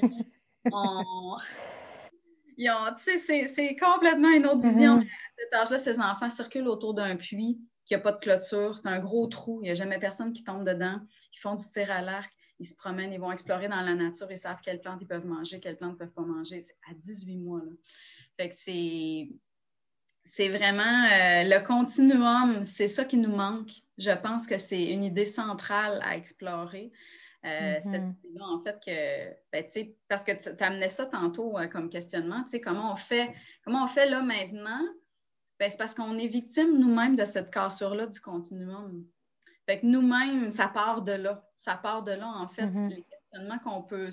c'est 3.17 3.75
complètement 3.75 4.29
une 4.29 4.45
autre 4.47 4.61
vision. 4.61 4.97
Mm-hmm. 4.97 5.07
À 5.07 5.37
cet 5.37 5.53
âge-là, 5.53 5.79
ces 5.79 5.99
enfants 5.99 6.29
circulent 6.29 6.67
autour 6.67 6.93
d'un 6.93 7.15
puits 7.15 7.61
qu'il 7.87 7.95
n'y 7.97 8.01
a 8.01 8.03
pas 8.03 8.11
de 8.11 8.19
clôture, 8.19 8.77
c'est 8.77 8.87
un 8.87 8.99
gros 8.99 9.27
trou, 9.27 9.59
il 9.61 9.65
n'y 9.65 9.71
a 9.71 9.73
jamais 9.73 9.97
personne 9.97 10.33
qui 10.33 10.43
tombe 10.43 10.65
dedans. 10.65 10.99
Ils 11.33 11.39
font 11.39 11.55
du 11.55 11.65
tir 11.65 11.89
à 11.89 12.01
l'arc, 12.01 12.31
ils 12.59 12.65
se 12.65 12.75
promènent, 12.75 13.13
ils 13.13 13.19
vont 13.19 13.31
explorer 13.31 13.67
dans 13.67 13.81
la 13.81 13.95
nature, 13.95 14.27
ils 14.29 14.37
savent 14.37 14.61
quelles 14.61 14.81
plantes 14.81 14.99
ils 15.01 15.07
peuvent 15.07 15.25
manger, 15.25 15.59
quelles 15.59 15.77
plantes 15.77 15.91
ils 15.91 16.03
ne 16.03 16.07
peuvent 16.07 16.13
pas 16.13 16.23
manger. 16.23 16.59
C'est 16.59 16.75
à 16.89 16.93
18 16.93 17.37
mois. 17.37 17.59
Là. 17.59 17.71
Fait 18.37 18.49
que 18.49 18.55
c'est. 18.55 19.29
C'est 20.29 20.49
vraiment 20.49 20.81
euh, 20.81 21.43
le 21.45 21.65
continuum, 21.65 22.65
c'est 22.65 22.87
ça 22.87 23.05
qui 23.05 23.15
nous 23.15 23.33
manque. 23.33 23.69
Je 23.97 24.11
pense 24.11 24.45
que 24.45 24.57
c'est 24.57 24.91
une 24.91 25.05
idée 25.05 25.23
centrale 25.23 26.01
à 26.03 26.17
explorer. 26.17 26.91
Euh, 27.45 27.47
mm-hmm. 27.47 27.81
Cette 27.81 28.01
idée-là, 28.01 28.45
en 28.45 28.61
fait, 28.61 28.77
que, 28.85 29.29
ben, 29.53 29.63
parce 30.09 30.25
que 30.25 30.33
tu 30.33 30.61
amenais 30.61 30.89
ça 30.89 31.05
tantôt 31.05 31.57
euh, 31.57 31.67
comme 31.67 31.89
questionnement, 31.89 32.43
comment 32.61 32.91
on 32.91 32.97
fait, 32.97 33.33
comment 33.63 33.85
on 33.85 33.87
fait 33.87 34.09
là 34.09 34.21
maintenant 34.21 34.81
c'est 35.59 35.77
parce 35.77 35.93
qu'on 35.93 36.17
est 36.17 36.27
victime 36.27 36.77
nous-mêmes 36.79 37.15
de 37.15 37.25
cette 37.25 37.51
cassure-là 37.51 38.07
du 38.07 38.19
continuum. 38.19 39.05
Fait 39.65 39.79
que 39.79 39.85
nous-mêmes, 39.85 40.51
ça 40.51 40.67
part 40.67 41.01
de 41.01 41.11
là. 41.11 41.43
Ça 41.55 41.75
part 41.75 42.03
de 42.03 42.11
là, 42.11 42.27
en 42.27 42.47
fait, 42.47 42.67
mm-hmm. 42.67 42.89
les 42.89 43.03
questionnements 43.03 43.59
qu'on 43.59 43.83
peut 43.83 44.09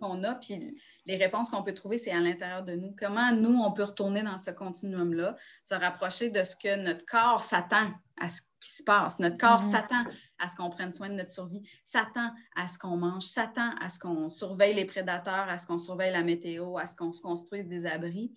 qu'on 0.00 0.24
a, 0.24 0.34
puis 0.34 0.76
les 1.06 1.16
réponses 1.16 1.48
qu'on 1.50 1.62
peut 1.62 1.74
trouver, 1.74 1.96
c'est 1.96 2.10
à 2.10 2.18
l'intérieur 2.18 2.64
de 2.64 2.74
nous. 2.74 2.92
Comment 2.98 3.30
nous, 3.30 3.56
on 3.56 3.70
peut 3.70 3.84
retourner 3.84 4.22
dans 4.24 4.36
ce 4.36 4.50
continuum-là, 4.50 5.36
se 5.62 5.76
rapprocher 5.76 6.30
de 6.30 6.42
ce 6.42 6.56
que 6.56 6.74
notre 6.74 7.06
corps 7.06 7.44
s'attend 7.44 7.92
à 8.20 8.28
ce 8.28 8.40
qui 8.60 8.72
se 8.72 8.82
passe? 8.82 9.20
Notre 9.20 9.38
corps 9.38 9.62
mm-hmm. 9.62 9.70
s'attend 9.70 10.04
à 10.40 10.48
ce 10.48 10.56
qu'on 10.56 10.70
prenne 10.70 10.90
soin 10.90 11.08
de 11.08 11.14
notre 11.14 11.30
survie, 11.30 11.62
s'attend 11.84 12.32
à 12.56 12.66
ce 12.66 12.78
qu'on 12.78 12.96
mange, 12.96 13.22
s'attend 13.22 13.76
à 13.80 13.88
ce 13.88 14.00
qu'on 14.00 14.28
surveille 14.28 14.74
les 14.74 14.86
prédateurs, 14.86 15.48
à 15.48 15.56
ce 15.58 15.68
qu'on 15.68 15.78
surveille 15.78 16.12
la 16.12 16.22
météo, 16.22 16.76
à 16.78 16.86
ce 16.86 16.96
qu'on 16.96 17.12
se 17.12 17.22
construise 17.22 17.68
des 17.68 17.86
abris. 17.86 18.32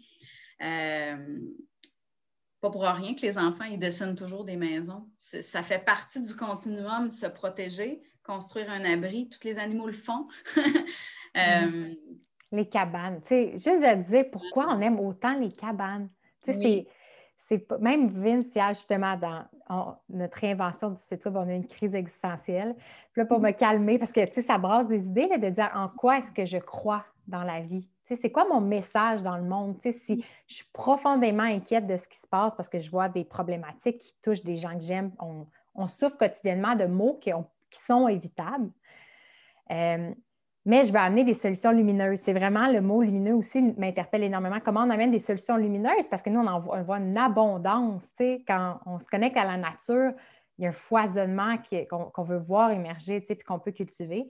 Euh, 0.62 1.40
pas 2.66 2.72
pour 2.72 2.82
rien 2.82 3.14
que 3.14 3.22
les 3.22 3.38
enfants, 3.38 3.66
ils 3.66 3.78
dessinent 3.78 4.16
toujours 4.16 4.44
des 4.44 4.56
maisons. 4.56 5.06
Ça 5.18 5.62
fait 5.62 5.84
partie 5.84 6.22
du 6.22 6.36
continuum, 6.36 7.10
se 7.10 7.28
protéger, 7.28 8.02
construire 8.24 8.72
un 8.72 8.84
abri. 8.86 9.30
Tous 9.30 9.48
les 9.48 9.60
animaux 9.60 9.88
le 9.88 9.94
font. 9.94 10.28
Euh, 11.38 11.94
Les 12.54 12.70
cabanes. 12.70 13.20
sais, 13.26 13.52
juste 13.56 13.82
de 13.82 14.10
dire 14.10 14.32
pourquoi 14.32 14.68
on 14.70 14.80
aime 14.80 15.02
autant 15.02 15.38
les 15.38 15.52
cabanes. 15.52 16.08
Oui. 16.48 16.88
C'est 17.38 17.70
même 17.82 18.08
Vince, 18.08 18.58
justement, 18.70 19.18
dans 19.18 19.98
notre 20.08 20.38
réinvention 20.38 20.92
du 20.92 21.02
site 21.02 21.26
web, 21.26 21.36
on 21.36 21.50
a 21.50 21.54
une 21.56 21.68
crise 21.68 21.94
existentielle. 21.94 22.74
Puis 23.12 23.22
là, 23.22 23.26
pour 23.26 23.42
me 23.42 23.52
calmer, 23.52 24.00
parce 24.00 24.14
que 24.14 24.42
ça 24.42 24.58
brasse 24.58 24.88
des 24.88 25.10
idées 25.10 25.28
de 25.28 25.50
dire 25.50 25.70
en 25.76 25.90
quoi 25.90 26.20
est-ce 26.20 26.32
que 26.32 26.46
je 26.46 26.58
crois 26.58 27.04
dans 27.28 27.44
la 27.44 27.60
vie. 27.60 27.90
C'est 28.06 28.32
quoi 28.32 28.48
mon 28.48 28.62
message 28.62 29.24
dans 29.24 29.36
le 29.36 29.44
monde? 29.44 29.78
si 29.82 30.24
je 30.48 30.54
suis 30.54 30.70
profondément 30.72 31.44
inquiète 31.44 31.88
de 31.88 31.96
ce 31.96 32.08
qui 32.08 32.20
se 32.20 32.28
passe 32.28 32.56
parce 32.56 32.70
que 32.70 32.80
je 32.80 32.90
vois 32.90 33.10
des 33.10 33.24
problématiques 33.24 33.98
qui 33.98 34.16
touchent 34.22 34.44
des 34.44 34.58
gens 34.58 34.78
que 34.78 34.84
j'aime, 34.84 35.12
on, 35.20 35.88
souffre 35.88 36.16
quotidiennement 36.18 36.76
de 36.76 36.86
mots 36.86 37.20
qui, 37.20 37.32
sont 37.72 38.08
évitables. 38.08 38.72
Euh, 39.72 40.14
mais 40.66 40.84
je 40.84 40.92
vais 40.92 41.00
amener 41.00 41.24
des 41.24 41.34
solutions 41.36 41.72
lumineuses. 41.72 42.20
C'est 42.20 42.34
vraiment 42.34 42.68
le 42.68 42.82
mot 42.82 43.02
lumineux 43.02 43.36
aussi 43.36 43.62
m'interpelle 43.78 44.24
énormément. 44.24 44.60
Comment 44.64 44.82
on 44.82 44.90
amène 44.90 45.12
des 45.12 45.20
solutions 45.20 45.58
lumineuses? 45.58 46.08
Parce 46.10 46.24
que 46.24 46.30
nous, 46.32 46.40
on, 46.40 46.48
en 46.48 46.60
voit, 46.60 46.98
une 46.98 47.18
abondance. 47.18 48.12
Quand 48.48 48.80
on 48.86 49.00
se 49.00 49.08
connecte 49.08 49.38
à 49.38 49.46
la 49.46 49.58
nature, 49.58 50.14
il 50.58 50.64
y 50.64 50.66
a 50.66 50.70
un 50.70 50.74
foisonnement 50.74 51.58
qu'on 51.90 52.24
veut 52.24 52.40
voir 52.40 52.72
émerger 52.72 53.22
puis 53.22 53.38
qu'on 53.40 53.60
peut 53.60 53.72
cultiver. 53.72 54.28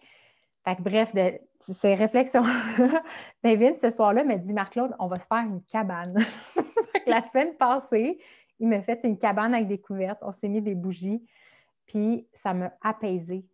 Bref, 0.80 1.14
de, 1.14 1.40
ces 1.60 1.94
réflexions, 1.94 2.44
David, 3.44 3.78
ce 3.78 3.90
soir-là, 3.90 4.24
m'a 4.24 4.38
dit 4.38 4.54
Marc-Claude, 4.54 4.96
on 5.00 5.08
va 5.08 5.20
se 5.20 5.28
faire 5.28 5.44
une 5.46 5.64
cabane. 5.64 6.24
la 7.08 7.22
semaine 7.22 7.56
passée, 7.56 8.20
il 8.60 8.68
m'a 8.68 8.82
fait 8.82 9.00
une 9.04 9.18
cabane 9.18 9.54
avec 9.54 9.68
des 9.68 9.80
couvertes. 9.80 10.20
On 10.22 10.32
s'est 10.32 10.48
mis 10.48 10.62
des 10.62 10.76
bougies. 10.76 11.24
Puis 11.86 12.28
ça 12.34 12.54
m'a 12.54 12.74
apaisé 12.82 13.46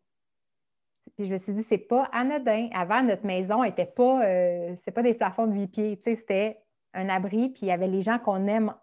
puis 1.16 1.26
je 1.26 1.32
me 1.32 1.38
suis 1.38 1.54
dit, 1.54 1.64
c'est 1.64 1.78
pas 1.78 2.04
anodin. 2.12 2.70
Avant, 2.74 3.02
notre 3.04 3.26
maison 3.26 3.64
n'était 3.64 3.86
pas, 3.86 4.24
euh, 4.26 4.76
pas 4.94 5.04
des 5.04 5.14
plafonds 5.14 5.48
de 5.48 5.54
huit 5.54 5.68
pieds, 5.68 6.00
c'était 6.04 6.58
un 6.94 7.10
abri, 7.10 7.50
puis 7.50 7.64
il 7.64 7.68
y 7.68 7.72
avait 7.72 7.88
les 7.88 8.02
gens 8.02 8.20
qu'on 8.20 8.48
aime 8.48 8.74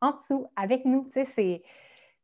en 0.00 0.12
dessous, 0.12 0.46
avec 0.56 0.84
nous. 0.84 1.08
C'est, 1.12 1.62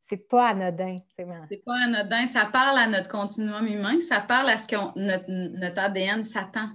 c'est 0.06 0.28
pas 0.28 0.48
anodin. 0.48 0.98
C'est 1.16 1.64
pas 1.64 1.76
anodin. 1.82 2.26
Ça 2.26 2.44
parle 2.44 2.78
à 2.78 2.86
notre 2.86 3.08
continuum 3.08 3.66
humain, 3.66 4.00
ça 4.00 4.20
parle 4.20 4.50
à 4.50 4.56
ce 4.56 4.66
que 4.66 4.76
notre, 4.98 5.24
notre 5.28 5.80
ADN 5.80 6.24
s'attend 6.24 6.68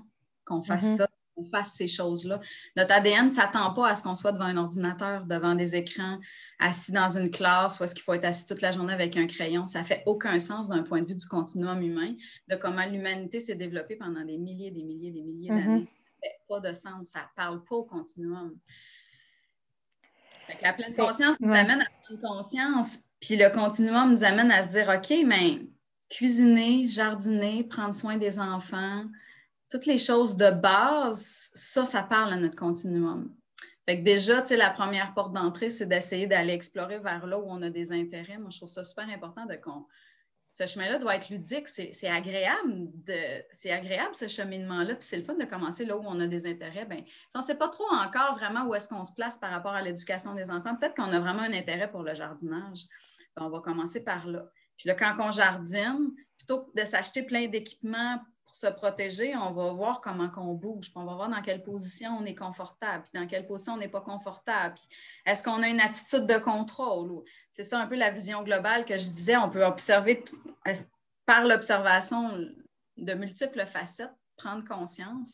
qu'on 0.45 0.63
fasse 0.63 0.83
mm-hmm. 0.83 0.97
ça 0.97 1.07
fasse 1.51 1.73
ces 1.73 1.87
choses-là. 1.87 2.41
Notre 2.75 2.93
ADN 2.93 3.25
ne 3.25 3.29
s'attend 3.29 3.73
pas 3.73 3.89
à 3.89 3.95
ce 3.95 4.03
qu'on 4.03 4.15
soit 4.15 4.31
devant 4.31 4.45
un 4.45 4.57
ordinateur, 4.57 5.25
devant 5.25 5.55
des 5.55 5.75
écrans, 5.75 6.19
assis 6.59 6.91
dans 6.91 7.17
une 7.17 7.31
classe 7.31 7.79
ou 7.79 7.83
est-ce 7.83 7.95
qu'il 7.95 8.03
faut 8.03 8.13
être 8.13 8.25
assis 8.25 8.45
toute 8.45 8.61
la 8.61 8.71
journée 8.71 8.93
avec 8.93 9.15
un 9.15 9.27
crayon. 9.27 9.65
Ça 9.65 9.83
fait 9.83 10.03
aucun 10.05 10.39
sens 10.39 10.67
d'un 10.67 10.83
point 10.83 11.01
de 11.01 11.07
vue 11.07 11.15
du 11.15 11.25
continuum 11.27 11.81
humain, 11.81 12.13
de 12.49 12.55
comment 12.55 12.85
l'humanité 12.85 13.39
s'est 13.39 13.55
développée 13.55 13.95
pendant 13.95 14.25
des 14.25 14.37
milliers, 14.37 14.71
des 14.71 14.83
milliers, 14.83 15.11
des 15.11 15.23
milliers 15.23 15.51
mm-hmm. 15.51 15.65
d'années. 15.65 15.87
Ça 15.87 16.29
fait 16.29 16.41
pas 16.47 16.59
de 16.59 16.73
sens. 16.73 17.07
Ça 17.09 17.19
ne 17.19 17.35
parle 17.35 17.63
pas 17.63 17.75
au 17.75 17.83
continuum. 17.85 18.57
la 20.61 20.73
pleine 20.73 20.95
conscience 20.95 21.39
nous 21.39 21.53
amène 21.53 21.81
à 21.81 21.87
prendre 22.03 22.21
conscience, 22.21 23.08
puis 23.19 23.35
le 23.35 23.49
continuum 23.49 24.09
nous 24.09 24.23
amène 24.23 24.51
à 24.51 24.63
se 24.63 24.69
dire, 24.69 24.89
OK, 24.89 25.13
mais 25.25 25.61
cuisiner, 26.09 26.87
jardiner, 26.87 27.63
prendre 27.63 27.93
soin 27.93 28.17
des 28.17 28.39
enfants, 28.39 29.05
toutes 29.69 29.85
les 29.85 29.97
choses 29.97 30.35
de 30.37 30.49
base, 30.49 31.51
ça, 31.53 31.85
ça 31.85 32.01
parle 32.01 32.33
à 32.33 32.37
notre 32.37 32.55
continuum. 32.55 33.33
Fait 33.85 33.99
que 33.99 34.03
déjà, 34.03 34.41
tu 34.41 34.49
sais, 34.49 34.57
la 34.57 34.69
première 34.69 35.13
porte 35.13 35.33
d'entrée, 35.33 35.69
c'est 35.69 35.85
d'essayer 35.85 36.27
d'aller 36.27 36.53
explorer 36.53 36.99
vers 36.99 37.25
là 37.25 37.39
où 37.39 37.45
on 37.47 37.61
a 37.61 37.69
des 37.69 37.91
intérêts. 37.91 38.37
Moi, 38.37 38.49
je 38.51 38.57
trouve 38.57 38.69
ça 38.69 38.83
super 38.83 39.07
important 39.09 39.45
de 39.45 39.55
qu'on. 39.55 39.85
Ce 40.51 40.65
chemin-là 40.65 40.97
doit 40.97 41.15
être 41.15 41.29
ludique, 41.29 41.67
c'est 41.67 42.07
agréable, 42.07 42.89
c'est 43.51 43.71
agréable 43.71 44.15
ce 44.15 44.27
cheminement-là, 44.27 44.95
puis 44.95 45.07
c'est 45.07 45.17
le 45.17 45.23
fun 45.23 45.35
de 45.35 45.45
commencer 45.45 45.85
là 45.85 45.95
où 45.95 46.01
on 46.03 46.19
a 46.19 46.25
des 46.25 46.47
intérêts. 46.47 46.85
Bien, 46.85 47.03
si 47.05 47.35
on 47.35 47.39
ne 47.39 47.43
sait 47.43 47.57
pas 47.57 47.67
trop 47.67 47.87
encore 47.91 48.35
vraiment 48.35 48.65
où 48.65 48.73
est-ce 48.73 48.89
qu'on 48.89 49.03
se 49.03 49.13
place 49.13 49.37
par 49.37 49.51
rapport 49.51 49.73
à 49.73 49.81
l'éducation 49.83 50.33
des 50.33 50.49
enfants, 50.49 50.75
peut-être 50.75 50.95
qu'on 50.95 51.11
a 51.11 51.19
vraiment 51.19 51.43
un 51.43 51.53
intérêt 51.53 51.89
pour 51.89 52.01
le 52.01 52.15
jardinage. 52.15 52.85
On 53.39 53.49
va 53.49 53.59
commencer 53.59 54.03
par 54.03 54.27
là. 54.27 54.45
Puis 54.77 54.87
là, 54.87 54.95
quand 54.95 55.15
on 55.19 55.31
jardine, 55.31 56.11
plutôt 56.37 56.63
que 56.63 56.81
de 56.81 56.85
s'acheter 56.85 57.23
plein 57.23 57.47
d'équipements 57.47 58.19
pour 58.45 58.55
se 58.55 58.67
protéger, 58.67 59.35
on 59.35 59.51
va 59.51 59.73
voir 59.73 60.01
comment 60.01 60.31
on 60.37 60.53
bouge, 60.53 60.91
on 60.95 61.05
va 61.05 61.13
voir 61.13 61.29
dans 61.29 61.41
quelle 61.41 61.61
position 61.61 62.17
on 62.19 62.25
est 62.25 62.35
confortable, 62.35 63.03
puis 63.03 63.21
dans 63.21 63.27
quelle 63.27 63.45
position 63.45 63.73
on 63.73 63.77
n'est 63.77 63.89
pas 63.89 64.01
confortable. 64.01 64.75
Est-ce 65.25 65.43
qu'on 65.43 65.61
a 65.61 65.67
une 65.67 65.81
attitude 65.81 66.25
de 66.25 66.37
contrôle? 66.37 67.23
C'est 67.51 67.63
ça 67.63 67.79
un 67.79 67.87
peu 67.87 67.95
la 67.95 68.09
vision 68.09 68.41
globale 68.43 68.85
que 68.85 68.97
je 68.97 69.09
disais. 69.09 69.37
On 69.37 69.49
peut 69.49 69.63
observer 69.63 70.23
par 71.25 71.45
l'observation 71.45 72.39
de 72.97 73.13
multiples 73.13 73.65
facettes, 73.65 74.09
prendre 74.35 74.65
conscience, 74.65 75.29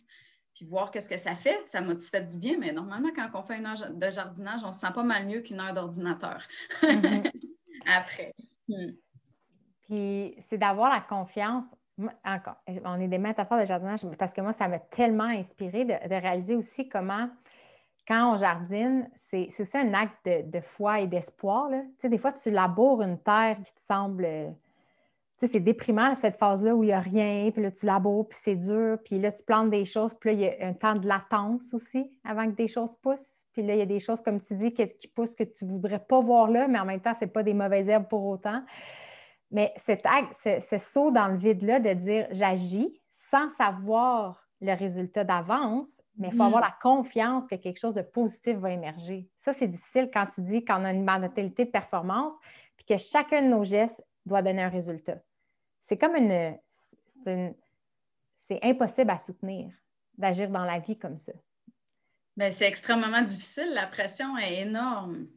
puis 0.55 0.65
voir 0.65 0.91
qu'est-ce 0.91 1.09
que 1.09 1.17
ça 1.17 1.35
fait. 1.35 1.61
Ça 1.67 1.81
m'a-tu 1.81 2.09
fait 2.09 2.25
du 2.25 2.37
bien? 2.37 2.57
Mais 2.57 2.71
normalement, 2.71 3.11
quand 3.15 3.29
on 3.33 3.43
fait 3.43 3.57
une 3.57 3.65
heure 3.65 3.91
de 3.91 4.09
jardinage, 4.09 4.63
on 4.63 4.71
se 4.71 4.79
sent 4.79 4.91
pas 4.93 5.03
mal 5.03 5.27
mieux 5.27 5.41
qu'une 5.41 5.59
heure 5.59 5.73
d'ordinateur 5.73 6.41
mm-hmm. 6.81 7.31
après. 7.85 8.33
Hmm. 8.67 8.91
Puis 9.81 10.35
c'est 10.39 10.57
d'avoir 10.57 10.89
la 10.89 11.01
confiance 11.01 11.65
encore, 12.25 12.57
on 12.83 12.99
est 12.99 13.07
des 13.07 13.17
métaphores 13.17 13.59
de 13.59 13.65
jardinage 13.65 14.01
parce 14.17 14.33
que 14.33 14.41
moi, 14.41 14.53
ça 14.53 14.67
m'a 14.67 14.79
tellement 14.79 15.23
inspiré 15.23 15.85
de, 15.85 15.93
réaliser 16.09 16.55
aussi 16.55 16.89
comment, 16.89 17.29
quand 18.07 18.33
on 18.33 18.37
jardine, 18.37 19.09
c'est 19.15 19.47
aussi 19.59 19.77
un 19.77 19.93
acte 19.93 20.27
de, 20.27 20.59
foi 20.59 20.99
et 20.99 21.07
d'espoir. 21.07 21.69
Tu 21.69 21.77
sais, 21.99 22.09
des 22.09 22.17
fois, 22.17 22.33
tu 22.33 22.51
laboures 22.51 23.01
une 23.01 23.17
terre 23.19 23.57
qui 23.63 23.73
te 23.73 23.81
semble. 23.81 24.27
Tu 25.37 25.45
sais, 25.45 25.53
c'est 25.53 25.59
déprimant, 25.59 26.15
cette 26.15 26.35
phase-là 26.35 26.75
où 26.75 26.83
il 26.83 26.87
n'y 26.87 26.93
a 26.93 26.99
rien, 26.99 27.51
puis 27.51 27.61
là, 27.61 27.69
tu 27.69 27.85
laboures, 27.85 28.27
puis 28.27 28.37
c'est 28.41 28.55
dur, 28.55 28.97
puis 29.03 29.19
là, 29.19 29.33
tu 29.33 29.43
plantes 29.43 29.69
des 29.69 29.83
choses, 29.83 30.13
puis 30.13 30.29
là, 30.29 30.33
il 30.33 30.39
y 30.39 30.47
a 30.47 30.67
un 30.67 30.73
temps 30.73 30.95
de 30.95 31.05
latence 31.05 31.73
aussi 31.73 32.09
avant 32.23 32.45
que 32.45 32.55
des 32.55 32.69
choses 32.69 32.95
poussent. 33.01 33.45
Puis 33.51 33.61
là, 33.61 33.73
il 33.73 33.79
y 33.79 33.81
a 33.81 33.85
des 33.85 33.99
choses, 33.99 34.21
comme 34.21 34.39
tu 34.39 34.55
dis, 34.55 34.73
qui, 34.73 34.87
qui 34.87 35.09
poussent 35.09 35.35
que 35.35 35.43
tu 35.43 35.65
ne 35.65 35.71
voudrais 35.71 35.99
pas 35.99 36.21
voir 36.21 36.49
là, 36.49 36.69
mais 36.69 36.79
en 36.79 36.85
même 36.85 37.01
temps, 37.01 37.13
ce 37.13 37.25
n'est 37.25 37.31
pas 37.31 37.43
des 37.43 37.53
mauvaises 37.53 37.89
herbes 37.89 38.07
pour 38.07 38.25
autant. 38.25 38.63
Mais 39.51 39.73
cet 39.77 40.05
acte, 40.05 40.35
ce, 40.35 40.77
saut 40.77 41.11
dans 41.11 41.27
le 41.27 41.37
vide-là 41.37 41.79
de 41.79 41.93
dire 41.93 42.27
j'agis 42.31 43.01
sans 43.11 43.49
savoir 43.49 44.45
le 44.61 44.73
résultat 44.73 45.23
d'avance, 45.23 46.01
mais 46.17 46.29
il 46.29 46.35
faut 46.35 46.43
avoir 46.43 46.61
mm. 46.61 46.67
la 46.67 46.75
confiance 46.81 47.47
que 47.47 47.55
quelque 47.55 47.79
chose 47.79 47.95
de 47.95 48.01
positif 48.01 48.57
va 48.57 48.71
émerger. 48.71 49.29
Ça, 49.37 49.53
c'est 49.53 49.67
difficile 49.67 50.09
quand 50.13 50.25
tu 50.27 50.41
dis 50.41 50.65
qu'on 50.65 50.83
a 50.85 50.91
une 50.91 51.03
mentalité 51.03 51.65
de 51.65 51.69
performance, 51.69 52.33
puis 52.75 52.85
que 52.85 52.97
chacun 52.97 53.43
de 53.43 53.47
nos 53.47 53.63
gestes 53.63 54.03
doit 54.25 54.41
donner 54.41 54.63
un 54.63 54.69
résultat. 54.69 55.21
C'est 55.81 55.97
comme 55.97 56.15
une. 56.15 56.57
C'est 58.35 58.59
impossible 58.63 59.09
à 59.09 59.17
soutenir 59.17 59.71
d'agir 60.17 60.49
dans 60.49 60.65
la 60.65 60.79
vie 60.79 60.97
comme 60.97 61.17
ça. 61.17 61.33
Ben, 62.37 62.51
c'est 62.51 62.67
extrêmement 62.67 63.21
difficile. 63.21 63.69
La 63.73 63.87
pression 63.87 64.37
est 64.37 64.61
énorme. 64.61 65.27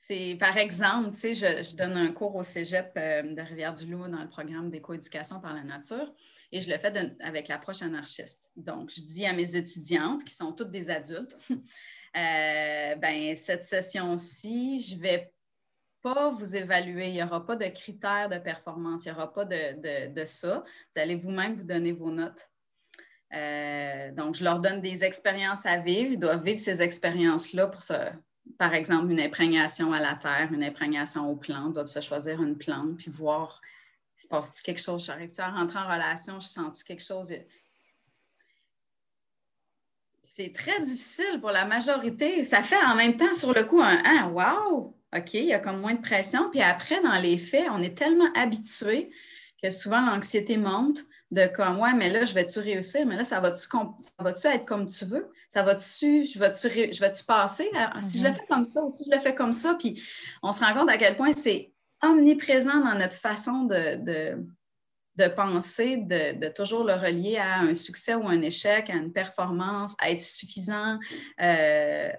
C'est, 0.00 0.36
par 0.38 0.56
exemple, 0.56 1.12
tu 1.12 1.34
sais, 1.34 1.34
je, 1.34 1.76
donne 1.76 1.96
un 1.96 2.12
cours 2.12 2.34
au 2.34 2.42
cégep 2.42 2.92
euh, 2.96 3.22
de 3.34 3.42
Rivière-du-Loup 3.42 4.08
dans 4.08 4.22
le 4.22 4.28
programme 4.28 4.70
d'écoéducation 4.70 5.40
par 5.40 5.54
la 5.54 5.64
nature 5.64 6.14
et 6.50 6.60
je 6.60 6.70
le 6.70 6.78
fais 6.78 6.92
avec 7.20 7.48
l'approche 7.48 7.82
anarchiste. 7.82 8.50
Donc, 8.56 8.90
je 8.90 9.02
dis 9.02 9.26
à 9.26 9.32
mes 9.34 9.56
étudiantes, 9.56 10.24
qui 10.24 10.34
sont 10.34 10.52
toutes 10.52 10.70
des 10.70 10.88
adultes, 10.88 11.36
euh, 11.50 12.94
ben, 12.96 13.36
cette 13.36 13.64
session-ci, 13.64 14.80
je 14.80 14.98
vais 14.98 15.30
pas 16.02 16.30
vous 16.30 16.56
évaluer, 16.56 17.08
il 17.08 17.14
n'y 17.14 17.22
aura 17.22 17.44
pas 17.44 17.56
de 17.56 17.66
critères 17.66 18.28
de 18.28 18.38
performance, 18.38 19.04
il 19.04 19.12
n'y 19.12 19.16
aura 19.16 19.32
pas 19.32 19.44
de, 19.44 20.24
ça. 20.24 20.64
Vous 20.92 21.00
allez 21.00 21.16
vous-même 21.16 21.54
vous 21.54 21.64
donner 21.64 21.92
vos 21.92 22.10
notes. 22.10 22.50
Euh, 23.34 24.10
donc, 24.12 24.36
je 24.36 24.44
leur 24.44 24.60
donne 24.60 24.80
des 24.80 25.04
expériences 25.04 25.66
à 25.66 25.76
vivre. 25.76 26.12
Ils 26.12 26.18
doivent 26.18 26.42
vivre 26.42 26.60
ces 26.60 26.82
expériences-là 26.82 27.66
pour 27.66 27.82
se, 27.82 27.94
par 28.56 28.74
exemple, 28.74 29.10
une 29.10 29.20
imprégnation 29.20 29.92
à 29.92 30.00
la 30.00 30.14
terre, 30.14 30.48
une 30.52 30.64
imprégnation 30.64 31.28
aux 31.28 31.36
plantes, 31.36 31.74
doivent 31.74 31.86
se 31.86 32.00
choisir 32.00 32.42
une 32.42 32.56
plante, 32.56 32.96
puis 32.96 33.10
voir, 33.10 33.60
se 34.14 34.26
passe-tu 34.28 34.62
quelque 34.62 34.80
chose, 34.80 35.04
j'arrive-tu 35.04 35.40
à 35.40 35.50
rentrer 35.50 35.78
en 35.78 35.86
relation, 35.86 36.40
je 36.40 36.46
sens-tu 36.46 36.84
quelque 36.84 37.04
chose? 37.04 37.32
C'est 40.24 40.52
très 40.52 40.80
difficile 40.80 41.40
pour 41.40 41.50
la 41.50 41.64
majorité. 41.64 42.44
Ça 42.44 42.62
fait 42.62 42.82
en 42.84 42.94
même 42.94 43.16
temps 43.16 43.34
sur 43.34 43.52
le 43.52 43.64
coup 43.64 43.80
un 43.80 44.00
Ah, 44.04 44.28
wow! 44.28 44.97
OK, 45.16 45.34
il 45.34 45.46
y 45.46 45.52
a 45.52 45.58
comme 45.58 45.80
moins 45.80 45.94
de 45.94 46.02
pression. 46.02 46.50
Puis 46.50 46.60
après, 46.60 47.00
dans 47.02 47.20
les 47.20 47.38
faits, 47.38 47.68
on 47.70 47.82
est 47.82 47.96
tellement 47.96 48.30
habitué 48.34 49.10
que 49.62 49.70
souvent 49.70 50.00
l'anxiété 50.00 50.56
monte 50.56 51.00
de 51.30 51.46
comme 51.46 51.78
ouais, 51.78 51.92
mais 51.94 52.10
là, 52.10 52.24
je 52.24 52.34
vais-tu 52.34 52.58
réussir? 52.58 53.04
Mais 53.06 53.16
là, 53.16 53.24
ça 53.24 53.40
va-tu 53.40 53.66
va 54.18 54.30
être 54.54 54.64
comme 54.64 54.86
tu 54.86 55.04
veux? 55.04 55.30
Ça 55.48 55.62
va-tu, 55.62 56.24
je 56.24 56.38
vais-tu, 56.38 56.92
je 56.92 57.00
vais-tu 57.00 57.24
passer? 57.24 57.70
Si 58.00 58.18
je 58.18 58.24
le 58.24 58.30
mm-hmm. 58.30 58.34
fais 58.34 58.46
comme 58.48 58.64
ça 58.64 58.82
ou 58.82 58.88
si 58.88 59.04
je 59.04 59.14
le 59.14 59.20
fais 59.20 59.34
comme 59.34 59.52
ça, 59.52 59.74
puis 59.78 60.02
on 60.42 60.52
se 60.52 60.64
rend 60.64 60.74
compte 60.74 60.90
à 60.90 60.96
quel 60.96 61.16
point 61.16 61.32
c'est 61.36 61.72
omniprésent 62.02 62.80
dans 62.80 62.98
notre 62.98 63.16
façon 63.16 63.64
de, 63.64 64.36
de, 65.16 65.28
penser, 65.28 65.98
de, 65.98 66.48
toujours 66.48 66.84
le 66.84 66.94
relier 66.94 67.36
à 67.36 67.58
un 67.58 67.74
succès 67.74 68.14
ou 68.14 68.26
un 68.26 68.40
échec, 68.40 68.88
à 68.88 68.94
une 68.94 69.12
performance, 69.12 69.94
à 69.98 70.10
être 70.10 70.20
suffisant, 70.20 70.98
euh, 71.40 72.10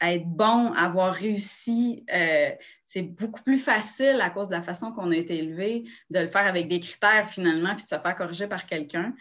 être 0.00 0.26
bon, 0.26 0.72
avoir 0.72 1.14
réussi, 1.14 2.04
euh, 2.12 2.50
c'est 2.84 3.02
beaucoup 3.02 3.42
plus 3.42 3.58
facile 3.58 4.20
à 4.20 4.30
cause 4.30 4.48
de 4.48 4.54
la 4.54 4.62
façon 4.62 4.92
qu'on 4.92 5.10
a 5.10 5.16
été 5.16 5.38
élevé 5.38 5.84
de 6.10 6.18
le 6.20 6.28
faire 6.28 6.46
avec 6.46 6.68
des 6.68 6.80
critères 6.80 7.28
finalement, 7.28 7.74
puis 7.74 7.84
de 7.84 7.88
se 7.88 7.98
faire 7.98 8.14
corriger 8.14 8.46
par 8.46 8.66
quelqu'un. 8.66 9.14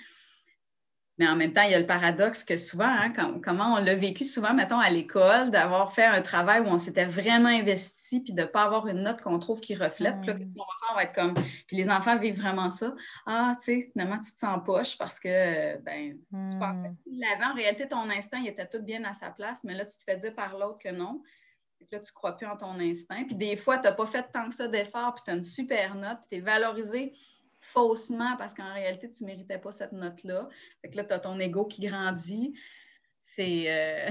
Mais 1.19 1.27
en 1.27 1.35
même 1.35 1.53
temps, 1.53 1.61
il 1.61 1.69
y 1.69 1.75
a 1.75 1.79
le 1.79 1.85
paradoxe 1.85 2.43
que 2.43 2.57
souvent, 2.57 2.87
hein, 2.87 3.13
comment 3.43 3.75
on 3.75 3.77
l'a 3.77 3.93
vécu 3.93 4.23
souvent, 4.23 4.53
mettons, 4.53 4.79
à 4.79 4.89
l'école, 4.89 5.51
d'avoir 5.51 5.93
fait 5.93 6.05
un 6.05 6.23
travail 6.23 6.61
où 6.61 6.65
on 6.65 6.79
s'était 6.79 7.05
vraiment 7.05 7.49
investi, 7.49 8.23
puis 8.23 8.33
de 8.33 8.41
ne 8.41 8.47
pas 8.47 8.63
avoir 8.63 8.87
une 8.87 9.03
note 9.03 9.21
qu'on 9.21 9.37
trouve 9.37 9.59
qui 9.59 9.75
reflète. 9.75 10.19
Puis 10.21 10.31
là, 10.31 10.35
enfant 10.35 10.95
va 10.95 11.03
être 11.03 11.13
comme. 11.13 11.35
Puis 11.67 11.77
les 11.77 11.89
enfants 11.89 12.17
vivent 12.17 12.39
vraiment 12.39 12.71
ça. 12.71 12.95
Ah, 13.27 13.53
tu 13.57 13.63
sais, 13.63 13.89
finalement, 13.91 14.17
tu 14.17 14.31
te 14.31 14.37
sens 14.37 14.59
poche 14.65 14.97
parce 14.97 15.19
que, 15.19 15.77
ben, 15.81 16.17
tu 16.49 16.57
pensais 16.57 16.89
hmm. 16.89 16.95
que 16.95 17.09
tu 17.09 17.19
l'avais. 17.19 17.45
En 17.45 17.53
réalité, 17.53 17.87
ton 17.87 18.09
instinct, 18.09 18.39
il 18.39 18.47
était 18.47 18.67
tout 18.67 18.81
bien 18.81 19.03
à 19.03 19.13
sa 19.13 19.29
place, 19.29 19.63
mais 19.63 19.75
là, 19.75 19.85
tu 19.85 19.95
te 19.95 20.03
fais 20.03 20.17
dire 20.17 20.33
par 20.33 20.57
l'autre 20.57 20.79
que 20.79 20.89
non. 20.89 21.21
Puis 21.77 21.87
là, 21.91 21.99
tu 21.99 22.11
ne 22.11 22.15
crois 22.15 22.35
plus 22.35 22.47
en 22.47 22.57
ton 22.57 22.79
instinct. 22.79 23.23
Puis 23.25 23.35
des 23.35 23.55
fois, 23.55 23.77
tu 23.77 23.83
n'as 23.83 23.91
pas 23.91 24.07
fait 24.07 24.25
tant 24.33 24.49
que 24.49 24.55
ça 24.55 24.67
d'efforts, 24.67 25.13
puis 25.13 25.23
tu 25.25 25.31
as 25.31 25.35
une 25.35 25.43
super 25.43 25.93
note, 25.93 26.17
puis 26.21 26.29
tu 26.31 26.35
es 26.37 26.39
valorisé 26.39 27.13
faussement 27.63 28.35
parce 28.37 28.53
qu'en 28.53 28.73
réalité, 28.73 29.09
tu 29.09 29.23
ne 29.23 29.29
méritais 29.29 29.57
pas 29.57 29.71
cette 29.71 29.93
note-là. 29.93 30.49
Fait 30.81 30.89
que 30.89 30.97
là, 30.97 31.03
tu 31.03 31.13
as 31.13 31.19
ton 31.19 31.39
ego 31.39 31.65
qui 31.65 31.85
grandit. 31.85 32.53
C'est. 33.21 33.65
Euh, 33.67 34.09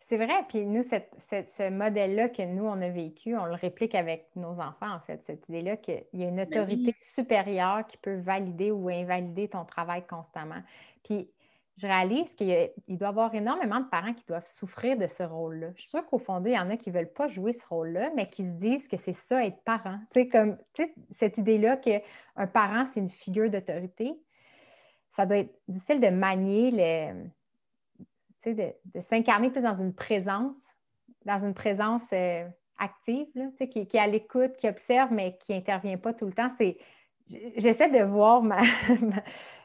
c'est 0.00 0.16
vrai. 0.16 0.44
Puis 0.48 0.66
nous, 0.66 0.82
ce 0.82 1.70
modèle-là 1.70 2.30
que 2.30 2.42
nous, 2.42 2.64
on 2.64 2.80
a 2.80 2.88
vécu, 2.88 3.36
on 3.36 3.44
le 3.44 3.54
réplique 3.54 3.94
avec 3.94 4.28
nos 4.34 4.60
enfants, 4.60 4.92
en 4.92 5.00
fait. 5.00 5.22
Cette 5.22 5.48
idée-là 5.48 5.76
qu'il 5.76 6.04
y 6.14 6.24
a 6.24 6.28
une 6.28 6.36
ben 6.36 6.48
autorité 6.48 6.94
supérieure 6.98 7.86
qui 7.86 7.98
peut 7.98 8.16
valider 8.16 8.70
ou 8.70 8.88
invalider 8.88 9.48
ton 9.48 9.64
travail 9.64 10.06
constamment. 10.06 10.62
Puis 11.04 11.28
je 11.76 11.86
réalise 11.88 12.34
qu'il 12.34 12.70
doit 12.88 13.08
y 13.08 13.10
avoir 13.10 13.34
énormément 13.34 13.80
de 13.80 13.86
parents 13.86 14.14
qui 14.14 14.24
doivent 14.26 14.46
souffrir 14.46 14.96
de 14.96 15.08
ce 15.08 15.24
rôle-là. 15.24 15.68
Je 15.74 15.80
suis 15.80 15.90
sûre 15.90 16.06
qu'au 16.06 16.18
fond 16.18 16.42
il 16.44 16.52
y 16.52 16.58
en 16.58 16.70
a 16.70 16.76
qui 16.76 16.90
ne 16.90 16.94
veulent 16.94 17.12
pas 17.12 17.26
jouer 17.26 17.52
ce 17.52 17.66
rôle-là, 17.66 18.10
mais 18.14 18.28
qui 18.28 18.44
se 18.44 18.52
disent 18.52 18.86
que 18.86 18.96
c'est 18.96 19.12
ça, 19.12 19.44
être 19.44 19.60
parent. 19.64 19.98
Tu 20.12 20.20
sais, 20.20 20.28
comme 20.28 20.56
cette 21.10 21.36
idée-là 21.36 21.76
qu'un 21.76 22.46
parent, 22.46 22.84
c'est 22.86 23.00
une 23.00 23.08
figure 23.08 23.50
d'autorité. 23.50 24.14
Ça 25.10 25.26
doit 25.26 25.38
être 25.38 25.54
difficile 25.66 26.00
de 26.00 26.08
manier, 26.08 26.70
le, 26.70 28.52
de, 28.52 29.00
s'incarner 29.00 29.50
plus 29.50 29.62
dans 29.62 29.74
une 29.74 29.94
présence, 29.94 30.76
dans 31.24 31.44
une 31.44 31.54
présence 31.54 32.06
euh, 32.12 32.46
active, 32.78 33.26
qui, 33.58 33.86
qui, 33.86 33.96
est 33.96 34.00
à 34.00 34.06
l'écoute, 34.06 34.56
qui 34.56 34.68
observe, 34.68 35.12
mais 35.12 35.38
qui 35.44 35.52
n'intervient 35.52 35.98
pas 35.98 36.14
tout 36.14 36.26
le 36.26 36.32
temps. 36.32 36.48
J'essaie 37.56 37.90
de 37.90 38.04
voir 38.04 38.42
ma 38.42 38.60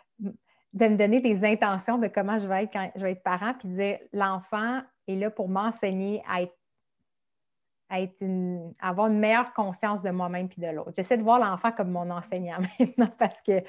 de 0.73 0.87
me 0.87 0.95
donner 0.95 1.19
des 1.19 1.45
intentions 1.45 1.97
de 1.97 2.07
comment 2.07 2.37
je 2.37 2.47
vais 2.47 2.63
être 2.63 2.73
quand 2.73 2.91
je 2.95 3.03
vais 3.03 3.13
être 3.13 3.23
parent, 3.23 3.53
puis 3.57 3.67
de 3.67 3.73
dire 3.73 3.99
l'enfant 4.13 4.81
est 5.07 5.15
là 5.15 5.29
pour 5.31 5.49
m'enseigner 5.49 6.21
à 6.27 6.43
être, 6.43 8.23
avoir 8.79 9.07
une 9.07 9.19
meilleure 9.19 9.53
conscience 9.53 10.03
de 10.03 10.11
moi-même 10.11 10.47
puis 10.47 10.61
de 10.61 10.67
l'autre. 10.67 10.91
J'essaie 10.95 11.17
de 11.17 11.23
voir 11.23 11.39
l'enfant 11.39 11.71
comme 11.71 11.89
mon 11.89 12.09
enseignant 12.11 12.59
maintenant 12.79 13.09
parce 13.17 13.41
que 13.41 13.63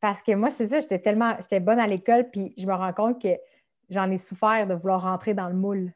parce 0.00 0.22
que 0.22 0.34
moi, 0.34 0.48
c'est 0.48 0.68
ça, 0.68 0.80
j'étais 0.80 0.98
tellement 0.98 1.36
j'étais 1.40 1.60
bonne 1.60 1.78
à 1.78 1.86
l'école, 1.86 2.30
puis 2.30 2.54
je 2.56 2.66
me 2.66 2.72
rends 2.72 2.94
compte 2.94 3.20
que 3.20 3.36
j'en 3.90 4.10
ai 4.10 4.16
souffert 4.16 4.66
de 4.66 4.72
vouloir 4.72 5.02
rentrer 5.02 5.34
dans 5.34 5.48
le 5.48 5.54
moule. 5.54 5.92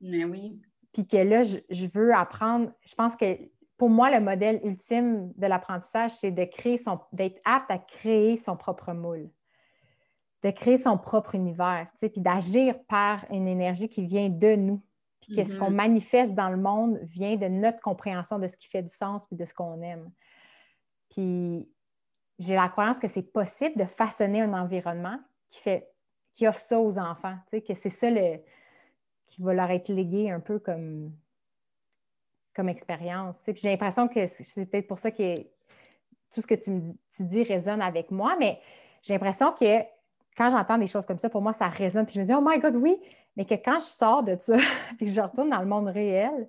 Mais 0.00 0.22
oui. 0.22 0.62
Puis 0.92 1.04
que 1.04 1.16
là, 1.16 1.42
je, 1.42 1.58
je 1.68 1.86
veux 1.88 2.14
apprendre. 2.14 2.70
Je 2.86 2.94
pense 2.94 3.16
que 3.16 3.36
pour 3.76 3.90
moi, 3.90 4.08
le 4.16 4.20
modèle 4.20 4.60
ultime 4.62 5.32
de 5.36 5.46
l'apprentissage, 5.48 6.12
c'est 6.12 6.30
de 6.30 6.44
créer 6.44 6.76
son, 6.76 7.00
d'être 7.12 7.40
apte 7.44 7.72
à 7.72 7.78
créer 7.78 8.36
son 8.36 8.56
propre 8.56 8.92
moule 8.92 9.28
de 10.42 10.50
créer 10.50 10.78
son 10.78 10.96
propre 10.96 11.34
univers, 11.34 11.88
puis 11.98 12.10
d'agir 12.16 12.78
par 12.88 13.24
une 13.30 13.46
énergie 13.46 13.88
qui 13.88 14.04
vient 14.06 14.28
de 14.28 14.54
nous. 14.54 14.82
Puis 15.20 15.36
que 15.36 15.44
ce 15.44 15.54
qu'on 15.54 15.70
mm-hmm. 15.70 15.74
manifeste 15.74 16.34
dans 16.34 16.48
le 16.48 16.56
monde 16.56 16.98
vient 17.02 17.36
de 17.36 17.46
notre 17.46 17.80
compréhension 17.80 18.38
de 18.38 18.48
ce 18.48 18.56
qui 18.56 18.68
fait 18.68 18.82
du 18.82 18.88
sens 18.88 19.26
puis 19.26 19.36
de 19.36 19.44
ce 19.44 19.52
qu'on 19.52 19.82
aime. 19.82 20.10
Puis 21.10 21.68
j'ai 22.38 22.54
la 22.54 22.70
croyance 22.70 22.98
que 22.98 23.08
c'est 23.08 23.22
possible 23.22 23.76
de 23.76 23.84
façonner 23.84 24.40
un 24.40 24.54
environnement 24.54 25.18
qui, 25.50 25.60
fait, 25.60 25.90
qui 26.32 26.48
offre 26.48 26.60
ça 26.60 26.80
aux 26.80 26.98
enfants, 26.98 27.36
que 27.52 27.74
c'est 27.74 27.90
ça 27.90 28.10
le, 28.10 28.38
qui 29.26 29.42
va 29.42 29.52
leur 29.52 29.70
être 29.70 29.88
légué 29.88 30.30
un 30.30 30.40
peu 30.40 30.58
comme, 30.58 31.12
comme 32.54 32.70
expérience. 32.70 33.38
Puis 33.44 33.56
j'ai 33.56 33.70
l'impression 33.70 34.08
que 34.08 34.26
c'est 34.26 34.64
peut-être 34.64 34.88
pour 34.88 34.98
ça 34.98 35.10
que 35.10 35.42
tout 36.32 36.40
ce 36.40 36.46
que 36.46 36.54
tu, 36.54 36.70
me 36.70 36.80
tu 37.14 37.24
dis 37.24 37.42
résonne 37.42 37.82
avec 37.82 38.10
moi, 38.10 38.36
mais 38.38 38.58
j'ai 39.02 39.12
l'impression 39.12 39.52
que 39.52 39.82
quand 40.36 40.50
j'entends 40.50 40.78
des 40.78 40.86
choses 40.86 41.06
comme 41.06 41.18
ça, 41.18 41.28
pour 41.28 41.42
moi, 41.42 41.52
ça 41.52 41.68
résonne. 41.68 42.06
Puis 42.06 42.14
je 42.14 42.20
me 42.20 42.26
dis, 42.26 42.34
oh 42.34 42.42
my 42.42 42.58
God, 42.58 42.76
oui. 42.76 42.96
Mais 43.36 43.44
que 43.44 43.54
quand 43.54 43.78
je 43.78 43.84
sors 43.84 44.22
de 44.22 44.36
ça, 44.38 44.56
puis 44.96 45.06
que 45.06 45.12
je 45.12 45.20
retourne 45.20 45.50
dans 45.50 45.60
le 45.60 45.66
monde 45.66 45.88
réel, 45.88 46.48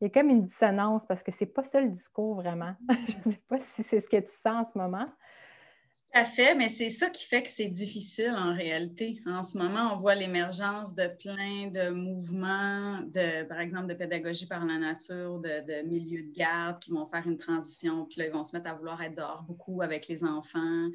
il 0.00 0.04
y 0.04 0.06
a 0.06 0.10
comme 0.10 0.30
une 0.30 0.44
dissonance 0.44 1.06
parce 1.06 1.22
que 1.22 1.30
c'est 1.30 1.46
pas 1.46 1.62
ça 1.62 1.80
le 1.80 1.88
discours 1.88 2.34
vraiment. 2.34 2.74
je 2.88 3.28
ne 3.28 3.34
sais 3.34 3.42
pas 3.48 3.58
si 3.60 3.82
c'est 3.82 4.00
ce 4.00 4.08
que 4.08 4.18
tu 4.18 4.32
sens 4.32 4.46
en 4.46 4.72
ce 4.72 4.78
moment. 4.78 5.06
Tout 5.06 6.18
à 6.18 6.24
fait, 6.24 6.54
mais 6.54 6.68
c'est 6.68 6.90
ça 6.90 7.08
qui 7.08 7.26
fait 7.26 7.42
que 7.42 7.48
c'est 7.48 7.68
difficile 7.68 8.34
en 8.36 8.52
réalité. 8.52 9.22
En 9.26 9.42
ce 9.42 9.56
moment, 9.56 9.94
on 9.94 9.96
voit 9.96 10.14
l'émergence 10.14 10.94
de 10.94 11.06
plein 11.06 11.68
de 11.68 11.90
mouvements, 11.90 13.00
de, 13.00 13.44
par 13.44 13.60
exemple, 13.60 13.86
de 13.86 13.94
pédagogie 13.94 14.46
par 14.46 14.64
la 14.66 14.76
nature, 14.76 15.38
de, 15.38 15.86
milieux 15.86 16.24
de 16.24 16.32
garde 16.32 16.80
qui 16.80 16.90
vont 16.90 17.06
faire 17.06 17.26
une 17.26 17.38
transition, 17.38 18.04
puis 18.04 18.18
là, 18.18 18.26
ils 18.26 18.32
vont 18.32 18.44
se 18.44 18.54
mettre 18.54 18.68
à 18.68 18.74
vouloir 18.74 19.00
être 19.02 19.14
dehors 19.14 19.42
beaucoup 19.44 19.80
avec 19.80 20.06
les 20.08 20.22
enfants. 20.22 20.88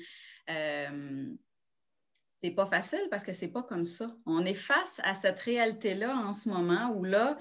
Euh, 0.50 1.34
c'est 2.44 2.52
pas 2.52 2.66
facile 2.66 3.08
parce 3.10 3.24
que 3.24 3.34
c'est 3.34 3.48
pas 3.48 3.64
comme 3.64 3.86
ça. 3.86 4.16
On 4.26 4.46
est 4.46 4.54
face 4.54 5.02
à 5.04 5.14
cette 5.14 5.40
réalité-là 5.40 6.16
en 6.16 6.34
ce 6.34 6.50
moment 6.50 6.94
où 6.96 7.04
là, 7.04 7.38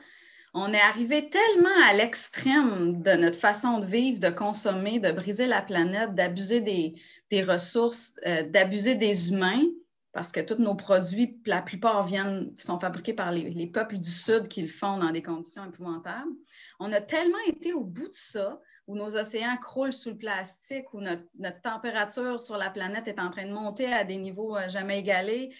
on 0.54 0.72
est 0.72 0.80
arrivé 0.80 1.28
tellement 1.28 1.84
à 1.86 1.92
l'extrême 1.92 3.02
de 3.02 3.10
notre 3.12 3.38
façon 3.38 3.78
de 3.78 3.84
vivre, 3.84 4.18
de 4.20 4.30
consommer, 4.30 4.98
de 4.98 5.12
briser 5.12 5.46
la 5.46 5.60
planète, 5.60 6.14
d'abuser 6.14 6.60
des, 6.60 7.42
ressources, 7.42 8.18
euh, 8.26 8.42
d'abuser 8.48 8.94
des 8.94 9.30
humains, 9.30 9.64
parce 10.12 10.32
que 10.32 10.40
tous 10.40 10.62
nos 10.62 10.74
produits, 10.74 11.38
la 11.44 11.60
plupart 11.60 12.06
viennent, 12.06 12.54
sont 12.56 12.80
fabriqués 12.80 13.12
par 13.12 13.32
les, 13.32 13.50
les 13.50 13.66
peuples 13.66 13.98
du 13.98 14.08
Sud 14.08 14.48
qui 14.48 14.62
le 14.62 14.68
font 14.68 14.96
dans 14.96 15.10
des 15.10 15.22
conditions 15.22 15.66
épouvantables. 15.66 16.32
On 16.80 16.90
a 16.90 17.02
tellement 17.02 17.44
été 17.46 17.74
au 17.74 17.84
bout 17.84 18.08
de 18.08 18.14
ça 18.14 18.58
où 18.86 18.96
nos 18.96 19.16
océans 19.16 19.56
croulent 19.56 19.92
sous 19.92 20.10
le 20.10 20.16
plastique, 20.16 20.92
où 20.94 21.00
notre, 21.00 21.60
température 21.62 22.40
sur 22.40 22.56
la 22.56 22.70
planète 22.70 23.08
est 23.08 23.18
en 23.18 23.30
train 23.30 23.46
de 23.46 23.52
monter 23.52 23.92
à 23.92 24.04
des 24.04 24.16
niveaux 24.16 24.56
euh, 24.56 24.68
jamais 24.68 25.00
égalés. 25.00 25.54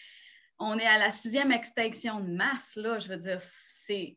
On 0.59 0.79
est 0.79 0.87
à 0.87 0.99
la 0.99 1.11
sixième 1.11 1.53
extinction 1.53 2.21
de 2.21 2.31
masse, 2.31 2.77
là. 2.77 2.99
Je 2.99 3.09
veux 3.09 3.17
dire, 3.17 3.41
c'est, 3.41 4.17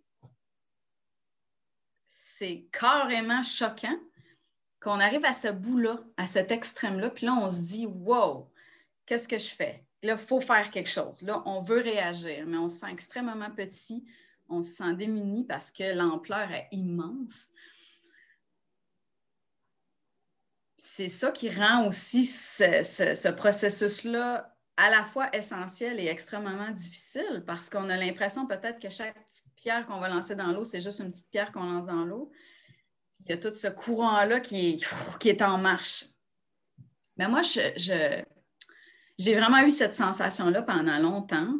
c'est 2.07 2.68
carrément 2.72 3.43
choquant 3.43 3.97
qu'on 4.82 4.99
arrive 4.99 5.26
à 5.26 5.34
ce 5.34 5.49
bout-là, 5.49 5.99
à 6.18 6.26
cet 6.26 6.51
extrême-là, 6.51 7.10
puis 7.10 7.26
là, 7.26 7.34
on 7.34 7.49
se 7.49 7.62
dit, 7.62 7.86
wow, 7.86 8.49
qu'est-ce 9.05 9.28
que 9.28 9.38
je 9.38 9.49
fais? 9.49 9.84
Là, 10.03 10.14
il 10.14 10.18
faut 10.18 10.39
faire 10.39 10.70
quelque 10.70 10.89
chose. 10.89 11.22
Là, 11.24 11.43
on 11.45 11.62
veut 11.62 11.82
réagir, 11.82 12.45
mais 12.47 12.57
on 12.57 12.70
se 12.70 12.80
sent 12.80 12.91
extrêmement 12.91 13.51
petit, 13.51 14.05
on 14.47 14.62
se 14.62 14.74
sent 14.74 14.93
démuni 14.95 15.43
parce 15.43 15.72
que 15.72 15.93
l'ampleur 15.93 16.51
est 16.51 16.70
immense. 16.72 17.47
C'est 20.80 21.09
ça 21.09 21.32
qui 21.32 21.49
rend 21.49 21.88
aussi 21.88 22.25
ce, 22.25 23.30
processus-là 23.32 24.55
à 24.77 24.89
la 24.89 25.03
fois 25.03 25.30
essentiel 25.36 25.99
et 25.99 26.07
extrêmement 26.07 26.71
difficile 26.71 27.43
parce 27.45 27.69
qu'on 27.69 27.89
a 27.89 27.97
l'impression 27.97 28.47
peut-être 28.47 28.80
que 28.80 28.89
chaque 28.89 29.13
petite 29.27 29.53
pierre 29.55 29.86
qu'on 29.86 29.99
va 29.99 30.07
lancer 30.07 30.36
dans 30.36 30.53
l'eau, 30.53 30.63
c'est 30.63 30.80
juste 30.80 30.99
une 30.99 31.11
petite 31.11 31.30
pierre 31.30 31.51
qu'on 31.51 31.63
lance 31.63 31.86
dans 31.86 32.05
l'eau. 32.05 32.32
Il 33.26 33.31
y 33.31 33.34
a 33.34 33.38
tout 33.38 33.51
ce 33.51 33.68
courant-là 33.68 34.39
qui 34.39 34.69
est, 34.69 34.88
qui 35.19 35.27
est 35.27 35.41
en 35.41 35.57
marche. 35.57 36.06
Mais 37.18 37.27
moi, 37.27 37.41
j'ai 37.43 38.26
vraiment 39.35 39.60
eu 39.60 39.72
cette 39.72 39.93
sensation-là 39.93 40.61
pendant 40.61 40.97
longtemps, 40.99 41.56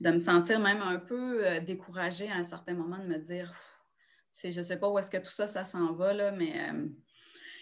de 0.00 0.10
me 0.10 0.18
sentir 0.18 0.60
même 0.60 0.82
un 0.82 0.98
peu 0.98 1.46
euh, 1.46 1.60
découragée 1.60 2.30
à 2.30 2.34
un 2.34 2.44
certain 2.44 2.74
moment, 2.74 2.98
de 2.98 3.06
me 3.06 3.18
dire, 3.18 3.52
je 4.44 4.56
ne 4.56 4.62
sais 4.62 4.76
pas 4.76 4.90
où 4.90 4.98
est-ce 4.98 5.10
que 5.10 5.16
tout 5.16 5.32
ça, 5.32 5.46
ça 5.46 5.64
s'en 5.64 5.94
va, 5.94 6.12
là, 6.12 6.30
mais 6.30 6.52
euh, 6.70 6.86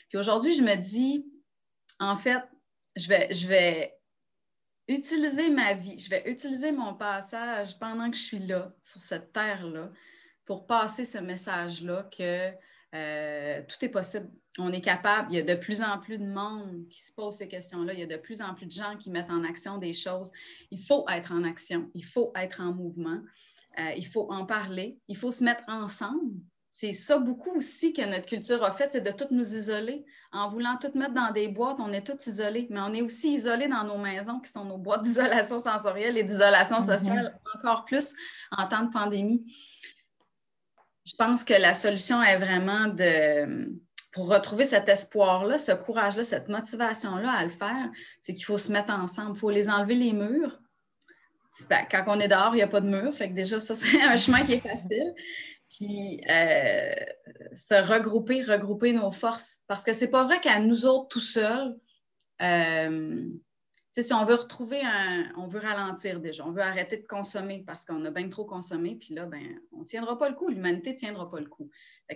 puis 0.08 0.18
aujourd'hui, 0.18 0.54
je 0.54 0.62
me 0.62 0.74
dis, 0.76 1.26
en 1.98 2.16
fait, 2.16 2.42
je 2.96 3.08
vais, 3.48 3.92
utiliser 4.88 5.50
ma 5.50 5.74
vie, 5.74 5.98
je 5.98 6.08
vais 6.08 6.30
utiliser 6.30 6.70
mon 6.70 6.94
passage 6.94 7.78
pendant 7.78 8.10
que 8.10 8.16
je 8.16 8.22
suis 8.22 8.38
là, 8.38 8.72
sur 8.82 9.00
cette 9.00 9.32
terre-là, 9.32 9.90
pour 10.44 10.66
passer 10.66 11.04
ce 11.04 11.18
message-là 11.18 12.08
que 12.16 12.52
euh, 12.94 13.62
tout 13.66 13.84
est 13.84 13.88
possible. 13.88 14.30
On 14.58 14.72
est 14.72 14.80
capable. 14.80 15.32
Il 15.32 15.36
y 15.36 15.40
a 15.40 15.42
de 15.42 15.60
plus 15.60 15.82
en 15.82 15.98
plus 15.98 16.18
de 16.18 16.26
monde 16.26 16.86
qui 16.88 17.02
se 17.02 17.12
pose 17.12 17.34
ces 17.34 17.48
questions-là. 17.48 17.92
Il 17.92 17.98
y 17.98 18.04
a 18.04 18.06
de 18.06 18.16
plus 18.16 18.40
en 18.40 18.54
plus 18.54 18.66
de 18.66 18.72
gens 18.72 18.96
qui 18.96 19.10
mettent 19.10 19.30
en 19.30 19.42
action 19.42 19.78
des 19.78 19.92
choses. 19.92 20.30
Il 20.70 20.80
faut 20.80 21.04
être 21.08 21.32
en 21.32 21.42
action. 21.42 21.90
Il 21.94 22.04
faut 22.04 22.32
être 22.36 22.60
en 22.60 22.72
mouvement. 22.72 23.20
Euh, 23.78 23.92
il 23.96 24.06
faut 24.06 24.30
en 24.30 24.46
parler. 24.46 25.00
Il 25.08 25.16
faut 25.16 25.32
se 25.32 25.42
mettre 25.42 25.64
ensemble 25.68 26.40
c'est 26.78 26.92
ça 26.92 27.16
beaucoup 27.16 27.56
aussi 27.56 27.94
que 27.94 28.02
notre 28.02 28.26
culture 28.26 28.62
a 28.62 28.70
fait, 28.70 28.92
c'est 28.92 29.00
de 29.00 29.10
toutes 29.10 29.30
nous 29.30 29.54
isoler. 29.54 30.04
En 30.30 30.50
voulant 30.50 30.76
tout 30.78 30.90
mettre 30.98 31.14
dans 31.14 31.32
des 31.32 31.48
boîtes, 31.48 31.80
on 31.80 31.90
est 31.90 32.06
tous 32.06 32.26
isolés, 32.26 32.66
mais 32.68 32.80
on 32.80 32.92
est 32.92 33.00
aussi 33.00 33.32
isolés 33.32 33.66
dans 33.66 33.84
nos 33.84 33.96
maisons 33.96 34.40
qui 34.40 34.50
sont 34.50 34.66
nos 34.66 34.76
boîtes 34.76 35.00
d'isolation 35.00 35.58
sensorielle 35.58 36.18
et 36.18 36.22
d'isolation 36.22 36.76
mm-hmm. 36.76 36.98
sociale, 36.98 37.40
encore 37.54 37.86
plus 37.86 38.14
en 38.50 38.68
temps 38.68 38.84
de 38.84 38.92
pandémie. 38.92 39.40
Je 41.06 41.14
pense 41.14 41.44
que 41.44 41.54
la 41.54 41.72
solution 41.72 42.22
est 42.22 42.36
vraiment 42.36 42.88
de 42.88 43.74
pour 44.12 44.28
retrouver 44.28 44.66
cet 44.66 44.90
espoir-là, 44.90 45.56
ce 45.56 45.72
courage-là, 45.72 46.24
cette 46.24 46.50
motivation-là 46.50 47.30
à 47.30 47.42
le 47.42 47.48
faire, 47.48 47.88
c'est 48.20 48.34
qu'il 48.34 48.44
faut 48.44 48.58
se 48.58 48.70
mettre 48.70 48.92
ensemble. 48.92 49.32
Il 49.34 49.38
faut 49.38 49.50
les 49.50 49.70
enlever 49.70 49.94
les 49.94 50.12
murs. 50.12 50.60
Quand 51.90 52.02
on 52.08 52.20
est 52.20 52.28
dehors, 52.28 52.52
il 52.52 52.56
n'y 52.56 52.62
a 52.62 52.68
pas 52.68 52.82
de 52.82 52.88
mur. 52.88 53.14
Fait 53.14 53.30
que 53.30 53.34
déjà, 53.34 53.60
ça, 53.60 53.74
c'est 53.74 54.02
un 54.02 54.16
chemin 54.16 54.42
qui 54.42 54.54
est 54.54 54.60
facile. 54.60 55.14
Puis 55.68 56.22
euh, 56.28 56.94
se 57.52 57.74
regrouper, 57.74 58.42
regrouper 58.42 58.92
nos 58.92 59.10
forces. 59.10 59.58
Parce 59.66 59.84
que 59.84 59.92
c'est 59.92 60.10
pas 60.10 60.24
vrai 60.24 60.40
qu'à 60.40 60.60
nous 60.60 60.86
autres 60.86 61.08
tout 61.08 61.20
seuls, 61.20 61.76
euh, 62.42 63.28
si 64.02 64.12
on 64.12 64.24
veut 64.24 64.34
retrouver 64.34 64.82
un, 64.84 65.32
on 65.36 65.46
veut 65.46 65.60
ralentir 65.60 66.20
déjà, 66.20 66.46
on 66.46 66.52
veut 66.52 66.62
arrêter 66.62 66.98
de 66.98 67.06
consommer 67.06 67.64
parce 67.66 67.84
qu'on 67.84 68.04
a 68.04 68.10
bien 68.10 68.28
trop 68.28 68.44
consommé, 68.44 68.96
puis 68.96 69.14
là, 69.14 69.26
ben, 69.26 69.58
on 69.72 69.80
ne 69.80 69.84
tiendra 69.84 70.18
pas 70.18 70.28
le 70.28 70.34
coup, 70.34 70.48
l'humanité 70.48 70.92
ne 70.92 70.96
tiendra 70.96 71.30
pas 71.30 71.40
le 71.40 71.48
coup. 71.48 71.70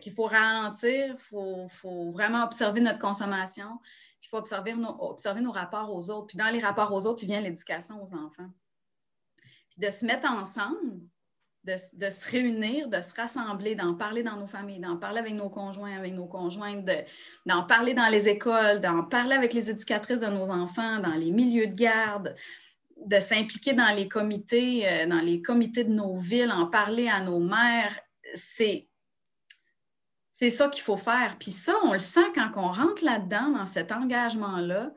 Il 0.04 0.12
faut 0.12 0.26
ralentir, 0.26 1.14
il 1.14 1.68
faut, 1.68 2.12
vraiment 2.12 2.44
observer 2.44 2.80
notre 2.80 2.98
consommation, 2.98 3.78
il 4.22 4.28
faut 4.28 4.36
observer 4.36 4.74
nos, 4.74 4.90
observer 5.00 5.40
nos 5.40 5.52
rapports 5.52 5.94
aux 5.94 6.10
autres. 6.10 6.26
Puis 6.28 6.38
dans 6.38 6.50
les 6.50 6.60
rapports 6.60 6.92
aux 6.92 7.06
autres, 7.06 7.22
il 7.22 7.26
vient 7.26 7.40
l'éducation 7.40 8.02
aux 8.02 8.14
enfants. 8.14 8.50
Puis 9.70 9.80
de 9.80 9.90
se 9.90 10.04
mettre 10.04 10.28
ensemble, 10.28 11.00
de, 11.64 11.76
se 12.10 12.30
réunir, 12.30 12.88
de 12.88 13.00
se 13.00 13.14
rassembler, 13.14 13.74
d'en 13.74 13.94
parler 13.94 14.22
dans 14.22 14.36
nos 14.36 14.46
familles, 14.46 14.80
d'en 14.80 14.96
parler 14.96 15.18
avec 15.18 15.34
nos 15.34 15.50
conjoints, 15.50 15.96
avec 15.96 16.14
nos 16.14 16.26
conjointes, 16.26 16.88
d'en 17.46 17.64
parler 17.64 17.92
dans 17.94 18.08
les 18.08 18.28
écoles, 18.28 18.80
d'en 18.80 19.02
parler 19.04 19.34
avec 19.34 19.52
les 19.52 19.70
éducatrices 19.70 20.20
de 20.20 20.26
nos 20.26 20.50
enfants, 20.50 21.00
dans 21.00 21.12
les 21.12 21.30
milieux 21.30 21.66
de 21.66 21.74
garde, 21.74 22.34
de 23.04 23.20
s'impliquer 23.20 23.72
dans 23.72 23.94
les 23.94 24.08
comités, 24.08 24.88
euh, 24.88 25.06
dans 25.06 25.20
les 25.20 25.42
comités 25.42 25.84
de 25.84 25.92
nos 25.92 26.18
villes, 26.18 26.52
en 26.52 26.66
parler 26.66 27.08
à 27.08 27.20
nos 27.20 27.40
mères. 27.40 27.98
C'est 28.34 28.86
c'est 30.32 30.50
ça 30.50 30.68
qu'il 30.70 30.82
faut 30.82 30.96
faire. 30.96 31.36
Puis 31.38 31.52
ça, 31.52 31.74
on 31.84 31.92
le 31.92 31.98
sent 31.98 32.24
quand 32.34 32.50
on 32.56 32.72
rentre 32.72 33.04
là-dedans, 33.04 33.50
dans 33.50 33.66
cet 33.66 33.92
engagement-là, 33.92 34.90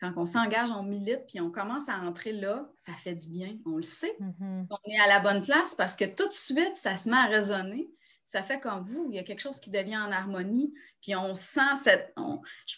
quand 0.00 0.12
on 0.16 0.26
s'engage, 0.26 0.70
on 0.70 0.82
milite, 0.82 1.26
puis 1.26 1.40
on 1.40 1.50
commence 1.50 1.88
à 1.88 1.98
entrer 1.98 2.32
là, 2.32 2.68
ça 2.76 2.92
fait 2.92 3.14
du 3.14 3.28
bien, 3.28 3.56
on 3.64 3.76
le 3.76 3.82
sait. 3.82 4.14
Mm-hmm. 4.20 4.66
On 4.70 4.90
est 4.90 5.00
à 5.00 5.06
la 5.06 5.20
bonne 5.20 5.42
place 5.42 5.74
parce 5.74 5.96
que 5.96 6.04
tout 6.04 6.26
de 6.26 6.32
suite, 6.32 6.76
ça 6.76 6.96
se 6.96 7.08
met 7.08 7.16
à 7.16 7.26
résonner. 7.26 7.88
Ça 8.24 8.42
fait 8.42 8.58
comme 8.58 8.84
vous, 8.84 9.06
il 9.08 9.14
y 9.14 9.18
a 9.20 9.22
quelque 9.22 9.40
chose 9.40 9.60
qui 9.60 9.70
devient 9.70 9.98
en 9.98 10.10
harmonie, 10.10 10.74
puis 11.00 11.14
on 11.14 11.34
sent 11.34 11.76
cette, 11.76 12.12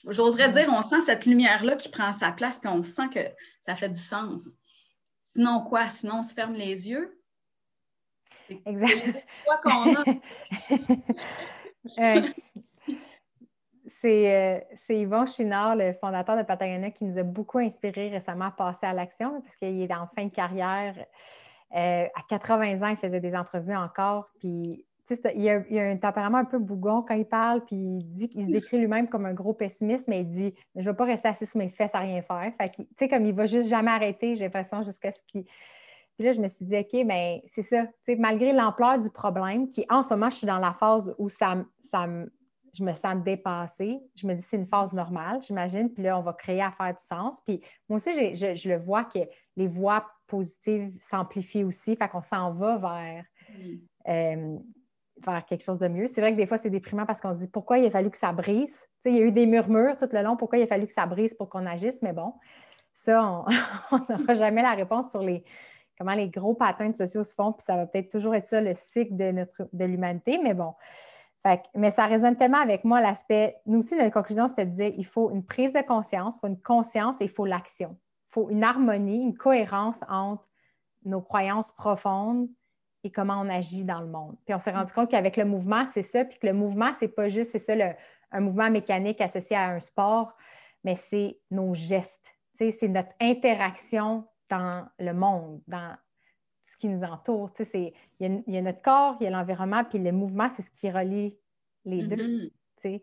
j'oserais 0.06 0.50
dire, 0.50 0.68
on 0.70 0.82
sent 0.82 1.00
cette 1.00 1.24
lumière-là 1.24 1.76
qui 1.76 1.88
prend 1.88 2.12
sa 2.12 2.32
place, 2.32 2.58
puis 2.58 2.68
on 2.68 2.82
sent 2.82 3.08
que 3.12 3.20
ça 3.62 3.74
fait 3.74 3.88
du 3.88 3.98
sens. 3.98 4.56
Sinon 5.20 5.64
quoi? 5.64 5.88
Sinon, 5.88 6.18
on 6.18 6.22
se 6.22 6.34
ferme 6.34 6.52
les 6.52 6.90
yeux. 6.90 7.18
Exact. 8.66 9.24
Quoi 9.44 9.58
qu'on 9.58 9.94
a. 9.94 10.04
Euh, 11.98 12.20
c'est 14.00 14.66
Yvon 14.90 15.26
Chouinard, 15.26 15.76
le 15.76 15.92
fondateur 15.92 16.36
de 16.36 16.42
Patagonia, 16.42 16.90
qui 16.90 17.04
nous 17.04 17.18
a 17.18 17.22
beaucoup 17.22 17.58
inspiré 17.58 18.08
récemment 18.08 18.46
à 18.46 18.50
passer 18.50 18.86
à 18.86 18.92
l'action, 18.92 19.40
parce 19.40 19.56
qu'il 19.56 19.80
est 19.80 19.92
en 19.92 20.06
fin 20.14 20.24
de 20.24 20.30
carrière. 20.30 20.94
Euh, 21.74 22.06
à 22.06 22.22
80 22.28 22.82
ans, 22.82 22.88
il 22.88 22.96
faisait 22.96 23.20
des 23.20 23.34
entrevues 23.34 23.76
encore. 23.76 24.30
Puis, 24.40 24.84
il 25.34 25.48
a, 25.48 25.82
un 25.82 25.96
tempérament 25.96 26.38
un 26.38 26.44
peu 26.44 26.58
bougon 26.58 27.02
quand 27.02 27.14
il 27.14 27.24
parle, 27.24 27.64
puis 27.64 27.76
il 27.76 28.04
dit 28.12 28.28
qu'il 28.28 28.44
se 28.44 28.50
décrit 28.50 28.78
lui-même 28.78 29.08
comme 29.08 29.26
un 29.26 29.34
gros 29.34 29.54
pessimiste, 29.54 30.06
mais 30.06 30.20
il 30.20 30.28
dit 30.28 30.54
Je 30.74 30.80
ne 30.80 30.86
vais 30.86 30.94
pas 30.94 31.04
rester 31.04 31.28
assis 31.28 31.46
sur 31.46 31.58
mes 31.58 31.70
fesses 31.70 31.94
à 31.94 32.00
rien 32.00 32.22
faire. 32.22 32.52
Fait 32.58 32.70
tu 32.70 32.86
sais, 32.98 33.08
comme 33.08 33.24
il 33.24 33.34
va 33.34 33.46
juste 33.46 33.68
jamais 33.68 33.90
arrêter, 33.90 34.36
j'ai 34.36 34.44
l'impression, 34.44 34.82
jusqu'à 34.82 35.12
ce 35.12 35.20
qu'il. 35.26 35.44
Puis 36.18 36.26
là, 36.26 36.32
je 36.32 36.40
me 36.40 36.48
suis 36.48 36.64
dit, 36.64 36.76
OK, 36.76 37.06
mais 37.06 37.44
c'est 37.46 37.62
ça. 37.62 37.86
malgré 38.18 38.52
l'ampleur 38.52 38.98
du 38.98 39.08
problème, 39.08 39.68
qui 39.68 39.86
en 39.88 40.02
ce 40.02 40.12
moment, 40.14 40.30
je 40.30 40.38
suis 40.38 40.46
dans 40.48 40.58
la 40.58 40.72
phase 40.72 41.14
où 41.16 41.28
ça, 41.28 41.64
ça, 41.80 42.08
je 42.76 42.84
me 42.84 42.92
sens 42.94 43.16
dépassée. 43.22 43.98
Je 44.14 44.26
me 44.26 44.34
dis, 44.34 44.42
c'est 44.42 44.56
une 44.56 44.66
phase 44.66 44.92
normale, 44.92 45.40
j'imagine. 45.42 45.92
Puis 45.92 46.02
là, 46.02 46.18
on 46.18 46.22
va 46.22 46.32
créer 46.32 46.62
à 46.62 46.70
faire 46.70 46.94
du 46.94 47.02
sens. 47.02 47.40
Puis 47.46 47.60
moi 47.88 47.96
aussi, 47.96 48.34
je, 48.34 48.68
le 48.68 48.76
vois 48.76 49.04
que 49.04 49.20
les 49.56 49.66
voix 49.66 50.06
positives 50.26 50.92
s'amplifient 51.00 51.64
aussi. 51.64 51.96
Fait 51.96 52.08
qu'on 52.08 52.22
s'en 52.22 52.52
va 52.52 52.76
vers, 52.76 53.24
euh, 54.08 54.58
vers 55.24 55.44
quelque 55.46 55.62
chose 55.62 55.78
de 55.78 55.88
mieux. 55.88 56.06
C'est 56.06 56.20
vrai 56.20 56.32
que 56.32 56.36
des 56.36 56.46
fois, 56.46 56.58
c'est 56.58 56.70
déprimant 56.70 57.06
parce 57.06 57.20
qu'on 57.20 57.34
se 57.34 57.40
dit, 57.40 57.48
pourquoi 57.48 57.78
il 57.78 57.86
a 57.86 57.90
fallu 57.90 58.10
que 58.10 58.18
ça 58.18 58.32
brise? 58.32 58.78
il 59.04 59.16
y 59.16 59.22
a 59.22 59.24
eu 59.24 59.32
des 59.32 59.46
murmures 59.46 59.96
tout 59.96 60.08
le 60.12 60.22
long. 60.22 60.36
Pourquoi 60.36 60.58
il 60.58 60.62
a 60.62 60.66
fallu 60.66 60.86
que 60.86 60.92
ça 60.92 61.06
brise 61.06 61.34
pour 61.34 61.48
qu'on 61.48 61.66
agisse? 61.66 62.02
Mais 62.02 62.12
bon, 62.12 62.34
ça, 62.94 63.44
on 63.90 63.98
n'aura 64.08 64.34
jamais 64.34 64.62
la 64.62 64.74
réponse 64.74 65.10
sur 65.10 65.22
les, 65.22 65.44
comment 65.98 66.14
les 66.14 66.28
gros 66.28 66.54
patterns 66.54 66.94
sociaux 66.94 67.22
se 67.22 67.34
font. 67.34 67.52
Puis 67.52 67.64
ça 67.64 67.76
va 67.76 67.86
peut-être 67.86 68.10
toujours 68.10 68.34
être 68.34 68.46
ça, 68.46 68.60
le 68.60 68.74
cycle 68.74 69.16
de, 69.16 69.30
notre, 69.32 69.68
de 69.72 69.84
l'humanité. 69.84 70.38
Mais 70.42 70.54
bon, 70.54 70.74
mais 71.74 71.90
ça 71.90 72.06
résonne 72.06 72.36
tellement 72.36 72.60
avec 72.60 72.84
moi 72.84 73.00
l'aspect. 73.00 73.56
Nous 73.66 73.78
aussi, 73.78 73.96
notre 73.96 74.12
conclusion, 74.12 74.48
c'était 74.48 74.66
de 74.66 74.74
dire 74.74 74.92
il 74.96 75.06
faut 75.06 75.30
une 75.30 75.44
prise 75.44 75.72
de 75.72 75.80
conscience, 75.80 76.36
il 76.36 76.40
faut 76.40 76.46
une 76.48 76.60
conscience 76.60 77.20
et 77.20 77.24
il 77.24 77.30
faut 77.30 77.46
l'action. 77.46 77.96
Il 78.28 78.32
faut 78.32 78.50
une 78.50 78.64
harmonie, 78.64 79.22
une 79.22 79.36
cohérence 79.36 80.04
entre 80.08 80.46
nos 81.04 81.20
croyances 81.20 81.72
profondes 81.72 82.48
et 83.04 83.10
comment 83.10 83.40
on 83.40 83.48
agit 83.48 83.84
dans 83.84 84.00
le 84.00 84.08
monde. 84.08 84.36
Puis 84.44 84.54
on 84.54 84.58
s'est 84.58 84.72
rendu 84.72 84.92
compte 84.92 85.10
qu'avec 85.10 85.36
le 85.36 85.44
mouvement, 85.44 85.86
c'est 85.86 86.02
ça, 86.02 86.24
puis 86.24 86.38
que 86.38 86.46
le 86.46 86.52
mouvement, 86.52 86.90
c'est 86.98 87.08
pas 87.08 87.28
juste, 87.28 87.52
c'est 87.52 87.58
ça, 87.58 87.72
un 88.30 88.40
mouvement 88.40 88.70
mécanique 88.70 89.20
associé 89.20 89.56
à 89.56 89.70
un 89.70 89.80
sport, 89.80 90.34
mais 90.84 90.94
c'est 90.94 91.38
nos 91.50 91.74
gestes. 91.74 92.34
C'est 92.54 92.88
notre 92.88 93.12
interaction 93.20 94.26
dans 94.50 94.86
le 94.98 95.14
monde, 95.14 95.60
dans 95.68 95.96
qui 96.78 96.88
nous 96.88 97.02
entoure. 97.04 97.50
il, 97.74 97.92
y 98.20 98.56
a, 98.56 98.62
notre 98.62 98.82
corps, 98.82 99.16
il 99.20 99.24
y 99.24 99.26
a 99.26 99.30
l'environnement, 99.30 99.84
puis 99.84 99.98
le 99.98 100.12
mouvement, 100.12 100.48
c'est 100.48 100.62
ce 100.62 100.70
qui 100.70 100.90
relie 100.90 101.36
les 101.84 102.02
deux. 102.02 102.50
Mm-hmm. 102.84 103.02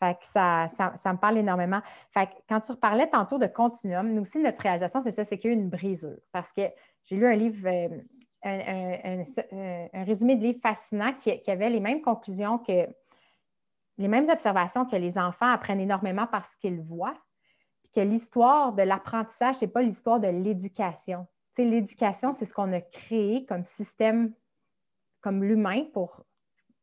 Fait 0.00 0.14
que 0.14 0.26
ça, 0.26 0.68
ça, 0.96 1.12
me 1.12 1.18
parle 1.18 1.38
énormément. 1.38 1.80
Fait 2.12 2.28
quand 2.48 2.60
tu 2.60 2.72
reparlais 2.72 3.08
tantôt 3.08 3.38
de 3.38 3.46
continuum, 3.46 4.12
nous 4.12 4.22
aussi, 4.22 4.38
notre 4.38 4.60
réalisation, 4.60 5.00
c'est 5.00 5.10
ça, 5.10 5.24
c'est 5.24 5.38
qu'il 5.38 5.50
y 5.50 5.54
a 5.54 5.56
eu 5.56 5.60
une 5.60 5.70
brisure. 5.70 6.18
Parce 6.32 6.52
que 6.52 6.62
j'ai 7.04 7.16
lu 7.16 7.26
un 7.26 7.34
livre, 7.34 7.66
euh, 7.66 9.22
un, 9.92 10.04
résumé 10.04 10.36
de 10.36 10.42
livre 10.42 10.60
fascinant 10.60 11.12
qui, 11.14 11.40
qui, 11.40 11.50
avait 11.50 11.70
les 11.70 11.80
mêmes 11.80 12.02
conclusions 12.02 12.58
que 12.58 12.88
les 13.96 14.08
mêmes 14.08 14.28
observations 14.28 14.84
que 14.84 14.96
les 14.96 15.18
enfants 15.18 15.50
apprennent 15.50 15.80
énormément 15.80 16.26
parce 16.26 16.56
qu'ils 16.56 16.80
voient, 16.80 17.16
puis 17.82 17.92
que 17.94 18.00
l'histoire 18.00 18.72
de 18.72 18.82
l'apprentissage, 18.82 19.56
ce 19.56 19.64
n'est 19.64 19.70
pas 19.70 19.82
l'histoire 19.82 20.18
de 20.18 20.26
l'éducation 20.26 21.26
l'éducation, 21.62 22.32
c'est 22.32 22.44
ce 22.44 22.54
qu'on 22.54 22.72
a 22.72 22.80
créé 22.80 23.44
comme 23.46 23.64
système, 23.64 24.32
comme 25.20 25.44
l'humain 25.44 25.84
pour 25.92 26.24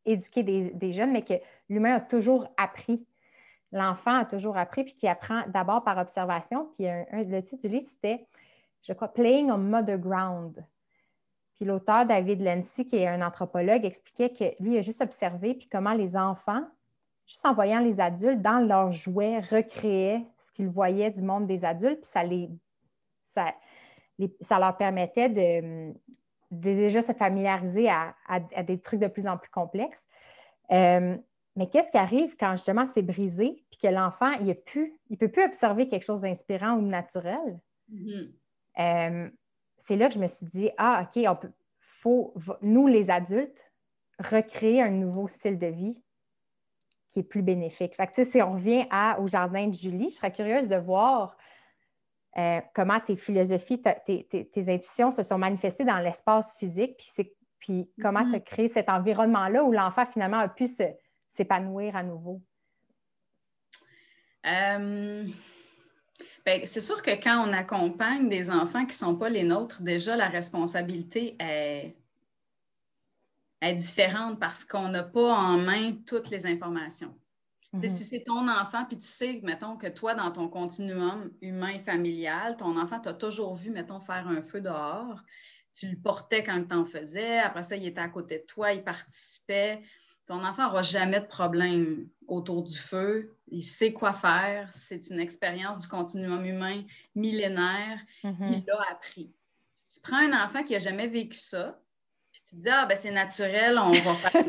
éduquer 0.06 0.44
des, 0.44 0.92
jeunes, 0.92 1.12
mais 1.12 1.24
que 1.24 1.34
l'humain 1.70 1.96
a 1.96 2.02
toujours 2.02 2.48
appris. 2.58 3.06
L'enfant 3.72 4.16
a 4.16 4.26
toujours 4.26 4.58
appris, 4.58 4.84
puis 4.84 4.96
qui 4.96 5.08
apprend 5.08 5.44
d'abord 5.48 5.84
par 5.84 5.98
observation. 5.98 6.70
Puis 6.74 6.86
le 6.86 7.42
titre 7.42 7.68
du 7.68 7.70
livre, 7.70 7.86
c'était, 7.86 8.28
je 8.82 8.94
crois, 8.94 9.08
Playing 9.08 9.52
on 9.52 9.58
Mother 9.58 9.98
Ground. 9.98 10.66
Puis 11.56 11.66
l'auteur 11.66 12.06
David 12.06 12.42
Lency, 12.42 12.88
qui 12.88 12.98
est 12.98 13.08
un 13.08 13.22
anthropologue, 13.22 13.86
expliquait 13.86 14.32
que 14.32 14.64
lui 14.64 14.78
a 14.78 14.82
juste 14.82 15.02
observé 15.02 15.54
puis 15.54 15.70
comment 15.70 15.94
les 15.94 16.18
enfants, 16.18 16.66
juste 17.28 17.46
en 17.46 17.54
voyant 17.54 17.80
les 17.80 18.00
adultes 18.02 18.42
dans 18.42 18.60
leurs 18.60 18.92
jouets, 18.92 19.40
recréaient 19.40 20.26
ce 20.40 20.52
qu'ils 20.52 20.68
voyaient 20.68 21.12
du 21.12 21.22
monde 21.22 21.46
des 21.46 21.64
adultes, 21.64 22.02
puis 22.02 22.10
ça 22.10 22.24
les, 22.24 22.50
ça, 23.28 23.54
ça 24.42 24.60
leur 24.60 24.78
permettait 24.78 25.30
de, 25.30 25.94
déjà 26.52 27.02
se 27.02 27.14
familiariser 27.14 27.90
à, 27.90 28.14
des 28.64 28.80
trucs 28.80 29.00
de 29.00 29.08
plus 29.08 29.28
en 29.28 29.38
plus 29.38 29.50
complexes. 29.50 30.08
Euh, 30.72 31.18
mais 31.56 31.70
qu'est-ce 31.70 31.92
qui 31.92 31.98
arrive 31.98 32.36
quand 32.38 32.52
justement 32.52 32.88
c'est 32.88 33.02
brisé 33.02 33.64
puis 33.70 33.80
que 33.82 33.88
l'enfant, 33.88 34.32
il 34.40 34.48
ne 34.48 35.16
peut 35.16 35.28
plus 35.28 35.44
observer 35.44 35.88
quelque 35.88 36.06
chose 36.06 36.22
d'inspirant 36.22 36.78
ou 36.78 36.82
de 36.82 36.88
naturel? 36.88 37.60
Mm-hmm. 37.92 38.32
Euh, 38.80 39.30
c'est 39.78 39.98
là 39.98 40.08
que 40.08 40.14
je 40.14 40.20
me 40.20 40.28
suis 40.28 40.46
dit, 40.46 40.70
ah, 40.78 41.06
OK, 41.06 41.24
on 41.28 41.36
peut, 41.36 41.52
faut, 41.80 42.34
nous 42.62 42.88
les 42.88 43.10
adultes, 43.10 43.72
recréer 44.20 44.82
un 44.82 44.92
nouveau 44.92 45.28
style 45.28 45.58
de 45.58 45.68
vie 45.68 45.98
qui 47.10 47.20
est 47.20 47.24
plus 47.24 47.42
bénéfique. 47.42 47.96
Fait 47.96 48.08
que, 48.08 48.24
si 48.24 48.42
on 48.42 48.54
revient 48.54 48.86
à, 48.90 49.20
au 49.20 49.28
jardin 49.28 49.68
de 49.68 49.74
Julie, 49.74 50.10
je 50.10 50.16
serais 50.16 50.32
curieuse 50.32 50.70
de 50.70 50.78
voir 50.78 51.36
euh, 52.38 52.62
comment 52.74 53.00
tes 53.00 53.16
philosophies, 53.16 53.82
tes, 53.82 54.70
intuitions 54.70 55.12
se 55.12 55.24
sont 55.24 55.38
manifestées 55.38 55.84
dans 55.84 56.00
l'espace 56.00 56.56
physique, 56.58 56.98
puis, 56.98 57.32
puis 57.60 57.92
comment 58.02 58.28
tu 58.28 58.36
as 58.36 58.40
mm-hmm. 58.40 58.44
créé 58.44 58.68
cet 58.68 58.90
environnement-là 58.90 59.64
où 59.64 59.72
l'enfant 59.72 60.06
finalement 60.06 60.40
a 60.40 60.48
pu 60.48 60.68
s'épanouir 61.30 61.96
à 61.96 62.04
nouveau? 62.04 62.42
Euh, 64.46 65.26
ben, 66.46 66.66
c'est 66.66 66.82
sûr 66.82 67.02
que 67.02 67.12
quand 67.12 67.48
on 67.48 67.54
accompagne 67.54 68.30
des 68.30 68.50
enfants 68.50 68.86
qui 68.86 68.94
ne 68.94 69.06
sont 69.06 69.16
pas 69.16 69.30
les 69.30 69.44
nôtres, 69.44 69.82
déjà 69.82 70.16
la 70.16 70.28
responsabilité 70.28 71.36
est, 71.40 71.96
est 73.62 73.76
différente 73.76 74.40
parce 74.40 74.64
qu'on 74.64 74.88
n'a 74.88 75.04
pas 75.04 75.34
en 75.34 75.58
main 75.58 75.94
toutes 76.08 76.30
les 76.30 76.48
informations. 76.48 77.14
Si 77.74 77.78
mhm. 77.78 77.88
c'est 77.88 78.24
ton 78.26 78.50
enfant, 78.50 78.84
puis 78.86 78.98
tu 78.98 79.08
sais, 79.08 79.40
mettons, 79.44 79.78
que 79.78 79.88
toi, 79.88 80.14
dans 80.14 80.30
ton 80.32 80.50
continuum 80.50 81.32
humain 81.42 81.80
familial, 81.80 82.58
ton 82.58 82.78
enfant 82.78 83.00
t'a 83.00 83.14
toujours 83.14 83.56
vu, 83.56 83.70
mettons, 83.70 84.02
faire 84.02 84.28
un 84.28 84.42
feu 84.42 84.60
dehors. 84.60 85.22
Tu 85.74 85.88
le 85.88 85.96
portais 85.98 86.44
quand 86.44 86.62
tu 86.68 86.76
en 86.76 86.84
faisais. 86.84 87.40
Après 87.40 87.64
ça, 87.64 87.78
il 87.78 87.86
était 87.86 88.02
à 88.02 88.10
côté 88.10 88.40
de 88.40 88.44
toi, 88.46 88.74
il 88.74 88.84
participait. 88.84 89.82
Ton 90.26 90.44
enfant 90.44 90.66
n'aura 90.68 90.82
jamais 90.82 91.22
de 91.22 91.26
problème 91.26 92.08
autour 92.28 92.64
du 92.64 92.78
feu, 92.78 93.36
il 93.48 93.64
sait 93.64 93.92
quoi 93.92 94.14
faire, 94.14 94.70
c'est 94.74 95.10
une 95.10 95.20
expérience 95.20 95.80
du 95.80 95.88
continuum 95.88 96.46
humain 96.46 96.84
millénaire, 97.16 98.00
Mhm. 98.24 98.48
il 98.48 98.64
l'a 98.66 98.82
appris. 98.92 99.34
Si 99.74 99.96
tu 99.96 100.00
prends 100.02 100.18
un 100.18 100.46
enfant 100.46 100.64
qui 100.64 100.74
n'a 100.74 100.80
jamais 100.80 101.08
vécu 101.08 101.38
ça, 101.38 101.82
puis 102.32 102.42
tu 102.48 102.56
te 102.56 102.62
dis, 102.62 102.70
ah, 102.70 102.86
ben 102.86 102.96
c'est 102.96 103.12
naturel, 103.12 103.78
on 103.78 103.92
va 103.92 104.16
faire. 104.16 104.46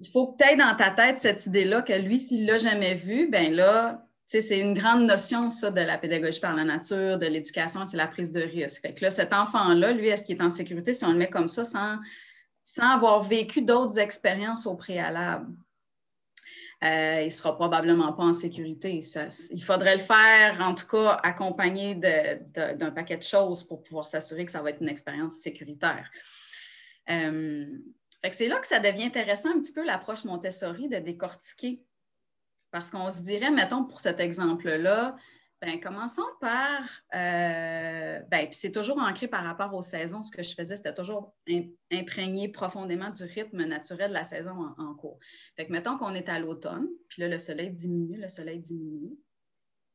Il 0.00 0.08
faut 0.08 0.28
que 0.28 0.42
tu 0.42 0.56
dans 0.56 0.76
ta 0.76 0.90
tête 0.90 1.18
cette 1.18 1.46
idée-là 1.46 1.82
que 1.82 1.92
lui, 1.92 2.18
s'il 2.18 2.46
l'a 2.46 2.58
jamais 2.58 2.94
vu, 2.94 3.28
ben 3.28 3.52
là, 3.52 4.06
c'est 4.26 4.58
une 4.58 4.74
grande 4.74 5.06
notion, 5.06 5.48
ça, 5.48 5.70
de 5.70 5.80
la 5.80 5.96
pédagogie 5.96 6.40
par 6.40 6.54
la 6.54 6.64
nature, 6.64 7.18
de 7.18 7.26
l'éducation, 7.26 7.86
c'est 7.86 7.96
la 7.96 8.06
prise 8.06 8.30
de 8.30 8.42
risque. 8.42 8.82
Fait 8.82 8.92
que 8.92 9.02
là, 9.02 9.10
cet 9.10 9.32
enfant-là, 9.32 9.92
lui, 9.92 10.08
est-ce 10.08 10.26
qu'il 10.26 10.36
est 10.36 10.42
en 10.42 10.50
sécurité 10.50 10.92
si 10.92 11.04
on 11.04 11.12
le 11.12 11.18
met 11.18 11.30
comme 11.30 11.48
ça 11.48 11.64
sans, 11.64 11.96
sans 12.62 12.94
avoir 12.94 13.22
vécu 13.22 13.62
d'autres 13.62 13.98
expériences 13.98 14.66
au 14.66 14.76
préalable? 14.76 15.46
Euh, 16.84 17.22
il 17.22 17.24
ne 17.24 17.30
sera 17.30 17.56
probablement 17.56 18.12
pas 18.12 18.22
en 18.22 18.32
sécurité. 18.32 19.00
Il 19.50 19.64
faudrait 19.64 19.96
le 19.96 20.02
faire, 20.02 20.58
en 20.60 20.74
tout 20.74 20.86
cas, 20.86 21.18
accompagné 21.24 21.94
d'un 21.96 22.90
paquet 22.92 23.16
de 23.16 23.22
choses 23.22 23.64
pour 23.64 23.82
pouvoir 23.82 24.06
s'assurer 24.06 24.44
que 24.44 24.52
ça 24.52 24.62
va 24.62 24.70
être 24.70 24.82
une 24.82 24.88
expérience 24.88 25.36
sécuritaire. 25.36 26.08
Euh, 27.10 27.66
c'est 28.32 28.48
là 28.48 28.58
que 28.58 28.66
ça 28.66 28.80
devient 28.80 29.04
intéressant 29.04 29.50
un 29.50 29.60
petit 29.60 29.72
peu 29.72 29.84
l'approche 29.84 30.24
Montessori 30.24 30.88
de 30.88 30.98
décortiquer. 30.98 31.82
Parce 32.70 32.90
qu'on 32.90 33.10
se 33.10 33.22
dirait, 33.22 33.50
mettons, 33.50 33.84
pour 33.84 34.00
cet 34.00 34.20
exemple-là, 34.20 35.16
ben, 35.60 35.80
commençons 35.80 36.22
par. 36.40 36.82
euh, 37.14 38.20
ben, 38.30 38.48
c'est 38.52 38.70
toujours 38.70 38.98
ancré 39.00 39.26
par 39.26 39.42
rapport 39.42 39.74
aux 39.74 39.82
saisons. 39.82 40.22
Ce 40.22 40.30
que 40.30 40.42
je 40.42 40.54
faisais, 40.54 40.76
c'était 40.76 40.94
toujours 40.94 41.34
im- 41.48 41.70
imprégné 41.90 42.48
profondément 42.48 43.10
du 43.10 43.24
rythme 43.24 43.64
naturel 43.64 44.10
de 44.10 44.14
la 44.14 44.24
saison 44.24 44.74
en, 44.76 44.94
cours. 44.94 45.18
Fait 45.56 45.66
que 45.66 45.72
mettons 45.72 45.96
qu'on 45.96 46.14
est 46.14 46.28
à 46.28 46.38
l'automne, 46.38 46.86
puis 47.08 47.22
là, 47.22 47.28
le 47.28 47.38
soleil 47.38 47.70
diminue, 47.70 48.18
le 48.20 48.28
soleil 48.28 48.60
diminue. 48.60 49.16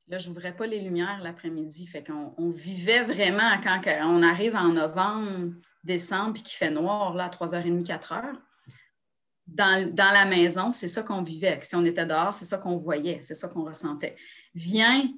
Là, 0.10 0.18
je 0.18 0.28
n'ouvrais 0.28 0.54
pas 0.54 0.66
les 0.68 0.82
lumières 0.82 1.22
l'après-midi. 1.22 1.88
Fait 1.88 2.04
qu'on 2.04 2.34
on 2.38 2.50
vivait 2.50 3.04
vraiment 3.04 3.58
quand 3.64 3.80
on 4.04 4.22
arrive 4.22 4.56
en 4.56 4.70
novembre, 4.70 5.54
décembre, 5.84 6.34
puis 6.34 6.43
qu'il 6.43 6.57
fait 6.57 6.72
noir 6.72 7.14
là, 7.14 7.26
à 7.26 7.30
3h30, 7.30 7.85
4h. 7.85 8.35
Dans, 9.45 9.93
la 9.97 10.26
maison, 10.26 10.72
c'est 10.72 10.88
ça 10.88 11.03
qu'on 11.03 11.22
vivait. 11.22 11.60
Si 11.61 11.76
on 11.76 11.84
était 11.84 12.05
dehors, 12.05 12.34
c'est 12.34 12.45
ça 12.45 12.57
qu'on 12.57 12.77
voyait, 12.77 13.19
c'est 13.22 13.35
ça 13.35 13.49
qu'on 13.49 13.65
ressentait. 13.65 14.15
Vient 14.55 15.10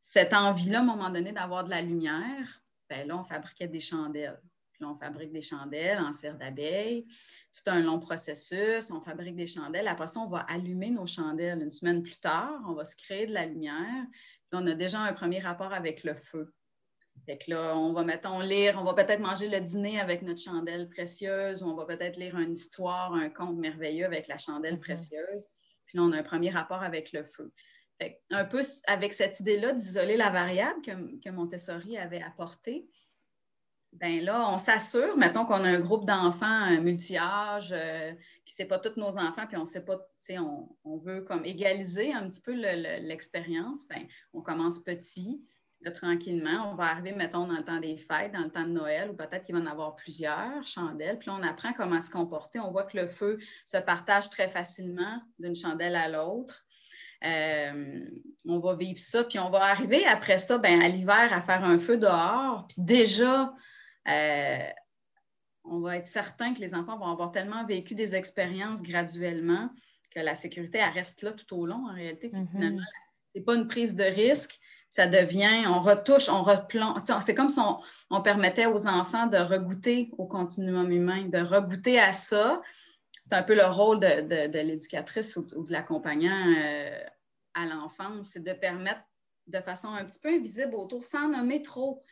cette 0.00 0.32
envie-là, 0.32 0.78
à 0.78 0.82
un 0.82 0.86
moment 0.86 1.10
donné, 1.10 1.32
d'avoir 1.32 1.64
de 1.64 1.70
la 1.70 1.82
lumière, 1.82 2.62
ben 2.88 3.06
là, 3.06 3.16
on 3.18 3.24
fabriquait 3.24 3.68
des 3.68 3.80
chandelles. 3.80 4.40
Puis 4.72 4.82
là, 4.82 4.88
on 4.88 4.96
fabrique 4.96 5.30
des 5.30 5.42
chandelles 5.42 6.00
en 6.00 6.12
cire 6.12 6.36
d'abeille. 6.36 7.06
Tout 7.52 7.70
un 7.70 7.80
long 7.80 8.00
processus. 8.00 8.90
On 8.90 9.00
fabrique 9.00 9.36
des 9.36 9.46
chandelles. 9.46 9.86
Après 9.86 10.06
ça, 10.06 10.20
on 10.20 10.26
va 10.26 10.40
allumer 10.48 10.90
nos 10.90 11.06
chandelles. 11.06 11.62
Une 11.62 11.70
semaine 11.70 12.02
plus 12.02 12.18
tard, 12.18 12.60
on 12.66 12.72
va 12.72 12.84
se 12.84 12.96
créer 12.96 13.26
de 13.26 13.34
la 13.34 13.46
lumière. 13.46 14.06
Puis 14.50 14.60
on 14.60 14.66
a 14.66 14.74
déjà 14.74 15.00
un 15.00 15.12
premier 15.12 15.38
rapport 15.38 15.72
avec 15.72 16.02
le 16.02 16.14
feu. 16.14 16.52
Fait 17.26 17.38
que 17.38 17.50
là, 17.50 17.76
on 17.76 17.92
va, 17.92 18.02
mettons, 18.02 18.40
lire, 18.40 18.76
on 18.80 18.84
va 18.84 18.94
peut-être 18.94 19.20
manger 19.20 19.48
le 19.48 19.60
dîner 19.60 20.00
avec 20.00 20.22
notre 20.22 20.40
chandelle 20.40 20.88
précieuse, 20.88 21.62
ou 21.62 21.66
on 21.66 21.74
va 21.74 21.84
peut-être 21.84 22.16
lire 22.16 22.36
une 22.38 22.52
histoire, 22.52 23.12
un 23.14 23.28
conte 23.28 23.56
merveilleux 23.58 24.06
avec 24.06 24.26
la 24.26 24.38
chandelle 24.38 24.74
Mhm. 24.74 24.80
précieuse. 24.80 25.48
Puis 25.86 25.98
là, 25.98 26.04
on 26.04 26.12
a 26.12 26.18
un 26.18 26.22
premier 26.22 26.50
rapport 26.50 26.82
avec 26.82 27.12
le 27.12 27.24
feu. 27.24 27.52
Fait 28.00 28.14
que 28.30 28.34
un 28.34 28.44
peu 28.44 28.62
avec 28.86 29.12
cette 29.12 29.40
idée-là 29.40 29.72
d'isoler 29.72 30.16
la 30.16 30.30
variable 30.30 30.80
que, 30.82 30.92
que 31.20 31.30
Montessori 31.30 31.98
avait 31.98 32.22
apportée, 32.22 32.88
ben 33.92 34.24
là, 34.24 34.48
on 34.48 34.56
s'assure, 34.56 35.16
mettons 35.16 35.44
qu'on 35.44 35.64
a 35.64 35.68
un 35.68 35.80
groupe 35.80 36.06
d'enfants 36.06 36.80
multi-âges, 36.80 37.72
euh, 37.72 38.12
qui 38.44 38.52
ne 38.52 38.56
sait 38.56 38.64
pas 38.64 38.78
tous 38.78 38.98
nos 38.98 39.18
enfants, 39.18 39.46
puis 39.48 39.56
on 39.56 39.64
sait 39.66 39.84
pas, 39.84 39.98
on, 40.38 40.68
on 40.84 40.96
veut 40.96 41.22
comme 41.22 41.44
égaliser 41.44 42.12
un 42.12 42.28
petit 42.28 42.40
peu 42.40 42.54
le- 42.54 42.76
le- 42.76 43.06
l'expérience, 43.06 43.86
ben, 43.88 44.06
on 44.32 44.42
commence 44.42 44.78
petit, 44.78 45.44
là, 45.82 45.90
tranquillement, 45.90 46.70
on 46.70 46.74
va 46.74 46.84
arriver, 46.84 47.12
mettons, 47.12 47.46
dans 47.46 47.56
le 47.56 47.64
temps 47.64 47.80
des 47.80 47.96
fêtes, 47.96 48.32
dans 48.32 48.40
le 48.40 48.50
temps 48.50 48.64
de 48.64 48.72
Noël, 48.72 49.10
ou 49.10 49.14
peut-être 49.14 49.44
qu'il 49.44 49.54
va 49.54 49.60
en 49.60 49.66
avoir 49.66 49.96
plusieurs 49.96 50.66
chandelles, 50.66 51.18
puis 51.18 51.30
là, 51.30 51.36
on 51.38 51.42
apprend 51.42 51.72
comment 51.72 52.00
se 52.00 52.10
comporter, 52.10 52.60
on 52.60 52.70
voit 52.70 52.84
que 52.84 52.96
le 52.96 53.06
feu 53.06 53.38
se 53.64 53.78
partage 53.78 54.30
très 54.30 54.48
facilement 54.48 55.22
d'une 55.38 55.56
chandelle 55.56 55.96
à 55.96 56.08
l'autre. 56.08 56.64
Euh, 57.24 58.04
on 58.46 58.58
va 58.60 58.74
vivre 58.74 58.98
ça, 58.98 59.24
puis 59.24 59.38
on 59.38 59.50
va 59.50 59.64
arriver 59.64 60.06
après 60.06 60.38
ça, 60.38 60.58
ben, 60.58 60.80
à 60.82 60.88
l'hiver, 60.88 61.32
à 61.32 61.40
faire 61.40 61.64
un 61.64 61.78
feu 61.78 61.96
dehors, 61.96 62.66
puis 62.68 62.82
déjà, 62.82 63.52
euh, 64.08 64.68
on 65.64 65.80
va 65.80 65.96
être 65.96 66.06
certain 66.06 66.54
que 66.54 66.60
les 66.60 66.74
enfants 66.74 66.98
vont 66.98 67.10
avoir 67.10 67.30
tellement 67.30 67.64
vécu 67.66 67.94
des 67.94 68.14
expériences 68.14 68.82
graduellement 68.82 69.70
que 70.10 70.20
la 70.20 70.34
sécurité, 70.34 70.78
elle 70.78 70.92
reste 70.92 71.22
là 71.22 71.32
tout 71.32 71.56
au 71.56 71.66
long, 71.66 71.86
en 71.88 71.94
réalité. 71.94 72.30
Mhm. 72.32 72.48
Finalement, 72.48 72.82
c'est 73.34 73.42
pas 73.42 73.54
une 73.54 73.68
prise 73.68 73.94
de 73.94 74.04
risque, 74.04 74.58
ça 74.90 75.06
devient, 75.06 75.66
on 75.68 75.80
retouche, 75.80 76.28
on 76.28 76.42
replonge. 76.42 77.00
C'est 77.22 77.34
comme 77.34 77.48
si 77.48 77.60
on, 78.10 78.22
permettait 78.22 78.66
aux 78.66 78.88
enfants 78.88 79.28
de 79.28 79.38
regoûter 79.38 80.10
au 80.18 80.26
continuum 80.26 80.90
humain, 80.90 81.28
de 81.28 81.38
regoûter 81.38 82.00
à 82.00 82.12
ça. 82.12 82.60
C'est 83.12 83.34
un 83.34 83.44
peu 83.44 83.54
le 83.54 83.66
rôle 83.66 84.00
de, 84.00 84.58
l'éducatrice 84.58 85.36
ou, 85.36 85.44
de 85.44 85.72
l'accompagnant 85.72 86.54
euh, 86.58 87.04
à 87.54 87.66
l'enfance, 87.66 88.30
c'est 88.32 88.42
de 88.42 88.52
permettre 88.52 89.02
de 89.46 89.60
façon 89.60 89.88
un 89.88 90.04
petit 90.04 90.18
peu 90.18 90.28
invisible 90.28 90.74
autour, 90.74 91.04
sans 91.04 91.28
nommer 91.28 91.62
trop. 91.62 92.02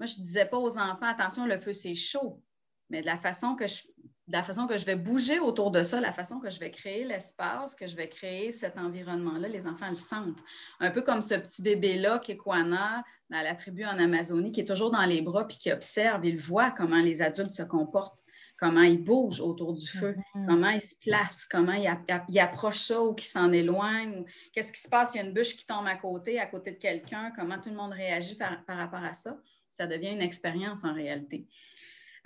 Moi, 0.00 0.06
je 0.06 0.18
ne 0.18 0.24
disais 0.24 0.46
pas 0.46 0.58
aux 0.58 0.76
enfants, 0.76 1.06
attention, 1.06 1.46
le 1.46 1.58
feu, 1.58 1.72
c'est 1.72 1.94
chaud. 1.94 2.42
Mais 2.90 3.00
de 3.00 3.06
la 3.06 3.18
façon 3.18 3.54
que 3.54 3.66
je, 3.68 3.82
la 4.30 4.42
façon 4.42 4.66
que 4.66 4.76
je 4.76 4.84
vais 4.84 4.96
bouger 4.96 5.38
autour 5.38 5.70
de 5.70 5.82
ça, 5.82 6.00
la 6.00 6.12
façon 6.12 6.38
que 6.38 6.50
je 6.50 6.60
vais 6.60 6.70
créer 6.70 7.04
l'espace, 7.04 7.74
que 7.74 7.86
je 7.86 7.96
vais 7.96 8.08
créer 8.08 8.52
cet 8.52 8.76
environnement-là, 8.76 9.48
les 9.48 9.66
enfants 9.66 9.88
le 9.88 9.94
sentent. 9.96 10.40
Un 10.80 10.90
peu 10.90 11.02
comme 11.02 11.22
ce 11.22 11.34
petit 11.34 11.62
bébé-là, 11.62 12.18
Kekwana, 12.18 13.02
dans 13.30 13.40
la 13.40 13.54
tribu 13.54 13.84
en 13.84 13.98
Amazonie, 13.98 14.52
qui 14.52 14.60
est 14.60 14.64
toujours 14.66 14.90
dans 14.90 15.04
les 15.04 15.22
bras 15.22 15.46
puis 15.46 15.56
qui 15.56 15.72
observe, 15.72 16.24
il 16.26 16.36
voit 16.38 16.70
comment 16.70 17.00
les 17.00 17.22
adultes 17.22 17.52
se 17.52 17.62
comportent, 17.62 18.22
comment 18.58 18.82
ils 18.82 19.02
bougent 19.02 19.40
autour 19.40 19.72
du 19.74 19.86
feu, 19.86 20.16
Mhm. 20.34 20.46
comment 20.46 20.70
ils 20.70 20.82
se 20.82 20.94
placent, 21.00 21.44
comment 21.44 21.72
ils, 21.72 21.86
app- 21.86 22.24
ils 22.28 22.40
approchent 22.40 22.78
ça 22.80 23.00
ou 23.02 23.14
qu'ils 23.14 23.28
s'en 23.28 23.52
éloignent, 23.52 24.24
qu'est-ce 24.52 24.72
qui 24.72 24.80
se 24.80 24.88
passe, 24.88 25.14
il 25.14 25.18
y 25.18 25.20
a 25.20 25.24
une 25.24 25.32
bûche 25.32 25.56
qui 25.56 25.64
tombe 25.64 25.86
à 25.86 25.94
côté, 25.96 26.38
à 26.38 26.46
côté 26.46 26.72
de 26.72 26.76
quelqu'un, 26.78 27.32
comment 27.36 27.58
tout 27.60 27.70
le 27.70 27.76
monde 27.76 27.92
réagit 27.92 28.34
par, 28.34 28.64
par 28.66 28.76
rapport 28.76 29.02
à 29.04 29.14
ça. 29.14 29.38
Ça 29.70 29.86
devient 29.86 30.10
une 30.10 30.22
expérience 30.22 30.82
en 30.84 30.92
réalité. 30.92 31.46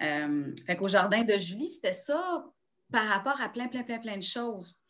Euh, 0.01 0.55
fait 0.67 0.77
qu'au 0.77 0.89
jardin 0.89 1.23
de 1.23 1.37
Julie, 1.39 1.69
c'était 1.69 1.93
ça 1.93 2.45
par 2.93 3.07
rapport 3.09 3.41
à 3.41 3.49
plein, 3.49 3.69
plein, 3.69 3.83
plein, 3.83 3.99
plein 3.99 4.17
de 4.17 4.23
choses. 4.23 4.81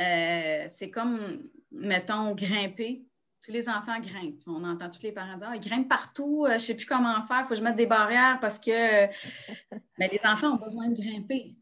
Euh, 0.00 0.66
c'est 0.68 0.90
comme, 0.90 1.42
mettons, 1.70 2.34
grimper. 2.34 3.04
Tous 3.44 3.52
les 3.52 3.68
enfants 3.68 4.00
grimpent. 4.00 4.42
On 4.46 4.64
entend 4.64 4.88
tous 4.90 5.02
les 5.02 5.12
parents 5.12 5.36
dire 5.36 5.48
Ah, 5.50 5.56
ils 5.56 5.60
grimpent 5.60 5.88
partout, 5.88 6.44
euh, 6.46 6.50
je 6.50 6.54
ne 6.54 6.58
sais 6.58 6.74
plus 6.76 6.86
comment 6.86 7.22
faire, 7.26 7.40
il 7.40 7.42
faut 7.42 7.48
que 7.50 7.56
je 7.56 7.62
mette 7.62 7.76
des 7.76 7.86
barrières 7.86 8.38
parce 8.40 8.58
que 8.58 9.06
Mais 9.98 10.08
les 10.10 10.20
enfants 10.24 10.52
ont 10.52 10.56
besoin 10.64 10.88
de 10.88 10.94
grimper. 10.94 11.54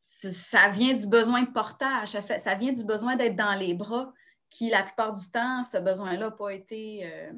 Ça 0.00 0.68
vient 0.68 0.94
du 0.94 1.06
besoin 1.08 1.42
de 1.42 1.50
portage, 1.50 2.08
ça, 2.08 2.22
fait- 2.22 2.38
ça 2.38 2.54
vient 2.54 2.72
du 2.72 2.84
besoin 2.84 3.16
d'être 3.16 3.34
dans 3.36 3.54
les 3.58 3.74
bras, 3.74 4.12
qui, 4.48 4.70
la 4.70 4.84
plupart 4.84 5.12
du 5.12 5.28
temps, 5.32 5.62
ce 5.64 5.76
besoin-là 5.78 6.26
n'a 6.26 6.30
pas 6.30 6.50
été. 6.54 7.00
euh, 7.04 7.32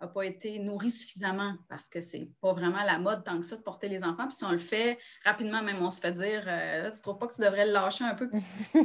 a 0.00 0.08
pas 0.08 0.24
été 0.24 0.58
nourri 0.58 0.90
suffisamment 0.90 1.54
parce 1.68 1.88
que 1.88 2.00
c'est 2.00 2.28
pas 2.40 2.52
vraiment 2.52 2.82
la 2.82 2.98
mode 2.98 3.22
tant 3.22 3.38
que 3.38 3.44
ça 3.44 3.56
de 3.56 3.62
porter 3.62 3.88
les 3.88 4.02
enfants. 4.02 4.26
Puis 4.26 4.36
si 4.36 4.44
on 4.44 4.52
le 4.52 4.58
fait 4.58 4.98
rapidement, 5.24 5.62
même 5.62 5.76
on 5.80 5.90
se 5.90 6.00
fait 6.00 6.12
dire 6.12 6.42
euh, 6.46 6.82
Là, 6.84 6.90
tu 6.90 7.00
trouves 7.02 7.18
pas 7.18 7.26
que 7.26 7.34
tu 7.34 7.42
devrais 7.42 7.66
le 7.66 7.72
lâcher 7.72 8.04
un 8.04 8.14
peu? 8.14 8.28
Puis- 8.28 8.46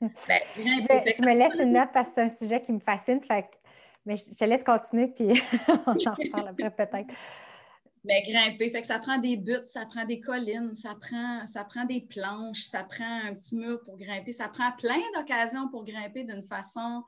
Ben. 0.00 0.40
Je, 0.56 1.24
me 1.24 1.36
laisse 1.36 1.58
une 1.58 1.72
note 1.72 1.88
parce 1.92 2.08
que 2.08 2.14
c'est 2.14 2.22
un 2.22 2.28
sujet 2.28 2.62
qui 2.62 2.72
me 2.72 2.78
fascine. 2.78 3.20
Fait 3.22 3.46
mais 4.04 4.16
je 4.16 4.24
je 4.30 4.36
te 4.36 4.44
laisse 4.44 4.62
continuer, 4.62 5.08
puis 5.08 5.26
on 5.68 5.90
en 5.90 6.14
reparle 6.14 6.48
après 6.48 6.70
peut-être. 6.70 7.12
Mais 8.04 8.22
grimper, 8.22 8.70
fait 8.70 8.82
que 8.82 8.86
ça 8.86 9.00
prend 9.00 9.18
des 9.18 9.36
buttes, 9.36 9.68
ça 9.68 9.84
prend 9.84 10.04
des 10.04 10.20
collines, 10.20 10.74
ça 10.76 10.94
prend, 11.00 11.44
ça 11.44 11.64
prend 11.64 11.84
des 11.84 12.02
planches, 12.02 12.62
ça 12.62 12.84
prend 12.84 13.20
un 13.24 13.34
petit 13.34 13.56
mur 13.56 13.80
pour 13.84 13.96
grimper, 13.96 14.30
ça 14.30 14.48
prend 14.48 14.70
plein 14.78 15.00
d'occasions 15.16 15.68
pour 15.68 15.84
grimper 15.84 16.22
d'une 16.22 16.44
façon 16.44 17.02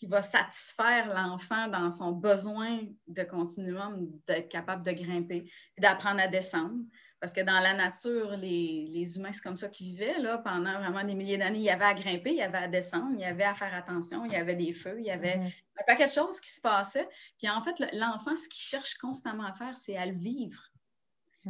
qui 0.00 0.06
va 0.06 0.22
satisfaire 0.22 1.12
l'enfant 1.14 1.68
dans 1.68 1.90
son 1.90 2.12
besoin 2.12 2.80
de 3.06 3.22
continuum, 3.22 4.10
d'être 4.26 4.48
capable 4.48 4.82
de 4.82 4.92
grimper, 4.92 5.52
d'apprendre 5.78 6.20
à 6.20 6.26
descendre. 6.26 6.78
Parce 7.20 7.34
que 7.34 7.42
dans 7.42 7.60
la 7.60 7.74
nature, 7.74 8.30
les, 8.38 8.86
les 8.88 9.16
humains, 9.18 9.30
c'est 9.30 9.42
comme 9.42 9.58
ça 9.58 9.68
qu'ils 9.68 9.88
vivaient. 9.88 10.18
Là, 10.20 10.38
pendant 10.38 10.78
vraiment 10.80 11.04
des 11.04 11.14
milliers 11.14 11.36
d'années, 11.36 11.58
il 11.58 11.64
y 11.64 11.70
avait 11.70 11.84
à 11.84 11.92
grimper, 11.92 12.30
il 12.30 12.36
y 12.38 12.42
avait 12.42 12.56
à 12.56 12.68
descendre, 12.68 13.10
il 13.12 13.20
y 13.20 13.24
avait 13.26 13.44
à 13.44 13.52
faire 13.52 13.74
attention, 13.74 14.24
il 14.24 14.32
y 14.32 14.36
avait 14.36 14.56
des 14.56 14.72
feux, 14.72 14.96
il 14.98 15.04
y 15.04 15.10
avait 15.10 15.36
Mhm. 15.36 15.50
un 15.80 15.84
paquet 15.86 16.06
de 16.06 16.10
choses 16.10 16.40
qui 16.40 16.50
se 16.50 16.62
passaient. 16.62 17.08
Puis 17.38 17.50
en 17.50 17.62
fait, 17.62 17.78
le- 17.78 17.98
l'enfant, 17.98 18.34
ce 18.36 18.48
qu'il 18.48 18.62
cherche 18.62 18.94
constamment 18.96 19.44
à 19.44 19.52
faire, 19.52 19.76
c'est 19.76 19.98
à 19.98 20.06
le 20.06 20.14
vivre. 20.14 20.62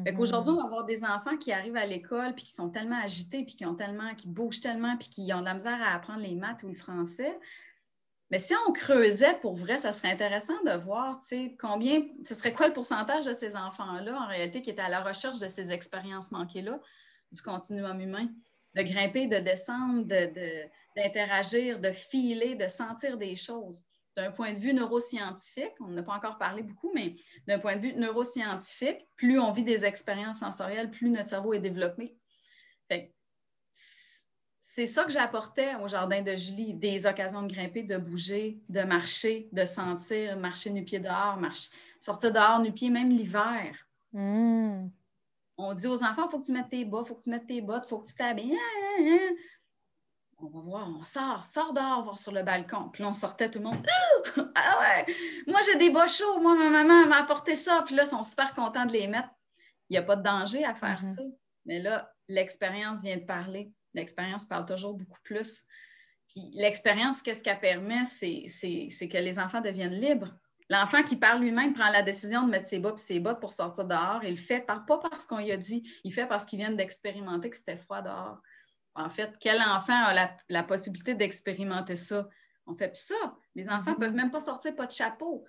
Fait 0.05 0.15
qu'aujourd'hui, 0.15 0.53
on 0.53 0.57
va 0.57 0.65
avoir 0.65 0.85
des 0.85 1.05
enfants 1.05 1.37
qui 1.37 1.53
arrivent 1.53 1.77
à 1.77 1.85
l'école 1.87 2.35
puis 2.37 2.45
qui 2.45 2.53
sont 2.53 2.71
tellement 2.71 3.01
agités, 3.01 3.45
puis 3.45 3.57
qui 3.57 3.67
ont 3.67 3.75
tellement, 3.75 4.15
qui 4.15 4.29
bougent 4.29 4.61
tellement, 4.61 4.97
puis 4.97 5.09
qui 5.09 5.33
ont 5.35 5.41
de 5.41 5.45
la 5.45 5.55
misère 5.55 5.81
à 5.83 5.95
apprendre 5.95 6.21
les 6.21 6.37
maths 6.37 6.63
ou 6.63 6.69
le 6.69 6.75
français. 6.75 7.39
Mais 8.31 8.39
si 8.39 8.55
on 8.69 8.73
creusait 8.73 9.35
pour 9.41 9.55
vrai, 9.55 9.79
ça 9.79 9.93
serait 9.93 10.13
intéressant 10.13 10.61
de 10.65 10.77
voir, 10.77 11.19
combien, 11.59 12.03
ce 12.25 12.35
serait 12.35 12.53
quoi 12.53 12.69
le 12.69 12.73
pourcentage 12.73 13.25
de 13.25 13.33
ces 13.33 13.57
enfants-là, 13.57 14.21
en 14.21 14.29
réalité, 14.29 14.63
qui 14.63 14.71
étaient 14.71 14.83
à 14.83 14.89
la 14.89 15.03
recherche 15.03 15.41
de 15.41 15.49
ces 15.49 15.73
expériences 15.73 16.31
manquées-là, 16.31 16.81
du 17.33 17.43
continuum 17.43 18.01
humain? 18.01 18.29
de 18.75 18.83
grimper, 18.83 19.27
de 19.27 19.39
descendre, 19.39 20.05
d'interagir, 20.05 21.79
de, 21.81 21.89
de 21.89 21.93
filer, 21.93 22.55
de 22.55 22.67
sentir 22.67 23.17
des 23.19 23.37
choses. 23.37 23.85
D'un 24.17 24.33
point 24.33 24.53
de 24.53 24.59
vue 24.59 24.75
neuroscientifique, 24.75 25.75
on 25.81 25.89
n'a 25.89 26.03
pas 26.03 26.15
encore 26.15 26.39
parlé 26.39 26.63
beaucoup, 26.63 26.93
mais 26.95 27.17
d'un 27.47 27.59
point 27.59 27.77
de 27.77 27.83
vue 27.83 27.93
neuroscientifique, 27.95 29.07
plus 29.17 29.39
on 29.39 29.53
vit 29.53 29.65
des 29.65 29.85
expériences 29.85 30.41
sensorielles, 30.41 30.91
plus 30.91 31.11
notre 31.11 31.29
cerveau 31.29 31.55
est 31.55 31.61
développé. 31.61 32.17
C'est 34.73 34.87
ça 34.87 35.05
que 35.05 35.11
j'apportais 35.11 35.75
au 35.77 35.89
jardin 35.89 36.23
de 36.23 36.37
Julie, 36.37 36.75
des 36.75 37.05
occasions 37.05 37.43
de 37.43 37.53
grimper, 37.53 37.83
de 37.83 37.97
bouger, 37.97 38.61
de 38.69 38.83
marcher, 38.83 39.49
de 39.53 39.65
sentir, 39.65 40.37
marcher 40.37 40.71
nu-pied 40.71 41.01
dehors, 41.01 41.37
marcher, 41.39 41.71
sortir 41.99 42.33
dehors 42.33 42.61
nu-pied, 42.61 42.89
même 42.89 43.11
l'hiver. 43.11 43.75
Hmm. 44.13 44.89
On 45.57 45.75
dit 45.75 45.89
aux 45.89 46.03
enfants, 46.05 46.27
il 46.27 46.31
faut 46.31 46.41
que 46.41 46.47
tu 46.47 46.53
mettes 46.53 46.71
tes 46.71 46.85
bas, 46.85 47.03
il 47.05 47.09
faut 47.09 47.17
que 47.17 47.23
tu 47.23 47.31
mettes 47.31 47.49
tes 47.49 47.61
bottes, 47.61 47.83
il 47.87 47.89
faut 47.89 47.99
que 47.99 48.07
tu 48.07 48.15
t'habilles. 48.15 48.57
On 50.39 50.47
va 50.47 50.61
voir, 50.61 50.89
on 50.89 51.05
sort, 51.05 51.47
sort 51.47 51.73
dehors, 51.73 52.05
voir 52.05 52.19
sur 52.19 52.33
le 52.33 52.43
balcon. 52.43 52.89
Puis 52.91 53.03
là, 53.03 53.11
on 53.11 53.13
sortait 53.13 53.51
tout 53.51 53.59
le 53.59 53.65
monde. 53.65 53.87
ah 54.55 54.81
ouais, 54.81 55.15
moi 55.49 55.61
j'ai 55.67 55.77
des 55.77 55.91
bas 55.91 56.07
chauds, 56.07 56.41
moi 56.41 56.55
ma 56.55 56.71
maman 56.71 57.07
m'a 57.07 57.19
apporté 57.19 57.57
ça. 57.57 57.83
Puis 57.85 57.95
là, 57.95 58.05
ils 58.05 58.09
sont 58.09 58.23
super 58.23 58.55
contents 58.55 58.87
de 58.87 58.93
les 58.93 59.09
mettre. 59.09 59.29
Il 59.91 59.95
n'y 59.95 59.99
a 59.99 60.03
pas 60.03 60.17
de 60.17 60.23
danger 60.23 60.65
à 60.65 60.75
faire 60.75 61.03
mm-hmm. 61.03 61.15
ça. 61.17 61.23
Mais 61.67 61.81
là, 61.81 62.11
l'expérience 62.29 63.03
vient 63.03 63.17
de 63.17 63.25
parler. 63.25 63.71
L'expérience 63.95 64.47
parle 64.47 64.67
toujours 64.67 64.95
beaucoup 64.95 65.21
plus. 65.23 65.67
Puis 66.29 66.51
l'expérience, 66.53 67.23
qu'est-ce 67.23 67.43
qu'elle 67.43 67.59
permet? 67.59 68.05
C'est 68.05 69.09
que 69.09 69.19
les 69.19 69.39
enfants 69.39 69.61
deviennent 69.61 69.99
libres. 70.01 70.33
L'enfant 70.69 71.03
qui 71.03 71.17
parle 71.17 71.41
lui-même 71.41 71.75
prend 71.75 71.91
la 71.91 72.03
décision 72.03 72.45
de 72.45 72.51
mettre 72.51 72.69
ses 72.69 72.79
bas 72.79 72.93
et 72.95 72.97
ses 72.97 73.19
bottes 73.19 73.41
pour 73.41 73.53
sortir 73.53 73.85
dehors. 73.87 74.23
Il 74.23 74.31
le 74.31 74.37
fait 74.37 74.65
pas 74.65 74.79
parce 74.87 75.27
qu'on 75.27 75.39
lui 75.39 75.51
a 75.51 75.57
dit, 75.57 75.83
il 76.05 76.15
fait 76.15 76.29
parce 76.29 76.45
qu'il 76.45 76.61
vient 76.61 76.71
d'expérimenter 76.71 77.51
que 77.51 77.57
c'était 77.57 77.77
froid 77.77 78.03
dehors. 78.03 78.41
En 78.95 79.09
fait, 79.09 79.37
quel 79.41 79.61
enfant 79.63 79.93
a 79.93 80.31
la, 80.49 80.63
possibilité 80.63 81.15
d'expérimenter 81.15 81.97
ça? 81.97 82.29
On 82.67 82.75
fait 82.75 82.89
plus 82.89 83.03
ça. 83.03 83.37
Les 83.57 83.69
enfants 83.69 83.93
ne 83.93 83.97
peuvent 83.97 84.13
mm-hmm. 84.13 84.17
même 84.17 84.31
pas 84.31 84.39
sortir 84.39 84.77
pas 84.77 84.87
de 84.87 84.93
chapeau. 84.93 85.45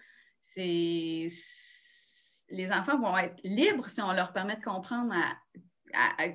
Les 0.58 1.32
enfants 2.72 2.98
vont 2.98 3.16
être 3.16 3.40
libres 3.44 3.90
si 3.90 4.02
on 4.02 4.14
leur 4.14 4.34
permet 4.34 4.56
de 4.56 4.64
comprendre 4.64 5.14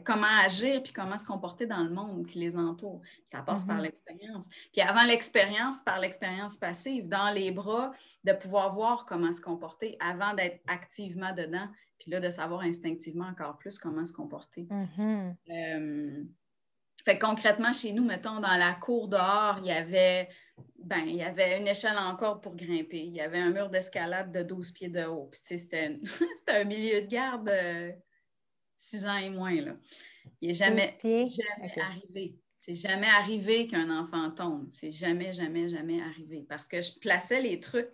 comment 0.04 0.26
agir 0.44 0.82
puis 0.82 0.92
comment 0.92 1.18
se 1.18 1.26
comporter 1.26 1.66
dans 1.66 1.82
le 1.82 1.90
monde 1.90 2.26
qui 2.26 2.38
les 2.38 2.56
entoure. 2.56 3.00
Ça 3.24 3.42
passe 3.42 3.64
par 3.64 3.78
mm-hmm. 3.78 3.82
l'expérience. 3.82 4.48
Puis 4.72 4.80
avant 4.80 5.04
l'expérience, 5.04 5.82
par 5.82 5.98
l'expérience 5.98 6.56
passive, 6.56 7.08
dans 7.08 7.32
les 7.32 7.50
bras, 7.50 7.92
de 8.24 8.32
pouvoir 8.32 8.74
voir 8.74 9.06
comment 9.06 9.32
se 9.32 9.40
comporter 9.40 9.96
avant 10.00 10.34
d'être 10.34 10.60
activement 10.66 11.32
dedans, 11.32 11.68
puis 11.98 12.10
là, 12.10 12.20
de 12.20 12.30
savoir 12.30 12.60
instinctivement 12.60 13.26
encore 13.26 13.56
plus 13.58 13.78
comment 13.78 14.04
se 14.04 14.12
comporter. 14.12 14.68
Euh, 15.50 16.24
fait 17.04 17.18
concrètement, 17.20 17.72
chez 17.72 17.92
nous, 17.92 18.04
mettons, 18.04 18.40
dans 18.40 18.56
la 18.56 18.72
cour 18.74 19.08
dehors, 19.08 19.58
il 19.60 19.66
y 19.66 19.70
avait, 19.70 20.28
ben, 20.82 21.04
il 21.06 21.14
y 21.14 21.22
avait 21.22 21.58
une 21.60 21.68
échelle 21.68 21.96
en 21.96 22.16
corde 22.16 22.42
pour 22.42 22.56
grimper. 22.56 22.98
Il 22.98 23.14
y 23.14 23.20
avait 23.20 23.38
un 23.38 23.50
mur 23.50 23.70
d'escalade 23.70 24.32
de 24.32 24.42
12 24.42 24.72
pieds 24.72 24.88
de 24.88 25.04
haut. 25.04 25.30
c'était, 25.32 26.00
un 26.48 26.64
milieu 26.64 27.02
de 27.02 27.06
garde 27.06 27.48
6 28.78 29.04
euh, 29.04 29.08
ans 29.08 29.16
et 29.16 29.30
moins. 29.30 29.60
Là. 29.60 29.76
Il 30.40 30.48
n'est 30.48 30.54
jamais, 30.54 30.96
jamais 31.02 31.80
arrivé. 31.80 32.38
C'est 32.58 32.74
jamais 32.74 33.06
arrivé 33.06 33.68
qu'un 33.68 33.90
enfant 33.96 34.30
tombe. 34.32 34.68
C'est 34.70 34.90
jamais, 34.90 35.32
jamais, 35.32 35.68
jamais 35.68 36.02
arrivé. 36.02 36.44
Parce 36.48 36.66
que 36.66 36.80
je 36.80 36.98
plaçais 36.98 37.40
les 37.40 37.60
trucs, 37.60 37.90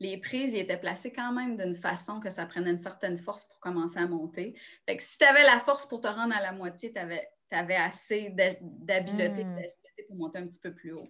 les 0.00 0.16
prises, 0.16 0.54
ils 0.54 0.60
étaient 0.60 0.78
placées 0.78 1.12
quand 1.12 1.32
même 1.32 1.56
d'une 1.56 1.74
façon 1.74 2.18
que 2.20 2.30
ça 2.30 2.46
prenait 2.46 2.70
une 2.70 2.78
certaine 2.78 3.18
force 3.18 3.44
pour 3.44 3.60
commencer 3.60 3.98
à 3.98 4.06
monter. 4.06 4.54
Fait 4.86 4.96
que 4.96 5.02
si 5.02 5.18
tu 5.18 5.24
avais 5.24 5.44
la 5.44 5.60
force 5.60 5.86
pour 5.86 6.00
te 6.00 6.08
rendre 6.08 6.34
à 6.34 6.40
la 6.40 6.52
moitié, 6.52 6.92
tu 6.92 6.98
avais 6.98 7.28
tu 7.50 7.56
avais 7.56 7.76
assez 7.76 8.30
d'habileté 8.30 9.44
hmm. 9.44 9.60
pour 10.08 10.16
monter 10.16 10.38
un 10.38 10.46
petit 10.46 10.60
peu 10.60 10.74
plus 10.74 10.92
haut. 10.92 11.08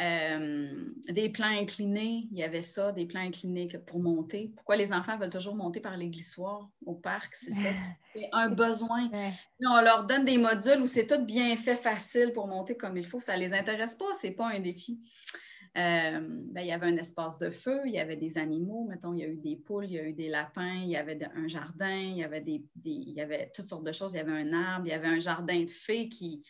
Euh, 0.00 0.88
des 1.08 1.28
plans 1.28 1.46
inclinés, 1.46 2.26
il 2.32 2.38
y 2.38 2.42
avait 2.42 2.62
ça, 2.62 2.90
des 2.90 3.04
plans 3.04 3.20
inclinés 3.20 3.68
pour 3.86 4.00
monter. 4.00 4.50
Pourquoi 4.56 4.76
les 4.76 4.94
enfants 4.94 5.18
veulent 5.18 5.30
toujours 5.30 5.54
monter 5.54 5.80
par 5.80 5.98
les 5.98 6.08
glissoirs 6.08 6.70
au 6.86 6.94
parc? 6.94 7.34
C'est 7.34 7.50
ça? 7.50 7.68
C'est 8.14 8.28
un 8.32 8.48
besoin. 8.48 9.10
on 9.60 9.80
leur 9.82 10.04
donne 10.04 10.24
des 10.24 10.38
modules 10.38 10.80
où 10.80 10.86
c'est 10.86 11.06
tout 11.06 11.24
bien 11.24 11.56
fait, 11.56 11.76
facile 11.76 12.32
pour 12.32 12.48
monter 12.48 12.76
comme 12.76 12.96
il 12.96 13.06
faut. 13.06 13.20
Ça 13.20 13.34
ne 13.36 13.40
les 13.40 13.54
intéresse 13.54 13.94
pas, 13.94 14.12
ce 14.20 14.26
n'est 14.26 14.32
pas 14.32 14.48
un 14.48 14.58
défi. 14.58 14.98
Euh, 15.76 16.18
ben, 16.50 16.62
il 16.62 16.66
y 16.66 16.72
avait 16.72 16.88
un 16.88 16.96
espace 16.96 17.38
de 17.38 17.50
feu, 17.50 17.82
il 17.84 17.92
y 17.92 18.00
avait 18.00 18.16
des 18.16 18.38
animaux, 18.38 18.86
mettons, 18.88 19.12
il 19.12 19.20
y 19.20 19.22
a 19.22 19.28
eu 19.28 19.36
des 19.36 19.54
poules, 19.54 19.84
il 19.84 19.92
y 19.92 19.98
a 20.00 20.02
eu 20.02 20.12
des 20.12 20.28
lapins, 20.28 20.74
il 20.74 20.88
y 20.88 20.96
avait 20.96 21.16
un 21.36 21.46
jardin, 21.46 21.94
il 21.94 22.16
y 22.16 22.24
avait, 22.24 22.40
des, 22.40 22.64
il 22.84 23.12
y 23.12 23.20
avait 23.20 23.52
toutes 23.54 23.68
sortes 23.68 23.84
de 23.84 23.92
choses, 23.92 24.14
il 24.14 24.16
y 24.16 24.20
avait 24.20 24.32
un 24.32 24.52
arbre, 24.52 24.86
il 24.86 24.90
y 24.90 24.94
avait 24.94 25.06
un 25.06 25.20
jardin 25.20 25.62
de 25.62 25.70
fées 25.70 26.08
qui, 26.08 26.42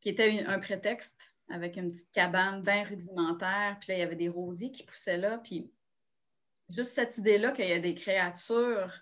qui 0.00 0.10
était 0.10 0.44
un 0.44 0.58
prétexte 0.58 1.33
avec 1.48 1.76
une 1.76 1.90
petite 1.90 2.10
cabane 2.12 2.62
bien 2.62 2.82
rudimentaire, 2.84 3.76
puis 3.80 3.90
là, 3.90 3.96
il 3.96 4.00
y 4.00 4.02
avait 4.02 4.16
des 4.16 4.28
rosiers 4.28 4.70
qui 4.70 4.82
poussaient 4.82 5.18
là, 5.18 5.38
puis 5.38 5.70
juste 6.70 6.92
cette 6.92 7.18
idée-là 7.18 7.52
qu'il 7.52 7.68
y 7.68 7.72
a 7.72 7.78
des 7.78 7.94
créatures, 7.94 8.92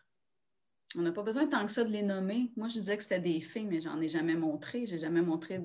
on 0.95 1.03
n'a 1.03 1.13
pas 1.13 1.23
besoin 1.23 1.47
tant 1.47 1.65
que 1.65 1.73
ça 1.73 1.85
de 1.85 1.91
les 1.91 2.03
nommer. 2.03 2.53
Moi, 2.57 2.69
je 2.69 2.75
disais 2.75 2.97
que 2.97 3.03
c'était 3.03 3.21
des 3.21 3.41
fées, 3.41 3.65
mais 3.65 3.81
j'en 3.81 4.01
ai 4.01 4.09
jamais 4.09 4.35
montré, 4.35 4.85
j'ai 4.85 4.99
jamais 4.99 5.23
montré 5.23 5.61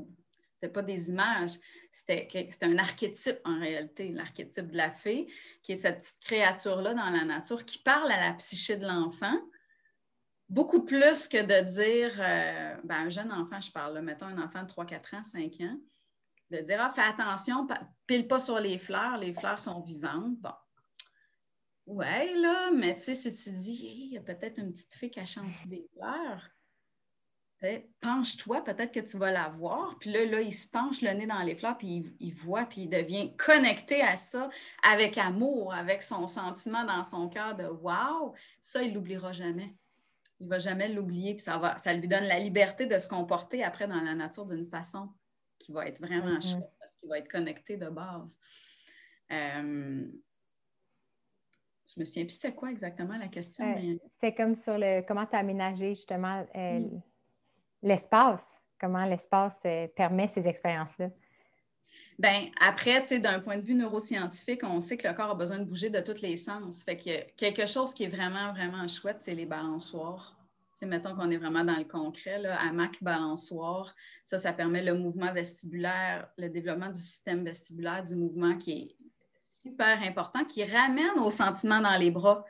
c'était 0.58 0.74
pas 0.74 0.82
des 0.82 1.10
images, 1.10 1.60
c'était 1.92 2.50
un 2.64 2.78
archétype 2.80 3.40
en 3.46 3.60
réalité, 3.60 4.10
l'archétype 4.10 4.72
de 4.72 4.78
la 4.78 4.90
fée, 4.90 5.28
qui 5.62 5.74
est 5.74 5.78
cette 5.78 6.02
petite 6.02 6.20
créature-là 6.22 6.96
dans 6.96 7.10
la 7.10 7.26
nature 7.26 7.64
qui 7.64 7.78
parle 7.78 8.12
à 8.12 8.30
la 8.30 8.34
psyché 8.34 8.78
de 8.78 8.88
l'enfant, 8.88 9.40
beaucoup 10.50 10.84
plus 10.84 11.28
que 11.28 11.38
de 11.38 11.64
dire, 11.64 12.20
euh, 12.20 12.76
ben, 12.86 13.06
un 13.06 13.10
jeune 13.10 13.32
enfant, 13.32 13.62
je 13.62 13.72
parle, 13.72 13.94
là, 13.94 14.02
mettons 14.02 14.26
un 14.26 14.42
enfant 14.42 14.64
de 14.64 14.68
3, 14.68 14.86
4 14.88 15.14
ans, 15.14 15.24
5 15.24 15.62
ans, 15.62 15.80
de 16.52 16.60
dire, 16.60 16.80
ah, 16.82 16.92
fais 16.92 17.02
attention, 17.02 17.68
pile 18.06 18.28
pas 18.28 18.40
sur 18.40 18.60
les 18.60 18.78
fleurs, 18.78 19.18
les 19.18 19.34
fleurs 19.34 19.60
sont 19.60 19.82
vivantes. 19.82 20.38
Bon. 20.40 20.54
Ouais, 21.86 22.34
là, 22.36 22.72
mais 22.72 22.96
tu 22.96 23.04
sais, 23.04 23.16
si 23.16 23.34
tu 23.34 23.56
dis, 23.56 24.08
il 24.10 24.14
y 24.14 24.18
a 24.18 24.22
peut-être 24.22 24.60
une 24.60 24.72
petite 24.72 24.94
fée 24.94 25.10
cachée 25.10 25.40
en 25.40 25.48
dessous 25.48 25.70
des 25.70 25.88
fleurs, 25.94 26.50
penche-toi, 28.02 28.64
peut-être 28.64 28.94
que 28.94 29.00
tu 29.00 29.18
vas 29.18 29.32
la 29.32 29.50
voir. 29.50 29.98
Puis 30.00 30.12
là, 30.12 30.26
là, 30.26 30.42
il 30.42 30.54
se 30.54 30.68
penche 30.68 31.02
le 31.02 31.12
nez 31.12 31.26
dans 31.26 31.42
les 31.42 31.56
fleurs, 31.56 31.78
puis 31.78 32.16
il, 32.20 32.34
voit, 32.34 32.66
puis 32.66 32.82
il 32.82 32.90
devient 32.90 33.36
connecté 33.38 34.02
à 34.02 34.16
ça 34.16 34.50
avec 34.84 35.18
amour, 35.18 35.74
avec 35.74 36.02
son 36.04 36.28
sentiment 36.28 36.84
dans 36.84 37.04
son 37.04 37.30
cœur 37.30 37.56
de 37.56 37.66
wow, 37.66 38.34
ça, 38.60 38.84
il 38.84 38.94
l'oubliera 38.94 39.32
jamais. 39.32 39.76
Il 40.40 40.46
ne 40.46 40.52
va 40.52 40.60
jamais 40.60 40.90
l'oublier, 40.90 41.34
puis 41.34 41.44
ça, 41.44 41.58
va, 41.58 41.78
ça 41.78 41.94
lui 41.94 42.08
donne 42.08 42.26
la 42.26 42.40
liberté 42.40 42.86
de 42.86 42.98
se 43.00 43.08
comporter 43.08 43.64
après 43.64 43.88
dans 43.88 44.00
la 44.00 44.14
nature 44.14 44.46
d'une 44.46 44.68
façon 44.68 45.10
qui 45.60 45.72
va 45.72 45.88
être 45.88 46.00
vraiment 46.00 46.38
mm-hmm. 46.38 46.52
chouette, 46.52 46.74
parce 46.80 46.96
qu'il 46.96 47.10
va 47.10 47.18
être 47.20 47.30
connecté 47.30 47.78
de 47.78 47.90
base. 47.90 48.38
Euh, 49.32 50.06
je 51.88 52.00
me 52.00 52.06
souviens 52.06 52.26
plus 52.26 52.36
c'était 52.36 52.54
quoi 52.54 52.72
exactement 52.72 53.18
la 53.18 53.28
question. 53.28 53.66
C'était 54.14 54.36
comme 54.36 54.56
sur 54.56 54.78
le 54.78 55.02
comment 55.02 55.26
tu 55.26 55.36
as 55.36 55.40
aménagé 55.40 55.90
justement 55.90 56.46
euh, 56.56 56.80
mm 56.80 57.02
l'espace, 57.82 58.62
comment 58.80 59.06
l'espace 59.06 59.62
euh, 59.66 59.88
permet 59.96 60.28
ces 60.28 60.48
expériences-là? 60.48 61.10
Bien, 62.20 62.50
après, 62.60 63.20
d'un 63.20 63.40
point 63.42 63.58
de 63.58 63.62
vue 63.62 63.76
neuroscientifique, 63.76 64.64
on 64.64 64.80
sait 64.80 64.98
que 64.98 65.08
le 65.08 65.14
corps 65.14 65.32
a 65.32 65.36
besoin 65.36 65.60
de 65.60 65.66
bouger 65.66 65.90
de 65.90 66.00
tous 66.00 66.22
les 66.22 66.36
sens. 66.36 66.84
Fait 66.84 66.98
que 66.98 67.32
quelque 67.36 67.68
chose 67.68 67.94
qui 67.94 68.06
est 68.06 68.10
vraiment, 68.10 68.54
vraiment 68.54 68.88
chouette, 68.88 69.18
c'est 69.20 69.36
les 69.36 69.46
balançoires. 69.46 70.36
C'est 70.80 70.86
mettons 70.86 71.16
qu'on 71.16 71.32
est 71.32 71.38
vraiment 71.38 71.64
dans 71.64 71.76
le 71.76 71.86
concret, 71.86 72.38
là, 72.38 72.60
hamac, 72.62 73.02
balançoire, 73.02 73.96
ça, 74.24 74.38
ça 74.38 74.54
permet 74.54 74.84
le 74.84 74.94
mouvement 74.94 75.34
vestibulaire, 75.34 76.28
le 76.38 76.50
développement 76.50 76.90
du 76.90 77.00
système 77.00 77.44
vestibulaire, 77.44 78.04
du 78.04 78.16
mouvement 78.16 78.56
qui 78.58 78.72
est 78.72 78.96
super 79.40 80.00
important, 80.04 80.46
qui 80.46 80.64
ramène 80.64 81.18
au 81.18 81.32
sentiment 81.32 81.82
dans 81.82 81.98
les 81.98 82.12
bras 82.12 82.46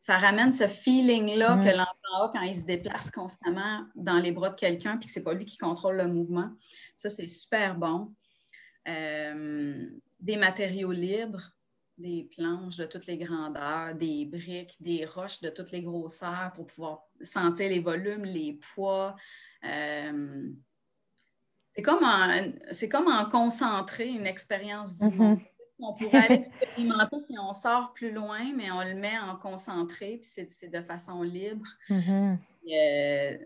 ça 0.00 0.16
ramène 0.16 0.52
ce 0.52 0.66
feeling-là 0.66 1.58
que 1.58 1.76
l'enfant 1.76 2.24
a 2.24 2.30
quand 2.32 2.40
il 2.40 2.56
se 2.56 2.64
déplace 2.64 3.10
constamment 3.10 3.84
dans 3.94 4.18
les 4.18 4.32
bras 4.32 4.48
de 4.48 4.54
quelqu'un, 4.54 4.96
puis 4.96 5.06
que 5.06 5.12
ce 5.12 5.18
n'est 5.18 5.24
pas 5.24 5.34
lui 5.34 5.44
qui 5.44 5.58
contrôle 5.58 5.98
le 5.98 6.06
mouvement. 6.06 6.50
Ça, 6.96 7.10
c'est 7.10 7.26
super 7.26 7.76
bon. 7.76 8.14
Euh, 8.88 9.90
des 10.18 10.36
matériaux 10.38 10.90
libres, 10.90 11.52
des 12.00 12.28
planches 12.34 12.76
de 12.76 12.86
toutes 12.86 13.06
les 13.06 13.18
grandeurs, 13.18 13.94
des 13.94 14.24
briques, 14.24 14.76
des 14.80 15.04
roches 15.04 15.40
de 15.40 15.50
toutes 15.50 15.70
les 15.70 15.82
grosseurs 15.82 16.52
pour 16.54 16.66
pouvoir 16.66 17.02
sentir 17.20 17.68
les 17.68 17.80
volumes, 17.80 18.24
les 18.24 18.58
poids. 18.74 19.16
Euh, 19.64 20.50
c'est 21.76 21.82
comme, 21.82 22.04
comme 22.90 23.08
en 23.08 23.28
concentrer 23.30 24.08
une 24.08 24.26
expérience 24.26 24.98
du 24.98 25.06
mm-hmm. 25.06 25.16
monde 25.16 25.40
on 25.82 25.94
pourrait 25.94 26.26
aller 26.26 26.34
expérimenter 26.34 27.18
si 27.18 27.34
on 27.38 27.52
sort 27.52 27.92
plus 27.94 28.12
loin, 28.12 28.52
mais 28.54 28.70
on 28.70 28.82
le 28.82 28.94
met 28.94 29.18
en 29.18 29.36
concentré, 29.36 30.20
puis 30.20 30.44
c'est 30.46 30.68
de 30.68 30.82
façon 30.82 31.22
libre. 31.22 31.66
Mm-hmm. 31.88 32.38
Euh, 32.72 33.38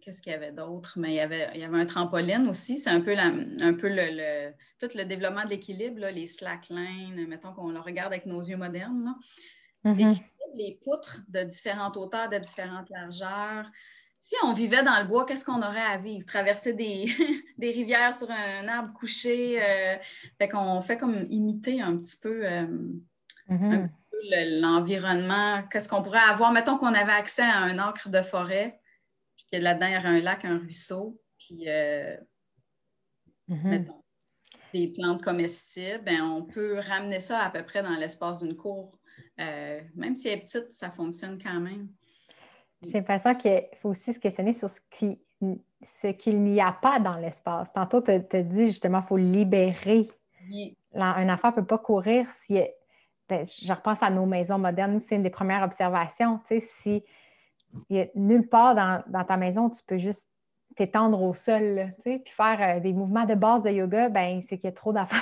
qu'est-ce 0.00 0.22
qu'il 0.22 0.32
y 0.32 0.34
avait 0.34 0.52
d'autre? 0.52 0.94
Mais 0.96 1.10
il 1.10 1.14
y 1.14 1.20
avait, 1.20 1.48
il 1.54 1.60
y 1.60 1.64
avait 1.64 1.78
un 1.78 1.86
trampoline 1.86 2.48
aussi. 2.48 2.78
C'est 2.78 2.90
un 2.90 3.00
peu, 3.00 3.16
un 3.16 3.74
peu 3.74 3.88
le, 3.88 4.52
tout 4.78 4.88
le 4.94 5.04
développement 5.04 5.44
de 5.44 5.50
l'équilibre, 5.50 6.06
les 6.06 6.26
slacklines, 6.26 7.26
mettons 7.26 7.52
qu'on 7.52 7.70
le 7.70 7.80
regarde 7.80 8.12
avec 8.12 8.26
nos 8.26 8.40
yeux 8.40 8.56
modernes. 8.56 9.14
Mm-hmm. 9.84 10.20
les 10.56 10.78
poutres 10.82 11.20
de 11.28 11.42
différentes 11.42 11.96
hauteurs, 11.96 12.28
de 12.28 12.38
différentes 12.38 12.90
largeurs. 12.90 13.70
si 14.18 14.34
on 14.44 14.52
vivait 14.52 14.82
dans 14.82 15.00
le 15.00 15.08
bois, 15.08 15.24
qu'est-ce 15.24 15.44
qu'on 15.44 15.62
aurait 15.62 15.80
à 15.80 15.96
vivre? 15.96 16.26
Traverser 16.26 16.74
des, 16.74 17.06
rivières 17.58 18.14
sur 18.14 18.30
un 18.30 18.68
arbre 18.68 18.92
couché. 18.92 19.62
Euh, 19.62 19.96
fait 20.38 20.48
qu'on 20.48 20.80
fait 20.82 20.96
comme 20.96 21.26
imiter 21.30 21.80
un 21.80 21.96
petit 21.96 22.18
peu, 22.20 22.44
euh, 22.44 22.66
mm-hmm. 23.48 24.60
l'environnement. 24.60 25.62
Qu'est-ce 25.70 25.88
qu'on 25.88 26.02
pourrait 26.02 26.18
avoir? 26.18 26.52
Mettons 26.52 26.76
qu'on 26.76 26.94
avait 26.94 27.12
accès 27.12 27.42
à 27.42 27.58
un 27.58 27.78
acre 27.78 28.08
de 28.08 28.20
forêt, 28.20 28.79
que 29.52 29.58
là-dedans, 29.58 29.86
il 29.86 29.94
y 29.94 29.96
aurait 29.96 30.08
un 30.08 30.20
lac, 30.20 30.44
un 30.44 30.58
ruisseau, 30.58 31.20
puis 31.38 31.64
euh, 31.68 32.16
mettons, 33.48 34.02
des 34.72 34.88
plantes 34.88 35.22
comestibles. 35.22 36.02
Ben, 36.04 36.22
on 36.22 36.44
peut 36.44 36.78
ramener 36.78 37.20
ça 37.20 37.40
à 37.40 37.50
peu 37.50 37.62
près 37.64 37.82
dans 37.82 37.96
l'espace 37.96 38.42
d'une 38.42 38.56
cour. 38.56 38.98
même 39.38 40.14
si 40.14 40.28
elle 40.28 40.38
est 40.38 40.42
petite, 40.42 40.72
ça 40.72 40.90
fonctionne 40.90 41.38
quand 41.42 41.60
même. 41.60 41.88
J'ai 42.82 42.98
l'impression 42.98 43.34
qu'il 43.34 43.62
faut 43.82 43.90
aussi 43.90 44.12
se 44.12 44.18
questionner 44.18 44.52
sur 44.52 44.70
ce 44.70 44.80
qui 44.90 45.18
ce 45.82 46.08
qu'il 46.08 46.42
n'y 46.42 46.60
a 46.60 46.72
pas 46.72 46.98
dans 46.98 47.16
l'espace. 47.16 47.72
Tantôt, 47.72 48.02
tu 48.02 48.10
as 48.10 48.42
dit 48.42 48.66
justement, 48.66 49.00
il 49.00 49.06
faut 49.06 49.16
libérer. 49.16 50.06
Un 50.94 51.28
enfant 51.28 51.48
ne 51.48 51.54
peut 51.54 51.64
pas 51.64 51.78
courir 51.78 52.28
si. 52.28 52.60
Ben, 53.28 53.46
je 53.46 53.72
repense 53.72 54.02
à 54.02 54.10
nos 54.10 54.26
maisons 54.26 54.58
modernes. 54.58 54.92
Nous, 54.92 54.98
c'est 54.98 55.14
une 55.14 55.22
des 55.22 55.30
premières 55.30 55.62
observations. 55.62 56.40
Si 56.60 57.04
il 57.88 57.96
n'y 57.96 58.02
a 58.02 58.06
nulle 58.14 58.48
part 58.48 58.74
dans, 58.74 59.24
ta 59.24 59.36
maison, 59.36 59.70
tu 59.70 59.82
peux 59.86 59.96
juste 59.96 60.30
t'étendre 60.76 61.20
au 61.22 61.34
sol, 61.34 61.92
puis 62.04 62.22
faire 62.26 62.76
euh, 62.76 62.80
des 62.80 62.92
mouvements 62.92 63.24
de 63.24 63.34
base 63.34 63.62
de 63.62 63.70
yoga, 63.70 64.08
ben, 64.08 64.40
c'est 64.40 64.56
qu'il 64.56 64.68
y 64.68 64.72
a 64.72 64.74
trop 64.74 64.92
d'affaires. 64.92 65.20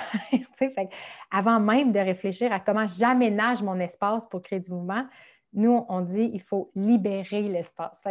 avant 1.31 1.59
même 1.59 1.93
de 1.93 1.99
réfléchir 1.99 2.53
à 2.53 2.61
comment 2.61 2.87
j'aménage 2.87 3.62
mon 3.62 3.79
espace 3.81 4.27
pour 4.27 4.43
créer 4.43 4.61
du 4.61 4.70
mouvement, 4.70 5.07
nous, 5.55 5.85
on 5.89 6.01
dit 6.03 6.31
il 6.33 6.43
faut 6.43 6.70
libérer 6.75 7.43
l'espace. 7.43 8.03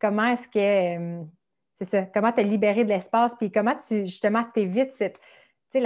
comment 0.00 0.26
est-ce 0.26 0.48
que. 0.48 0.98
Euh, 0.98 1.22
c'est 1.76 1.84
ça, 1.84 2.02
comment 2.06 2.32
te 2.32 2.40
libérer 2.40 2.84
de 2.84 2.88
l'espace, 2.88 3.34
puis 3.34 3.50
comment 3.50 3.74
tu, 3.76 4.04
justement, 4.04 4.44
t'évites 4.52 4.92
cette. 4.92 5.18
Sais, 5.70 5.80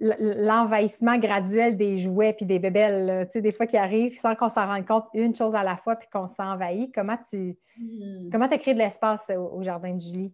l'envahissement 0.00 1.18
graduel 1.18 1.76
des 1.76 1.98
jouets 1.98 2.32
puis 2.32 2.46
des 2.46 2.58
bébelles, 2.58 3.26
tu 3.26 3.32
sais, 3.32 3.42
des 3.42 3.52
fois 3.52 3.66
qui 3.66 3.76
arrivent 3.76 4.18
sans 4.18 4.34
qu'on 4.34 4.48
s'en 4.48 4.66
rende 4.66 4.86
compte 4.86 5.06
une 5.14 5.34
chose 5.34 5.54
à 5.54 5.62
la 5.62 5.76
fois 5.76 5.96
puis 5.96 6.08
qu'on 6.12 6.26
s'envahit. 6.26 6.92
Comment 6.94 7.16
tu 7.16 7.56
hmm. 7.78 8.30
comment 8.30 8.46
as 8.46 8.58
créé 8.58 8.74
de 8.74 8.78
l'espace 8.78 9.30
au, 9.30 9.62
jardin 9.62 9.94
de 9.94 10.00
Julie? 10.00 10.32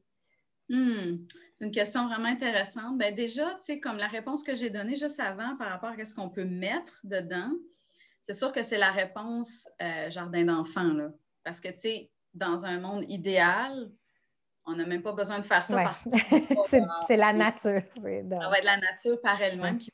Hmm. 0.68 1.26
C'est 1.54 1.64
une 1.64 1.70
question 1.70 2.06
vraiment 2.06 2.28
intéressante. 2.28 2.98
Bien, 2.98 3.12
déjà, 3.12 3.46
tu 3.54 3.56
sais, 3.60 3.80
comme 3.80 3.96
la 3.96 4.08
réponse 4.08 4.42
que 4.42 4.54
j'ai 4.54 4.70
donnée 4.70 4.96
juste 4.96 5.20
avant 5.20 5.56
par 5.56 5.70
rapport 5.70 5.92
à 5.98 6.04
ce 6.04 6.14
qu'on 6.14 6.28
peut 6.28 6.44
mettre 6.44 7.00
dedans, 7.04 7.52
c'est 8.20 8.34
sûr 8.34 8.52
que 8.52 8.62
c'est 8.62 8.78
la 8.78 8.90
réponse 8.90 9.68
euh, 9.80 10.10
jardin 10.10 10.44
d'enfants, 10.44 10.92
là. 10.92 11.10
Parce 11.44 11.60
que, 11.60 11.68
tu 11.68 11.78
sais, 11.78 12.10
dans 12.34 12.66
un 12.66 12.80
monde 12.80 13.04
idéal, 13.08 13.90
on 14.66 14.74
n'a 14.74 14.86
même 14.86 15.02
pas 15.02 15.12
besoin 15.12 15.38
de 15.38 15.44
faire 15.44 15.64
ça 15.64 15.82
parce 15.82 16.02
que 16.04 16.10
c'est 17.06 17.16
la 17.16 17.32
nature. 17.32 17.82
Ça 17.94 18.48
va 18.48 18.58
être 18.58 18.64
la 18.64 18.78
nature 18.78 19.20
par 19.22 19.40
elle-même 19.40 19.78
qui, 19.78 19.92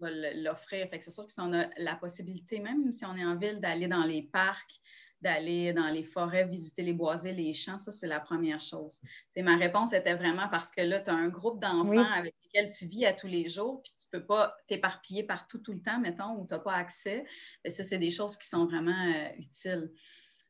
va 0.00 0.10
l'offrir. 0.10 0.88
Fait 0.88 0.98
que 0.98 1.04
c'est 1.04 1.10
sûr 1.10 1.26
que 1.26 1.32
si 1.32 1.40
on 1.40 1.52
a 1.52 1.68
la 1.76 1.94
possibilité, 1.94 2.58
même 2.58 2.90
si 2.90 3.04
on 3.04 3.14
est 3.16 3.24
en 3.24 3.36
ville, 3.36 3.60
d'aller 3.60 3.86
dans 3.86 4.02
les 4.02 4.22
parcs, 4.22 4.80
d'aller 5.20 5.72
dans 5.72 5.88
les 5.88 6.02
forêts, 6.02 6.44
visiter 6.44 6.82
les 6.82 6.92
boisés, 6.92 7.32
les 7.32 7.52
champs, 7.52 7.78
ça, 7.78 7.92
c'est 7.92 8.08
la 8.08 8.18
première 8.18 8.60
chose. 8.60 9.00
C'est 9.30 9.42
ma 9.42 9.56
réponse 9.56 9.92
était 9.92 10.14
vraiment 10.14 10.48
parce 10.48 10.72
que 10.72 10.80
là, 10.80 10.98
tu 10.98 11.10
as 11.10 11.14
un 11.14 11.28
groupe 11.28 11.60
d'enfants 11.60 12.10
avec 12.12 12.34
lesquels 12.42 12.72
tu 12.72 12.86
vis 12.86 13.06
à 13.06 13.12
tous 13.12 13.28
les 13.28 13.48
jours, 13.48 13.82
puis 13.82 13.92
tu 13.96 14.06
ne 14.12 14.18
peux 14.18 14.26
pas 14.26 14.56
t'éparpiller 14.66 15.22
partout 15.22 15.58
tout 15.58 15.72
le 15.72 15.80
temps, 15.80 16.00
mettons, 16.00 16.36
où 16.40 16.46
tu 16.46 16.54
n'as 16.54 16.60
pas 16.60 16.74
accès. 16.74 17.24
Et 17.64 17.70
ça, 17.70 17.84
c'est 17.84 17.98
des 17.98 18.10
choses 18.10 18.36
qui 18.36 18.48
sont 18.48 18.66
vraiment 18.66 18.90
euh, 18.90 19.28
utiles. 19.38 19.92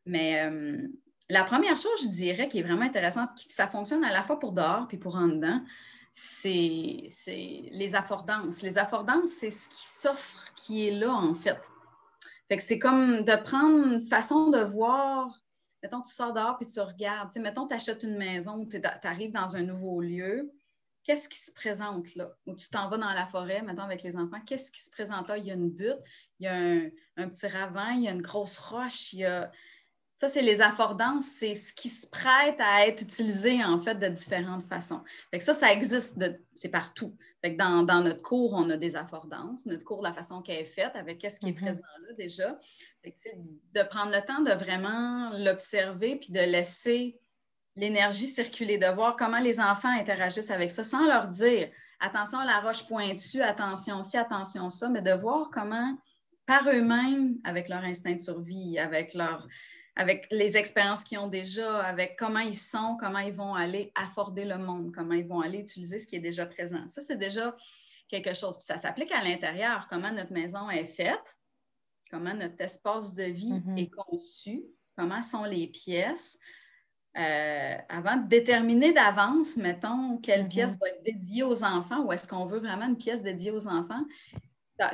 Mais 0.06 0.42
euh, 0.42 0.88
la 1.28 1.44
première 1.44 1.76
chose, 1.76 2.04
je 2.04 2.08
dirais, 2.08 2.48
qui 2.48 2.58
est 2.58 2.62
vraiment 2.62 2.82
intéressante, 2.82 3.30
ça 3.48 3.68
fonctionne 3.68 4.04
à 4.04 4.12
la 4.12 4.22
fois 4.22 4.38
pour 4.38 4.52
dehors 4.52 4.86
puis 4.88 4.98
pour 4.98 5.16
en 5.16 5.28
dedans, 5.28 5.62
c'est 6.12 7.08
les 7.26 7.94
affordances. 7.94 8.62
Les 8.62 8.78
affordances, 8.78 9.30
c'est 9.30 9.50
ce 9.50 9.68
qui 9.68 9.82
s'offre, 9.82 10.44
qui 10.56 10.88
est 10.88 10.92
là, 10.92 11.12
en 11.12 11.34
fait 11.34 11.58
c'est 12.60 12.78
comme 12.78 13.24
de 13.24 13.42
prendre 13.42 13.86
une 13.86 14.02
façon 14.02 14.50
de 14.50 14.58
voir. 14.58 15.40
Mettons, 15.82 16.02
tu 16.02 16.14
sors 16.14 16.32
dehors 16.32 16.58
puis 16.58 16.66
tu 16.66 16.80
regardes. 16.80 17.36
mettons, 17.38 17.66
tu 17.66 17.74
achètes 17.74 18.02
une 18.02 18.16
maison 18.16 18.58
ou 18.58 18.66
tu 18.66 18.80
arrives 19.02 19.32
dans 19.32 19.56
un 19.56 19.62
nouveau 19.62 20.00
lieu. 20.00 20.52
Qu'est-ce 21.04 21.28
qui 21.28 21.38
se 21.38 21.52
présente 21.52 22.14
là? 22.14 22.30
Ou 22.46 22.54
tu 22.54 22.68
t'en 22.68 22.88
vas 22.88 22.96
dans 22.96 23.12
la 23.12 23.26
forêt, 23.26 23.62
mettons, 23.62 23.82
avec 23.82 24.04
les 24.04 24.16
enfants. 24.16 24.40
Qu'est-ce 24.46 24.70
qui 24.70 24.82
se 24.82 24.90
présente 24.90 25.28
là? 25.28 25.36
Il 25.36 25.44
y 25.44 25.50
a 25.50 25.54
une 25.54 25.70
butte, 25.70 25.98
il 26.38 26.44
y 26.44 26.46
a 26.46 26.54
un, 26.54 27.28
petit 27.28 27.48
ravin, 27.48 27.90
il 27.94 28.02
y 28.02 28.08
a 28.08 28.12
une 28.12 28.22
grosse 28.22 28.58
roche, 28.58 29.12
il 29.12 29.20
y 29.20 29.24
a. 29.24 29.50
Ça, 30.14 30.28
c'est 30.28 30.42
les 30.42 30.60
affordances, 30.60 31.24
c'est 31.24 31.54
ce 31.54 31.72
qui 31.72 31.88
se 31.88 32.06
prête 32.06 32.60
à 32.60 32.86
être 32.86 33.02
utilisé 33.02 33.64
en 33.64 33.78
fait 33.78 33.96
de 33.96 34.08
différentes 34.08 34.62
façons. 34.62 35.02
Fait 35.30 35.40
ça, 35.40 35.52
ça 35.52 35.72
existe, 35.72 36.22
c'est 36.54 36.68
partout 36.68 37.16
dans, 37.50 38.02
notre 38.02 38.22
cours, 38.22 38.52
on 38.54 38.70
a 38.70 38.76
des 38.76 38.96
affordances. 38.96 39.66
Notre 39.66 39.84
cours, 39.84 40.02
la 40.02 40.12
façon 40.12 40.42
qu'elle 40.42 40.60
est 40.60 40.64
faite, 40.64 40.94
avec 40.94 41.18
qu'est-ce 41.18 41.40
qui 41.40 41.48
est 41.48 41.52
mm-hmm. 41.52 41.62
présent 41.62 41.82
là 42.06 42.12
déjà. 42.14 42.58
de 43.04 43.82
prendre 43.88 44.12
le 44.12 44.24
temps 44.24 44.40
de 44.40 44.52
vraiment 44.52 45.30
l'observer 45.38 46.16
puis 46.16 46.32
de 46.32 46.40
laisser 46.40 47.18
l'énergie 47.74 48.26
circuler, 48.26 48.78
de 48.78 48.86
voir 48.86 49.16
comment 49.16 49.38
les 49.38 49.58
enfants 49.58 49.88
interagissent 49.88 50.50
avec 50.50 50.70
ça 50.70 50.84
sans 50.84 51.06
leur 51.06 51.28
dire 51.28 51.70
attention 52.00 52.40
la 52.42 52.60
roche 52.60 52.86
pointue, 52.86 53.40
attention 53.40 54.02
ci, 54.02 54.18
attention 54.18 54.68
ça, 54.68 54.88
mais 54.88 55.00
de 55.00 55.12
voir 55.12 55.50
comment 55.50 55.96
par 56.46 56.68
eux-mêmes, 56.68 57.38
avec 57.44 57.68
leur 57.68 57.82
instinct 57.84 58.14
de 58.14 58.20
survie, 58.20 58.78
avec 58.78 59.14
leur, 59.14 59.46
avec 59.96 60.26
les 60.30 60.56
expériences 60.56 61.04
qu'ils 61.04 61.18
ont 61.18 61.28
déjà, 61.28 61.82
avec 61.82 62.16
comment 62.18 62.40
ils 62.40 62.56
sont, 62.56 62.96
comment 62.98 63.18
ils 63.18 63.32
vont 63.32 63.54
aller 63.54 63.92
afforder 63.94 64.44
le 64.44 64.56
monde, 64.56 64.92
comment 64.94 65.14
ils 65.14 65.26
vont 65.26 65.40
aller 65.40 65.58
utiliser 65.58 65.98
ce 65.98 66.06
qui 66.06 66.16
est 66.16 66.20
déjà 66.20 66.46
présent. 66.46 66.88
Ça, 66.88 67.02
c'est 67.02 67.18
déjà 67.18 67.54
quelque 68.08 68.34
chose. 68.34 68.56
Puis 68.56 68.64
ça 68.64 68.78
s'applique 68.78 69.12
à 69.12 69.22
l'intérieur, 69.22 69.86
comment 69.88 70.10
notre 70.10 70.32
maison 70.32 70.70
est 70.70 70.86
faite, 70.86 71.38
comment 72.10 72.34
notre 72.34 72.60
espace 72.60 73.14
de 73.14 73.24
vie 73.24 73.52
mm-hmm. 73.52 73.78
est 73.82 73.90
conçu, 73.90 74.62
comment 74.96 75.22
sont 75.22 75.44
les 75.44 75.66
pièces. 75.66 76.38
Euh, 77.18 77.76
avant 77.90 78.16
de 78.16 78.26
déterminer 78.28 78.92
d'avance, 78.92 79.58
mettons, 79.58 80.16
quelle 80.18 80.44
mm-hmm. 80.44 80.48
pièce 80.48 80.78
va 80.78 80.88
être 80.88 81.02
dédiée 81.02 81.42
aux 81.42 81.62
enfants 81.64 82.04
ou 82.04 82.12
est-ce 82.12 82.26
qu'on 82.26 82.46
veut 82.46 82.60
vraiment 82.60 82.86
une 82.86 82.96
pièce 82.96 83.22
dédiée 83.22 83.50
aux 83.50 83.66
enfants, 83.66 84.04